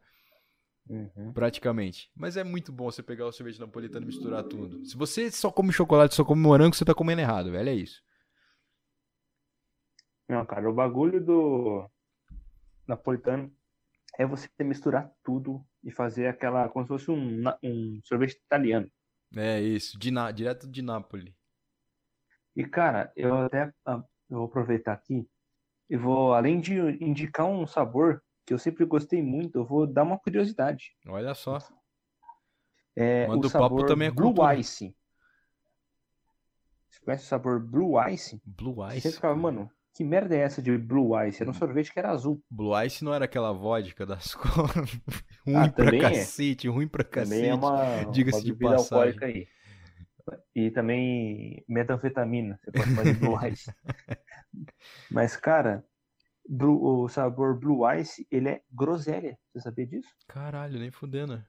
Uhum. 0.89 1.33
Praticamente. 1.33 2.09
Mas 2.15 2.37
é 2.37 2.45
muito 2.45 2.71
bom 2.73 2.85
você 2.91 3.03
pegar 3.03 3.27
o 3.27 3.33
sorvete 3.33 3.59
napolitano 3.59 4.05
e 4.05 4.07
misturar 4.07 4.45
tudo. 4.45 4.85
Se 4.87 4.97
você 4.97 5.31
só 5.31 5.51
come 5.51 5.73
chocolate, 5.73 6.15
só 6.15 6.25
come 6.25 6.41
morango, 6.41 6.75
você 6.77 6.85
tá 6.85 6.95
comendo 6.95 7.21
errado, 7.21 7.51
velho. 7.51 7.69
É 7.69 7.75
isso. 7.75 8.01
Não, 10.29 10.45
cara, 10.47 10.69
o 10.69 10.75
bagulho 10.75 11.25
do 11.25 11.89
napolitano 12.87 13.53
é 14.19 14.27
você 14.27 14.49
misturar 14.61 15.11
tudo 15.25 15.65
e 15.85 15.91
fazer 15.91 16.29
aquela, 16.29 16.69
como 16.69 16.85
se 16.85 16.89
fosse 16.89 17.11
um, 17.11 17.45
um 17.63 18.01
sorvete 18.05 18.35
italiano. 18.45 18.91
É 19.37 19.61
isso. 19.61 19.99
De 19.99 20.11
Na- 20.11 20.31
Direto 20.31 20.69
de 20.69 20.83
Nápoles. 20.83 21.33
E, 22.55 22.65
cara, 22.65 23.13
eu 23.17 23.35
até 23.37 23.73
ah, 23.85 24.03
eu 24.31 24.39
vou 24.39 24.47
aproveitar 24.47 24.93
aqui 24.95 25.29
e 25.89 25.97
vou, 25.97 26.35
além 26.35 26.61
de 26.61 26.75
indicar 27.03 27.47
um 27.47 27.67
sabor 27.67 28.23
que 28.45 28.53
eu 28.55 28.59
sempre 28.59 28.85
gostei 28.85 29.23
muito, 29.23 29.59
eu 29.59 29.65
vou 29.65 29.87
dar 29.87 30.03
uma 30.05 30.19
curiosidade. 30.19 30.97
Olha 31.07 31.35
só. 31.35 31.59
É 32.95 33.27
Manda 33.27 33.47
o 33.47 33.51
sabor 33.51 33.85
também 33.87 34.09
é 34.09 34.11
Blue 34.11 34.33
cultura. 34.33 34.55
Ice. 34.57 34.95
Você 36.89 37.01
conhece 37.05 37.25
o 37.25 37.29
sabor 37.29 37.61
Blue 37.61 38.01
Ice? 38.09 38.41
Blue 38.45 38.77
Você 38.77 38.97
Ice. 39.09 39.13
ficava, 39.13 39.37
mano, 39.37 39.71
que 39.95 40.03
merda 40.05 40.35
é 40.35 40.41
essa 40.41 40.63
de 40.63 40.77
Blue 40.79 41.21
Ice? 41.25 41.43
Era 41.43 41.51
um 41.51 41.55
sorvete 41.55 41.93
que 41.93 41.99
era 41.99 42.11
azul. 42.11 42.43
Blue 42.51 42.81
Ice 42.85 43.05
não 43.05 43.13
era 43.13 43.25
aquela 43.27 43.53
vodka 43.53 44.07
das 44.07 44.35
cores. 44.35 45.01
ruim 45.47 45.57
Ah, 45.57 45.69
pra 45.69 45.85
também 45.85 46.01
é. 46.01 46.03
cacete, 46.03 46.69
ruim 46.69 46.89
pra 46.89 47.05
Também 47.05 47.25
cacete. 47.27 47.49
é 47.49 47.55
uma, 47.55 48.05
diga-se 48.13 48.45
de 48.45 48.55
passagem. 48.55 49.19
aí. 49.23 49.49
E 50.55 50.71
também 50.71 51.65
metanfetamina, 51.69 52.59
você 52.63 52.73
pode 52.73 52.93
fazer 52.93 53.15
Blue 53.15 53.37
Ice. 53.49 53.73
Mas, 55.11 55.37
cara, 55.37 55.85
Blue- 56.49 57.05
o 57.05 57.09
sabor 57.09 57.59
Blue 57.59 57.91
Ice, 57.95 58.27
ele 58.31 58.49
é 58.51 58.63
groselha. 58.73 59.39
Você 59.53 59.61
sabia 59.63 59.87
disso? 59.87 60.11
Caralho, 60.29 60.79
nem 60.79 60.91
fudendo. 60.93 61.45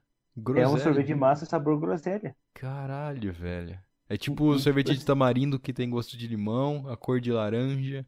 É 0.54 0.68
um 0.68 0.78
Groselha. 0.78 0.78
sorvete 0.78 1.08
de 1.08 1.16
massa 1.16 1.46
sabor 1.46 1.80
groselha. 1.80 2.36
Caralho, 2.54 3.32
velho. 3.34 3.80
É 4.10 4.18
tipo 4.18 4.46
Uhum. 4.50 4.56
o 4.56 4.60
sorvete 4.60 4.96
de 4.98 5.06
tamarindo 5.06 5.60
que 5.60 5.74
tem 5.74 5.90
gosto 5.90 6.18
de 6.18 6.28
limão, 6.28 6.88
a 6.90 6.98
cor 6.98 7.20
de 7.22 7.32
laranja 7.32 8.06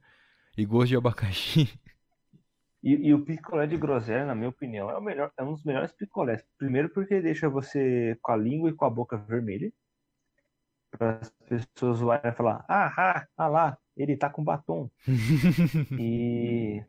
e 0.58 0.66
gosto 0.66 0.90
de 0.90 0.98
abacaxi. 0.98 1.70
E, 2.82 2.92
e 3.10 3.14
o 3.14 3.24
picolé 3.26 3.68
de 3.68 3.78
groselha, 3.78 4.26
na 4.26 4.36
minha 4.36 4.50
opinião, 4.50 4.90
é, 4.90 4.98
o 4.98 5.02
melhor, 5.02 5.32
é 5.38 5.44
um 5.44 5.54
dos 5.54 5.64
melhores 5.64 5.92
picolés. 5.94 6.42
Primeiro 6.58 6.90
porque 6.90 7.22
deixa 7.22 7.50
você 7.50 8.18
com 8.22 8.32
a 8.32 8.38
língua 8.38 8.70
e 8.70 8.74
com 8.74 8.86
a 8.86 8.90
boca 8.90 9.18
vermelha. 9.18 9.72
Para 10.92 11.20
as 11.22 11.30
pessoas 11.48 11.98
zoarem 11.98 12.32
e 12.32 12.36
falar, 12.36 12.66
ah, 12.68 12.92
ah, 12.98 13.28
ah 13.38 13.48
lá, 13.48 13.78
ele 13.96 14.18
tá 14.18 14.30
com 14.30 14.44
batom. 14.44 14.90
E, 16.00 16.84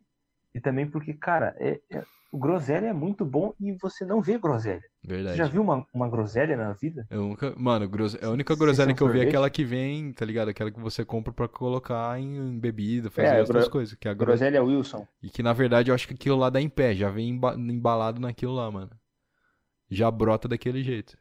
e 0.54 0.60
também 0.60 0.88
porque, 0.88 1.12
cara, 1.14 1.54
é, 1.58 1.80
é- 1.90 2.04
o 2.32 2.38
groselha 2.38 2.86
é 2.86 2.92
muito 2.92 3.24
bom 3.24 3.52
e 3.60 3.72
você 3.72 4.04
não 4.04 4.22
vê 4.22 4.38
groselha. 4.38 4.84
Você 5.02 5.08
Verdade. 5.14 5.36
já 5.36 5.46
viu 5.48 5.62
uma, 5.62 5.84
uma 5.92 6.08
groselha 6.08 6.56
na 6.56 6.72
vida? 6.72 7.04
Eu 7.10 7.22
nunca... 7.22 7.52
Mano, 7.56 7.88
gros... 7.88 8.14
a 8.22 8.30
única 8.30 8.54
groselha 8.54 8.94
que 8.94 9.02
eu 9.02 9.08
vi 9.08 9.18
é 9.18 9.22
aquela 9.24 9.50
que 9.50 9.64
vem, 9.64 10.12
tá 10.12 10.24
ligado? 10.24 10.48
Aquela 10.48 10.70
que 10.70 10.78
você 10.78 11.04
compra 11.04 11.32
pra 11.32 11.48
colocar 11.48 12.20
em 12.20 12.56
bebida, 12.56 13.10
fazer 13.10 13.34
É, 13.36 13.40
outras 13.40 13.64
gro- 13.64 13.72
coisas. 13.72 13.94
Que 13.96 14.06
é 14.06 14.12
a 14.12 14.14
gro... 14.14 14.26
Groselha 14.26 14.62
Wilson. 14.62 15.04
E 15.20 15.28
que 15.28 15.42
na 15.42 15.52
verdade 15.52 15.90
eu 15.90 15.94
acho 15.94 16.06
que 16.06 16.14
aquilo 16.14 16.36
lá 16.36 16.48
dá 16.50 16.60
em 16.60 16.68
pé, 16.68 16.94
já 16.94 17.10
vem 17.10 17.30
emba- 17.30 17.56
embalado 17.56 18.20
naquilo 18.20 18.54
lá, 18.54 18.70
mano. 18.70 18.90
Já 19.90 20.08
brota 20.08 20.46
daquele 20.46 20.84
jeito. 20.84 21.18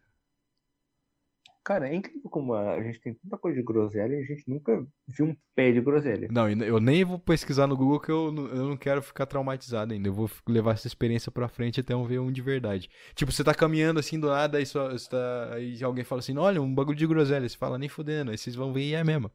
Cara, 1.69 1.87
é 1.87 1.93
incrível 1.93 2.27
como 2.31 2.55
a 2.55 2.81
gente 2.81 2.99
tem 2.99 3.13
tanta 3.13 3.37
coisa 3.37 3.55
de 3.55 3.63
groselha 3.63 4.15
e 4.15 4.23
a 4.23 4.25
gente 4.25 4.43
nunca 4.49 4.83
viu 5.07 5.27
um 5.27 5.37
pé 5.53 5.71
de 5.71 5.79
groselha. 5.79 6.27
Não, 6.31 6.49
e 6.49 6.67
eu 6.67 6.79
nem 6.79 7.05
vou 7.05 7.19
pesquisar 7.19 7.67
no 7.67 7.77
Google 7.77 7.99
que 7.99 8.09
eu, 8.11 8.31
não- 8.31 8.47
eu 8.47 8.67
não 8.69 8.75
quero 8.75 9.03
ficar 9.03 9.27
traumatizado 9.27 9.93
ainda. 9.93 10.07
Eu 10.07 10.13
vou 10.15 10.27
levar 10.47 10.71
essa 10.73 10.87
experiência 10.87 11.31
pra 11.31 11.47
frente 11.47 11.79
até 11.79 11.93
eu 11.93 12.03
ver 12.03 12.17
um 12.17 12.31
de 12.31 12.41
verdade. 12.41 12.89
Tipo, 13.13 13.31
você 13.31 13.43
tá 13.43 13.53
caminhando 13.53 13.99
assim 13.99 14.19
do 14.19 14.29
nada, 14.29 14.57
aí, 14.57 14.65
só, 14.65 14.89
tá- 15.11 15.53
aí 15.53 15.83
alguém 15.83 16.03
fala 16.03 16.17
assim: 16.21 16.35
olha, 16.39 16.59
um 16.59 16.73
bagulho 16.73 16.97
de 16.97 17.05
groselha. 17.05 17.47
Você 17.47 17.55
fala, 17.55 17.77
nem 17.77 17.87
fudendo. 17.87 18.31
Aí 18.31 18.37
vocês 18.39 18.55
vão 18.55 18.73
ver 18.73 18.81
e 18.85 18.95
é 18.95 19.03
mesmo. 19.03 19.31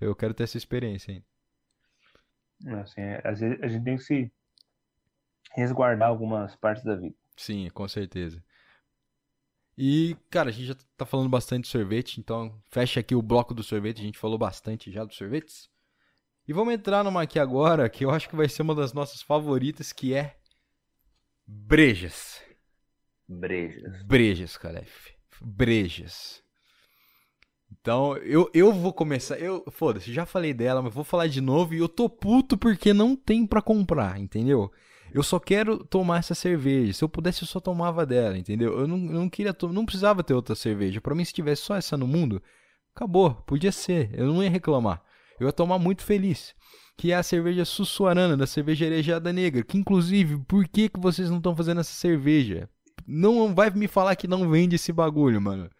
Eu 0.00 0.16
quero 0.16 0.32
ter 0.32 0.44
essa 0.44 0.56
experiência 0.56 1.12
ainda. 1.12 2.80
Assim, 2.80 3.02
é, 3.02 3.20
às 3.22 3.40
vezes 3.40 3.58
a 3.62 3.68
gente 3.68 3.84
tem 3.84 3.96
que 3.98 4.04
se 4.04 4.32
resguardar 5.54 6.08
algumas 6.08 6.56
partes 6.56 6.82
da 6.82 6.96
vida. 6.96 7.14
Sim, 7.36 7.68
com 7.74 7.86
certeza. 7.86 8.42
E, 9.76 10.16
cara, 10.30 10.50
a 10.50 10.52
gente 10.52 10.66
já 10.66 10.76
tá 10.96 11.04
falando 11.04 11.28
bastante 11.28 11.64
de 11.64 11.70
sorvete, 11.70 12.18
então 12.20 12.60
fecha 12.70 13.00
aqui 13.00 13.14
o 13.14 13.22
bloco 13.22 13.52
do 13.52 13.62
sorvete. 13.62 14.00
A 14.00 14.04
gente 14.04 14.18
falou 14.18 14.38
bastante 14.38 14.90
já 14.90 15.04
dos 15.04 15.16
sorvetes. 15.16 15.68
E 16.46 16.52
vamos 16.52 16.74
entrar 16.74 17.02
numa 17.02 17.22
aqui 17.22 17.38
agora 17.38 17.88
que 17.88 18.04
eu 18.04 18.10
acho 18.10 18.28
que 18.28 18.36
vai 18.36 18.48
ser 18.48 18.62
uma 18.62 18.74
das 18.74 18.92
nossas 18.92 19.22
favoritas, 19.22 19.92
que 19.92 20.14
é 20.14 20.36
brejas. 21.46 22.40
Brejas. 23.28 24.02
Brejas, 24.04 24.56
Calef. 24.56 25.14
Brejas. 25.40 26.42
Então, 27.72 28.16
eu, 28.18 28.50
eu 28.54 28.72
vou 28.72 28.92
começar. 28.92 29.38
Eu, 29.38 29.64
foda-se, 29.70 30.12
já 30.12 30.24
falei 30.24 30.54
dela, 30.54 30.80
mas 30.80 30.94
vou 30.94 31.04
falar 31.04 31.26
de 31.26 31.40
novo 31.40 31.74
e 31.74 31.78
eu 31.78 31.88
tô 31.88 32.08
puto 32.08 32.56
porque 32.56 32.92
não 32.92 33.16
tem 33.16 33.46
pra 33.46 33.60
comprar, 33.60 34.20
entendeu? 34.20 34.70
Eu 35.14 35.22
só 35.22 35.38
quero 35.38 35.84
tomar 35.84 36.18
essa 36.18 36.34
cerveja. 36.34 36.92
Se 36.92 37.04
eu 37.04 37.08
pudesse, 37.08 37.42
eu 37.42 37.46
só 37.46 37.60
tomava 37.60 38.04
dela, 38.04 38.36
entendeu? 38.36 38.76
Eu 38.80 38.88
não, 38.88 38.98
não 38.98 39.30
queria, 39.30 39.54
não 39.70 39.86
precisava 39.86 40.24
ter 40.24 40.34
outra 40.34 40.56
cerveja. 40.56 41.00
Pra 41.00 41.14
mim, 41.14 41.24
se 41.24 41.32
tivesse 41.32 41.62
só 41.62 41.76
essa 41.76 41.96
no 41.96 42.04
mundo, 42.04 42.42
acabou, 42.92 43.32
podia 43.46 43.70
ser. 43.70 44.10
Eu 44.12 44.26
não 44.26 44.42
ia 44.42 44.50
reclamar. 44.50 45.00
Eu 45.38 45.46
ia 45.46 45.52
tomar 45.52 45.78
muito 45.78 46.02
feliz. 46.02 46.52
Que 46.96 47.12
é 47.12 47.14
a 47.14 47.22
cerveja 47.22 47.64
Sussuarana, 47.64 48.36
da 48.36 48.44
cervejaria 48.44 49.00
Jada 49.04 49.32
Negra. 49.32 49.62
Que 49.62 49.78
inclusive, 49.78 50.36
por 50.48 50.66
que, 50.66 50.88
que 50.88 50.98
vocês 50.98 51.30
não 51.30 51.36
estão 51.36 51.54
fazendo 51.54 51.80
essa 51.80 51.94
cerveja? 51.94 52.68
Não 53.06 53.54
vai 53.54 53.70
me 53.70 53.86
falar 53.86 54.16
que 54.16 54.26
não 54.26 54.50
vende 54.50 54.74
esse 54.74 54.92
bagulho, 54.92 55.40
mano. 55.40 55.70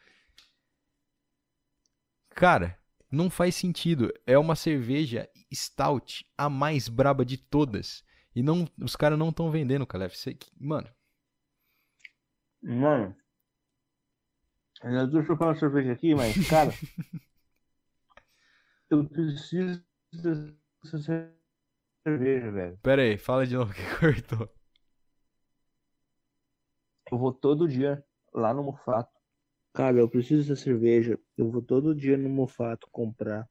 Cara, 2.31 2.79
não 3.11 3.29
faz 3.29 3.57
sentido. 3.57 4.13
É 4.25 4.39
uma 4.39 4.55
cerveja 4.55 5.29
stout, 5.53 6.25
a 6.39 6.49
mais 6.49 6.89
braba 6.89 7.25
de 7.25 7.37
todas. 7.37 8.05
E 8.35 8.43
não, 8.43 8.69
os 8.83 8.97
caras 8.97 9.19
não 9.19 9.29
estão 9.29 9.51
vendendo, 9.51 9.87
Calef. 9.87 10.17
Você- 10.17 10.37
Mano, 10.59 10.89
Mano, 12.63 13.15
eu 14.83 15.11
tô 15.11 15.23
chupando 15.23 15.59
cerveja 15.59 15.93
aqui, 15.93 16.15
mas, 16.15 16.35
cara, 16.49 16.71
eu 18.91 19.07
preciso 19.09 19.83
dessa 20.13 20.99
cerveja, 22.05 22.51
velho. 22.51 22.79
Pera 22.83 23.03
aí, 23.03 23.17
fala 23.17 23.47
de 23.47 23.55
novo 23.55 23.73
que 23.73 23.83
cortou. 23.99 24.49
Eu 27.11 27.19
vou 27.19 27.33
todo 27.33 27.69
dia 27.69 28.05
lá 28.33 28.53
no 28.53 28.63
Mufato. 28.65 29.13
Cara, 29.73 29.99
eu 29.99 30.09
preciso 30.09 30.49
dessa 30.49 30.63
cerveja. 30.63 31.19
Eu 31.37 31.51
vou 31.51 31.63
todo 31.63 31.95
dia 31.95 32.17
no 32.17 32.29
Mufato 32.29 32.89
comprar. 32.91 33.49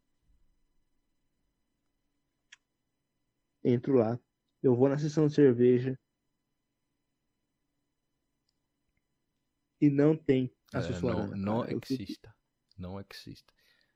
Entro 3.63 3.93
lá. 3.97 4.19
Eu 4.63 4.75
vou 4.75 4.87
na 4.89 4.97
seção 4.97 5.27
de 5.27 5.33
cerveja. 5.35 5.95
E 9.81 9.89
não 9.89 10.15
tem 10.15 10.49
a 10.73 10.79
É, 10.79 11.01
não, 11.01 11.27
não 11.35 11.61
cara. 11.63 11.77
Exista. 11.89 12.33
Não 12.77 12.99
exista. 12.99 13.53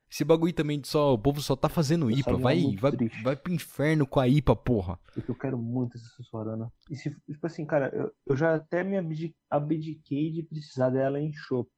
Esse 0.10 0.24
bagulho 0.24 0.54
também 0.54 0.80
de 0.80 0.88
só. 0.88 1.14
O 1.14 1.18
povo 1.20 1.42
só 1.42 1.56
tá 1.56 1.68
fazendo 1.70 2.10
Eu 2.10 2.18
IPA. 2.18 2.38
Vai, 2.38 2.76
vai, 2.76 2.92
triste. 2.92 3.24
vai 3.24 3.36
pro 3.36 3.54
inferno 3.54 4.06
com 4.08 4.20
a 4.20 4.28
IPA, 4.28 4.56
porra. 4.56 5.00
Porque 5.14 5.32
eu 5.32 5.36
quero 5.36 5.58
muito 5.58 5.98
essa 5.98 6.06
Sussuarana. 6.16 6.72
E 6.90 6.96
se, 6.96 7.10
tipo 7.26 7.46
assim, 7.46 7.66
cara, 7.66 7.90
eu, 7.94 8.12
eu 8.26 8.36
já 8.36 8.56
até 8.56 8.84
me 8.84 8.98
abdi- 8.98 9.36
abdiquei 9.50 10.32
de 10.32 10.44
precisar 10.44 10.90
dela 10.90 11.20
em 11.20 11.32
chopp. 11.34 11.70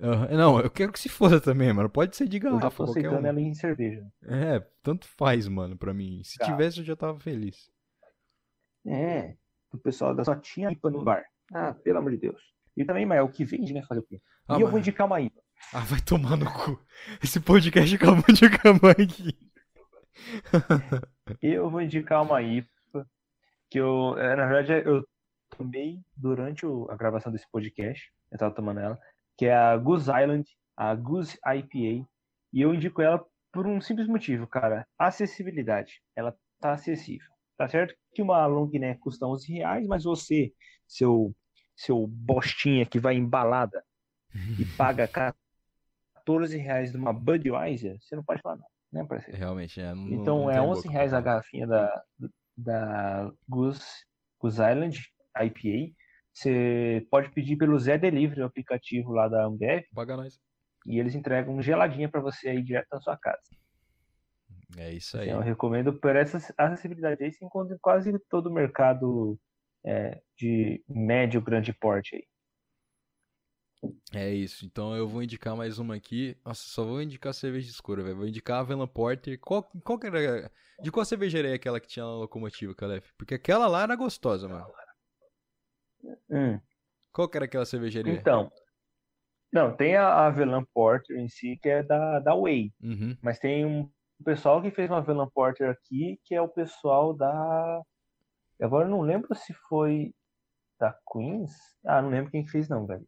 Aham, 0.00 0.28
Não, 0.36 0.60
eu 0.60 0.70
quero 0.70 0.92
que 0.92 0.98
se 1.00 1.08
foda 1.08 1.40
também, 1.40 1.72
mano. 1.72 1.88
Pode 1.88 2.16
ser 2.16 2.28
de 2.28 2.36
Eu 2.38 2.42
já 2.42 2.50
garrafa, 2.50 2.84
tô 2.84 2.90
aceitando 2.90 3.22
um. 3.22 3.26
ela 3.26 3.40
em 3.40 3.54
cerveja. 3.54 4.06
É, 4.24 4.60
tanto 4.82 5.06
faz, 5.08 5.46
mano, 5.48 5.76
pra 5.76 5.94
mim. 5.94 6.22
Se 6.24 6.38
Tá. 6.38 6.44
tivesse, 6.46 6.78
eu 6.80 6.84
já 6.84 6.96
tava 6.96 7.18
feliz. 7.20 7.70
É, 8.86 9.34
o 9.72 9.78
pessoal 9.78 10.14
da 10.14 10.24
só 10.24 10.34
tinha 10.36 10.70
IPA 10.70 10.90
no 10.90 11.02
bar. 11.04 11.24
Ah, 11.52 11.74
pelo 11.74 11.98
amor 11.98 12.10
de 12.12 12.18
Deus. 12.18 12.40
E 12.76 12.84
também, 12.84 13.06
mas 13.06 13.18
é 13.18 13.22
o 13.22 13.28
que 13.28 13.44
vende, 13.44 13.72
né? 13.72 13.82
Fazer 13.82 14.00
o 14.00 14.04
quê? 14.04 14.20
Ah, 14.48 14.54
e 14.56 14.60
eu 14.60 14.62
mas- 14.62 14.70
vou 14.70 14.78
indicar 14.80 15.06
uma 15.06 15.20
IPA. 15.20 15.40
Ah, 15.72 15.80
vai 15.80 16.00
tomar 16.00 16.36
no 16.36 16.44
cu. 16.52 16.78
Esse 17.22 17.40
podcast 17.40 17.94
acabou 17.94 18.24
de 18.34 18.44
acabar 18.44 18.90
aqui. 18.90 19.36
Eu 21.42 21.68
vou 21.70 21.80
indicar 21.82 22.22
uma 22.22 22.40
IPA 22.42 22.68
que 23.70 23.78
eu, 23.78 24.16
é, 24.18 24.36
na 24.36 24.46
verdade, 24.46 24.88
eu 24.88 25.04
tomei 25.56 26.00
durante 26.16 26.64
a 26.88 26.96
gravação 26.96 27.32
desse 27.32 27.50
podcast. 27.50 28.10
Eu 28.30 28.38
tava 28.38 28.54
tomando 28.54 28.80
ela, 28.80 28.98
que 29.36 29.46
é 29.46 29.54
a 29.54 29.76
Goose 29.76 30.08
Island, 30.10 30.48
a 30.76 30.94
Goose 30.94 31.36
IPA. 31.44 32.08
E 32.52 32.60
eu 32.62 32.72
indico 32.74 33.02
ela 33.02 33.24
por 33.52 33.66
um 33.66 33.80
simples 33.80 34.06
motivo, 34.06 34.46
cara. 34.46 34.86
Acessibilidade. 34.98 36.00
Ela 36.14 36.34
tá 36.60 36.72
acessível. 36.72 37.28
Tá 37.56 37.68
certo 37.68 37.94
que 38.12 38.20
uma 38.22 38.44
long 38.46 38.68
neck 38.70 39.00
custa 39.00 39.26
11 39.26 39.50
reais, 39.52 39.86
mas 39.86 40.04
você, 40.04 40.52
seu, 40.86 41.34
seu 41.74 42.06
bostinha 42.06 42.84
que 42.84 42.98
vai 42.98 43.14
embalada 43.14 43.82
e 44.58 44.64
paga 44.76 45.08
14 45.08 46.56
reais 46.58 46.92
numa 46.92 47.12
Budweiser, 47.12 47.98
você 48.00 48.14
não 48.14 48.22
pode 48.22 48.42
falar 48.42 48.56
não, 48.56 48.66
né, 48.92 49.04
parceiro? 49.08 49.38
Realmente, 49.38 49.80
é. 49.80 49.94
Não, 49.94 50.12
Então 50.12 50.38
não 50.42 50.50
é 50.50 50.54
tem 50.54 50.62
11 50.62 50.74
boca 50.74 50.82
pra 50.82 50.92
reais 50.92 51.14
a 51.14 51.20
garrafinha 51.20 51.66
da, 51.66 52.02
da 52.56 53.32
Goose, 53.48 53.84
Goose 54.38 54.60
Island 54.60 55.00
IPA. 55.36 55.94
Você 56.32 57.06
pode 57.10 57.30
pedir 57.30 57.56
pelo 57.56 57.78
Zé 57.78 57.96
Delivery, 57.96 58.42
o 58.42 58.46
aplicativo 58.46 59.12
lá 59.12 59.26
da 59.28 59.44
Ambev, 59.46 59.84
Paga 59.94 60.16
nós. 60.16 60.38
e 60.84 60.98
eles 60.98 61.14
entregam 61.14 61.62
geladinha 61.62 62.10
para 62.10 62.20
você 62.20 62.50
aí 62.50 62.62
direto 62.62 62.88
na 62.92 63.00
sua 63.00 63.16
casa. 63.16 63.40
É 64.76 64.92
isso 64.92 65.18
aí. 65.18 65.28
Eu 65.28 65.40
recomendo 65.40 65.92
por 65.92 66.16
essa 66.16 66.38
acessibilidade 66.56 67.22
aí, 67.22 67.32
você 67.32 67.44
encontra 67.44 67.74
em 67.74 67.78
quase 67.78 68.18
todo 68.28 68.48
o 68.48 68.52
mercado 68.52 69.38
é, 69.84 70.20
de 70.36 70.82
médio, 70.88 71.40
grande 71.40 71.72
porte 71.72 72.16
aí. 72.16 72.24
É 74.12 74.30
isso. 74.30 74.64
Então 74.66 74.96
eu 74.96 75.06
vou 75.06 75.22
indicar 75.22 75.56
mais 75.56 75.78
uma 75.78 75.94
aqui. 75.94 76.36
Nossa, 76.44 76.62
só 76.66 76.84
vou 76.84 77.00
indicar 77.00 77.32
cerveja 77.32 77.70
escura, 77.70 78.02
velho. 78.02 78.16
Vou 78.16 78.26
indicar 78.26 78.56
a 78.56 78.60
Avalon 78.60 78.86
Porter. 78.86 79.38
Qual, 79.38 79.62
qual 79.84 79.98
era. 80.02 80.50
De 80.82 80.90
qual 80.90 81.04
cervejaria 81.04 81.52
é 81.52 81.54
aquela 81.54 81.78
que 81.78 81.86
tinha 81.86 82.04
na 82.04 82.12
locomotiva, 82.12 82.74
Calef? 82.74 83.12
Porque 83.16 83.34
aquela 83.34 83.66
lá 83.68 83.82
era 83.82 83.94
gostosa, 83.94 84.48
mano. 84.48 84.66
Hum, 86.30 86.60
Qual 87.12 87.28
que 87.28 87.36
era 87.36 87.46
aquela 87.46 87.64
cervejaria? 87.64 88.12
Então, 88.12 88.50
não, 89.52 89.74
tem 89.74 89.96
a 89.96 90.26
Avellan 90.26 90.64
Porter 90.74 91.16
em 91.16 91.28
si, 91.28 91.58
que 91.62 91.68
é 91.68 91.82
da, 91.82 92.20
da 92.20 92.34
Way. 92.34 92.72
Uhum. 92.82 93.16
Mas 93.22 93.38
tem 93.38 93.64
um 93.64 93.90
pessoal 94.24 94.60
que 94.62 94.70
fez 94.70 94.90
uma 94.90 94.98
Avellan 94.98 95.28
Porter 95.28 95.70
aqui, 95.70 96.18
que 96.24 96.34
é 96.34 96.40
o 96.40 96.48
pessoal 96.48 97.14
da. 97.14 97.82
Agora 98.60 98.86
eu 98.86 98.90
não 98.90 99.02
lembro 99.02 99.34
se 99.34 99.52
foi 99.68 100.14
da 100.78 100.94
Queens. 101.12 101.52
Ah, 101.84 102.00
não 102.02 102.10
lembro 102.10 102.30
quem 102.30 102.44
que 102.44 102.50
fez, 102.50 102.68
não, 102.68 102.86
velho. 102.86 103.06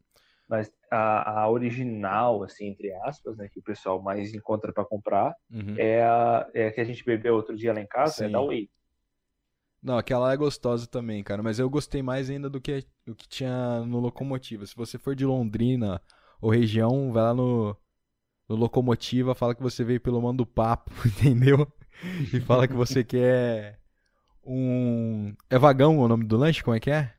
Mas 0.48 0.72
a, 0.90 1.42
a 1.42 1.50
original, 1.50 2.42
assim, 2.42 2.68
entre 2.68 2.92
aspas, 3.04 3.36
né, 3.36 3.48
que 3.52 3.58
o 3.58 3.62
pessoal 3.62 4.00
mais 4.00 4.32
encontra 4.34 4.72
pra 4.72 4.84
comprar, 4.84 5.34
Uhum. 5.50 5.74
é 5.76 6.02
a, 6.02 6.48
é 6.54 6.68
a 6.68 6.72
que 6.72 6.80
a 6.80 6.84
gente 6.84 7.04
bebeu 7.04 7.34
outro 7.34 7.54
dia 7.54 7.72
lá 7.72 7.80
em 7.80 7.86
casa, 7.86 8.24
é 8.24 8.26
Sim. 8.26 8.32
da 8.32 8.40
Way. 8.40 8.70
Não, 9.82 9.96
aquela 9.96 10.32
é 10.32 10.36
gostosa 10.36 10.86
também, 10.86 11.22
cara. 11.22 11.42
Mas 11.42 11.58
eu 11.58 11.68
gostei 11.70 12.02
mais 12.02 12.28
ainda 12.30 12.50
do 12.50 12.60
que 12.60 12.84
o 13.06 13.14
que 13.14 13.28
tinha 13.28 13.80
no 13.80 14.00
Locomotiva. 14.00 14.66
Se 14.66 14.74
você 14.74 14.98
for 14.98 15.14
de 15.14 15.24
Londrina 15.24 16.02
ou 16.40 16.50
região, 16.50 17.12
vai 17.12 17.22
lá 17.24 17.34
no, 17.34 17.76
no 18.48 18.56
Locomotiva, 18.56 19.34
fala 19.34 19.54
que 19.54 19.62
você 19.62 19.84
veio 19.84 20.00
pelo 20.00 20.20
Mando 20.22 20.46
Papo, 20.46 20.90
entendeu? 21.06 21.70
E 22.32 22.40
fala 22.40 22.66
que 22.66 22.74
você 22.74 23.04
quer 23.04 23.78
um. 24.44 25.34
É 25.50 25.58
vagão 25.58 25.98
o 25.98 26.08
nome 26.08 26.24
do 26.24 26.36
lanche? 26.36 26.62
Como 26.62 26.76
é 26.76 26.80
que 26.80 26.90
é? 26.90 27.12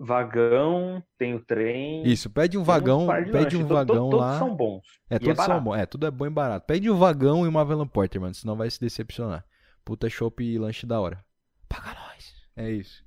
Vagão, 0.00 1.02
tem 1.16 1.34
o 1.34 1.44
trem. 1.44 2.02
Isso, 2.04 2.28
pede 2.28 2.58
um 2.58 2.64
vagão, 2.64 3.06
de 3.24 3.30
pede 3.30 3.56
um 3.56 3.64
vagão 3.64 4.10
todos 4.10 4.26
lá. 4.26 4.38
são 4.38 4.56
bons. 4.56 4.82
É, 5.08 5.16
é 5.16 5.18
todos 5.20 5.36
são 5.36 5.46
barato. 5.46 5.64
bons. 5.64 5.76
É, 5.76 5.86
tudo 5.86 6.06
é 6.06 6.10
bom 6.10 6.26
e 6.26 6.30
barato. 6.30 6.66
Pede 6.66 6.90
um 6.90 6.96
vagão 6.96 7.44
e 7.44 7.48
uma 7.48 7.60
Avalon 7.60 7.86
Porter, 7.86 8.20
mano, 8.20 8.34
senão 8.34 8.56
vai 8.56 8.68
se 8.68 8.80
decepcionar. 8.80 9.44
Puta 9.84 10.08
chopp 10.10 10.42
e 10.42 10.58
lanche 10.58 10.84
da 10.84 11.00
hora. 11.00 11.24
Paga 11.68 11.94
nós. 11.94 12.34
É 12.56 12.70
isso. 12.70 13.04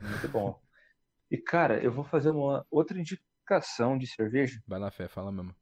Muito 0.00 0.28
bom. 0.28 0.58
E, 1.30 1.36
cara, 1.36 1.82
eu 1.82 1.92
vou 1.92 2.04
fazer 2.04 2.30
uma 2.30 2.64
outra 2.70 2.98
indicação 2.98 3.98
de 3.98 4.06
cerveja. 4.06 4.60
Vai 4.66 4.78
na 4.78 4.90
fé, 4.90 5.08
fala 5.08 5.30
mesmo. 5.30 5.54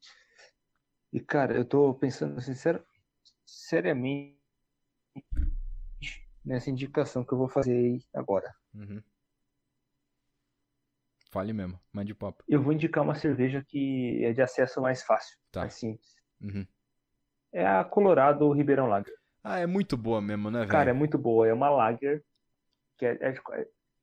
E, 1.13 1.21
cara, 1.21 1.57
eu 1.57 1.65
tô 1.65 1.93
pensando 1.95 2.41
sincero, 2.41 2.85
seriamente 3.45 4.39
nessa 6.45 6.71
indicação 6.71 7.25
que 7.25 7.33
eu 7.33 7.39
vou 7.39 7.49
fazer 7.49 7.75
aí 7.75 8.03
agora. 8.15 8.55
Uhum. 8.75 9.03
Fale 11.31 11.53
mesmo, 11.53 11.79
mande 11.93 12.15
papo. 12.15 12.43
Eu 12.49 12.63
vou 12.63 12.73
indicar 12.73 13.05
uma 13.05 13.15
cerveja 13.15 13.65
que 13.67 14.25
é 14.25 14.33
de 14.33 14.43
acesso 14.43 14.81
mais 14.81 15.03
fácil, 15.03 15.37
Tá. 15.51 15.61
mais 15.61 15.75
simples. 15.75 16.17
Uhum. 16.41 16.67
É 17.53 17.67
a 17.67 17.85
Colorado 17.85 18.51
Ribeirão 18.53 18.87
Lager. 18.87 19.15
Ah, 19.43 19.59
é 19.59 19.67
muito 19.67 19.97
boa 19.97 20.21
mesmo, 20.21 20.51
né, 20.51 20.61
velho? 20.61 20.71
Cara, 20.71 20.91
é 20.91 20.93
muito 20.93 21.17
boa. 21.17 21.47
É 21.47 21.53
uma 21.53 21.71
lager 21.71 22.25
que 22.99 23.07
é, 23.07 23.13
é, 23.21 23.35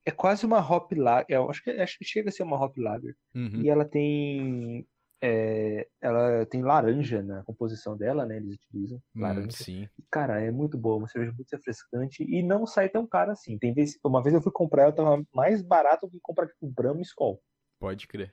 é 0.06 0.12
quase 0.12 0.46
uma 0.46 0.60
hop 0.60 0.92
lager. 0.94 1.26
Eu 1.30 1.50
acho 1.50 1.64
que, 1.64 1.70
acho 1.70 1.98
que 1.98 2.06
chega 2.06 2.30
a 2.30 2.32
ser 2.32 2.44
uma 2.44 2.58
hop 2.62 2.78
lager. 2.78 3.16
Uhum. 3.36 3.62
E 3.62 3.70
ela 3.70 3.86
tem 3.86 4.88
é, 5.22 5.88
ela 6.02 6.46
tem 6.46 6.62
laranja 6.62 7.22
na 7.24 7.44
composição 7.44 7.98
dela, 7.98 8.26
né? 8.26 8.38
Eles 8.38 8.56
utilizam 8.56 9.02
Hum, 9.16 9.22
laranja. 9.22 9.52
sim. 9.52 9.90
E, 9.98 10.04
Cara, 10.12 10.40
é 10.42 10.52
muito 10.52 10.78
boa, 10.78 10.98
uma 10.98 11.08
cerveja 11.08 11.34
muito 11.34 11.50
refrescante 11.52 12.24
e 12.24 12.44
não 12.44 12.66
sai 12.68 12.90
tão 12.90 13.06
cara 13.08 13.32
assim. 13.32 13.58
Tem 13.58 13.74
vez, 13.74 13.98
uma 14.04 14.22
vez 14.22 14.36
eu 14.36 14.42
fui 14.42 14.52
comprar, 14.52 14.84
ela 14.84 14.92
tava 14.94 15.24
mais 15.34 15.62
barato 15.62 16.06
do 16.08 16.12
que 16.12 16.20
comprar 16.22 16.48
tipo 16.48 16.68
Brahma 16.68 17.00
e 17.00 17.04
Skol. 17.04 17.42
Pode 17.80 18.08
crer. 18.08 18.32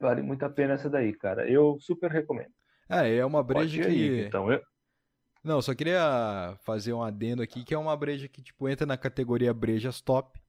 Vale 0.00 0.22
muito 0.22 0.44
a 0.44 0.50
pena 0.50 0.74
essa 0.74 0.88
daí, 0.88 1.12
cara. 1.12 1.48
Eu 1.50 1.76
super 1.80 2.10
recomendo. 2.10 2.52
É, 2.88 3.16
é 3.16 3.24
uma 3.24 3.44
Pode 3.44 3.78
breja 3.78 3.82
ir 3.82 3.86
aí, 3.86 4.22
que. 4.22 4.26
então. 4.28 4.50
Eu, 4.52 4.62
Não, 5.42 5.60
só 5.60 5.74
queria 5.74 6.56
fazer 6.64 6.92
um 6.92 7.02
adendo 7.02 7.42
aqui, 7.42 7.64
que 7.64 7.74
é 7.74 7.78
uma 7.78 7.96
breja 7.96 8.28
que, 8.28 8.42
tipo, 8.42 8.68
entra 8.68 8.86
na 8.86 8.96
categoria 8.96 9.52
brejas 9.52 10.00
top, 10.00 10.40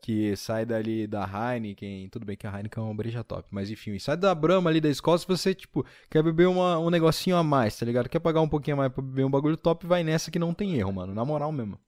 que 0.00 0.36
sai 0.36 0.64
dali 0.64 1.06
da 1.06 1.24
Heineken, 1.24 2.08
tudo 2.08 2.24
bem 2.24 2.36
que 2.36 2.46
a 2.46 2.50
Heineken 2.50 2.82
é 2.82 2.86
uma 2.86 2.94
breja 2.94 3.22
top, 3.22 3.46
mas 3.50 3.70
enfim, 3.70 3.98
sai 3.98 4.16
da 4.16 4.34
Brahma 4.34 4.70
ali 4.70 4.80
da 4.80 4.92
se 4.92 5.26
você, 5.26 5.54
tipo, 5.54 5.84
quer 6.10 6.22
beber 6.22 6.48
uma, 6.48 6.78
um 6.78 6.90
negocinho 6.90 7.36
a 7.36 7.42
mais, 7.42 7.78
tá 7.78 7.86
ligado? 7.86 8.08
Quer 8.08 8.20
pagar 8.20 8.40
um 8.40 8.48
pouquinho 8.48 8.76
a 8.76 8.78
mais 8.78 8.92
pra 8.92 9.02
beber 9.02 9.24
um 9.24 9.30
bagulho 9.30 9.56
top, 9.56 9.86
vai 9.86 10.02
nessa 10.02 10.30
que 10.30 10.38
não 10.38 10.54
tem 10.54 10.76
erro, 10.76 10.92
mano, 10.92 11.14
na 11.14 11.24
moral 11.24 11.52
mesmo. 11.52 11.78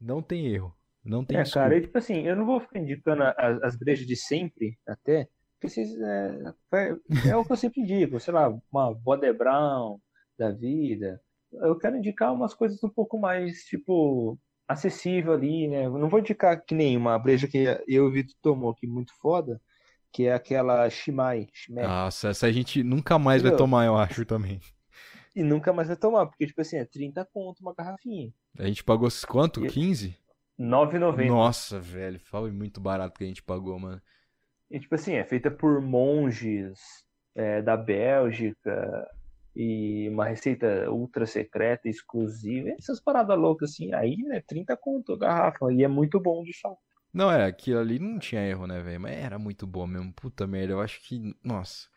Não 0.00 0.20
tem 0.20 0.46
erro, 0.46 0.74
não 1.04 1.24
tem 1.24 1.38
é, 1.38 1.42
desculpa. 1.42 1.64
cara, 1.64 1.78
e, 1.78 1.82
tipo 1.82 1.98
assim, 1.98 2.26
eu 2.26 2.36
não 2.36 2.44
vou 2.44 2.60
ficar 2.60 2.78
indicando 2.78 3.22
as, 3.22 3.62
as 3.62 3.76
brejas 3.76 4.06
de 4.06 4.16
sempre, 4.16 4.78
até, 4.86 5.28
porque 5.54 5.68
vocês, 5.68 5.88
é, 5.98 6.54
é, 6.74 7.30
é 7.30 7.36
o 7.36 7.44
que 7.44 7.52
eu 7.52 7.56
sempre 7.56 7.80
indico, 7.80 8.20
sei 8.20 8.34
lá, 8.34 8.54
uma 8.70 8.94
Boder 8.94 9.36
Brown 9.36 9.98
da 10.38 10.50
vida. 10.50 11.20
Eu 11.52 11.78
quero 11.78 11.96
indicar 11.96 12.34
umas 12.34 12.52
coisas 12.52 12.82
um 12.84 12.90
pouco 12.90 13.18
mais, 13.18 13.64
tipo, 13.64 14.38
acessível 14.68 15.32
ali, 15.32 15.68
né? 15.68 15.88
Não 15.88 16.08
vou 16.08 16.20
indicar 16.20 16.62
que 16.64 16.74
nem 16.74 16.96
uma 16.96 17.18
breja 17.18 17.48
que 17.48 17.58
eu 17.58 17.82
e 17.86 18.00
o 18.00 18.10
Vitor 18.12 18.34
tomou 18.42 18.70
aqui 18.70 18.86
muito 18.86 19.12
foda, 19.20 19.60
que 20.12 20.26
é 20.26 20.34
aquela 20.34 20.88
Shimai, 20.90 21.48
Shimei. 21.52 21.84
Nossa, 21.86 22.28
essa 22.28 22.46
a 22.46 22.52
gente 22.52 22.82
nunca 22.82 23.18
mais 23.18 23.42
vai 23.42 23.50
Entendeu? 23.50 23.52
tomar, 23.52 23.84
eu 23.86 23.96
acho, 23.96 24.24
também. 24.26 24.60
E 25.36 25.42
nunca 25.44 25.72
mais 25.72 25.86
vai 25.88 25.96
tomar, 25.96 26.26
porque, 26.26 26.46
tipo 26.46 26.60
assim, 26.60 26.78
é 26.78 26.84
30 26.84 27.24
conto 27.24 27.60
uma 27.60 27.72
garrafinha. 27.74 28.32
A 28.58 28.66
gente 28.66 28.84
pagou 28.84 29.08
quanto? 29.26 29.64
E- 29.64 29.66
15? 29.66 30.08
R$ 30.08 30.16
9,90. 30.58 31.28
Nossa, 31.28 31.80
velho, 31.80 32.20
foi 32.20 32.50
muito 32.52 32.80
barato 32.80 33.18
que 33.18 33.24
a 33.24 33.26
gente 33.26 33.42
pagou, 33.42 33.78
mano. 33.78 34.02
E, 34.70 34.80
tipo 34.80 34.94
assim, 34.94 35.14
é 35.14 35.24
feita 35.24 35.50
por 35.50 35.80
monges 35.80 36.78
é, 37.34 37.62
da 37.62 37.76
Bélgica 37.76 39.08
e 39.56 40.08
uma 40.10 40.26
receita 40.26 40.90
ultra 40.90 41.26
secreta, 41.26 41.88
exclusiva, 41.88 42.70
essas 42.78 43.00
paradas 43.00 43.38
loucas 43.38 43.70
assim, 43.72 43.92
aí, 43.94 44.16
né, 44.18 44.42
30 44.46 44.76
conto 44.76 45.14
a 45.14 45.18
garrafa, 45.18 45.72
e 45.72 45.82
é 45.82 45.88
muito 45.88 46.20
bom 46.20 46.42
de 46.44 46.52
fato. 46.60 46.78
Não, 47.12 47.30
é, 47.30 47.46
aquilo 47.46 47.78
ali 47.80 47.98
não 47.98 48.18
tinha 48.18 48.42
erro, 48.42 48.66
né, 48.66 48.82
velho? 48.82 49.00
Mas 49.00 49.12
era 49.16 49.38
muito 49.38 49.66
bom 49.66 49.86
mesmo. 49.86 50.12
Puta 50.12 50.46
merda, 50.46 50.74
eu 50.74 50.80
acho 50.80 51.00
que. 51.02 51.34
Nossa. 51.42 51.88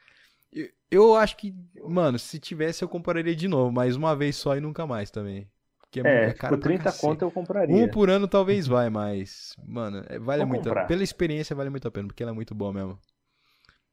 Eu, 0.52 0.70
eu 0.92 1.16
acho 1.16 1.38
que, 1.38 1.54
mano, 1.84 2.18
se 2.20 2.40
tivesse 2.40 2.84
eu 2.84 2.90
compraria 2.90 3.36
de 3.36 3.48
novo, 3.48 3.72
mas 3.72 3.96
uma 3.96 4.16
vez 4.16 4.36
só 4.38 4.56
e 4.58 4.62
nunca 4.62 4.88
mais 4.88 5.12
também. 5.12 5.50
Porque 5.80 6.00
É, 6.02 6.30
é 6.30 6.34
caro 6.34 6.58
tipo, 6.58 6.62
pra 6.62 6.70
30 6.70 6.84
cacete. 6.84 7.02
conto 7.02 7.22
eu 7.24 7.32
compraria. 7.32 7.86
Um 7.86 7.88
por 7.90 8.10
ano 8.10 8.28
talvez 8.28 8.68
vai, 8.68 8.90
mas, 8.90 9.56
mano, 9.68 10.04
é- 10.08 10.20
vale 10.20 10.44
Vou 10.44 10.48
muito. 10.50 10.64
comprar. 10.64 10.88
Pela 10.88 11.04
experiência 11.04 11.56
vale 11.56 11.70
muito 11.70 11.88
a 11.88 11.92
pena, 11.92 12.08
porque 12.08 12.24
ela 12.24 12.32
é 12.32 12.36
muito 12.36 12.56
boa 12.56 12.74
mesmo. 12.74 13.00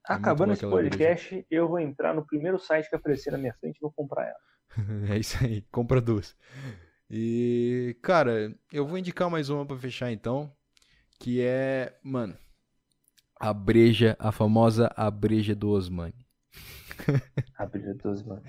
É 0.08 0.12
Acabando 0.12 0.52
esse 0.52 0.66
podcast, 0.66 1.44
eu 1.50 1.68
vou 1.68 1.80
entrar 1.80 2.14
no 2.14 2.24
primeiro 2.24 2.58
site 2.58 2.88
que 2.88 2.94
aparecer 2.94 3.32
na 3.32 3.38
minha 3.38 3.54
frente 3.54 3.76
e 3.76 3.80
vou 3.80 3.92
comprar 3.92 4.26
ela. 4.26 4.46
É 5.10 5.18
isso 5.18 5.42
aí, 5.42 5.62
compra 5.72 6.00
duas. 6.00 6.36
E, 7.10 7.96
cara, 8.02 8.54
eu 8.72 8.86
vou 8.86 8.98
indicar 8.98 9.30
mais 9.30 9.48
uma 9.48 9.64
pra 9.64 9.78
fechar 9.78 10.12
então, 10.12 10.52
que 11.18 11.40
é, 11.40 11.98
mano, 12.02 12.36
a 13.38 13.52
breja, 13.52 14.16
a 14.18 14.30
famosa 14.30 14.92
a 14.96 15.10
breja 15.10 15.54
do 15.54 15.70
Osmani. 15.70 16.26
Abrir 17.58 17.94
dos 17.94 18.22
mano. 18.22 18.42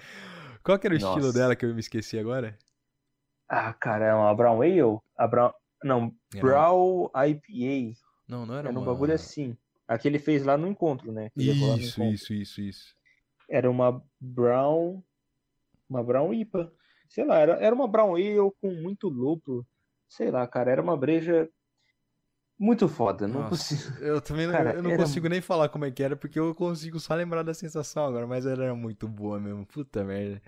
Qual 0.64 0.78
que 0.78 0.88
era 0.88 0.94
o 0.94 0.98
estilo 0.98 1.18
Nossa. 1.18 1.34
dela 1.34 1.56
que 1.56 1.66
eu 1.66 1.74
me 1.74 1.80
esqueci 1.80 2.20
agora? 2.20 2.58
Ah, 3.50 3.74
cara, 3.74 4.06
é 4.06 4.14
uma 4.14 4.34
Brown 4.36 4.62
Ale? 4.62 5.00
A 5.18 5.28
Brown... 5.28 5.52
Não, 5.84 6.14
Brown 6.36 7.10
IPA. 7.16 7.98
Não, 8.28 8.46
não 8.46 8.56
era 8.56 8.70
Era 8.70 8.78
um 8.78 8.82
uma... 8.82 8.92
bagulho 8.92 9.14
assim. 9.14 9.58
A 9.88 9.98
que 9.98 10.08
ele 10.08 10.20
fez 10.20 10.44
lá 10.44 10.58
no 10.58 10.68
encontro, 10.68 11.12
né? 11.12 11.30
Que 11.32 11.54
lá 11.54 11.78
no 11.78 11.86
Isso, 11.86 11.88
encontro. 11.88 12.14
isso, 12.14 12.34
isso, 12.34 12.62
isso. 12.62 12.96
Era 13.50 13.70
uma 13.70 14.02
Brown. 14.20 15.04
Uma 15.90 16.04
Brown 16.04 16.34
IPA. 16.34 16.72
Sei 17.10 17.26
lá, 17.26 17.40
era, 17.40 17.54
era 17.64 17.76
uma 17.76 17.88
Brown 17.88 18.16
Ale 18.16 18.52
com 18.62 18.72
muito 18.72 19.10
lúpulo. 19.10 19.66
Sei 20.10 20.32
lá, 20.32 20.48
cara, 20.48 20.72
era 20.72 20.82
uma 20.82 20.98
breja 20.98 21.50
muito 22.60 22.88
foda. 22.88 23.28
Não 23.28 23.44
Nossa, 23.44 23.46
consigo. 23.46 23.82
eu 24.02 24.22
também 24.22 24.48
não, 24.48 24.54
Cara, 24.54 24.72
eu 24.72 24.82
não 24.82 24.92
era- 24.92 25.04
consigo 25.04 25.28
nem 25.28 25.42
falar 25.42 25.70
como 25.70 25.86
é 25.86 25.92
que 25.92 26.02
era, 26.04 26.16
porque 26.16 26.40
eu 26.40 26.54
consigo 26.56 27.00
só 27.00 27.14
lembrar 27.16 27.44
da 27.44 27.54
sensação 27.54 28.06
agora, 28.06 28.26
mas 28.26 28.46
ela 28.46 28.64
era 28.66 28.76
muito 28.76 29.08
boa 29.08 29.40
mesmo. 29.40 29.66
Puta 29.66 30.04
merda. 30.04 30.42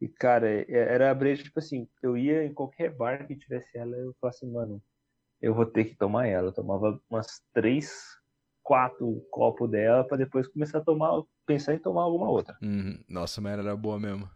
E, 0.00 0.08
cara, 0.08 0.48
é- 0.50 0.64
era 0.68 1.10
a 1.10 1.14
breja, 1.14 1.42
tipo 1.42 1.58
assim, 1.58 1.88
eu 2.02 2.16
ia 2.16 2.44
em 2.44 2.52
qualquer 2.54 2.90
bar 2.94 3.26
que 3.26 3.36
tivesse 3.36 3.76
ela, 3.76 3.96
eu 3.96 4.14
falava 4.20 4.36
assim, 4.36 4.50
mano, 4.50 4.82
eu 5.40 5.54
vou 5.54 5.66
ter 5.66 5.84
que 5.84 5.96
tomar 5.96 6.26
ela. 6.26 6.48
Eu 6.48 6.52
tomava 6.52 7.00
umas 7.08 7.42
três, 7.52 8.16
quatro 8.62 9.24
copos 9.30 9.70
dela 9.70 10.04
pra 10.04 10.16
depois 10.16 10.48
começar 10.48 10.78
a 10.78 10.84
tomar, 10.84 11.22
pensar 11.46 11.74
em 11.74 11.78
tomar 11.78 12.02
alguma 12.02 12.28
outra. 12.28 12.56
Uhum. 12.62 13.02
Nossa, 13.08 13.40
mas 13.40 13.58
era 13.58 13.76
boa 13.76 13.98
mesmo. 13.98 14.28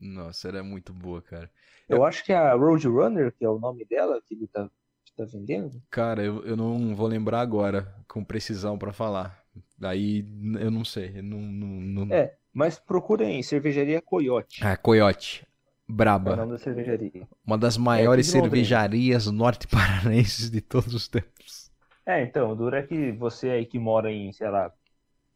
Nossa, 0.00 0.48
era 0.48 0.62
muito 0.62 0.92
boa, 0.92 1.20
cara. 1.22 1.50
Eu 1.88 2.04
acho 2.04 2.24
que 2.24 2.32
a 2.32 2.54
Roadrunner, 2.54 3.32
que 3.32 3.44
é 3.44 3.48
o 3.48 3.58
nome 3.58 3.84
dela, 3.84 4.20
que 4.24 4.34
ele 4.34 4.46
tá, 4.46 4.70
tá 5.16 5.24
vendendo, 5.24 5.82
Cara, 5.90 6.22
eu, 6.22 6.44
eu 6.44 6.56
não 6.56 6.94
vou 6.94 7.06
lembrar 7.06 7.40
agora 7.40 7.92
com 8.06 8.22
precisão 8.22 8.78
pra 8.78 8.92
falar. 8.92 9.42
Daí 9.76 10.24
eu 10.60 10.70
não 10.70 10.84
sei. 10.84 11.14
eu 11.16 11.22
Não, 11.22 11.40
não, 11.40 12.04
não... 12.04 12.14
É, 12.14 12.36
mas 12.52 12.78
procurem 12.78 13.42
cervejaria 13.42 14.00
Coyote. 14.00 14.64
Ah, 14.64 14.76
Coyote. 14.76 15.47
É 15.88 15.92
o 15.92 15.94
Braba. 15.94 16.36
nome 16.36 16.52
da 16.52 16.58
cervejaria. 16.58 17.28
Uma 17.46 17.58
das 17.58 17.76
maiores 17.76 18.26
Londrina. 18.26 18.42
cervejarias 18.50 19.26
norte-paranenses 19.26 20.50
de 20.50 20.60
todos 20.60 20.94
os 20.94 21.08
tempos. 21.08 21.70
É, 22.06 22.22
então, 22.22 22.50
o 22.52 22.56
duro 22.56 22.76
é 22.76 22.82
que 22.82 23.12
você 23.12 23.50
aí 23.50 23.66
que 23.66 23.78
mora 23.78 24.10
em, 24.10 24.32
sei 24.32 24.48
lá, 24.48 24.72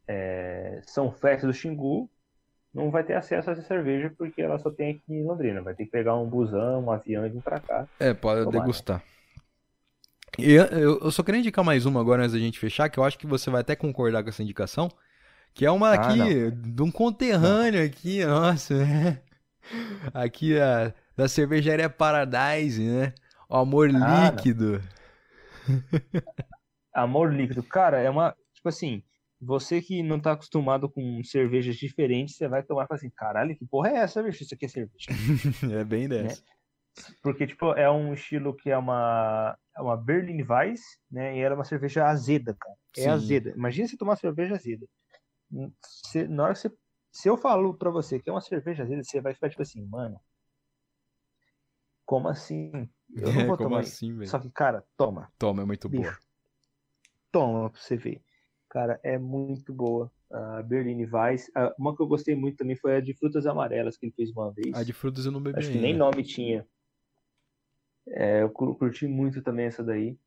é, 0.08 0.80
São 0.86 1.12
Félix 1.12 1.44
do 1.44 1.52
Xingu, 1.52 2.10
não 2.74 2.90
vai 2.90 3.04
ter 3.04 3.14
acesso 3.14 3.50
a 3.50 3.52
essa 3.54 3.62
cerveja 3.62 4.12
porque 4.16 4.42
ela 4.42 4.58
só 4.58 4.70
tem 4.70 4.92
aqui 4.92 5.02
em 5.14 5.24
Londrina. 5.24 5.62
Vai 5.62 5.74
ter 5.74 5.84
que 5.86 5.90
pegar 5.90 6.16
um 6.16 6.28
busão, 6.28 6.84
um 6.84 6.90
avião 6.90 7.26
e 7.26 7.30
vir 7.30 7.42
pra 7.42 7.60
cá. 7.60 7.88
É, 8.00 8.14
pode 8.14 8.44
Tomara. 8.44 8.60
degustar. 8.60 9.02
E 10.38 10.52
eu, 10.52 10.64
eu- 10.66 11.00
eu 11.00 11.10
só 11.10 11.22
queria 11.22 11.40
indicar 11.40 11.64
mais 11.64 11.84
uma 11.84 12.00
agora 12.00 12.22
antes 12.22 12.32
da 12.32 12.38
gente 12.38 12.58
fechar, 12.58 12.88
que 12.88 12.98
eu 12.98 13.04
acho 13.04 13.18
que 13.18 13.26
você 13.26 13.50
vai 13.50 13.60
até 13.60 13.76
concordar 13.76 14.22
com 14.22 14.30
essa 14.30 14.42
indicação, 14.42 14.90
que 15.54 15.66
é 15.66 15.70
uma 15.70 15.90
Ah, 15.90 15.94
aqui, 15.94 16.50
de 16.50 16.82
um 16.82 16.90
conterrâneo 16.90 17.84
aqui, 17.84 18.24
nossa, 18.24 18.74
né? 18.84 19.20
Aqui 20.12 20.58
a, 20.58 20.92
da 21.16 21.28
cervejaria 21.28 21.88
Paradise, 21.88 22.82
né? 22.82 23.14
O 23.48 23.56
amor 23.56 23.90
Ah, 23.90 24.30
líquido. 24.30 24.82
Amor 26.94 27.32
líquido, 27.32 27.62
cara, 27.62 28.00
é 28.00 28.10
uma. 28.10 28.36
Tipo 28.54 28.68
assim, 28.68 29.02
você 29.40 29.80
que 29.80 30.02
não 30.02 30.20
tá 30.20 30.32
acostumado 30.32 30.90
com 30.90 31.22
cervejas 31.24 31.76
diferentes, 31.76 32.36
você 32.36 32.46
vai 32.46 32.62
tomar 32.62 32.84
e 32.84 32.86
fala 32.86 32.98
assim: 32.98 33.10
caralho, 33.10 33.56
que 33.56 33.66
porra 33.66 33.90
é 33.90 33.96
essa, 33.96 34.22
bicho? 34.22 34.42
Isso 34.42 34.54
aqui 34.54 34.66
é 34.66 34.68
cerveja. 34.68 35.06
É 35.80 35.84
bem 35.84 36.08
dessa. 36.08 36.42
Porque, 37.22 37.46
tipo, 37.46 37.72
é 37.72 37.90
um 37.90 38.12
estilo 38.12 38.54
que 38.54 38.70
é 38.70 38.76
uma, 38.76 39.56
é 39.76 39.80
uma 39.80 39.96
Berlin 39.96 40.42
Weiss, 40.42 40.82
né? 41.10 41.36
E 41.36 41.40
ela 41.40 41.54
é 41.54 41.58
uma 41.58 41.64
cerveja 41.64 42.06
azeda, 42.06 42.54
cara. 42.60 42.74
É 42.98 43.02
Sim. 43.02 43.08
azeda. 43.08 43.50
Imagina 43.56 43.88
você 43.88 43.96
tomar 43.96 44.16
cerveja 44.16 44.54
azeda. 44.54 44.86
Você- 46.04 46.28
na 46.28 46.44
hora 46.44 46.52
que 46.52 46.60
você. 46.60 46.72
Se 47.12 47.28
eu 47.28 47.36
falo 47.36 47.74
pra 47.74 47.90
você 47.90 48.18
que 48.18 48.28
é 48.28 48.32
uma 48.32 48.40
cerveja 48.40 48.82
azeda, 48.82 49.04
você 49.04 49.20
vai 49.20 49.34
ficar 49.34 49.50
tipo 49.50 49.62
assim, 49.62 49.84
mano. 49.86 50.18
Como 52.04 52.28
assim? 52.28 52.70
Eu 53.14 53.32
não 53.32 53.32
É, 53.42 53.46
vou 53.46 53.56
como 53.56 53.68
tomar 53.68 53.80
assim? 53.80 54.26
Só 54.26 54.38
que, 54.38 54.50
cara, 54.50 54.84
toma. 54.96 55.30
Toma, 55.38 55.62
é 55.62 55.64
muito 55.66 55.88
boa. 55.88 56.02
Bicho. 56.02 56.20
Toma 57.30 57.70
pra 57.70 57.80
você 57.80 57.96
ver. 57.96 58.22
Cara, 58.68 58.98
é 59.02 59.18
muito 59.18 59.72
boa. 59.72 60.10
A 60.30 60.62
Berlin 60.62 61.04
Weiss. 61.04 61.50
Ah, 61.54 61.74
Uma 61.78 61.94
que 61.94 62.02
eu 62.02 62.06
gostei 62.06 62.34
muito 62.34 62.56
também 62.56 62.76
foi 62.76 62.96
a 62.96 63.00
de 63.00 63.14
frutas 63.14 63.46
amarelas 63.46 63.96
que 63.96 64.06
ele 64.06 64.14
fez 64.14 64.30
uma 64.30 64.50
vez. 64.52 64.74
A 64.74 64.82
de 64.82 64.92
frutas 64.92 65.26
eu 65.26 65.32
não 65.32 65.42
bebi 65.42 65.58
Acho 65.58 65.70
que 65.70 65.78
nem 65.78 65.96
nome 65.96 66.22
tinha. 66.22 66.66
É, 68.08 68.42
eu 68.42 68.50
cur- 68.50 68.76
curti 68.76 69.06
muito 69.06 69.42
também 69.42 69.66
essa 69.66 69.82
daí. 69.84 70.18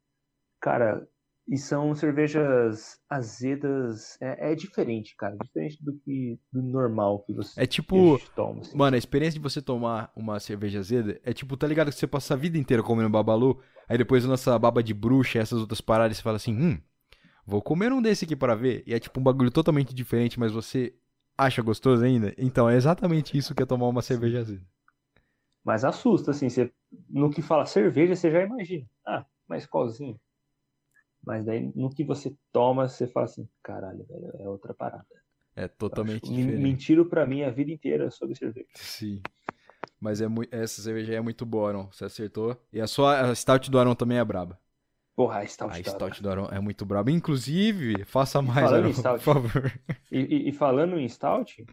Cara, 0.59 1.07
e 1.47 1.57
são 1.57 1.93
cervejas 1.95 2.99
azedas. 3.09 4.17
É, 4.21 4.51
é 4.51 4.55
diferente, 4.55 5.15
cara. 5.17 5.37
Diferente 5.37 5.83
do 5.83 5.93
que 5.99 6.39
do 6.51 6.61
normal 6.61 7.19
que 7.23 7.33
você 7.33 7.61
É 7.61 7.63
a 7.63 7.67
tipo, 7.67 8.19
toma. 8.35 8.61
assim. 8.61 8.77
Mano, 8.77 8.95
a 8.95 8.97
experiência 8.97 9.39
de 9.39 9.43
você 9.43 9.61
tomar 9.61 10.11
uma 10.15 10.39
cerveja 10.39 10.79
azeda 10.79 11.19
é 11.23 11.33
tipo, 11.33 11.55
tá 11.55 11.67
ligado 11.67 11.89
que 11.91 11.95
você 11.97 12.07
passa 12.07 12.33
a 12.33 12.37
vida 12.37 12.57
inteira 12.57 12.83
comendo 12.83 13.09
babalu, 13.09 13.61
aí 13.87 13.97
depois 13.97 14.25
lança 14.25 14.57
baba 14.59 14.83
de 14.83 14.93
bruxa 14.93 15.37
e 15.37 15.41
essas 15.41 15.59
outras 15.61 15.81
paradas 15.81 16.17
e 16.17 16.19
você 16.19 16.23
fala 16.23 16.37
assim, 16.37 16.53
hum, 16.55 16.79
vou 17.45 17.61
comer 17.61 17.93
um 17.93 18.01
desse 18.01 18.25
aqui 18.25 18.35
pra 18.35 18.55
ver. 18.55 18.83
E 18.87 18.93
é 18.93 18.99
tipo 18.99 19.19
um 19.19 19.23
bagulho 19.23 19.51
totalmente 19.51 19.93
diferente, 19.95 20.39
mas 20.39 20.51
você 20.51 20.93
acha 21.37 21.61
gostoso 21.61 22.03
ainda? 22.03 22.33
Então, 22.37 22.69
é 22.69 22.75
exatamente 22.77 23.37
isso 23.37 23.55
que 23.55 23.63
é 23.63 23.65
tomar 23.65 23.87
uma 23.87 24.01
cerveja 24.01 24.39
azeda. 24.41 24.63
Mas 25.63 25.83
assusta, 25.83 26.31
assim. 26.31 26.49
Você, 26.49 26.71
no 27.09 27.29
que 27.29 27.41
fala 27.41 27.65
cerveja, 27.65 28.15
você 28.15 28.31
já 28.31 28.41
imagina. 28.43 28.87
Ah, 29.05 29.25
mas 29.47 29.65
qualzinho. 29.65 30.19
Mas 31.25 31.45
daí, 31.45 31.71
no 31.75 31.89
que 31.89 32.03
você 32.03 32.35
toma, 32.51 32.87
você 32.87 33.07
fala 33.07 33.25
assim: 33.25 33.47
caralho, 33.63 34.05
velho, 34.05 34.31
é 34.39 34.47
outra 34.47 34.73
parada. 34.73 35.05
É 35.55 35.67
totalmente 35.67 36.23
Acho- 36.25 36.33
diferente. 36.33 36.61
Mentiram 36.61 37.05
pra 37.05 37.25
mim 37.25 37.43
a 37.43 37.49
vida 37.49 37.71
inteira 37.71 38.11
sobre 38.11 38.35
cerveja. 38.35 38.67
Sim. 38.75 39.21
Mas 39.99 40.19
é 40.21 40.27
mui- 40.27 40.47
essa 40.51 40.81
cerveja 40.81 41.13
aí 41.13 41.17
é 41.17 41.21
muito 41.21 41.45
boa, 41.45 41.69
Aron. 41.69 41.87
Você 41.91 42.05
acertou. 42.05 42.57
E 42.73 42.81
a 42.81 42.87
sua 42.87 43.21
a 43.31 43.33
Stout 43.35 43.71
do 43.71 43.79
Aron 43.79 43.95
também 43.95 44.17
é 44.17 44.23
braba. 44.25 44.59
Porra, 45.15 45.39
a 45.39 45.47
Stout 45.47 45.79
A 45.79 45.83
Stout 45.83 46.21
do 46.21 46.29
Aron 46.29 46.49
é 46.51 46.59
muito 46.59 46.85
braba. 46.85 47.09
Inclusive, 47.09 48.03
faça 48.03 48.41
mais, 48.41 48.71
Aron, 48.71 48.89
em 48.89 48.91
por 48.93 48.99
Stout, 48.99 49.23
favor. 49.23 49.71
E, 50.11 50.19
e- 50.19 50.49
e 50.49 50.51
falando 50.51 50.99
em 50.99 51.07
stout, 51.07 51.65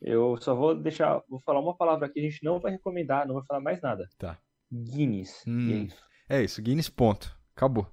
eu 0.00 0.36
só 0.40 0.54
vou 0.54 0.74
deixar, 0.76 1.20
vou 1.28 1.40
falar 1.40 1.58
uma 1.60 1.76
palavra 1.76 2.06
aqui, 2.06 2.20
a 2.20 2.22
gente 2.22 2.44
não 2.44 2.60
vai 2.60 2.70
recomendar, 2.72 3.26
não 3.26 3.34
vai 3.34 3.44
falar 3.44 3.60
mais 3.60 3.80
nada. 3.82 4.08
Tá. 4.16 4.38
Guinness. 4.72 5.42
Hum. 5.46 5.70
É 5.72 5.76
isso. 5.76 6.02
É 6.28 6.42
isso, 6.44 6.62
Guinness 6.62 6.88
ponto. 6.88 7.36
Acabou. 7.56 7.88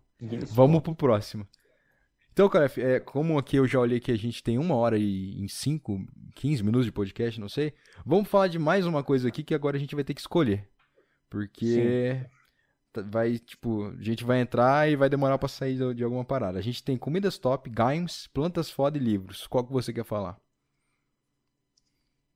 Vamos 0.51 0.81
pro 0.81 0.95
próximo. 0.95 1.47
Então, 2.33 2.47
cara, 2.47 2.71
é, 2.77 2.99
como 2.99 3.37
aqui 3.37 3.57
eu 3.57 3.67
já 3.67 3.79
olhei 3.79 3.99
que 3.99 4.11
a 4.11 4.17
gente 4.17 4.41
tem 4.41 4.57
uma 4.57 4.75
hora 4.75 4.97
e 4.97 5.41
em 5.41 5.47
5, 5.47 5.99
15 6.35 6.63
minutos 6.63 6.85
de 6.85 6.91
podcast, 6.91 7.39
não 7.39 7.49
sei. 7.49 7.73
Vamos 8.05 8.29
falar 8.29 8.47
de 8.47 8.57
mais 8.57 8.85
uma 8.85 9.03
coisa 9.03 9.27
aqui 9.27 9.43
que 9.43 9.53
agora 9.53 9.75
a 9.75 9.79
gente 9.79 9.95
vai 9.95 10.03
ter 10.03 10.13
que 10.13 10.21
escolher. 10.21 10.69
Porque 11.29 12.25
tá- 12.93 13.01
vai, 13.01 13.37
tipo, 13.37 13.87
a 13.87 14.01
gente 14.01 14.23
vai 14.23 14.39
entrar 14.39 14.89
e 14.89 14.95
vai 14.95 15.09
demorar 15.09 15.37
pra 15.37 15.49
sair 15.49 15.75
de, 15.77 15.93
de 15.95 16.03
alguma 16.03 16.23
parada. 16.23 16.57
A 16.57 16.61
gente 16.61 16.83
tem 16.83 16.95
comidas 16.97 17.37
top, 17.37 17.69
games, 17.69 18.27
plantas 18.27 18.69
foda 18.71 18.97
e 18.97 19.01
livros. 19.01 19.45
Qual 19.47 19.65
que 19.65 19.73
você 19.73 19.91
quer 19.91 20.05
falar? 20.05 20.39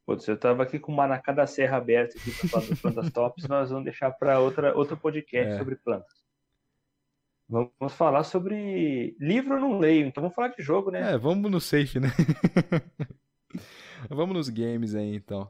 Putz, 0.05 0.27
eu 0.27 0.37
tava 0.37 0.61
aqui 0.63 0.77
com 0.77 0.91
o 0.91 0.95
Manacá 0.95 1.31
da 1.31 1.47
Serra 1.47 1.77
aberto 1.77 2.17
aqui 2.17 2.31
pra 2.31 2.49
falar 2.49 2.67
das 2.67 2.79
plantas 2.79 3.09
tops, 3.13 3.47
nós 3.47 3.69
vamos 3.69 3.85
deixar 3.85 4.11
para 4.11 4.39
outra 4.39 4.75
outro 4.75 4.95
podcast 4.97 5.53
É. 5.53 5.57
sobre 5.57 5.75
plantas. 5.77 6.24
Vamos 7.47 7.93
falar 7.93 8.23
sobre 8.23 9.15
livro 9.19 9.59
não 9.59 9.77
leio, 9.77 10.07
então 10.07 10.21
vamos 10.21 10.35
falar 10.35 10.47
de 10.49 10.63
jogo, 10.63 10.89
né? 10.89 11.13
É, 11.13 11.17
vamos 11.17 11.51
no 11.51 11.61
safe, 11.61 11.99
né? 11.99 12.09
vamos 14.09 14.35
nos 14.35 14.49
games 14.49 14.95
aí, 14.95 15.15
então. 15.15 15.49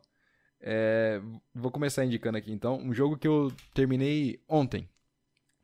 É, 0.60 1.22
vou 1.54 1.72
começar 1.72 2.04
indicando 2.04 2.38
aqui, 2.38 2.52
então, 2.52 2.78
um 2.78 2.94
jogo 2.94 3.18
que 3.18 3.28
eu 3.28 3.52
terminei 3.74 4.42
ontem. 4.48 4.90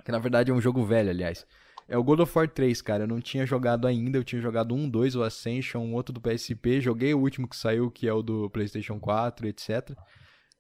Que 0.06 0.12
na 0.12 0.20
verdade 0.20 0.52
é 0.52 0.54
um 0.54 0.62
jogo 0.62 0.84
velho, 0.84 1.10
aliás. 1.10 1.46
É 1.88 1.98
o 1.98 2.04
God 2.04 2.22
of 2.22 2.38
War 2.38 2.48
3, 2.48 2.82
cara. 2.82 3.04
Eu 3.04 3.08
não 3.08 3.20
tinha 3.20 3.46
jogado 3.46 3.86
ainda. 3.86 4.18
Eu 4.18 4.24
tinha 4.24 4.42
jogado 4.42 4.74
um, 4.74 4.90
dois, 4.90 5.16
o 5.16 5.24
Ascension, 5.24 5.82
um 5.82 5.94
outro 5.94 6.14
do 6.14 6.22
PSP. 6.22 6.80
Joguei 6.80 7.14
o 7.14 7.20
último 7.20 7.48
que 7.48 7.56
saiu, 7.56 7.92
que 7.92 8.08
é 8.08 8.14
o 8.14 8.22
do 8.22 8.50
PlayStation 8.50 9.00
4, 9.00 9.48
etc. 9.48 9.92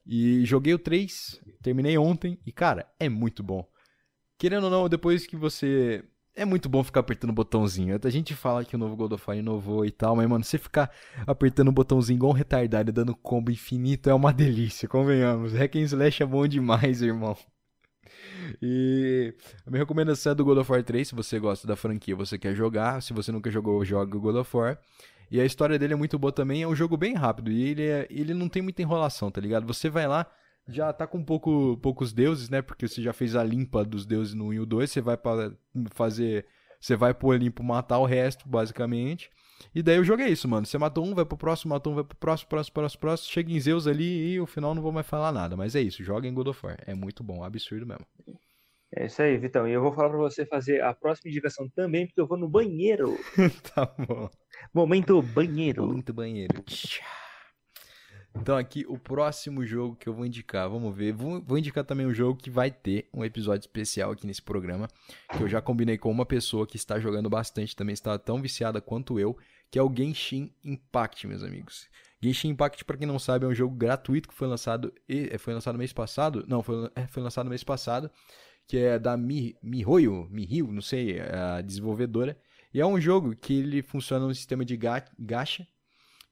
E 0.05 0.43
joguei 0.43 0.73
o 0.73 0.79
3, 0.79 1.41
terminei 1.61 1.97
ontem. 1.97 2.37
E, 2.45 2.51
cara, 2.51 2.85
é 2.99 3.07
muito 3.07 3.41
bom. 3.41 3.65
Querendo 4.41 4.63
ou 4.63 4.69
não, 4.71 4.89
depois 4.89 5.27
que 5.27 5.35
você. 5.35 6.03
É 6.35 6.43
muito 6.43 6.67
bom 6.67 6.83
ficar 6.83 7.01
apertando 7.01 7.29
o 7.29 7.33
botãozinho. 7.33 7.99
A 8.03 8.09
gente 8.09 8.33
fala 8.33 8.65
que 8.65 8.75
o 8.75 8.79
novo 8.79 8.95
God 8.95 9.11
of 9.11 9.23
War 9.27 9.37
inovou 9.37 9.85
e 9.85 9.91
tal, 9.91 10.15
mas, 10.15 10.27
mano, 10.27 10.43
você 10.43 10.57
ficar 10.57 10.89
apertando 11.27 11.67
o 11.67 11.71
botãozinho 11.71 12.17
igual 12.17 12.31
um 12.31 12.35
retardado, 12.35 12.91
dando 12.91 13.15
combo 13.15 13.51
infinito, 13.51 14.09
é 14.09 14.13
uma 14.15 14.33
delícia, 14.33 14.87
convenhamos. 14.89 15.53
Hack 15.53 15.75
and 15.75 15.81
Slash 15.81 16.23
é 16.23 16.25
bom 16.25 16.47
demais, 16.47 17.03
irmão. 17.03 17.37
E 18.59 19.31
a 19.63 19.69
minha 19.69 19.83
recomendação 19.83 20.31
é 20.31 20.35
do 20.35 20.43
God 20.43 20.57
of 20.57 20.71
War 20.71 20.83
3, 20.83 21.09
se 21.09 21.13
você 21.13 21.37
gosta 21.37 21.67
da 21.67 21.75
franquia, 21.75 22.15
você 22.15 22.35
quer 22.39 22.55
jogar. 22.55 22.99
Se 23.03 23.13
você 23.13 23.31
nunca 23.31 23.51
jogou, 23.51 23.85
joga 23.85 24.17
o 24.17 24.19
God 24.19 24.37
of 24.37 24.57
War. 24.57 24.79
E 25.29 25.39
a 25.39 25.45
história 25.45 25.77
dele 25.77 25.93
é 25.93 25.95
muito 25.95 26.17
boa 26.17 26.31
também, 26.31 26.63
é 26.63 26.67
um 26.67 26.75
jogo 26.75 26.97
bem 26.97 27.13
rápido. 27.13 27.51
E 27.51 27.61
ele, 27.61 27.83
é, 27.83 28.07
ele 28.09 28.33
não 28.33 28.49
tem 28.49 28.63
muita 28.63 28.81
enrolação, 28.81 29.29
tá 29.29 29.39
ligado? 29.39 29.67
Você 29.67 29.87
vai 29.87 30.07
lá, 30.07 30.25
já 30.67 30.91
tá 30.93 31.07
com 31.07 31.23
pouco, 31.23 31.77
poucos 31.77 32.13
deuses, 32.13 32.49
né? 32.49 32.61
Porque 32.61 32.87
você 32.87 33.01
já 33.01 33.13
fez 33.13 33.35
a 33.35 33.43
limpa 33.43 33.83
dos 33.83 34.05
deuses 34.05 34.33
no 34.33 34.47
1 34.47 34.53
e 34.53 34.59
o 34.59 34.65
2, 34.65 34.91
você 34.91 35.01
vai 35.01 35.17
para 35.17 35.53
fazer. 35.91 36.45
Você 36.79 36.95
vai 36.95 37.13
pro 37.13 37.27
Olimpo 37.27 37.63
matar 37.63 37.99
o 37.99 38.05
resto, 38.05 38.47
basicamente. 38.47 39.29
E 39.75 39.83
daí 39.83 39.99
o 39.99 40.03
jogo 40.03 40.23
é 40.23 40.29
isso, 40.29 40.47
mano. 40.47 40.65
Você 40.65 40.77
matou 40.77 41.05
um, 41.05 41.13
vai 41.13 41.23
pro 41.23 41.37
próximo, 41.37 41.73
matou 41.73 41.93
um, 41.93 41.95
vai 41.95 42.03
pro 42.03 42.17
próximo, 42.17 42.49
próximo, 42.49 42.73
próximo, 42.73 42.99
próximo. 42.99 43.31
Chega 43.31 43.51
em 43.51 43.59
Zeus 43.59 43.85
ali 43.85 44.33
e 44.33 44.39
o 44.39 44.47
final 44.47 44.73
não 44.73 44.81
vou 44.81 44.91
mais 44.91 45.05
falar 45.05 45.31
nada. 45.31 45.55
Mas 45.55 45.75
é 45.75 45.81
isso, 45.81 46.03
joga 46.03 46.27
em 46.27 46.33
God 46.33 46.47
of 46.47 46.65
War. 46.65 46.77
É 46.87 46.95
muito 46.95 47.23
bom, 47.23 47.43
absurdo 47.43 47.85
mesmo. 47.85 48.05
É 48.95 49.05
isso 49.05 49.21
aí, 49.21 49.37
Vitão. 49.37 49.67
E 49.67 49.71
eu 49.71 49.81
vou 49.81 49.93
falar 49.93 50.09
pra 50.09 50.17
você 50.17 50.45
fazer 50.45 50.81
a 50.81 50.93
próxima 50.93 51.29
indicação 51.29 51.69
também, 51.69 52.07
porque 52.07 52.19
eu 52.19 52.27
vou 52.27 52.37
no 52.37 52.49
banheiro. 52.49 53.17
tá 53.73 53.85
bom. 53.85 54.29
Momento 54.73 55.21
banheiro. 55.21 55.85
Momento 55.85 56.13
banheiro. 56.13 56.63
Então 58.35 58.55
aqui 58.55 58.85
o 58.87 58.97
próximo 58.97 59.65
jogo 59.65 59.95
que 59.95 60.07
eu 60.07 60.13
vou 60.13 60.25
indicar, 60.25 60.69
vamos 60.69 60.95
ver, 60.95 61.11
vou, 61.11 61.41
vou, 61.41 61.57
indicar 61.57 61.83
também 61.83 62.05
um 62.05 62.13
jogo 62.13 62.39
que 62.41 62.49
vai 62.49 62.71
ter 62.71 63.07
um 63.13 63.25
episódio 63.25 63.61
especial 63.61 64.11
aqui 64.11 64.25
nesse 64.25 64.41
programa, 64.41 64.87
que 65.35 65.43
eu 65.43 65.47
já 65.47 65.61
combinei 65.61 65.97
com 65.97 66.09
uma 66.09 66.25
pessoa 66.25 66.65
que 66.65 66.77
está 66.77 66.99
jogando 66.99 67.29
bastante, 67.29 67.75
também 67.75 67.93
está 67.93 68.17
tão 68.17 68.41
viciada 68.41 68.79
quanto 68.79 69.19
eu, 69.19 69.37
que 69.69 69.77
é 69.77 69.83
o 69.83 69.93
Genshin 69.93 70.51
Impact, 70.63 71.27
meus 71.27 71.43
amigos. 71.43 71.89
Genshin 72.21 72.49
Impact, 72.49 72.85
para 72.85 72.97
quem 72.97 73.07
não 73.07 73.19
sabe, 73.19 73.45
é 73.45 73.47
um 73.47 73.53
jogo 73.53 73.75
gratuito 73.75 74.29
que 74.29 74.35
foi 74.35 74.47
lançado, 74.47 74.93
eh, 75.09 75.37
foi 75.37 75.53
lançado 75.53 75.77
mês 75.77 75.91
passado, 75.91 76.45
não, 76.47 76.63
foi, 76.63 76.89
é, 76.95 77.07
foi 77.07 77.21
lançado 77.21 77.49
mês 77.49 77.63
passado, 77.63 78.09
que 78.67 78.77
é 78.77 78.97
da 78.97 79.17
Mi, 79.17 79.55
Mihoyo, 79.61 80.27
Mihoyo, 80.29 80.71
não 80.71 80.81
sei, 80.81 81.19
a 81.19 81.61
desenvolvedora, 81.61 82.37
e 82.73 82.79
é 82.79 82.85
um 82.85 83.01
jogo 83.01 83.35
que 83.35 83.53
ele 83.53 83.81
funciona 83.81 84.25
no 84.25 84.33
sistema 84.33 84.63
de 84.63 84.77
gacha, 84.77 85.67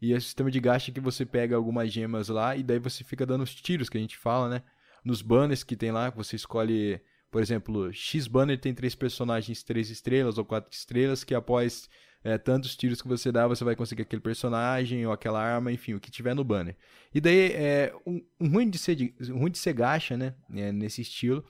e 0.01 0.13
é 0.13 0.17
o 0.17 0.21
sistema 0.21 0.49
de 0.49 0.59
gacha 0.59 0.91
que 0.91 0.99
você 0.99 1.25
pega 1.25 1.55
algumas 1.55 1.91
gemas 1.91 2.29
lá 2.29 2.55
e 2.55 2.63
daí 2.63 2.79
você 2.79 3.03
fica 3.03 3.25
dando 3.25 3.43
os 3.43 3.53
tiros 3.53 3.89
que 3.89 3.97
a 3.97 4.01
gente 4.01 4.17
fala, 4.17 4.49
né? 4.49 4.63
Nos 5.03 5.21
banners 5.21 5.63
que 5.63 5.75
tem 5.75 5.91
lá, 5.91 6.09
você 6.09 6.35
escolhe, 6.35 7.01
por 7.31 7.41
exemplo, 7.41 7.91
X 7.93 8.27
banner 8.27 8.59
tem 8.59 8.73
três 8.73 8.95
personagens, 8.95 9.63
três 9.63 9.89
estrelas 9.89 10.37
ou 10.37 10.45
quatro 10.45 10.71
estrelas, 10.73 11.23
que 11.23 11.35
após 11.35 11.89
é, 12.23 12.37
tantos 12.37 12.75
tiros 12.75 13.01
que 13.01 13.07
você 13.07 13.31
dá, 13.31 13.47
você 13.47 13.63
vai 13.63 13.75
conseguir 13.75 14.01
aquele 14.03 14.21
personagem 14.21 15.05
ou 15.05 15.11
aquela 15.11 15.41
arma, 15.41 15.71
enfim, 15.71 15.93
o 15.93 15.99
que 15.99 16.11
tiver 16.11 16.33
no 16.33 16.43
banner. 16.43 16.75
E 17.13 17.21
daí, 17.21 17.51
é, 17.53 17.93
um, 18.05 18.21
um 18.39 18.49
ruim, 18.49 18.69
de 18.69 18.77
ser, 18.77 18.97
um 19.31 19.39
ruim 19.39 19.51
de 19.51 19.57
ser 19.57 19.73
gacha, 19.73 20.17
né? 20.17 20.33
É, 20.53 20.71
nesse 20.71 21.01
estilo, 21.01 21.43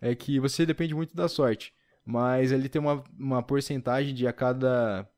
é 0.00 0.14
que 0.14 0.40
você 0.40 0.66
depende 0.66 0.94
muito 0.94 1.14
da 1.14 1.28
sorte. 1.28 1.72
Mas 2.04 2.52
ele 2.52 2.68
tem 2.68 2.80
uma, 2.80 3.04
uma 3.18 3.42
porcentagem 3.42 4.14
de 4.14 4.26
a 4.26 4.32
cada 4.32 5.08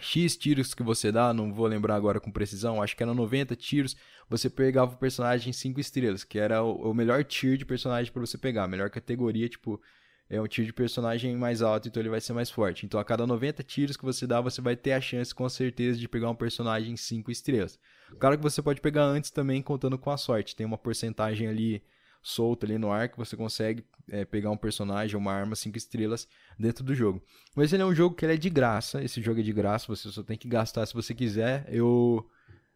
X 0.00 0.36
tiros 0.36 0.74
que 0.74 0.82
você 0.82 1.10
dá, 1.10 1.32
não 1.32 1.52
vou 1.52 1.66
lembrar 1.66 1.94
agora 1.94 2.20
com 2.20 2.30
precisão, 2.30 2.82
acho 2.82 2.96
que 2.96 3.02
eram 3.02 3.14
90 3.14 3.56
tiros, 3.56 3.96
você 4.28 4.50
pegava 4.50 4.94
o 4.94 4.98
personagem 4.98 5.52
5 5.52 5.80
estrelas, 5.80 6.24
que 6.24 6.38
era 6.38 6.62
o, 6.62 6.90
o 6.90 6.94
melhor 6.94 7.24
tier 7.24 7.56
de 7.56 7.64
personagem 7.64 8.12
para 8.12 8.20
você 8.20 8.36
pegar, 8.36 8.64
a 8.64 8.68
melhor 8.68 8.90
categoria, 8.90 9.48
tipo, 9.48 9.80
é 10.28 10.40
um 10.40 10.46
tier 10.46 10.66
de 10.66 10.72
personagem 10.72 11.36
mais 11.36 11.62
alto, 11.62 11.88
então 11.88 12.02
ele 12.02 12.08
vai 12.08 12.20
ser 12.20 12.32
mais 12.32 12.50
forte. 12.50 12.84
Então 12.84 12.98
a 12.98 13.04
cada 13.04 13.26
90 13.26 13.62
tiros 13.62 13.96
que 13.96 14.04
você 14.04 14.26
dá, 14.26 14.40
você 14.40 14.60
vai 14.60 14.74
ter 14.74 14.92
a 14.92 15.00
chance 15.00 15.34
com 15.34 15.48
certeza 15.48 15.98
de 15.98 16.08
pegar 16.08 16.28
um 16.30 16.34
personagem 16.34 16.96
5 16.96 17.30
estrelas. 17.30 17.78
Claro 18.18 18.36
que 18.36 18.42
você 18.42 18.60
pode 18.60 18.80
pegar 18.80 19.04
antes 19.04 19.30
também 19.30 19.62
contando 19.62 19.96
com 19.96 20.10
a 20.10 20.16
sorte, 20.16 20.56
tem 20.56 20.66
uma 20.66 20.78
porcentagem 20.78 21.48
ali 21.48 21.82
solta 22.26 22.66
ali 22.66 22.76
no 22.76 22.90
ar 22.90 23.08
que 23.08 23.16
você 23.16 23.36
consegue 23.36 23.84
é, 24.10 24.24
pegar 24.24 24.50
um 24.50 24.56
personagem, 24.56 25.16
uma 25.16 25.32
arma 25.32 25.54
5 25.54 25.78
estrelas 25.78 26.26
dentro 26.58 26.82
do 26.82 26.92
jogo. 26.92 27.22
Mas 27.54 27.72
ele 27.72 27.84
é 27.84 27.86
um 27.86 27.94
jogo 27.94 28.16
que 28.16 28.24
ele 28.24 28.34
é 28.34 28.36
de 28.36 28.50
graça, 28.50 29.00
esse 29.00 29.22
jogo 29.22 29.38
é 29.38 29.42
de 29.44 29.52
graça, 29.52 29.86
você 29.86 30.10
só 30.10 30.24
tem 30.24 30.36
que 30.36 30.48
gastar 30.48 30.84
se 30.86 30.92
você 30.92 31.14
quiser. 31.14 31.64
Eu 31.68 32.28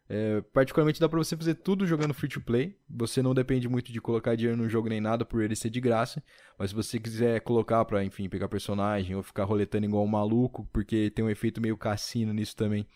é, 0.09 0.40
particularmente 0.52 1.01
dá 1.01 1.09
pra 1.09 1.18
você 1.18 1.36
fazer 1.36 1.55
tudo 1.55 1.85
jogando 1.85 2.14
free 2.14 2.28
to 2.28 2.40
play. 2.40 2.77
Você 2.89 3.20
não 3.22 3.35
depende 3.35 3.68
muito 3.68 3.93
de 3.93 4.01
colocar 4.01 4.36
dinheiro 4.36 4.56
no 4.56 4.68
jogo 4.68 4.89
nem 4.89 5.01
nada 5.01 5.24
por 5.24 5.43
ele 5.43 5.56
ser 5.56 5.68
de 5.68 5.81
graça. 5.81 6.22
Mas 6.56 6.70
se 6.70 6.77
você 6.77 7.01
quiser 7.01 7.40
colocar 7.40 7.85
pra, 7.85 8.05
enfim, 8.05 8.28
pegar 8.28 8.48
personagem 8.48 9.16
ou 9.16 9.22
ficar 9.22 9.44
roletando 9.44 9.86
igual 9.86 10.05
um 10.05 10.09
maluco, 10.09 10.64
porque 10.72 11.10
tem 11.10 11.24
um 11.24 11.31
efeito 11.31 11.60
meio 11.60 11.77
cassino 11.77 12.32
nisso 12.32 12.55
também. 12.55 12.86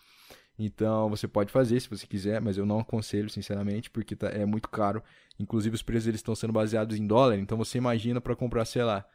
Então 0.57 1.09
você 1.09 1.27
pode 1.27 1.51
fazer 1.51 1.79
se 1.79 1.89
você 1.89 2.07
quiser, 2.07 2.39
mas 2.39 2.57
eu 2.57 2.65
não 2.65 2.79
aconselho, 2.79 3.29
sinceramente, 3.29 3.89
porque 3.89 4.15
tá, 4.15 4.27
é 4.29 4.45
muito 4.45 4.69
caro. 4.69 5.03
Inclusive 5.39 5.75
os 5.75 5.81
preços 5.81 6.07
eles 6.07 6.19
estão 6.19 6.35
sendo 6.35 6.53
baseados 6.53 6.97
em 6.97 7.05
dólar, 7.05 7.37
então 7.37 7.57
você 7.57 7.77
imagina 7.77 8.21
para 8.21 8.35
comprar, 8.35 8.63
sei 8.65 8.83
lá, 8.83 9.05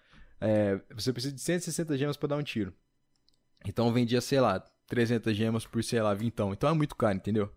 é, 0.41 0.81
você 0.95 1.13
precisa 1.13 1.35
de 1.35 1.41
160 1.41 1.97
gemas 1.97 2.17
para 2.17 2.29
dar 2.31 2.37
um 2.37 2.43
tiro. 2.43 2.73
Então 3.67 3.93
vendia, 3.93 4.21
sei 4.21 4.41
lá, 4.41 4.61
300 4.87 5.37
gemas 5.37 5.67
por, 5.67 5.83
sei 5.83 6.01
lá, 6.03 6.13
vintão. 6.15 6.53
Então 6.53 6.69
é 6.69 6.73
muito 6.73 6.95
caro, 6.97 7.17
entendeu? 7.17 7.51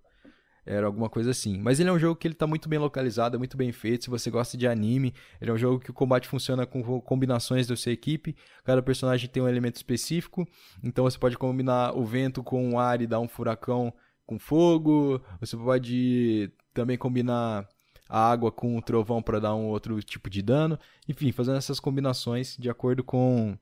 Era 0.65 0.85
alguma 0.85 1.09
coisa 1.09 1.31
assim. 1.31 1.59
Mas 1.59 1.79
ele 1.79 1.89
é 1.89 1.93
um 1.93 1.99
jogo 1.99 2.15
que 2.15 2.27
ele 2.27 2.35
tá 2.35 2.47
muito 2.47 2.69
bem 2.69 2.79
localizado, 2.79 3.35
é 3.35 3.37
muito 3.37 3.57
bem 3.57 3.71
feito. 3.71 4.05
Se 4.05 4.09
você 4.09 4.31
gosta 4.31 4.57
de 4.57 4.67
anime, 4.67 5.13
ele 5.41 5.51
é 5.51 5.53
um 5.53 5.57
jogo 5.57 5.79
que 5.79 5.91
o 5.91 5.93
combate 5.93 6.27
funciona 6.27 6.65
com 6.65 7.01
combinações 7.01 7.67
da 7.67 7.75
sua 7.75 7.91
equipe. 7.91 8.35
Cada 8.63 8.81
personagem 8.81 9.29
tem 9.29 9.43
um 9.43 9.47
elemento 9.47 9.75
específico. 9.75 10.47
Então 10.81 11.03
você 11.03 11.17
pode 11.17 11.37
combinar 11.37 11.97
o 11.97 12.05
vento 12.05 12.41
com 12.41 12.73
o 12.73 12.79
ar 12.79 13.01
e 13.01 13.07
dar 13.07 13.19
um 13.19 13.27
furacão 13.27 13.93
com 14.25 14.39
fogo. 14.39 15.21
Você 15.41 15.57
pode 15.57 16.49
também 16.73 16.97
combinar 16.97 17.67
a 18.07 18.31
água 18.31 18.51
com 18.51 18.77
o 18.77 18.81
trovão 18.81 19.21
para 19.21 19.39
dar 19.39 19.55
um 19.55 19.67
outro 19.67 20.01
tipo 20.01 20.29
de 20.29 20.41
dano. 20.41 20.79
Enfim, 21.09 21.31
fazendo 21.33 21.57
essas 21.57 21.79
combinações 21.79 22.55
de 22.57 22.69
acordo 22.69 23.03
com 23.03 23.57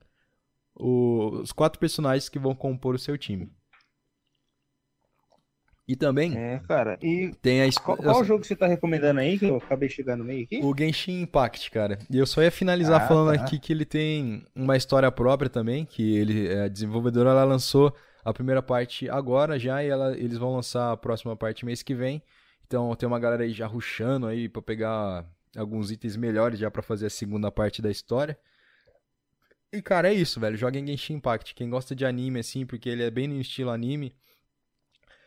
o... 0.76 1.40
os 1.42 1.52
quatro 1.52 1.80
personagens 1.80 2.30
que 2.30 2.38
vão 2.38 2.54
compor 2.54 2.94
o 2.94 3.00
seu 3.00 3.18
time. 3.18 3.52
E 5.88 5.96
também. 5.96 6.38
É, 6.38 6.60
cara. 6.60 6.98
E 7.02 7.32
tem 7.42 7.64
a 7.64 7.70
qual, 7.74 7.98
qual 7.98 8.24
jogo 8.24 8.42
que 8.42 8.48
você 8.48 8.56
tá 8.56 8.68
recomendando 8.68 9.20
aí 9.20 9.38
que 9.38 9.46
eu 9.46 9.58
acabei 9.58 9.90
chegando 9.90 10.24
meio 10.24 10.44
aqui? 10.44 10.62
O 10.64 10.74
Genshin 10.78 11.22
Impact, 11.22 11.70
cara. 11.72 11.98
E 12.10 12.18
eu 12.18 12.26
só 12.26 12.42
ia 12.42 12.52
finalizar 12.52 13.02
ah, 13.02 13.08
falando 13.08 13.36
tá. 13.36 13.44
aqui 13.44 13.60
que 13.60 13.74
ele 13.74 13.84
tem 13.84 14.46
uma 14.56 14.78
história 14.78 15.12
própria 15.12 15.50
também, 15.50 15.86
que 15.86 16.16
ele 16.16 16.54
a 16.54 16.68
desenvolvedora 16.68 17.32
ela 17.32 17.44
lançou 17.44 17.94
a 18.24 18.34
primeira 18.34 18.62
parte 18.62 19.10
agora 19.10 19.58
já 19.58 19.84
e 19.84 19.88
ela, 19.88 20.16
eles 20.18 20.38
vão 20.38 20.56
lançar 20.56 20.92
a 20.92 20.98
próxima 20.98 21.36
parte 21.36 21.66
mês 21.66 21.82
que 21.82 21.96
vem. 21.96 22.22
Então 22.66 22.96
tem 22.96 23.08
uma 23.08 23.20
galera 23.20 23.44
aí 23.44 23.52
já 23.52 23.68
ruxando 23.68 24.28
aí 24.28 24.48
para 24.48 24.62
pegar 24.62 25.26
alguns 25.58 25.92
itens 25.92 26.16
melhores 26.16 26.60
já 26.60 26.72
para 26.72 26.82
fazer 26.82 27.08
a 27.08 27.10
segunda 27.10 27.52
parte 27.52 27.82
da 27.82 27.90
história. 27.90 28.38
E 29.74 29.82
cara, 29.82 30.10
é 30.10 30.14
isso, 30.14 30.40
velho. 30.40 30.56
Joga 30.58 30.80
em 30.80 30.88
Genshin 30.88 31.16
Impact. 31.16 31.56
Quem 31.56 31.70
gosta 31.70 31.96
de 31.96 32.06
anime 32.06 32.40
assim, 32.40 32.66
porque 32.66 32.90
ele 32.90 33.04
é 33.04 33.12
bem 33.12 33.28
no 33.28 33.40
estilo 33.40 33.72
anime, 33.72 34.14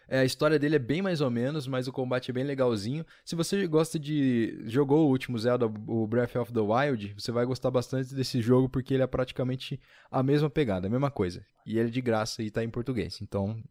é, 0.09 0.21
a 0.21 0.25
história 0.25 0.59
dele 0.59 0.77
é 0.77 0.79
bem 0.79 1.01
mais 1.01 1.21
ou 1.21 1.31
menos, 1.31 1.67
mas 1.67 1.89
o 1.89 1.93
combate 1.93 2.31
é 2.31 2.35
bem 2.35 2.45
legalzinho. 2.45 3.05
Se 3.25 3.35
você 3.35 3.67
gosta 3.67 3.99
de. 3.99 4.63
jogou 4.67 5.07
o 5.07 5.11
último 5.11 5.39
Zelda, 5.39 5.67
o 5.67 6.07
Breath 6.07 6.37
of 6.37 6.53
the 6.53 6.61
Wild, 6.61 7.15
você 7.19 7.33
vai 7.33 7.45
gostar 7.45 7.71
bastante 7.71 8.15
desse 8.15 8.41
jogo 8.41 8.69
porque 8.69 8.95
ele 8.95 9.03
é 9.03 9.07
praticamente 9.07 9.81
a 10.11 10.23
mesma 10.23 10.51
pegada, 10.51 10.87
a 10.87 10.91
mesma 10.91 11.11
coisa. 11.11 11.45
E 11.67 11.79
ele 11.79 11.89
é 11.89 11.93
de 11.93 12.01
graça 12.01 12.43
e 12.43 12.51
tá 12.51 12.63
em 12.63 12.71
português. 12.71 13.21
Então, 13.23 13.63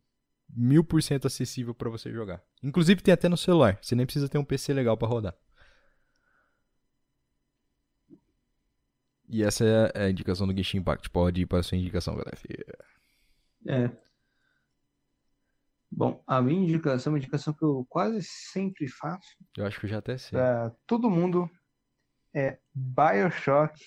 mil 0.49 0.83
por 0.83 1.01
cento 1.01 1.27
acessível 1.27 1.73
para 1.73 1.89
você 1.89 2.11
jogar. 2.11 2.41
Inclusive 2.61 3.01
tem 3.01 3.13
até 3.13 3.29
no 3.29 3.37
celular. 3.37 3.77
Você 3.81 3.95
nem 3.95 4.05
precisa 4.05 4.29
ter 4.29 4.37
um 4.37 4.45
PC 4.45 4.73
legal 4.73 4.97
para 4.97 5.07
rodar. 5.07 5.35
E 9.29 9.43
essa 9.43 9.65
é 9.65 10.05
a 10.05 10.09
indicação 10.09 10.45
do 10.45 10.55
Genshin 10.55 10.77
Impact. 10.77 11.09
Pode 11.09 11.41
ir 11.41 11.45
para 11.45 11.63
sua 11.63 11.77
indicação, 11.77 12.15
galera. 12.15 12.37
É, 13.65 13.89
Bom, 15.95 16.23
a 16.25 16.41
minha 16.41 16.63
indicação, 16.63 17.13
uma 17.13 17.19
indicação 17.19 17.53
que 17.53 17.63
eu 17.63 17.85
quase 17.89 18.21
sempre 18.23 18.87
faço 18.87 19.27
Eu 19.57 19.65
acho 19.65 19.79
que 19.79 19.85
eu 19.85 19.89
já 19.89 19.99
até 19.99 20.17
sei. 20.17 20.37
pra 20.39 20.71
todo 20.87 21.09
mundo 21.09 21.49
é 22.33 22.57
BioShock 22.73 23.79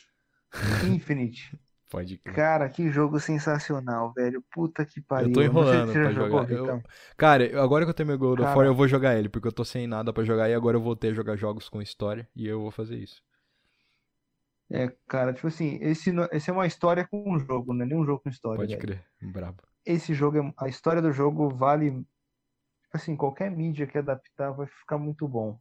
Infinite. 0.87 1.59
Pode 1.91 2.19
crer. 2.19 2.35
Cara, 2.35 2.69
que 2.69 2.91
jogo 2.91 3.21
sensacional, 3.21 4.13
velho. 4.13 4.43
Puta 4.51 4.85
que 4.85 5.01
pariu. 5.01 5.29
Eu 5.29 5.33
tô 5.35 5.41
se 5.41 5.47
enrolando 5.47 5.93
já 5.93 6.01
pra 6.01 6.13
jogou, 6.13 6.41
jogar. 6.41 6.53
Eu- 6.53 6.65
Vitão. 6.65 6.83
Cara, 7.17 7.63
agora 7.63 7.85
que 7.85 7.91
eu 7.91 7.95
tenho 7.95 8.09
meu 8.09 8.19
God 8.19 8.41
of. 8.41 8.57
War, 8.57 8.67
eu 8.67 8.75
vou 8.75 8.89
jogar 8.89 9.17
ele, 9.17 9.29
porque 9.29 9.47
eu 9.47 9.53
tô 9.53 9.65
sem 9.65 9.87
nada 9.87 10.13
pra 10.13 10.25
jogar 10.25 10.49
e 10.49 10.55
agora 10.55 10.77
eu 10.77 10.83
voltei 10.83 11.11
a 11.11 11.15
jogar 11.15 11.37
jogos 11.37 11.69
com 11.69 11.81
história 11.81 12.29
e 12.35 12.47
eu 12.47 12.61
vou 12.61 12.71
fazer 12.73 12.97
isso. 12.97 13.23
É, 14.69 14.93
cara, 15.07 15.33
tipo 15.33 15.47
assim, 15.47 15.79
esse, 15.81 16.13
esse 16.33 16.51
é 16.51 16.53
uma 16.53 16.67
história 16.67 17.07
com 17.07 17.23
um 17.33 17.39
jogo, 17.39 17.73
não 17.73 17.85
é 17.85 17.89
nem 17.89 17.97
um 17.97 18.05
jogo 18.05 18.21
com 18.21 18.29
história, 18.29 18.57
Pode 18.59 18.75
velho. 18.75 18.81
crer. 18.81 19.05
Brabo. 19.33 19.63
Esse 19.87 20.15
jogo, 20.15 20.39
é- 20.39 20.55
a 20.59 20.69
história 20.69 21.01
do 21.03 21.13
jogo 21.13 21.51
vale, 21.51 22.07
assim, 22.93 23.17
qualquer 23.17 23.51
mídia 23.51 23.87
que 23.87 23.99
adaptar 23.99 24.53
vai 24.53 24.67
ficar 24.67 24.99
muito 24.99 25.29
bom. 25.29 25.61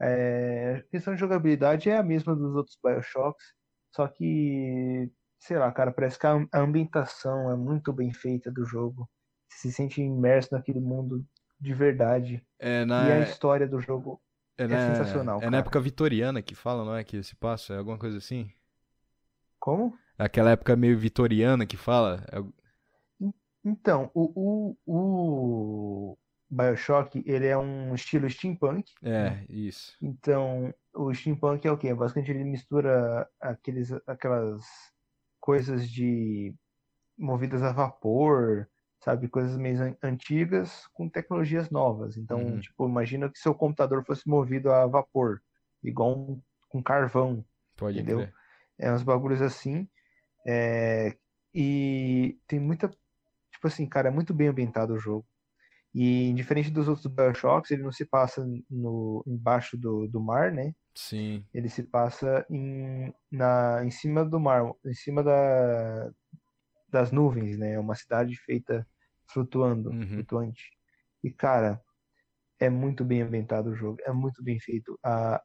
É, 0.00 0.76
a 0.78 0.90
questão 0.90 1.14
de 1.14 1.20
jogabilidade 1.20 1.90
é 1.90 1.96
a 1.98 2.02
mesma 2.02 2.34
dos 2.36 2.54
outros 2.56 2.78
BioShocks, 2.84 3.54
só 3.94 4.08
que, 4.08 5.10
sei 5.40 5.58
lá, 5.58 5.72
cara, 5.72 5.92
parece 5.92 6.18
que 6.18 6.26
a 6.26 6.34
ambientação 6.54 7.50
é 7.52 7.56
muito 7.56 7.92
bem 7.92 8.12
feita 8.12 8.50
do 8.52 8.64
jogo. 8.66 9.08
Você 9.50 9.68
se 9.70 9.74
sente 9.74 10.02
imerso 10.02 10.50
naquele 10.54 10.80
mundo 10.80 11.26
de 11.60 11.74
verdade. 11.74 12.46
É 12.58 12.84
E 12.96 13.10
a 13.12 13.18
na, 13.18 13.20
história 13.20 13.66
do 13.68 13.80
jogo 13.80 14.22
é 14.56 14.66
é 14.68 14.78
na, 14.78 14.78
sensacional, 14.78 15.40
é 15.40 15.50
na 15.50 15.58
cara. 15.58 15.58
época 15.58 15.80
vitoriana 15.80 16.42
que 16.42 16.54
fala, 16.54 16.84
não 16.84 16.94
é? 16.94 17.04
Que 17.04 17.16
esse 17.18 17.34
passo, 17.36 17.72
é 17.72 17.78
alguma 17.78 17.98
coisa 17.98 18.18
assim? 18.18 18.52
Como? 19.60 19.96
Aquela 20.18 20.50
época 20.50 20.76
meio 20.76 20.98
vitoriana 20.98 21.66
que 21.66 21.76
fala. 21.76 22.24
é- 22.32 22.42
Então, 23.64 24.10
o, 24.14 24.74
o, 24.86 26.12
o 26.12 26.18
BioShock, 26.50 27.22
ele 27.26 27.46
é 27.46 27.56
um 27.58 27.94
estilo 27.94 28.28
steampunk, 28.30 28.92
né? 29.18 29.36
É, 29.36 29.44
isso. 29.48 29.98
Então, 30.00 30.74
o 30.94 31.12
steampunk 31.14 31.66
é 31.66 31.72
o 31.72 31.78
quê? 31.78 31.94
Basicamente 31.94 32.30
ele 32.32 32.44
mistura 32.44 33.28
aqueles, 33.40 33.92
aquelas 34.06 34.64
coisas 35.40 35.88
de 35.90 36.54
movidas 37.18 37.62
a 37.62 37.72
vapor, 37.72 38.68
sabe? 39.00 39.28
Coisas 39.28 39.56
meio 39.58 39.80
an- 39.82 39.96
antigas 40.02 40.86
com 40.94 41.08
tecnologias 41.08 41.70
novas. 41.70 42.16
Então, 42.16 42.40
Uhum. 42.44 42.60
tipo, 42.60 42.88
imagina 42.88 43.30
que 43.30 43.38
seu 43.38 43.54
computador 43.54 44.04
fosse 44.04 44.28
movido 44.28 44.72
a 44.72 44.86
vapor, 44.86 45.42
igual 45.82 46.18
um, 46.18 46.42
com 46.68 46.82
carvão, 46.82 47.44
Pode 47.76 47.94
entendeu? 47.94 48.04
crer. 48.04 48.34
É 48.78 48.92
uns 48.92 49.02
bagulhos 49.02 49.42
assim. 49.42 49.88
É, 50.46 51.16
e 51.54 52.38
tem 52.46 52.60
muita. 52.60 52.90
Tipo 53.58 53.66
assim, 53.68 53.88
cara, 53.88 54.08
é 54.08 54.10
muito 54.12 54.32
bem 54.32 54.48
ambientado 54.48 54.94
o 54.94 54.98
jogo. 54.98 55.26
E 55.94 56.32
diferente 56.34 56.70
dos 56.70 56.88
outros 56.88 57.06
BioShocks, 57.06 57.70
ele 57.70 57.82
não 57.82 57.92
se 57.92 58.06
passa 58.06 58.46
no, 58.70 59.24
embaixo 59.26 59.76
do, 59.78 60.08
do 60.08 60.20
mar, 60.20 60.52
né? 60.52 60.74
Sim. 60.94 61.46
Ele 61.54 61.68
se 61.68 61.82
passa 61.84 62.46
em, 62.50 63.12
na, 63.32 63.84
em 63.84 63.90
cima 63.90 64.24
do 64.24 64.40
mar, 64.40 64.72
em 64.86 64.94
cima 64.94 65.22
da, 65.24 66.10
das 66.90 67.12
nuvens, 67.12 67.58
né? 67.58 67.74
É 67.74 67.80
uma 67.80 67.94
cidade 67.94 68.36
feita 68.36 68.86
flutuando, 69.32 69.90
Uhum. 69.90 70.06
flutuante. 70.06 70.64
E, 71.24 71.30
cara, 71.30 71.82
é 72.60 72.70
muito 72.70 73.04
bem 73.04 73.22
ambientado 73.22 73.70
o 73.70 73.76
jogo, 73.76 73.98
é 74.04 74.12
muito 74.12 74.42
bem 74.42 74.60
feito. 74.60 74.98
A, 75.04 75.36
a- 75.36 75.42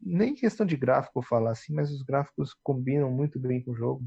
nem 0.00 0.34
questão 0.34 0.66
de 0.66 0.76
gráfico 0.76 1.22
falar 1.22 1.52
assim, 1.52 1.74
mas 1.74 1.90
os 1.92 2.02
gráficos 2.02 2.54
combinam 2.62 3.10
muito 3.10 3.38
bem 3.40 3.62
com 3.64 3.72
o 3.72 3.76
jogo. 3.76 4.04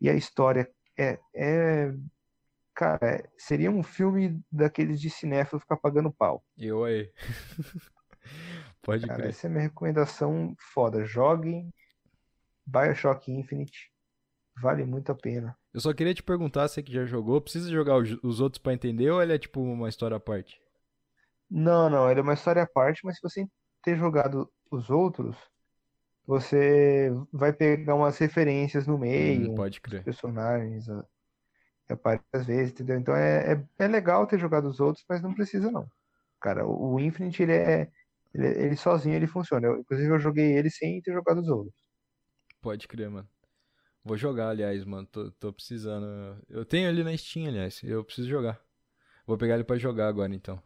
E 0.00 0.08
a 0.10 0.14
história 0.14 0.70
é, 0.98 1.18
é 1.34 1.92
cara, 2.78 3.28
seria 3.36 3.70
um 3.70 3.82
filme 3.82 4.40
daqueles 4.52 5.00
de 5.00 5.10
cinéfilo 5.10 5.60
ficar 5.60 5.76
pagando 5.76 6.12
pau. 6.12 6.44
Eu 6.56 6.84
aí. 6.84 7.10
Pode 8.82 9.08
Cara, 9.08 9.24
crer. 9.24 9.30
essa 9.30 9.46
é 9.46 9.50
minha 9.50 9.62
recomendação 9.62 10.54
foda. 10.72 11.04
Joguem 11.04 11.68
BioShock 12.66 13.30
Infinite. 13.32 13.90
Vale 14.60 14.84
muito 14.84 15.12
a 15.12 15.14
pena. 15.14 15.56
Eu 15.72 15.80
só 15.80 15.94
queria 15.94 16.12
te 16.14 16.22
perguntar, 16.22 16.68
você 16.68 16.82
que 16.82 16.92
já 16.92 17.06
jogou, 17.06 17.40
precisa 17.40 17.70
jogar 17.70 17.96
os, 17.96 18.10
os 18.22 18.40
outros 18.40 18.60
pra 18.62 18.74
entender 18.74 19.10
ou 19.10 19.22
ele 19.22 19.32
é 19.34 19.38
tipo 19.38 19.60
uma 19.60 19.88
história 19.88 20.16
à 20.16 20.20
parte? 20.20 20.60
Não, 21.50 21.88
não, 21.88 22.10
ele 22.10 22.20
é 22.20 22.22
uma 22.22 22.34
história 22.34 22.62
à 22.62 22.66
parte, 22.66 23.00
mas 23.04 23.16
se 23.16 23.22
você 23.22 23.46
ter 23.82 23.96
jogado 23.96 24.50
os 24.70 24.90
outros, 24.90 25.36
você 26.26 27.10
vai 27.32 27.52
pegar 27.52 27.94
umas 27.96 28.18
referências 28.18 28.86
no 28.86 28.98
Hum, 28.98 29.00
meio, 29.00 29.50
pode 29.50 29.80
os 29.86 29.98
crer. 30.00 30.04
personagens, 30.04 30.88
a- 30.88 31.06
que 31.88 31.94
aparecem 31.94 32.26
às 32.34 32.46
vezes, 32.46 32.72
entendeu? 32.72 32.98
Então 32.98 33.16
é, 33.16 33.54
é, 33.54 33.64
é 33.78 33.88
legal 33.88 34.26
ter 34.26 34.38
jogado 34.38 34.68
os 34.68 34.78
outros, 34.78 35.04
mas 35.08 35.22
não 35.22 35.34
precisa 35.34 35.70
não. 35.70 35.90
Cara, 36.40 36.66
o, 36.66 36.94
o 36.94 37.00
Infinite, 37.00 37.42
ele 37.42 37.52
é, 37.52 37.90
ele, 38.34 38.46
ele 38.46 38.76
sozinho, 38.76 39.16
ele 39.16 39.26
funciona. 39.26 39.66
Eu- 39.66 39.80
inclusive 39.80 40.10
eu 40.10 40.18
joguei 40.20 40.56
ele 40.56 40.70
sem 40.70 41.00
ter 41.00 41.12
jogado 41.12 41.40
os 41.40 41.48
outros. 41.48 41.74
Pode 42.60 42.86
crer, 42.86 43.10
mano. 43.10 43.28
Vou 44.04 44.16
jogar, 44.16 44.50
aliás, 44.50 44.84
mano. 44.84 45.06
Tô, 45.06 45.30
tô 45.32 45.52
precisando. 45.52 46.06
Eu 46.48 46.64
tenho 46.64 46.88
ele 46.88 47.02
na 47.02 47.16
Steam, 47.16 47.48
aliás. 47.48 47.80
Eu 47.82 48.04
preciso 48.04 48.28
jogar. 48.28 48.60
Vou 49.26 49.38
pegar 49.38 49.54
ele 49.54 49.64
pra 49.64 49.78
jogar 49.78 50.08
agora, 50.08 50.34
então. 50.34 50.62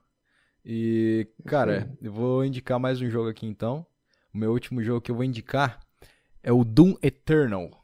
E, 0.64 1.28
cara, 1.46 1.84
aí. 1.84 2.06
eu 2.06 2.12
vou 2.12 2.44
indicar 2.44 2.78
mais 2.78 3.00
um 3.00 3.10
jogo 3.10 3.28
aqui, 3.28 3.46
então. 3.46 3.86
O 4.32 4.38
meu 4.38 4.52
último 4.52 4.82
jogo 4.82 5.00
que 5.00 5.10
eu 5.10 5.14
vou 5.14 5.24
indicar 5.24 5.80
é 6.42 6.52
o 6.52 6.64
Doom 6.64 6.94
Eternal. 7.02 7.81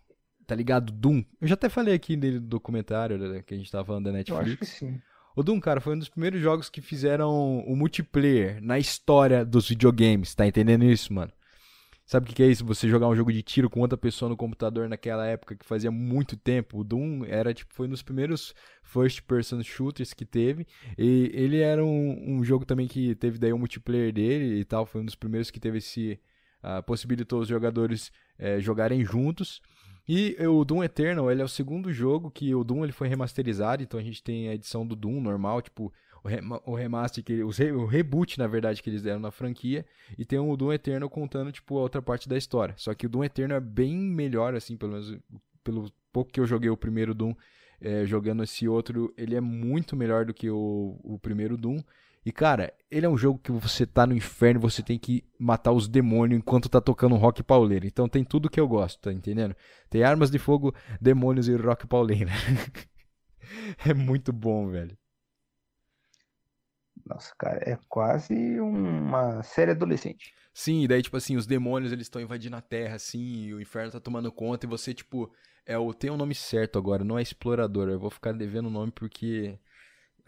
Tá 0.49 0.55
ligado? 0.55 0.91
Doom. 0.91 1.23
Eu 1.43 1.47
já 1.47 1.53
até 1.53 1.69
falei 1.69 1.95
aqui 1.95 2.17
dele 2.17 2.41
do 2.41 2.47
documentário 2.47 3.19
né, 3.19 3.43
que 3.43 3.53
a 3.53 3.57
gente 3.57 3.71
tava 3.71 3.85
falando 3.85 4.05
da 4.05 4.11
Eu 4.11 4.17
acho 4.17 4.25
que 4.25 4.39
Netflix. 4.39 4.69
sim. 4.71 4.99
O 5.37 5.43
Doom, 5.43 5.61
cara, 5.61 5.79
foi 5.79 5.95
um 5.95 5.99
dos 5.99 6.09
primeiros 6.09 6.41
jogos 6.41 6.71
que 6.71 6.81
fizeram 6.81 7.59
o 7.61 7.77
multiplayer 7.77 8.59
na 8.63 8.79
história 8.79 9.45
dos 9.45 9.69
videogames. 9.69 10.35
Tá 10.35 10.47
entendendo 10.47 10.87
isso, 10.87 11.13
mano? 11.13 11.31
Sabe 12.07 12.25
o 12.25 12.29
que 12.31 12.37
que 12.37 12.43
é 12.43 12.47
isso? 12.47 12.65
Você 12.65 12.89
jogar 12.89 13.09
um 13.09 13.15
jogo 13.15 13.31
de 13.31 13.43
tiro 13.43 13.69
com 13.69 13.81
outra 13.81 13.99
pessoa 13.99 14.31
no 14.31 14.39
computador 14.39 14.89
naquela 14.89 15.27
época 15.27 15.55
que 15.55 15.67
fazia 15.67 15.91
muito 15.91 16.35
tempo. 16.35 16.79
O 16.79 16.85
Doom 16.85 17.27
era 17.27 17.53
tipo 17.53 17.75
foi 17.75 17.87
um 17.87 17.91
dos 17.91 18.03
primeiros 18.03 18.55
first 18.83 19.21
person 19.25 19.63
shooters 19.63 20.15
que 20.15 20.25
teve. 20.25 20.67
E 20.97 21.31
ele 21.35 21.61
era 21.61 21.85
um, 21.85 22.39
um 22.39 22.43
jogo 22.43 22.65
também 22.65 22.89
que 22.89 23.15
teve 23.17 23.39
daí 23.39 23.53
o 23.53 23.59
multiplayer 23.59 24.15
dele 24.15 24.59
e 24.59 24.65
tal. 24.65 24.87
Foi 24.87 25.03
um 25.03 25.05
dos 25.05 25.15
primeiros 25.15 25.51
que 25.51 25.61
teve 25.61 25.77
esse 25.77 26.19
ah, 26.63 26.83
possibilitou 26.83 27.41
os 27.41 27.49
jogadores 27.49 28.11
eh, 28.39 28.59
jogarem 28.61 29.05
juntos. 29.05 29.61
E 30.09 30.37
o 30.47 30.65
Doom 30.65 30.83
Eternal, 30.83 31.31
ele 31.31 31.43
é 31.43 31.45
o 31.45 31.49
segundo 31.49 31.93
jogo 31.93 32.31
que 32.31 32.55
o 32.55 32.65
Doom 32.65 32.85
ele 32.85 32.93
foi 32.93 33.09
remasterizado, 33.09 33.83
então 33.83 34.01
a 34.01 34.03
gente 34.03 34.23
tem 34.23 34.49
a 34.49 34.55
edição 34.55 34.87
do 34.87 34.97
Doom 34.97 35.21
normal, 35.21 35.61
tipo 35.61 35.93
o, 36.25 36.29
rema- 36.29 36.63
o 36.65 36.75
remaster, 36.75 37.23
que, 37.23 37.43
o 37.43 37.85
reboot, 37.85 38.39
na 38.39 38.47
verdade, 38.47 38.83
que 38.83 38.89
eles 38.89 39.03
deram 39.03 39.21
na 39.21 39.31
franquia, 39.31 39.85
e 40.17 40.25
tem 40.25 40.39
o 40.39 40.57
Doom 40.57 40.73
Eternal 40.73 41.11
contando, 41.11 41.53
tipo, 41.53 41.77
a 41.77 41.83
outra 41.83 42.01
parte 42.01 42.29
da 42.29 42.37
história. 42.37 42.75
Só 42.79 42.95
que 42.95 43.07
o 43.07 43.09
Doom 43.09 43.25
Eternal 43.25 43.59
é 43.59 43.61
bem 43.61 43.97
melhor, 43.97 44.55
assim, 44.55 44.77
pelo 44.77 44.93
menos 44.93 45.19
pelo 45.63 45.93
pouco 46.13 46.33
que 46.33 46.41
eu 46.41 46.47
joguei 46.47 46.71
o 46.71 46.77
primeiro 46.77 47.15
Doom, 47.15 47.35
é, 47.81 48.05
jogando 48.07 48.43
esse 48.43 48.67
outro, 48.67 49.13
ele 49.17 49.37
é 49.37 49.41
muito 49.41 49.95
melhor 49.95 50.25
do 50.25 50.35
que 50.35 50.51
o, 50.51 50.99
o 51.05 51.19
primeiro 51.19 51.57
Doom. 51.57 51.79
E, 52.29 52.33
cara, 52.33 52.75
ele 52.91 53.07
é 53.07 53.09
um 53.09 53.17
jogo 53.17 53.39
que 53.39 53.51
você 53.51 53.87
tá 53.87 54.07
no 54.07 54.15
inferno, 54.15 54.61
você 54.61 54.83
tem 54.83 54.99
que 54.99 55.25
matar 55.39 55.73
os 55.73 55.89
demônios 55.89 56.39
enquanto 56.39 56.69
tá 56.69 56.79
tocando 56.79 57.15
rock 57.15 57.43
pauleiro. 57.43 57.87
Então 57.87 58.07
tem 58.07 58.23
tudo 58.23 58.51
que 58.51 58.61
eu 58.61 58.69
gosto, 58.69 59.01
tá 59.01 59.11
entendendo? 59.11 59.57
Tem 59.89 60.03
armas 60.03 60.31
de 60.31 60.39
fogo, 60.39 60.75
demônios 61.01 61.49
e 61.49 61.57
rock 61.57 61.87
pauleiro. 61.87 62.29
é 63.83 63.95
muito 63.95 64.31
bom, 64.31 64.69
velho. 64.69 64.95
Nossa, 67.07 67.35
cara, 67.39 67.63
é 67.65 67.79
quase 67.89 68.61
uma 68.61 69.43
série 69.43 69.71
adolescente. 69.71 70.35
Sim, 70.53 70.83
e 70.83 70.89
daí, 70.89 71.01
tipo 71.01 71.17
assim, 71.17 71.35
os 71.35 71.47
demônios 71.47 71.93
eles 71.93 72.05
estão 72.05 72.21
invadindo 72.21 72.57
a 72.57 72.61
terra, 72.61 72.97
assim, 72.97 73.45
e 73.45 73.55
o 73.55 73.61
inferno 73.63 73.91
tá 73.91 74.01
tomando 74.01 74.31
conta, 74.31 74.67
e 74.67 74.69
você, 74.69 74.93
tipo, 74.93 75.33
é 75.65 75.79
o. 75.79 75.95
Tem 75.95 76.11
um 76.11 76.17
nome 76.19 76.35
certo 76.35 76.79
agora, 76.79 77.03
não 77.03 77.19
é 77.19 77.23
explorador. 77.23 77.89
Eu 77.89 77.99
vou 77.99 78.11
ficar 78.11 78.33
devendo 78.33 78.67
o 78.67 78.71
nome 78.71 78.93
porque. 78.93 79.59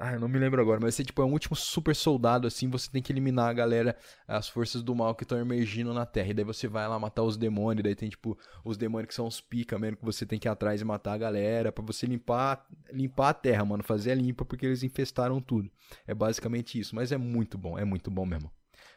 Ah, 0.02 0.14
eu 0.14 0.20
não 0.20 0.28
me 0.28 0.38
lembro 0.38 0.62
agora, 0.62 0.80
mas 0.80 0.94
você, 0.94 1.04
tipo, 1.04 1.20
é 1.20 1.26
um 1.26 1.32
último 1.32 1.54
super 1.54 1.94
soldado, 1.94 2.46
assim, 2.46 2.70
você 2.70 2.90
tem 2.90 3.02
que 3.02 3.12
eliminar 3.12 3.50
a 3.50 3.52
galera, 3.52 3.94
as 4.26 4.48
forças 4.48 4.82
do 4.82 4.94
mal 4.94 5.14
que 5.14 5.24
estão 5.24 5.38
emergindo 5.38 5.92
na 5.92 6.06
Terra. 6.06 6.30
E 6.30 6.32
daí 6.32 6.44
você 6.44 6.66
vai 6.66 6.88
lá 6.88 6.98
matar 6.98 7.22
os 7.22 7.36
demônios, 7.36 7.84
daí 7.84 7.94
tem, 7.94 8.08
tipo, 8.08 8.38
os 8.64 8.78
demônios 8.78 9.08
que 9.08 9.14
são 9.14 9.26
os 9.26 9.42
pica 9.42 9.78
mesmo, 9.78 9.98
que 9.98 10.04
você 10.04 10.24
tem 10.24 10.38
que 10.38 10.48
ir 10.48 10.50
atrás 10.50 10.80
e 10.80 10.84
matar 10.86 11.12
a 11.12 11.18
galera, 11.18 11.70
pra 11.70 11.84
você 11.84 12.06
limpar, 12.06 12.66
limpar 12.90 13.28
a 13.28 13.34
Terra, 13.34 13.62
mano, 13.62 13.82
fazer 13.82 14.12
a 14.12 14.14
limpa, 14.14 14.42
porque 14.42 14.64
eles 14.64 14.82
infestaram 14.82 15.38
tudo. 15.38 15.70
É 16.06 16.14
basicamente 16.14 16.80
isso, 16.80 16.96
mas 16.96 17.12
é 17.12 17.18
muito 17.18 17.58
bom, 17.58 17.78
é 17.78 17.84
muito 17.84 18.10
bom 18.10 18.24
mesmo. 18.24 18.50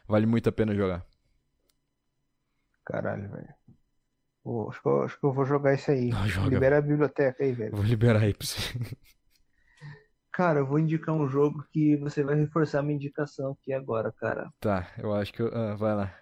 Vale 0.08 0.24
muito 0.24 0.48
a 0.48 0.52
pena 0.52 0.74
jogar. 0.74 1.04
Caralho, 2.86 3.30
velho. 3.30 3.54
Acho 4.70 4.82
que 4.82 4.88
eu, 4.88 5.02
acho 5.02 5.20
que 5.20 5.26
eu 5.26 5.32
vou 5.34 5.44
jogar 5.44 5.74
isso 5.74 5.90
aí. 5.90 6.08
Não, 6.08 6.24
joga. 6.28 6.48
Libera 6.48 6.78
a 6.78 6.80
biblioteca 6.80 7.44
aí, 7.44 7.52
velho. 7.52 7.76
Vou 7.76 7.84
liberar 7.84 8.22
aí 8.22 8.32
pra 8.32 8.46
você. 8.46 8.58
Cara, 10.34 10.58
eu 10.58 10.66
vou 10.66 10.80
indicar 10.80 11.14
um 11.14 11.28
jogo 11.28 11.64
que 11.72 11.96
você 11.96 12.24
vai 12.24 12.34
reforçar 12.34 12.80
a 12.80 12.82
minha 12.82 12.96
indicação 12.96 13.52
aqui 13.52 13.72
agora, 13.72 14.10
cara. 14.10 14.50
Tá, 14.58 14.90
eu 14.98 15.14
acho 15.14 15.32
que 15.32 15.40
eu. 15.40 15.48
Ah, 15.54 15.76
vai 15.76 15.94
lá. 15.94 16.12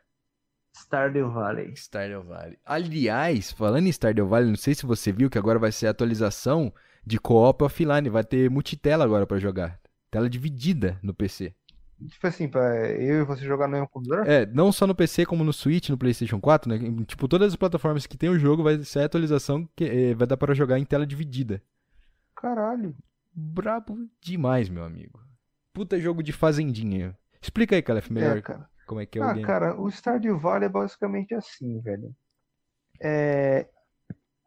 Stardew 0.77 1.33
Valley. 1.33 1.75
Stardew 1.75 2.23
Valley. 2.23 2.59
Aliás, 2.63 3.53
falando 3.53 3.87
em 3.87 3.91
Stardew 3.93 4.29
Valley, 4.29 4.51
não 4.51 4.57
sei 4.57 4.75
se 4.75 4.85
você 4.85 5.11
viu 5.11 5.31
que 5.31 5.39
agora 5.39 5.59
vai 5.59 5.73
ser 5.73 5.87
a 5.87 5.93
atualização 5.93 6.71
de 7.07 7.19
co-op 7.19 7.65
offline. 7.65 8.11
Vai 8.11 8.23
ter 8.23 8.51
multitela 8.51 9.03
agora 9.03 9.27
pra 9.27 9.39
jogar. 9.39 9.81
Tela 10.11 10.29
dividida 10.29 10.99
no 11.03 11.15
PC. 11.15 11.55
Tipo 12.07 12.27
assim, 12.27 12.49
pra 12.49 12.91
eu 12.91 13.23
e 13.23 13.25
você 13.25 13.43
jogar 13.47 13.67
no 13.67 13.73
mesmo 13.73 13.89
computador? 13.89 14.29
É, 14.29 14.45
não 14.45 14.71
só 14.71 14.87
no 14.87 14.95
PC 14.95 15.25
como 15.25 15.43
no 15.43 15.55
Switch, 15.55 15.89
no 15.89 15.97
PlayStation 15.97 16.39
4, 16.39 16.69
né? 16.69 17.05
Tipo, 17.07 17.27
todas 17.27 17.49
as 17.49 17.57
plataformas 17.57 18.07
que 18.07 18.19
tem 18.19 18.29
o 18.29 18.39
jogo 18.39 18.63
vai 18.63 18.77
ser 18.85 18.99
a 18.99 19.05
atualização 19.07 19.67
que 19.75 19.85
eh, 19.85 20.15
vai 20.15 20.27
dar 20.27 20.37
para 20.37 20.53
jogar 20.53 20.79
em 20.79 20.85
tela 20.85 21.07
dividida. 21.07 21.63
Caralho. 22.37 22.95
Brabo 23.35 24.09
demais, 24.21 24.69
meu 24.69 24.85
amigo. 24.85 25.21
Puta 25.73 25.99
jogo 25.99 26.23
de 26.23 26.33
fazendinha. 26.33 27.17
Explica 27.41 27.75
aí, 27.75 27.83
Calef, 27.83 28.11
melhor 28.13 28.39
É, 28.39 28.43
cara. 28.43 28.71
como 28.87 29.01
é 29.01 29.07
que 29.07 29.19
é 29.19 29.23
o 29.23 29.25
Ah, 29.25 29.35
game. 29.35 29.47
cara, 29.47 29.81
o 29.81 29.89
Stardew 29.91 30.39
Valley 30.39 30.67
é 30.67 30.69
basicamente 30.69 31.35
assim, 31.35 31.81
velho. 31.81 32.15
é, 33.01 33.69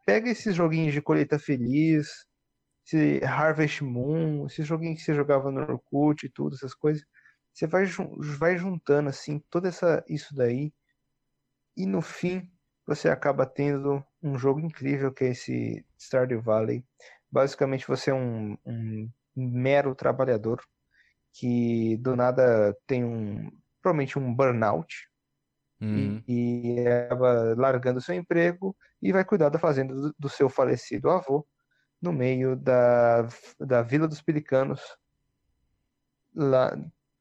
pega 0.06 0.30
esses 0.30 0.54
joguinhos 0.54 0.94
de 0.94 1.02
colheita 1.02 1.38
feliz, 1.38 2.08
esse 2.86 3.24
Harvest 3.24 3.82
Moon, 3.82 4.46
esses 4.46 4.66
joguinhos 4.66 5.00
que 5.00 5.04
você 5.06 5.14
jogava 5.14 5.50
no 5.50 5.60
Orkut 5.62 6.26
e 6.26 6.30
tudo, 6.30 6.54
essas 6.56 6.74
coisas. 6.74 7.04
Você 7.52 7.66
vai, 7.66 7.84
vai 8.38 8.56
juntando 8.58 9.08
assim 9.10 9.40
toda 9.50 9.68
essa 9.68 10.04
isso 10.08 10.34
daí 10.34 10.72
e 11.76 11.86
no 11.86 12.00
fim 12.02 12.50
você 12.86 13.08
acaba 13.08 13.44
tendo 13.46 14.04
um 14.22 14.38
jogo 14.38 14.60
incrível 14.60 15.12
que 15.12 15.24
é 15.24 15.30
esse 15.30 15.84
Stardew 15.98 16.40
Valley. 16.42 16.84
Basicamente 17.36 17.86
você 17.86 18.10
é 18.10 18.14
um, 18.14 18.56
um 18.64 19.10
mero 19.36 19.94
trabalhador 19.94 20.58
que 21.34 21.98
do 21.98 22.16
nada 22.16 22.74
tem 22.86 23.04
um 23.04 23.52
provavelmente 23.82 24.18
um 24.18 24.34
burnout 24.34 25.06
uhum. 25.78 26.22
e, 26.26 26.80
e 26.80 26.88
acaba 26.88 27.54
largando 27.54 28.00
seu 28.00 28.14
emprego 28.14 28.74
e 29.02 29.12
vai 29.12 29.22
cuidar 29.22 29.50
da 29.50 29.58
fazenda 29.58 29.94
do, 29.94 30.14
do 30.18 30.28
seu 30.30 30.48
falecido 30.48 31.10
avô 31.10 31.46
no 32.00 32.10
meio 32.10 32.56
da, 32.56 33.28
da 33.60 33.82
Vila 33.82 34.08
dos 34.08 34.22
Pelicanos 34.22 34.80
lá 36.34 36.74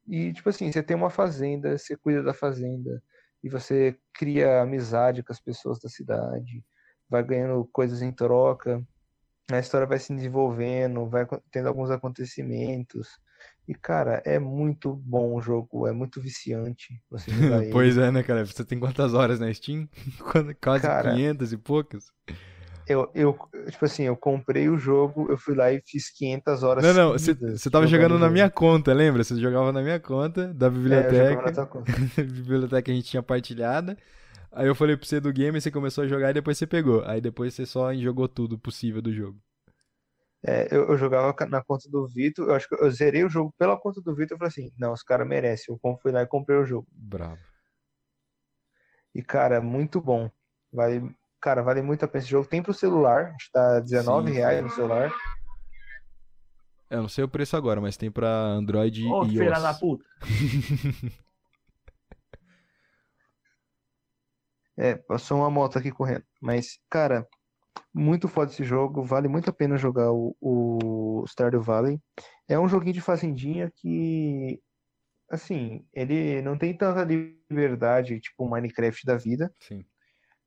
e 0.08 0.32
tipo 0.32 0.48
assim 0.48 0.72
você 0.72 0.82
tem 0.82 0.96
uma 0.96 1.10
fazenda 1.10 1.78
você 1.78 1.98
cuida 1.98 2.24
da 2.24 2.34
fazenda 2.34 3.04
e 3.44 3.50
você 3.50 4.00
cria 4.14 4.62
amizade 4.62 5.22
com 5.22 5.34
as 5.34 5.42
pessoas 5.42 5.78
da 5.78 5.90
cidade, 5.90 6.64
vai 7.10 7.22
ganhando 7.22 7.66
coisas 7.66 8.02
em 8.02 8.14
troca, 8.14 8.82
a 9.52 9.60
história 9.60 9.86
vai 9.86 10.00
se 10.00 10.14
desenvolvendo, 10.14 11.08
vai 11.08 11.26
tendo 11.52 11.68
alguns 11.68 11.92
acontecimentos. 11.92 13.08
E, 13.68 13.74
cara, 13.74 14.22
é 14.26 14.38
muito 14.38 14.94
bom 14.94 15.36
o 15.36 15.42
jogo, 15.42 15.88
é 15.88 15.92
muito 15.92 16.22
viciante 16.22 17.02
você 17.10 17.32
pois 17.72 17.98
é, 17.98 18.12
né, 18.12 18.24
cara? 18.24 18.46
Você 18.46 18.64
tem 18.64 18.80
quantas 18.80 19.14
horas 19.14 19.40
na 19.40 19.52
Steam? 19.54 19.90
Quase 20.62 20.84
cara, 20.84 21.12
500 21.12 21.54
e 21.54 21.58
poucas? 21.58 22.12
Eu, 22.88 23.10
eu, 23.16 23.36
tipo 23.72 23.84
assim, 23.84 24.04
eu 24.04 24.16
comprei 24.16 24.70
o 24.70 24.78
jogo, 24.78 25.26
eu 25.32 25.38
fui 25.38 25.56
lá 25.56 25.72
e 25.72 25.82
fiz 25.84 26.12
500 26.12 26.62
horas 26.62 26.84
Não, 26.84 26.94
não, 26.94 27.12
você 27.14 27.70
tava 27.72 27.88
jogando 27.88 28.20
na 28.20 28.30
minha 28.30 28.48
conta, 28.48 28.94
lembra? 28.94 29.24
Você 29.24 29.36
jogava 29.40 29.72
na 29.72 29.82
minha 29.82 30.00
conta, 30.00 30.54
da 30.54 30.70
biblioteca. 30.70 31.16
É, 31.16 31.34
eu 31.34 31.42
na 31.42 31.52
tua 31.52 31.66
conta. 31.66 31.92
biblioteca 32.22 32.84
que 32.84 32.92
a 32.92 32.94
gente 32.94 33.10
tinha 33.10 33.24
partilhada. 33.24 33.98
Aí 34.56 34.68
eu 34.68 34.74
falei 34.74 34.96
pra 34.96 35.06
você 35.06 35.20
do 35.20 35.34
game, 35.34 35.60
você 35.60 35.70
começou 35.70 36.04
a 36.04 36.08
jogar 36.08 36.32
e 36.32 36.34
depois 36.34 36.58
você 36.58 36.66
pegou. 36.66 37.04
Aí 37.06 37.20
depois 37.20 37.54
você 37.54 37.66
só 37.66 37.94
jogou 37.94 38.28
tudo 38.28 38.58
possível 38.58 39.02
do 39.02 39.14
jogo. 39.14 39.38
É, 40.48 40.68
eu, 40.72 40.90
eu, 40.90 40.98
jogava 40.98 41.36
na 41.48 41.64
conta 41.64 41.90
do 41.90 42.08
Vitor, 42.08 42.48
eu 42.48 42.54
acho 42.54 42.70
que 42.70 42.76
eu 42.76 42.90
zerei 42.92 43.24
o 43.24 43.30
jogo 43.30 43.54
pela 43.58 43.78
conta 43.78 44.00
do 44.00 44.16
Vitor 44.16 44.36
e 44.36 44.40
falei 44.40 44.50
assim, 44.50 44.72
não, 44.80 44.94
os 44.94 45.04
caras 45.04 45.28
merecem. 45.28 45.74
Eu 45.74 45.98
fui 45.98 46.12
lá 46.12 46.22
e 46.22 46.28
comprei 46.28 46.58
o 46.58 46.66
jogo. 46.66 46.88
Bravo. 46.92 47.42
E, 49.14 49.22
cara, 49.22 49.60
muito 49.60 50.00
bom. 50.00 50.30
Vale 50.72 51.16
Cara, 51.46 51.62
vale 51.62 51.80
muito 51.84 52.04
a 52.04 52.08
pena 52.08 52.24
esse 52.24 52.32
jogo. 52.32 52.48
Tem 52.48 52.64
pro 52.64 52.74
celular, 52.74 53.36
está 53.40 53.80
19,00 53.80 54.34
reais 54.34 54.64
no 54.64 54.70
celular. 54.72 55.14
Eu 56.90 57.04
não 57.04 57.08
sei 57.08 57.24
o 57.24 57.28
preço 57.28 57.56
agora, 57.56 57.80
mas 57.80 57.96
tem 57.98 58.10
pra 58.10 58.28
Android 58.28 59.06
Ô, 59.06 59.24
e 59.26 59.30
filha 59.30 59.60
da 59.60 59.72
puta. 59.72 60.04
é, 64.78 64.96
passou 64.96 65.40
uma 65.40 65.50
moto 65.50 65.78
aqui 65.78 65.92
correndo. 65.92 66.24
Mas, 66.42 66.80
cara, 66.90 67.28
muito 67.94 68.28
foda 68.28 68.52
esse 68.52 68.64
jogo. 68.64 69.04
Vale 69.04 69.28
muito 69.28 69.50
a 69.50 69.54
pena 69.54 69.78
jogar 69.78 70.12
o, 70.12 70.36
o 70.42 71.26
Stardew 71.28 71.62
Valley. 71.62 72.00
É 72.48 72.60
um 72.60 72.68
joguinho 72.68 72.94
de 72.94 73.02
fazendinha 73.02 73.72
que, 73.76 74.62
assim, 75.30 75.88
ele 75.94 76.42
não 76.42 76.58
tem 76.58 76.78
tanta 76.78 77.04
liberdade, 77.04 78.20
tipo 78.20 78.46
o 78.46 78.50
Minecraft 78.50 79.06
da 79.06 79.16
vida. 79.18 79.52
Sim. 79.62 79.86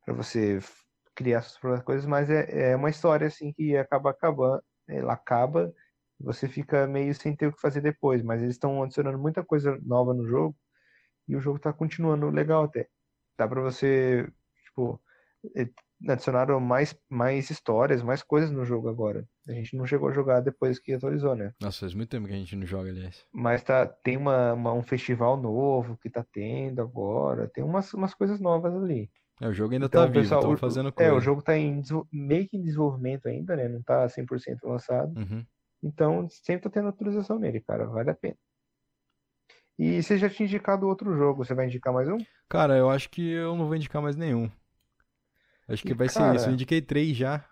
Pra 0.05 0.15
você 0.15 0.61
criar 1.15 1.43
suas 1.43 1.59
próprias 1.59 1.85
coisas, 1.85 2.07
mas 2.07 2.31
é, 2.31 2.71
é 2.71 2.77
uma 2.77 2.91
história 2.91 3.27
assim 3.27 3.53
que 3.53 3.77
acaba 3.77 4.11
acabando, 4.11 4.63
ela 4.87 5.15
acaba, 5.15 5.75
você 6.21 6.49
fica 6.49 6.87
meio 6.87 7.13
sem 7.13 7.35
ter 7.35 7.49
o 7.49 7.53
que 7.53 7.61
fazer 7.61 7.81
depois, 7.81 8.23
mas 8.23 8.41
eles 8.41 8.55
estão 8.55 8.83
adicionando 8.85 9.19
muita 9.19 9.45
coisa 9.45 9.77
nova 9.83 10.15
no 10.15 10.25
jogo 10.27 10.57
e 11.27 11.35
o 11.35 11.41
jogo 11.41 11.57
está 11.57 11.73
continuando 11.73 12.31
legal 12.31 12.65
até. 12.65 12.89
Dá 13.39 13.47
para 13.47 13.61
você, 13.61 14.29
tipo, 14.65 15.01
adicionaram 16.09 16.61
mais, 16.61 16.95
mais 17.09 17.51
histórias, 17.51 18.03
mais 18.03 18.23
coisas 18.23 18.51
no 18.51 18.65
jogo 18.65 18.89
agora. 18.89 19.27
A 19.49 19.53
gente 19.53 19.77
não 19.77 19.87
chegou 19.87 20.09
a 20.09 20.13
jogar 20.13 20.41
depois 20.41 20.79
que 20.79 20.93
atualizou, 20.93 21.35
né? 21.35 21.53
Nossa, 21.61 21.81
faz 21.81 21.95
muito 21.95 22.11
tempo 22.11 22.27
que 22.27 22.35
a 22.35 22.37
gente 22.37 22.57
não 22.57 22.67
joga, 22.67 22.91
aliás. 22.91 23.25
Mas 23.33 23.63
tá, 23.63 23.87
tem 23.87 24.17
uma, 24.17 24.53
uma 24.53 24.73
um 24.73 24.83
festival 24.83 25.37
novo 25.37 25.97
que 25.97 26.11
tá 26.11 26.25
tendo 26.33 26.83
agora, 26.83 27.49
tem 27.49 27.65
umas, 27.65 27.93
umas 27.95 28.15
coisas 28.15 28.41
novas 28.41 28.75
ali. 28.75 29.11
É, 29.41 29.47
o 29.47 29.53
jogo 29.53 29.73
ainda 29.73 29.87
então, 29.87 30.03
tá 30.03 30.07
vivo, 30.07 30.23
pessoal, 30.23 30.57
fazendo 30.57 30.93
coisa. 30.93 31.11
É, 31.11 31.15
o 31.15 31.21
jogo 31.21 31.43
tá 31.43 31.57
em, 31.57 31.81
meio 32.13 32.49
que 32.49 32.57
em 32.57 32.63
desenvolvimento 32.63 33.29
ainda, 33.29 33.55
né? 33.57 33.69
Não 33.69 33.83
tá 33.83 34.09
100% 34.09 34.59
lançado. 34.65 35.17
Uhum. 35.17 35.47
Então, 35.83 36.29
sempre 36.29 36.63
tá 36.63 36.71
tendo 36.71 36.89
atualização 36.89 37.39
nele, 37.39 37.61
cara. 37.61 37.87
Vale 37.87 38.11
a 38.11 38.15
pena. 38.15 38.37
E 39.79 40.03
você 40.03 40.19
já 40.19 40.29
tinha 40.29 40.47
indicado 40.47 40.89
outro 40.89 41.17
jogo, 41.17 41.45
você 41.45 41.55
vai 41.55 41.67
indicar 41.67 41.95
mais 41.95 42.09
um? 42.09 42.19
Cara, 42.49 42.77
eu 42.77 42.91
acho 42.91 43.09
que 43.09 43.31
eu 43.31 43.55
não 43.55 43.67
vou 43.67 43.77
indicar 43.77 44.03
mais 44.03 44.17
nenhum. 44.17 44.51
Acho 45.69 45.83
que 45.83 45.93
e, 45.93 45.95
vai 45.95 46.09
cara... 46.09 46.31
ser 46.31 46.37
isso. 46.37 46.49
Eu 46.49 46.55
indiquei 46.55 46.83
três 46.83 47.17
já. 47.17 47.45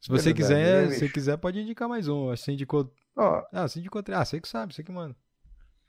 Se 0.00 0.08
você 0.08 0.32
quiser, 0.32 0.88
né, 0.88 0.94
se 0.94 1.08
quiser, 1.10 1.36
pode 1.36 1.60
indicar 1.60 1.88
mais 1.88 2.08
um. 2.08 2.30
Acho 2.30 2.42
que 2.42 2.46
você 2.46 2.52
indicou. 2.52 2.92
Ó, 3.14 3.44
ah, 3.52 3.68
você 3.68 3.78
indicou 3.78 4.02
três. 4.02 4.18
Ah, 4.18 4.24
você 4.24 4.40
que 4.40 4.48
sabe, 4.48 4.74
você 4.74 4.82
que 4.82 4.90
manda. 4.90 5.14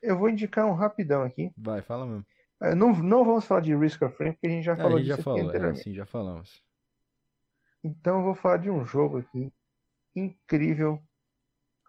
Eu 0.03 0.17
vou 0.17 0.29
indicar 0.29 0.67
um 0.67 0.73
rapidão 0.73 1.23
aqui. 1.23 1.51
Vai, 1.57 1.81
fala 1.81 2.05
mesmo. 2.05 2.25
É, 2.61 2.75
não, 2.75 2.93
não 2.93 3.25
vamos 3.25 3.45
falar 3.45 3.61
de 3.61 3.75
Risk 3.75 4.01
of 4.03 4.15
Rain, 4.19 4.33
porque 4.33 4.47
a 4.47 4.49
gente 4.49 4.65
já 4.65 4.75
falou 4.75 4.91
é, 4.91 4.95
a 4.95 4.97
gente 4.97 5.07
disso 5.07 5.17
já 5.17 5.23
falou, 5.23 5.51
é, 5.51 5.75
sim, 5.75 5.93
já 5.93 6.05
falamos. 6.05 6.63
Então 7.83 8.17
eu 8.19 8.23
vou 8.23 8.35
falar 8.35 8.57
de 8.57 8.69
um 8.69 8.85
jogo 8.85 9.17
aqui 9.17 9.51
incrível. 10.15 11.01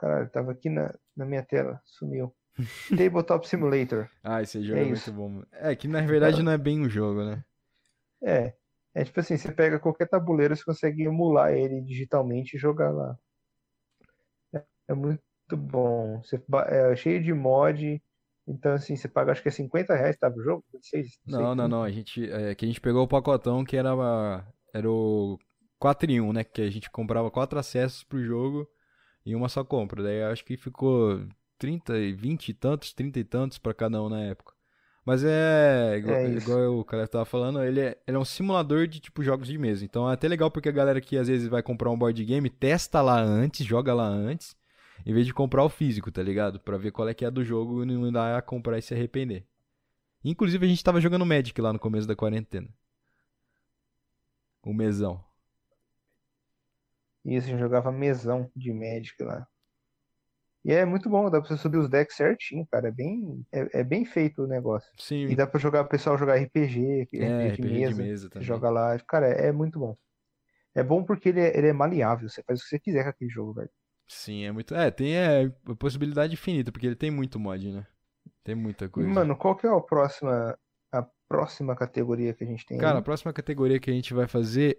Caralho, 0.02 0.28
tava 0.30 0.50
aqui 0.50 0.68
na, 0.68 0.92
na 1.16 1.24
minha 1.24 1.44
tela, 1.44 1.80
sumiu. 1.84 2.34
Tabletop 2.90 3.46
Simulator. 3.46 4.10
Ah, 4.24 4.42
esse 4.42 4.60
jogo 4.60 4.80
é, 4.80 4.82
é 4.82 4.86
muito 4.86 5.12
bom. 5.12 5.42
É 5.52 5.76
que 5.76 5.86
na 5.86 6.00
verdade 6.00 6.42
não 6.42 6.50
é 6.50 6.58
bem 6.58 6.80
um 6.80 6.90
jogo, 6.90 7.22
né? 7.24 7.44
É. 8.20 8.52
É 8.92 9.04
tipo 9.04 9.20
assim, 9.20 9.36
você 9.36 9.52
pega 9.52 9.78
qualquer 9.78 10.08
tabuleiro, 10.08 10.56
você 10.56 10.64
consegue 10.64 11.04
emular 11.04 11.52
ele 11.52 11.80
digitalmente 11.82 12.56
e 12.56 12.58
jogar 12.58 12.90
lá. 12.90 13.16
É, 14.52 14.64
é 14.88 14.94
muito 14.94 15.22
bom. 15.52 16.20
Você, 16.20 16.42
é 16.66 16.96
cheio 16.96 17.22
de 17.22 17.32
mod, 17.32 18.02
então, 18.48 18.72
assim, 18.72 18.96
você 18.96 19.06
paga 19.06 19.30
acho 19.30 19.40
que 19.40 19.48
é 19.48 19.52
50 19.52 19.94
reais, 19.94 20.18
tá? 20.18 20.28
O 20.28 20.42
jogo? 20.42 20.64
26, 20.72 21.20
não, 21.24 21.40
não, 21.40 21.54
não, 21.54 21.68
não. 21.68 21.82
A 21.84 21.92
gente, 21.92 22.28
é, 22.28 22.56
que 22.56 22.64
a 22.64 22.68
gente 22.68 22.80
pegou 22.80 23.04
o 23.04 23.08
pacotão 23.08 23.64
que 23.64 23.76
era, 23.76 23.90
era 24.74 24.90
o 24.90 25.38
4 25.78 26.10
em 26.10 26.20
1, 26.20 26.32
né? 26.32 26.42
Que 26.42 26.62
a 26.62 26.70
gente 26.70 26.90
comprava 26.90 27.30
quatro 27.30 27.56
acessos 27.56 28.02
pro 28.02 28.20
jogo 28.20 28.68
em 29.24 29.34
uma 29.34 29.48
só 29.48 29.64
compra. 29.64 30.02
Daí 30.02 30.22
acho 30.22 30.44
que 30.44 30.56
ficou 30.56 31.24
30 31.58 31.98
e 31.98 32.12
20 32.12 32.48
e 32.48 32.54
tantos, 32.54 32.92
30 32.92 33.20
e 33.20 33.24
tantos 33.24 33.58
para 33.58 33.74
cada 33.74 34.02
um 34.02 34.08
na 34.08 34.22
época. 34.22 34.52
Mas 35.04 35.24
é, 35.24 35.96
igual, 35.98 36.16
é 36.16 36.30
igual 36.30 36.78
o 36.78 36.84
cara 36.84 37.08
tava 37.08 37.24
falando, 37.24 37.62
ele 37.62 37.80
é, 37.80 37.98
ele 38.06 38.16
é 38.16 38.20
um 38.20 38.24
simulador 38.24 38.86
de 38.86 39.00
tipo 39.00 39.22
jogos 39.22 39.48
de 39.48 39.58
mesa. 39.58 39.84
Então 39.84 40.08
é 40.08 40.14
até 40.14 40.28
legal 40.28 40.50
porque 40.50 40.68
a 40.68 40.72
galera 40.72 41.00
que 41.00 41.18
às 41.18 41.28
vezes 41.28 41.48
vai 41.48 41.62
comprar 41.62 41.90
um 41.90 41.98
board 41.98 42.24
game 42.24 42.48
testa 42.48 43.02
lá 43.02 43.20
antes, 43.20 43.66
joga 43.66 43.92
lá 43.92 44.06
antes 44.06 44.56
em 45.04 45.12
vez 45.12 45.26
de 45.26 45.34
comprar 45.34 45.64
o 45.64 45.68
físico, 45.68 46.10
tá 46.10 46.22
ligado? 46.22 46.60
Pra 46.60 46.76
ver 46.76 46.92
qual 46.92 47.08
é 47.08 47.14
que 47.14 47.24
é 47.24 47.30
do 47.30 47.44
jogo 47.44 47.82
e 47.82 47.86
não 47.86 48.12
dar 48.12 48.36
a 48.38 48.42
comprar 48.42 48.78
e 48.78 48.82
se 48.82 48.94
arrepender. 48.94 49.46
Inclusive 50.24 50.64
a 50.64 50.68
gente 50.68 50.84
tava 50.84 51.00
jogando 51.00 51.26
Magic 51.26 51.58
lá 51.60 51.72
no 51.72 51.78
começo 51.78 52.06
da 52.06 52.14
quarentena. 52.14 52.68
O 54.62 54.72
mesão. 54.72 55.22
Isso, 57.24 57.46
a 57.46 57.50
gente 57.50 57.60
jogava 57.60 57.92
mesão 57.92 58.50
de 58.54 58.72
Magic 58.72 59.22
lá. 59.22 59.46
E 60.64 60.72
é 60.72 60.84
muito 60.84 61.08
bom, 61.10 61.28
dá 61.28 61.40
pra 61.40 61.48
você 61.48 61.56
subir 61.56 61.78
os 61.78 61.88
decks 61.88 62.16
certinho, 62.16 62.66
cara. 62.70 62.88
É 62.88 62.92
bem, 62.92 63.44
é, 63.50 63.80
é 63.80 63.84
bem 63.84 64.04
feito 64.04 64.44
o 64.44 64.46
negócio. 64.46 64.90
Sim. 64.96 65.26
E 65.26 65.34
dá 65.34 65.46
pra 65.46 65.58
jogar, 65.58 65.82
o 65.82 65.88
pessoal 65.88 66.16
jogar 66.16 66.36
RPG, 66.36 67.08
é, 67.14 67.48
RPG, 67.48 67.62
de, 67.62 67.62
RPG 67.62 67.62
mesa, 67.62 67.94
de 67.94 68.02
mesa. 68.02 68.30
Joga 68.36 68.70
lá. 68.70 68.98
Cara, 69.00 69.28
é, 69.28 69.48
é, 69.48 69.52
muito 69.52 69.78
bom. 69.78 69.96
É 70.74 70.82
bom 70.82 71.02
porque 71.02 71.30
ele 71.30 71.40
é, 71.40 71.56
ele 71.56 71.66
é 71.66 71.72
maleável, 71.72 72.28
você 72.28 72.42
faz 72.42 72.60
o 72.60 72.62
que 72.62 72.68
você 72.68 72.78
quiser 72.78 73.02
com 73.02 73.10
aquele 73.10 73.30
jogo, 73.30 73.54
velho. 73.54 73.70
Sim, 74.08 74.44
é 74.44 74.52
muito. 74.52 74.74
É, 74.74 74.90
tem 74.90 75.16
é, 75.16 75.48
possibilidade 75.78 76.34
infinita, 76.34 76.70
porque 76.70 76.86
ele 76.86 76.96
tem 76.96 77.10
muito 77.10 77.40
mod, 77.40 77.72
né? 77.72 77.86
Tem 78.44 78.54
muita 78.54 78.88
coisa. 78.88 79.08
Mano, 79.08 79.36
qual 79.36 79.56
que 79.56 79.66
é 79.66 79.70
a 79.70 79.80
próxima, 79.80 80.56
a 80.92 81.06
próxima 81.28 81.74
categoria 81.74 82.32
que 82.34 82.44
a 82.44 82.46
gente 82.46 82.64
tem? 82.66 82.78
Cara, 82.78 82.94
aí? 82.94 82.98
a 83.00 83.02
próxima 83.02 83.32
categoria 83.32 83.80
que 83.80 83.90
a 83.90 83.94
gente 83.94 84.14
vai 84.14 84.28
fazer 84.28 84.78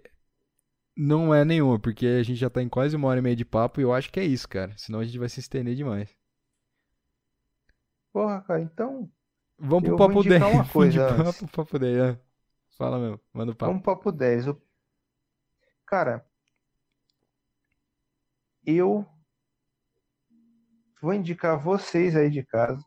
não 0.96 1.34
é 1.34 1.44
nenhuma, 1.44 1.78
porque 1.78 2.06
a 2.06 2.22
gente 2.22 2.36
já 2.36 2.50
tá 2.50 2.62
em 2.62 2.68
quase 2.68 2.96
uma 2.96 3.08
hora 3.08 3.18
e 3.18 3.22
meia 3.22 3.36
de 3.36 3.44
papo 3.44 3.80
e 3.80 3.82
eu 3.84 3.92
acho 3.92 4.10
que 4.12 4.20
é 4.20 4.24
isso, 4.24 4.48
cara. 4.48 4.72
Senão 4.76 5.00
a 5.00 5.04
gente 5.04 5.18
vai 5.18 5.28
se 5.28 5.40
estender 5.40 5.74
demais. 5.74 6.14
Porra, 8.12 8.40
cara, 8.42 8.60
então. 8.60 9.10
Vamos 9.58 9.84
pro 9.84 9.96
papo 9.96 10.22
10. 10.22 10.42
Uma 10.42 10.68
coisa 10.68 11.08
Vamos 11.16 11.38
pro 11.38 11.48
papo 11.48 11.78
10, 11.78 11.96
é. 11.96 12.20
Fala 12.76 12.98
mesmo, 12.98 13.20
manda 13.32 13.52
o 13.52 13.54
papo. 13.54 13.70
Vamos 13.70 13.82
pro 13.82 13.96
papo 13.96 14.12
10. 14.12 14.46
Cara, 15.86 16.24
eu 18.66 19.06
Vou 21.04 21.12
indicar 21.12 21.58
vocês 21.58 22.16
aí 22.16 22.30
de 22.30 22.42
casa. 22.42 22.82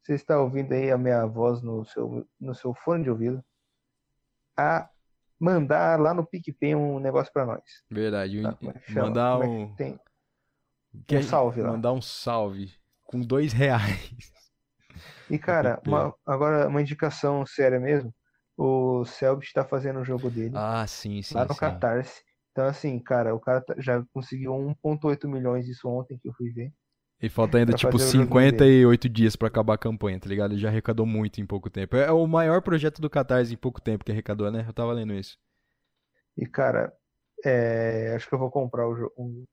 Você 0.00 0.14
está 0.14 0.40
ouvindo 0.40 0.72
aí 0.72 0.90
a 0.90 0.96
minha 0.96 1.26
voz 1.26 1.60
no 1.60 1.84
seu, 1.84 2.26
no 2.40 2.54
seu 2.54 2.72
fone 2.72 3.04
de 3.04 3.10
ouvido. 3.10 3.44
a 4.56 4.88
mandar 5.38 6.00
lá 6.00 6.12
no 6.14 6.26
PicPay 6.26 6.74
um 6.74 6.98
negócio 6.98 7.32
pra 7.32 7.46
nós. 7.46 7.62
Verdade. 7.90 8.42
Tá? 8.42 8.58
É? 8.62 8.92
Mandar 8.92 9.40
é 9.42 9.46
um. 9.46 9.74
que 9.74 9.98
que- 11.06 11.16
um 11.16 11.22
salve 11.22 11.62
lá. 11.62 11.72
Mandar 11.72 11.92
um 11.92 12.02
salve. 12.02 12.72
Com 13.04 13.20
dois 13.20 13.52
reais. 13.52 14.12
E, 15.30 15.38
cara, 15.38 15.80
uma- 15.86 16.14
agora 16.26 16.68
uma 16.68 16.80
indicação 16.82 17.44
séria 17.46 17.78
mesmo. 17.78 18.14
O 18.56 19.04
Selbit 19.04 19.52
tá 19.52 19.64
fazendo 19.64 20.00
o 20.00 20.04
jogo 20.04 20.30
dele 20.30 20.52
Ah, 20.56 20.86
sim, 20.86 21.22
sim, 21.22 21.34
lá 21.34 21.44
no 21.44 21.54
sim. 21.54 21.60
Catarse. 21.60 22.22
Então, 22.50 22.66
assim, 22.66 22.98
cara, 22.98 23.34
o 23.34 23.38
cara 23.40 23.60
tá- 23.60 23.74
já 23.78 24.02
conseguiu 24.12 24.52
1,8 24.54 25.28
milhões 25.28 25.68
isso 25.68 25.88
ontem 25.88 26.18
que 26.18 26.28
eu 26.28 26.32
fui 26.34 26.50
ver. 26.50 26.72
E 27.20 27.28
falta 27.28 27.58
ainda, 27.58 27.74
tipo, 27.74 27.98
fazer 27.98 28.04
o 28.04 28.12
joguinho 28.12 28.54
58 28.54 29.08
dias 29.08 29.34
pra 29.34 29.48
acabar 29.48 29.74
a 29.74 29.78
campanha, 29.78 30.20
tá 30.20 30.28
ligado? 30.28 30.52
Ele 30.52 30.60
já 30.60 30.68
arrecadou 30.68 31.04
muito 31.04 31.40
em 31.40 31.46
pouco 31.46 31.68
tempo. 31.68 31.96
É 31.96 32.12
o 32.12 32.26
maior 32.26 32.62
projeto 32.62 33.00
do 33.00 33.10
Catarse 33.10 33.52
em 33.52 33.56
pouco 33.56 33.80
tempo 33.80 34.04
que 34.04 34.12
arrecadou, 34.12 34.50
né? 34.52 34.64
Eu 34.66 34.72
tava 34.72 34.92
lendo 34.92 35.12
isso. 35.12 35.36
E, 36.36 36.46
cara, 36.46 36.92
é, 37.44 38.14
acho 38.14 38.28
que 38.28 38.34
eu 38.34 38.38
vou 38.38 38.50
comprar 38.50 38.86
o 38.88 39.12
um- 39.18 39.44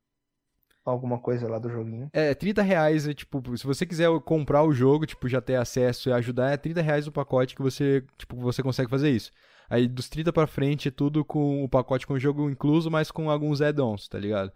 alguma 0.85 1.19
coisa 1.19 1.47
lá 1.47 1.57
do 1.57 1.69
joguinho. 1.69 2.09
É, 2.13 2.35
30 2.35 2.61
reais, 2.61 3.07
é, 3.07 3.13
tipo, 3.13 3.41
se 3.57 3.65
você 3.65 3.85
quiser 3.87 4.07
comprar 4.21 4.63
o 4.63 4.71
jogo, 4.71 5.07
tipo, 5.07 5.27
já 5.27 5.41
ter 5.41 5.55
acesso 5.55 6.09
e 6.09 6.13
ajudar, 6.13 6.51
é 6.51 6.57
30 6.57 6.81
reais 6.81 7.07
o 7.07 7.11
pacote 7.11 7.55
que 7.55 7.61
você, 7.63 8.03
tipo, 8.17 8.35
você 8.37 8.61
consegue 8.61 8.89
fazer 8.89 9.09
isso. 9.09 9.31
Aí 9.67 9.87
dos 9.87 10.07
30 10.07 10.31
pra 10.31 10.45
frente 10.45 10.89
é 10.89 10.91
tudo 10.91 11.25
com 11.25 11.63
o 11.63 11.69
pacote 11.69 12.05
com 12.05 12.13
o 12.13 12.19
jogo 12.19 12.47
incluso, 12.51 12.91
mas 12.91 13.09
com 13.09 13.31
alguns 13.31 13.61
add-ons, 13.61 14.07
tá 14.07 14.19
ligado? 14.19 14.51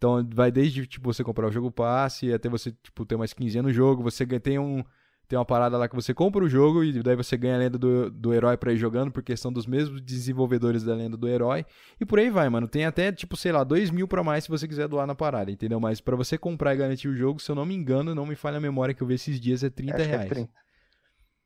Então 0.00 0.26
vai 0.32 0.50
desde, 0.50 0.86
tipo, 0.86 1.12
você 1.12 1.22
comprar 1.22 1.46
o 1.46 1.52
jogo 1.52 1.70
passe 1.70 2.32
até 2.32 2.48
você, 2.48 2.72
tipo, 2.72 3.04
ter 3.04 3.16
uma 3.16 3.26
skinzinha 3.26 3.62
no 3.62 3.70
jogo, 3.70 4.02
você 4.02 4.26
tem 4.40 4.58
um 4.58 4.82
tem 5.28 5.38
uma 5.38 5.44
parada 5.44 5.76
lá 5.78 5.88
que 5.88 5.94
você 5.94 6.12
compra 6.12 6.42
o 6.42 6.48
jogo 6.48 6.82
e 6.82 7.02
daí 7.04 7.14
você 7.14 7.36
ganha 7.36 7.54
a 7.54 7.58
lenda 7.58 7.78
do, 7.78 8.10
do 8.10 8.34
herói 8.34 8.56
pra 8.56 8.72
ir 8.72 8.76
jogando, 8.78 9.12
porque 9.12 9.36
são 9.36 9.52
dos 9.52 9.64
mesmos 9.64 10.00
desenvolvedores 10.00 10.82
da 10.82 10.92
lenda 10.92 11.16
do 11.16 11.28
herói. 11.28 11.64
E 12.00 12.04
por 12.04 12.18
aí 12.18 12.28
vai, 12.30 12.48
mano. 12.48 12.66
Tem 12.66 12.84
até, 12.84 13.12
tipo, 13.12 13.36
sei 13.36 13.52
lá, 13.52 13.62
2 13.62 13.90
mil 13.90 14.08
pra 14.08 14.24
mais 14.24 14.42
se 14.42 14.50
você 14.50 14.66
quiser 14.66 14.88
doar 14.88 15.06
na 15.06 15.14
parada, 15.14 15.48
entendeu? 15.48 15.78
Mas 15.78 16.00
pra 16.00 16.16
você 16.16 16.36
comprar 16.36 16.74
e 16.74 16.78
garantir 16.78 17.06
o 17.06 17.14
jogo, 17.14 17.38
se 17.38 17.48
eu 17.48 17.54
não 17.54 17.64
me 17.64 17.76
engano, 17.76 18.12
não 18.12 18.26
me 18.26 18.34
falha 18.34 18.56
a 18.56 18.60
memória 18.60 18.92
que 18.92 19.02
eu 19.02 19.06
vi 19.06 19.14
esses 19.14 19.38
dias, 19.38 19.62
é 19.62 19.70
30 19.70 19.94
Acho 19.94 20.02
que 20.02 20.10
é 20.10 20.16
reais. 20.16 20.30
30. 20.30 20.52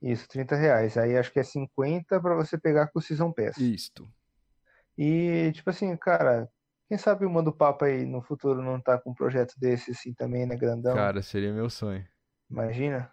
Isso, 0.01 0.29
30 0.29 0.57
reais. 0.57 0.97
Aí 0.97 1.19
acho 1.19 1.31
que 1.31 1.41
é 1.41 1.45
50 1.45 2.21
pra 2.21 2.37
você 2.37 2.57
pegar 2.57 2.87
com 2.87 3.01
o 3.01 3.03
Season 3.03 3.33
Pass. 3.33 3.59
Isto. 3.59 4.09
E, 4.97 5.53
tipo 5.53 5.69
assim, 5.69 5.95
cara, 5.99 6.49
quem 6.95 6.99
sabe 6.99 7.27
o 7.27 7.31
Mando 7.31 7.53
Papo 7.53 7.85
aí 7.85 8.07
no 8.07 8.23
futuro 8.23 8.63
não 8.63 8.81
tá 8.81 8.97
com 8.97 9.11
um 9.11 9.15
projeto 9.15 9.55
desse 9.59 9.91
assim 9.91 10.15
também, 10.15 10.47
né, 10.47 10.55
grandão? 10.55 10.95
Cara, 10.95 11.23
seria 11.23 11.53
meu 11.53 11.69
sonho. 11.69 12.07
Imagina 12.49 13.11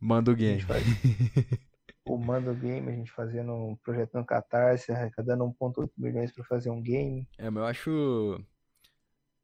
Manda 0.00 0.30
o 0.30 0.34
a 0.34 0.38
gente 0.38 0.38
game. 0.38 0.62
faz 0.62 0.82
o 2.08 2.16
Mando 2.16 2.54
Game, 2.54 2.88
a 2.88 2.94
gente 2.94 3.12
fazendo 3.12 3.52
um 3.52 3.76
projeto 3.76 4.14
no 4.14 4.24
Catarse, 4.24 4.90
arrecadando 4.90 5.44
1,8 5.44 5.90
milhões 5.98 6.32
pra 6.32 6.42
fazer 6.44 6.70
um 6.70 6.80
game. 6.80 7.28
É, 7.36 7.50
mas 7.50 7.62
eu 7.62 7.66
acho. 7.66 8.44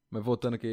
Mas 0.08 0.22
voltando 0.22 0.54
aqui 0.54 0.68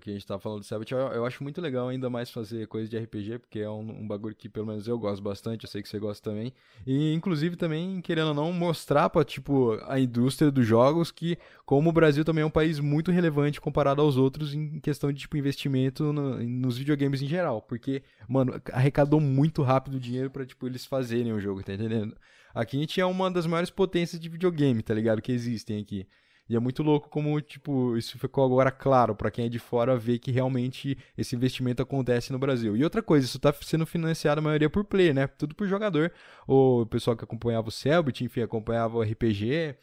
que 0.00 0.10
a 0.10 0.12
gente 0.14 0.26
tava 0.26 0.40
falando 0.40 0.60
do 0.60 0.64
Sabbath, 0.64 0.90
eu, 0.90 0.98
eu 0.98 1.26
acho 1.26 1.42
muito 1.42 1.60
legal 1.60 1.88
ainda 1.88 2.08
mais 2.08 2.30
fazer 2.30 2.66
coisa 2.66 2.88
de 2.88 2.96
RPG, 2.96 3.38
porque 3.38 3.58
é 3.58 3.68
um, 3.68 4.02
um 4.02 4.08
bagulho 4.08 4.34
que 4.34 4.48
pelo 4.48 4.66
menos 4.66 4.88
eu 4.88 4.98
gosto 4.98 5.22
bastante, 5.22 5.64
eu 5.64 5.70
sei 5.70 5.82
que 5.82 5.88
você 5.88 5.98
gosta 5.98 6.30
também. 6.30 6.52
E 6.86 7.12
inclusive 7.12 7.54
também, 7.54 8.00
querendo 8.00 8.28
ou 8.28 8.34
não, 8.34 8.50
mostrar 8.52 9.10
pra, 9.10 9.22
tipo, 9.24 9.78
a 9.86 10.00
indústria 10.00 10.50
dos 10.50 10.66
jogos 10.66 11.10
que, 11.10 11.36
como 11.66 11.90
o 11.90 11.92
Brasil 11.92 12.24
também 12.24 12.42
é 12.42 12.46
um 12.46 12.50
país 12.50 12.80
muito 12.80 13.10
relevante 13.10 13.60
comparado 13.60 14.00
aos 14.00 14.16
outros 14.16 14.54
em 14.54 14.80
questão 14.80 15.12
de, 15.12 15.20
tipo, 15.20 15.36
investimento 15.36 16.10
no- 16.12 16.42
nos 16.42 16.78
videogames 16.78 17.20
em 17.20 17.26
geral. 17.28 17.60
Porque, 17.60 18.02
mano, 18.26 18.60
arrecadou 18.72 19.20
muito 19.20 19.62
rápido 19.62 19.96
o 19.96 20.00
dinheiro 20.00 20.30
pra, 20.30 20.46
tipo, 20.46 20.66
eles 20.66 20.86
fazerem 20.86 21.32
o 21.32 21.40
jogo, 21.40 21.62
tá 21.62 21.74
entendendo? 21.74 22.16
Aqui 22.54 22.78
a 22.78 22.80
gente 22.80 23.00
é 23.00 23.04
uma 23.04 23.30
das 23.30 23.46
maiores 23.46 23.70
potências 23.70 24.18
de 24.20 24.28
videogame, 24.30 24.82
tá 24.82 24.94
ligado? 24.94 25.20
Que 25.20 25.30
existem 25.32 25.80
aqui. 25.82 26.06
E 26.48 26.56
é 26.56 26.58
muito 26.58 26.82
louco 26.82 27.08
como, 27.10 27.38
tipo, 27.40 27.96
isso 27.96 28.18
ficou 28.18 28.44
agora 28.44 28.70
claro 28.70 29.14
pra 29.14 29.30
quem 29.30 29.46
é 29.46 29.48
de 29.48 29.58
fora 29.58 29.96
ver 29.96 30.18
que 30.18 30.30
realmente 30.30 30.96
esse 31.16 31.36
investimento 31.36 31.82
acontece 31.82 32.32
no 32.32 32.38
Brasil. 32.38 32.76
E 32.76 32.82
outra 32.82 33.02
coisa, 33.02 33.26
isso 33.26 33.38
tá 33.38 33.52
sendo 33.60 33.84
financiado 33.84 34.40
a 34.40 34.42
maioria 34.42 34.70
por 34.70 34.84
player, 34.84 35.14
né? 35.14 35.26
Tudo 35.26 35.54
por 35.54 35.66
jogador. 35.68 36.10
O 36.46 36.86
pessoal 36.86 37.16
que 37.16 37.24
acompanhava 37.24 37.68
o 37.68 37.72
Selbit, 37.72 38.24
enfim, 38.24 38.40
acompanhava 38.40 38.96
o 38.96 39.02
RPG. 39.02 39.76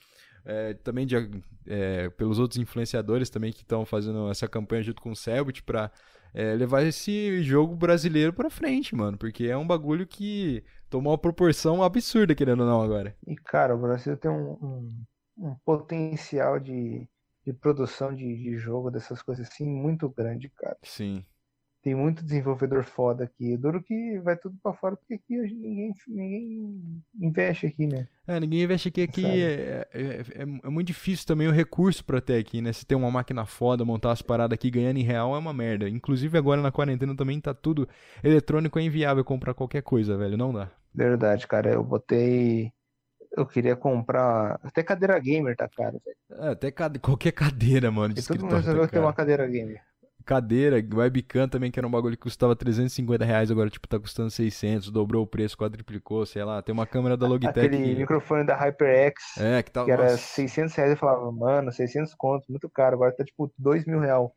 é, 0.46 0.74
também 0.76 1.06
de, 1.06 1.16
é, 1.68 2.10
pelos 2.10 2.40
outros 2.40 2.60
influenciadores 2.60 3.30
também 3.30 3.52
que 3.52 3.62
estão 3.62 3.86
fazendo 3.86 4.30
essa 4.30 4.48
campanha 4.48 4.84
junto 4.84 5.02
com 5.02 5.12
o 5.12 5.16
Selbit 5.16 5.64
pra 5.64 5.92
é, 6.34 6.54
levar 6.54 6.84
esse 6.84 7.42
jogo 7.44 7.76
brasileiro 7.76 8.34
pra 8.34 8.50
frente, 8.50 8.96
mano. 8.96 9.18
Porque 9.18 9.46
é 9.46 9.58
um 9.58 9.66
bagulho 9.66 10.06
que 10.06 10.64
tomou 10.90 11.14
uma 11.14 11.18
proporção 11.18 11.82
absurda, 11.82 12.36
querendo 12.36 12.62
ou 12.62 12.68
não, 12.68 12.82
agora. 12.82 13.16
E, 13.26 13.36
cara, 13.36 13.76
o 13.76 13.80
Brasil 13.80 14.16
tem 14.18 14.30
um, 14.30 14.52
um, 14.62 15.04
um 15.38 15.56
potencial 15.66 16.60
de, 16.60 17.08
de 17.46 17.54
produção 17.54 18.14
de, 18.16 18.24
de 18.38 18.58
jogo, 18.58 18.92
dessas 18.92 19.22
coisas 19.22 19.48
assim, 19.48 19.66
muito 19.66 20.10
grande, 20.10 20.50
cara. 20.50 20.78
Sim. 20.84 21.26
Tem 21.82 21.94
muito 21.96 22.24
desenvolvedor 22.24 22.84
foda 22.84 23.24
aqui. 23.24 23.56
Duro 23.56 23.82
que 23.82 24.20
vai 24.20 24.36
tudo 24.36 24.58
pra 24.62 24.74
fora, 24.74 24.98
porque 24.98 25.14
aqui 25.14 25.36
gente- 25.48 25.56
ninguém, 25.56 25.94
ninguém 26.08 27.04
investe 27.20 27.68
aqui, 27.68 27.86
né? 27.88 28.08
É, 28.28 28.40
ninguém 28.40 28.64
investe 28.64 28.88
aqui, 28.88 29.02
aqui 29.04 29.42
é, 29.42 29.88
é, 29.94 30.22
é- 30.42 30.42
é 30.64 30.70
muito 30.70 30.88
difícil 30.88 31.28
também 31.28 31.48
o 31.48 31.52
recurso 31.52 32.04
pra 32.04 32.20
ter 32.20 32.38
aqui, 32.40 32.60
né? 32.60 32.74
Se 32.74 32.84
ter 32.84 32.96
uma 32.96 33.12
máquina 33.12 33.46
foda, 33.46 33.86
montar 33.86 34.12
as 34.12 34.22
paradas 34.24 34.56
aqui 34.56 34.72
ganhando 34.72 34.98
em 34.98 35.04
real 35.04 35.36
é 35.36 35.38
uma 35.38 35.54
merda. 35.54 35.88
Inclusive 35.88 36.36
agora 36.36 36.60
na 36.60 36.72
quarentena 36.72 37.16
também 37.16 37.40
tá 37.40 37.54
tudo 37.54 37.88
eletrônico, 38.24 38.80
é 38.80 38.82
inviável 38.82 39.24
comprar 39.24 39.54
qualquer 39.54 39.84
coisa, 39.84 40.18
velho, 40.18 40.36
não 40.38 40.52
dá. 40.52 40.72
Verdade, 40.94 41.48
cara. 41.48 41.72
Eu 41.74 41.84
botei. 41.84 42.74
Eu 43.36 43.46
queria 43.46 43.76
comprar. 43.76 44.60
Até 44.64 44.82
cadeira 44.82 45.20
gamer 45.20 45.56
tá 45.56 45.68
caro, 45.68 46.02
velho. 46.06 46.44
É, 46.46 46.50
até 46.52 46.72
cade- 46.72 47.00
qualquer 47.00 47.32
cadeira, 47.32 47.92
mano, 47.92 48.14
de 48.14 48.22
E 48.22 48.24
todo 48.24 48.40
mundo 48.42 48.52
tá 48.52 48.58
resolveu 48.58 48.88
ter 48.88 48.94
caro. 48.94 49.06
uma 49.06 49.14
cadeira 49.14 49.46
gamer. 49.48 49.82
Cadeira, 50.26 50.78
webcam 50.94 51.48
também, 51.48 51.70
que 51.70 51.80
era 51.80 51.86
um 51.88 51.92
bagulho 51.92 52.16
que 52.18 52.24
custava 52.24 52.56
350 52.56 53.24
reais, 53.24 53.52
agora 53.52 53.70
tipo 53.70 53.88
tá 53.88 54.00
custando 54.00 54.32
600, 54.32 54.90
dobrou 54.90 55.22
o 55.24 55.28
preço, 55.28 55.56
quadriplicou, 55.56 56.26
sei 56.26 56.44
lá. 56.44 56.62
Tem 56.64 56.74
uma 56.74 56.88
câmera 56.88 57.16
da 57.16 57.28
Logitech 57.28 57.60
Aquele 57.60 57.78
que... 57.78 57.96
microfone 58.00 58.44
da 58.44 58.56
HyperX, 58.58 59.38
É, 59.38 59.62
que 59.62 59.70
tá... 59.70 59.86
que 59.86 59.92
era 59.92 60.04
nossa, 60.04 60.18
600 60.18 60.74
reais, 60.74 60.92
eu 60.92 60.98
falava, 60.98 61.32
mano, 61.32 61.72
600 61.72 62.16
conto, 62.16 62.46
muito 62.50 62.68
caro. 62.70 62.96
Agora 62.96 63.16
tá 63.16 63.24
tipo 63.24 63.54
2 63.58 63.86
mil 63.86 64.00
real. 64.00 64.36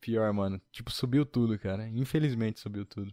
pior, 0.00 0.30
mano. 0.32 0.60
Tipo, 0.70 0.90
subiu 0.90 1.24
tudo, 1.24 1.58
cara. 1.58 1.88
Infelizmente 1.88 2.60
subiu 2.60 2.84
tudo. 2.84 3.10
É 3.10 3.12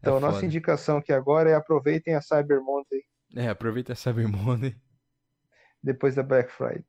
Então, 0.00 0.18
nossa 0.18 0.44
indicação 0.44 0.96
aqui 0.98 1.12
agora 1.12 1.50
é 1.50 1.54
aproveitem 1.54 2.14
a 2.16 2.20
Cyber 2.20 2.60
Monday 2.60 3.02
É, 3.34 3.48
aproveita 3.48 3.92
essa 3.92 4.10
Cyber 4.12 4.28
Monday. 4.28 4.76
depois 5.82 6.14
da 6.14 6.22
Black 6.22 6.50
Friday. 6.52 6.84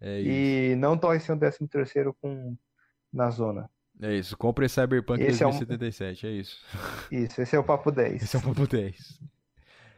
É 0.00 0.20
isso. 0.20 0.28
E 0.30 0.76
não 0.76 0.96
torre 0.98 1.20
seu 1.20 1.36
13 1.38 1.66
terceiro 1.68 2.14
com 2.20 2.56
na 3.12 3.30
zona. 3.30 3.68
É 4.02 4.12
isso. 4.14 4.36
Compre 4.36 4.68
Cyberpunk 4.68 5.22
Esse 5.22 5.42
é 5.42 5.46
um- 5.46 5.50
2077, 5.50 6.26
é 6.26 6.30
isso. 6.30 6.64
Isso, 7.12 7.40
esse 7.40 7.54
é 7.54 7.58
o 7.58 7.64
papo 7.64 7.90
10. 7.92 8.22
Esse 8.22 8.36
é 8.36 8.38
o 8.38 8.42
Papo 8.42 8.66
10. 8.66 9.20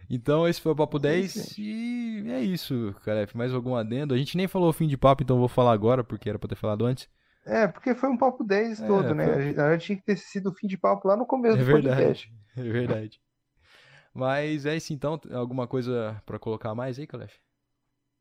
Então, 0.09 0.47
esse 0.47 0.61
foi 0.61 0.71
o 0.73 0.77
Papo 0.77 0.99
10 0.99 1.33
gente. 1.33 1.63
e 1.63 2.31
é 2.31 2.41
isso, 2.41 2.95
Calef. 3.05 3.35
Mais 3.37 3.53
algum 3.53 3.75
adendo? 3.75 4.15
A 4.15 4.19
gente 4.19 4.37
nem 4.37 4.47
falou 4.47 4.69
o 4.69 4.73
fim 4.73 4.87
de 4.87 4.97
papo, 4.97 5.23
então 5.23 5.39
vou 5.39 5.49
falar 5.49 5.73
agora, 5.73 6.05
porque 6.05 6.29
era 6.29 6.39
pra 6.39 6.49
ter 6.49 6.55
falado 6.57 6.85
antes. 6.87 7.09
É, 7.45 7.67
porque 7.67 7.95
foi 7.95 8.09
um 8.09 8.17
papo 8.19 8.45
10 8.45 8.81
É, 8.81 8.87
todo, 8.87 9.15
né? 9.15 9.25
foi- 9.25 9.35
A 9.35 9.41
gente, 9.43 9.61
a 9.61 9.73
gente 9.73 9.87
tinha 9.87 9.99
que 9.99 10.05
ter 10.05 10.17
sido 10.17 10.51
o 10.51 10.55
fim 10.55 10.67
de 10.69 10.77
papo 10.77 11.09
lá 11.09 11.17
no 11.17 11.27
começo 11.27 11.57
É 11.57 11.61
do 11.61 11.65
verdade. 11.65 11.97
podcast. 11.97 12.33
É 12.57 12.63
verdade. 12.63 13.21
Mas 14.17 14.67
é 14.67 14.77
isso 14.77 14.93
então. 14.93 15.21
Alguma 15.33 15.67
coisa 15.67 16.21
pra 16.27 16.39
colocar 16.39 16.75
mais 16.75 16.99
aí, 16.99 17.07
Calef? 17.07 17.39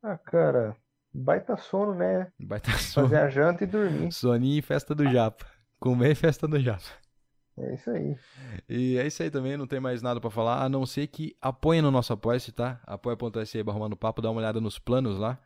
Ah, 0.04 0.18
cara, 0.18 0.76
baita 1.14 1.58
sono, 1.58 1.96
né? 1.96 2.32
Estar 2.40 2.78
só 2.80 3.02
Fazer 3.02 3.18
a 3.18 3.30
janta 3.30 3.64
e 3.64 3.68
dormir. 3.68 4.12
soninho 4.12 4.60
e 4.60 4.62
festa 4.62 4.94
do 4.94 5.08
Japa. 5.10 5.46
Comer 5.80 6.12
e 6.12 6.16
festa 6.16 6.48
do 6.48 6.60
Japa. 6.60 6.84
É 7.58 7.74
isso 7.74 7.90
aí. 7.90 8.16
E 8.68 8.98
é 8.98 9.08
isso 9.08 9.24
aí 9.24 9.32
também, 9.32 9.56
não 9.58 9.68
tem 9.68 9.80
mais 9.80 10.02
nada 10.02 10.20
pra 10.20 10.30
falar, 10.30 10.64
a 10.64 10.70
não 10.70 10.86
ser 10.86 11.08
que 11.08 11.36
apoie 11.42 11.82
no 11.82 11.90
nosso 11.92 12.12
apoia-se, 12.14 12.52
tá? 12.52 12.82
Apoia.se 12.86 13.64
barra 13.64 13.96
papo, 13.96 14.22
dá 14.22 14.30
uma 14.30 14.40
olhada 14.40 14.60
nos 14.60 14.78
planos 14.78 15.18
lá. 15.18 15.40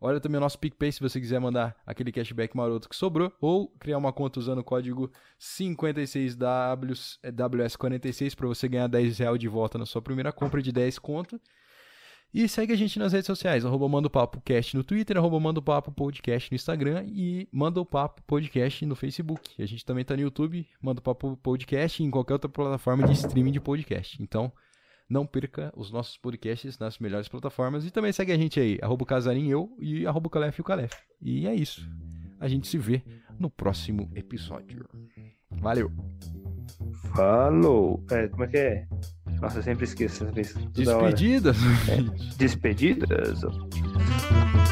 Olha 0.00 0.20
também 0.20 0.36
o 0.36 0.40
nosso 0.40 0.58
PicPay 0.58 0.92
se 0.92 1.00
você 1.00 1.18
quiser 1.18 1.40
mandar 1.40 1.74
aquele 1.86 2.12
cashback 2.12 2.54
maroto 2.56 2.88
que 2.88 2.94
sobrou, 2.94 3.32
ou 3.40 3.68
criar 3.78 3.98
uma 3.98 4.12
conta 4.12 4.38
usando 4.38 4.58
o 4.58 4.64
código 4.64 5.10
56WS46 5.40 8.34
para 8.34 8.46
você 8.46 8.68
ganhar 8.68 8.88
10 8.88 9.18
reais 9.18 9.38
de 9.38 9.48
volta 9.48 9.78
na 9.78 9.86
sua 9.86 10.02
primeira 10.02 10.30
compra 10.32 10.60
de 10.60 10.70
10 10.70 10.98
conto. 10.98 11.40
E 12.34 12.48
segue 12.48 12.72
a 12.72 12.76
gente 12.76 12.98
nas 12.98 13.12
redes 13.14 13.26
sociais, 13.26 13.64
arroba 13.64 13.88
Manda 13.88 14.08
o 14.08 14.10
Papo 14.10 14.42
Cast 14.42 14.76
no 14.76 14.84
Twitter, 14.84 15.16
arroba 15.16 15.40
Manda 15.40 15.60
o 15.60 15.62
Papo 15.62 15.90
Podcast 15.90 16.50
no 16.50 16.56
Instagram 16.56 17.06
e 17.08 17.48
Manda 17.50 17.80
o 17.80 17.86
Papo 17.86 18.20
Podcast 18.26 18.84
no 18.84 18.94
Facebook. 18.94 19.62
A 19.62 19.64
gente 19.64 19.82
também 19.84 20.04
tá 20.04 20.14
no 20.14 20.20
YouTube, 20.20 20.68
Manda 20.82 21.00
o 21.00 21.02
Papo 21.02 21.34
Podcast 21.38 22.02
e 22.02 22.06
em 22.06 22.10
qualquer 22.10 22.34
outra 22.34 22.50
plataforma 22.50 23.06
de 23.06 23.14
streaming 23.14 23.52
de 23.52 23.60
podcast. 23.60 24.22
Então, 24.22 24.52
não 25.08 25.26
perca 25.26 25.72
os 25.76 25.90
nossos 25.90 26.16
podcasts 26.16 26.78
nas 26.78 26.98
melhores 26.98 27.28
plataformas 27.28 27.84
e 27.84 27.90
também 27.90 28.12
segue 28.12 28.32
a 28.32 28.36
gente 28.36 28.58
aí, 28.58 28.78
arroba 28.82 29.06
Casarim 29.06 29.48
eu 29.48 29.76
e 29.78 30.06
arroba 30.06 30.28
Calef 30.28 30.58
e 30.58 30.60
o 30.60 30.64
Calef. 30.64 30.92
E 31.20 31.46
é 31.46 31.54
isso. 31.54 31.88
A 32.38 32.48
gente 32.48 32.66
se 32.66 32.76
vê 32.76 33.02
no 33.38 33.48
próximo 33.48 34.10
episódio. 34.14 34.88
Valeu! 35.50 35.90
Falou. 37.14 38.04
É, 38.10 38.28
como 38.28 38.44
é 38.44 38.46
que 38.48 38.56
é? 38.56 38.86
Nossa, 39.40 39.58
eu 39.58 39.62
sempre 39.62 39.84
esqueço 39.84 40.24
Despedidas? 40.26 41.56
hora. 41.58 42.36
Despedidas. 42.36 43.40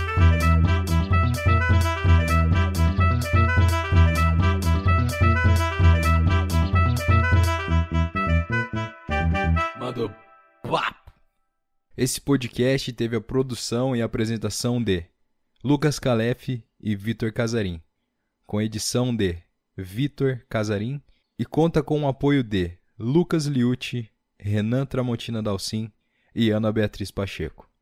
Papo. 9.94 11.12
Esse 11.96 12.20
podcast 12.20 12.92
teve 12.92 13.14
a 13.14 13.20
produção 13.20 13.94
e 13.94 14.02
apresentação 14.02 14.82
de 14.82 15.04
Lucas 15.62 16.00
Calef 16.00 16.64
e 16.80 16.96
Vitor 16.96 17.32
Casarim, 17.32 17.80
com 18.44 18.60
edição 18.60 19.14
de 19.14 19.38
Vitor 19.76 20.44
Casarim 20.48 21.00
e 21.38 21.44
conta 21.44 21.80
com 21.80 22.02
o 22.02 22.08
apoio 22.08 22.42
de 22.42 22.76
Lucas 22.98 23.46
Liucci, 23.46 24.10
Renan 24.36 24.84
Tramontina 24.84 25.40
Dalcin 25.40 25.92
e 26.34 26.50
Ana 26.50 26.72
Beatriz 26.72 27.12
Pacheco. 27.12 27.70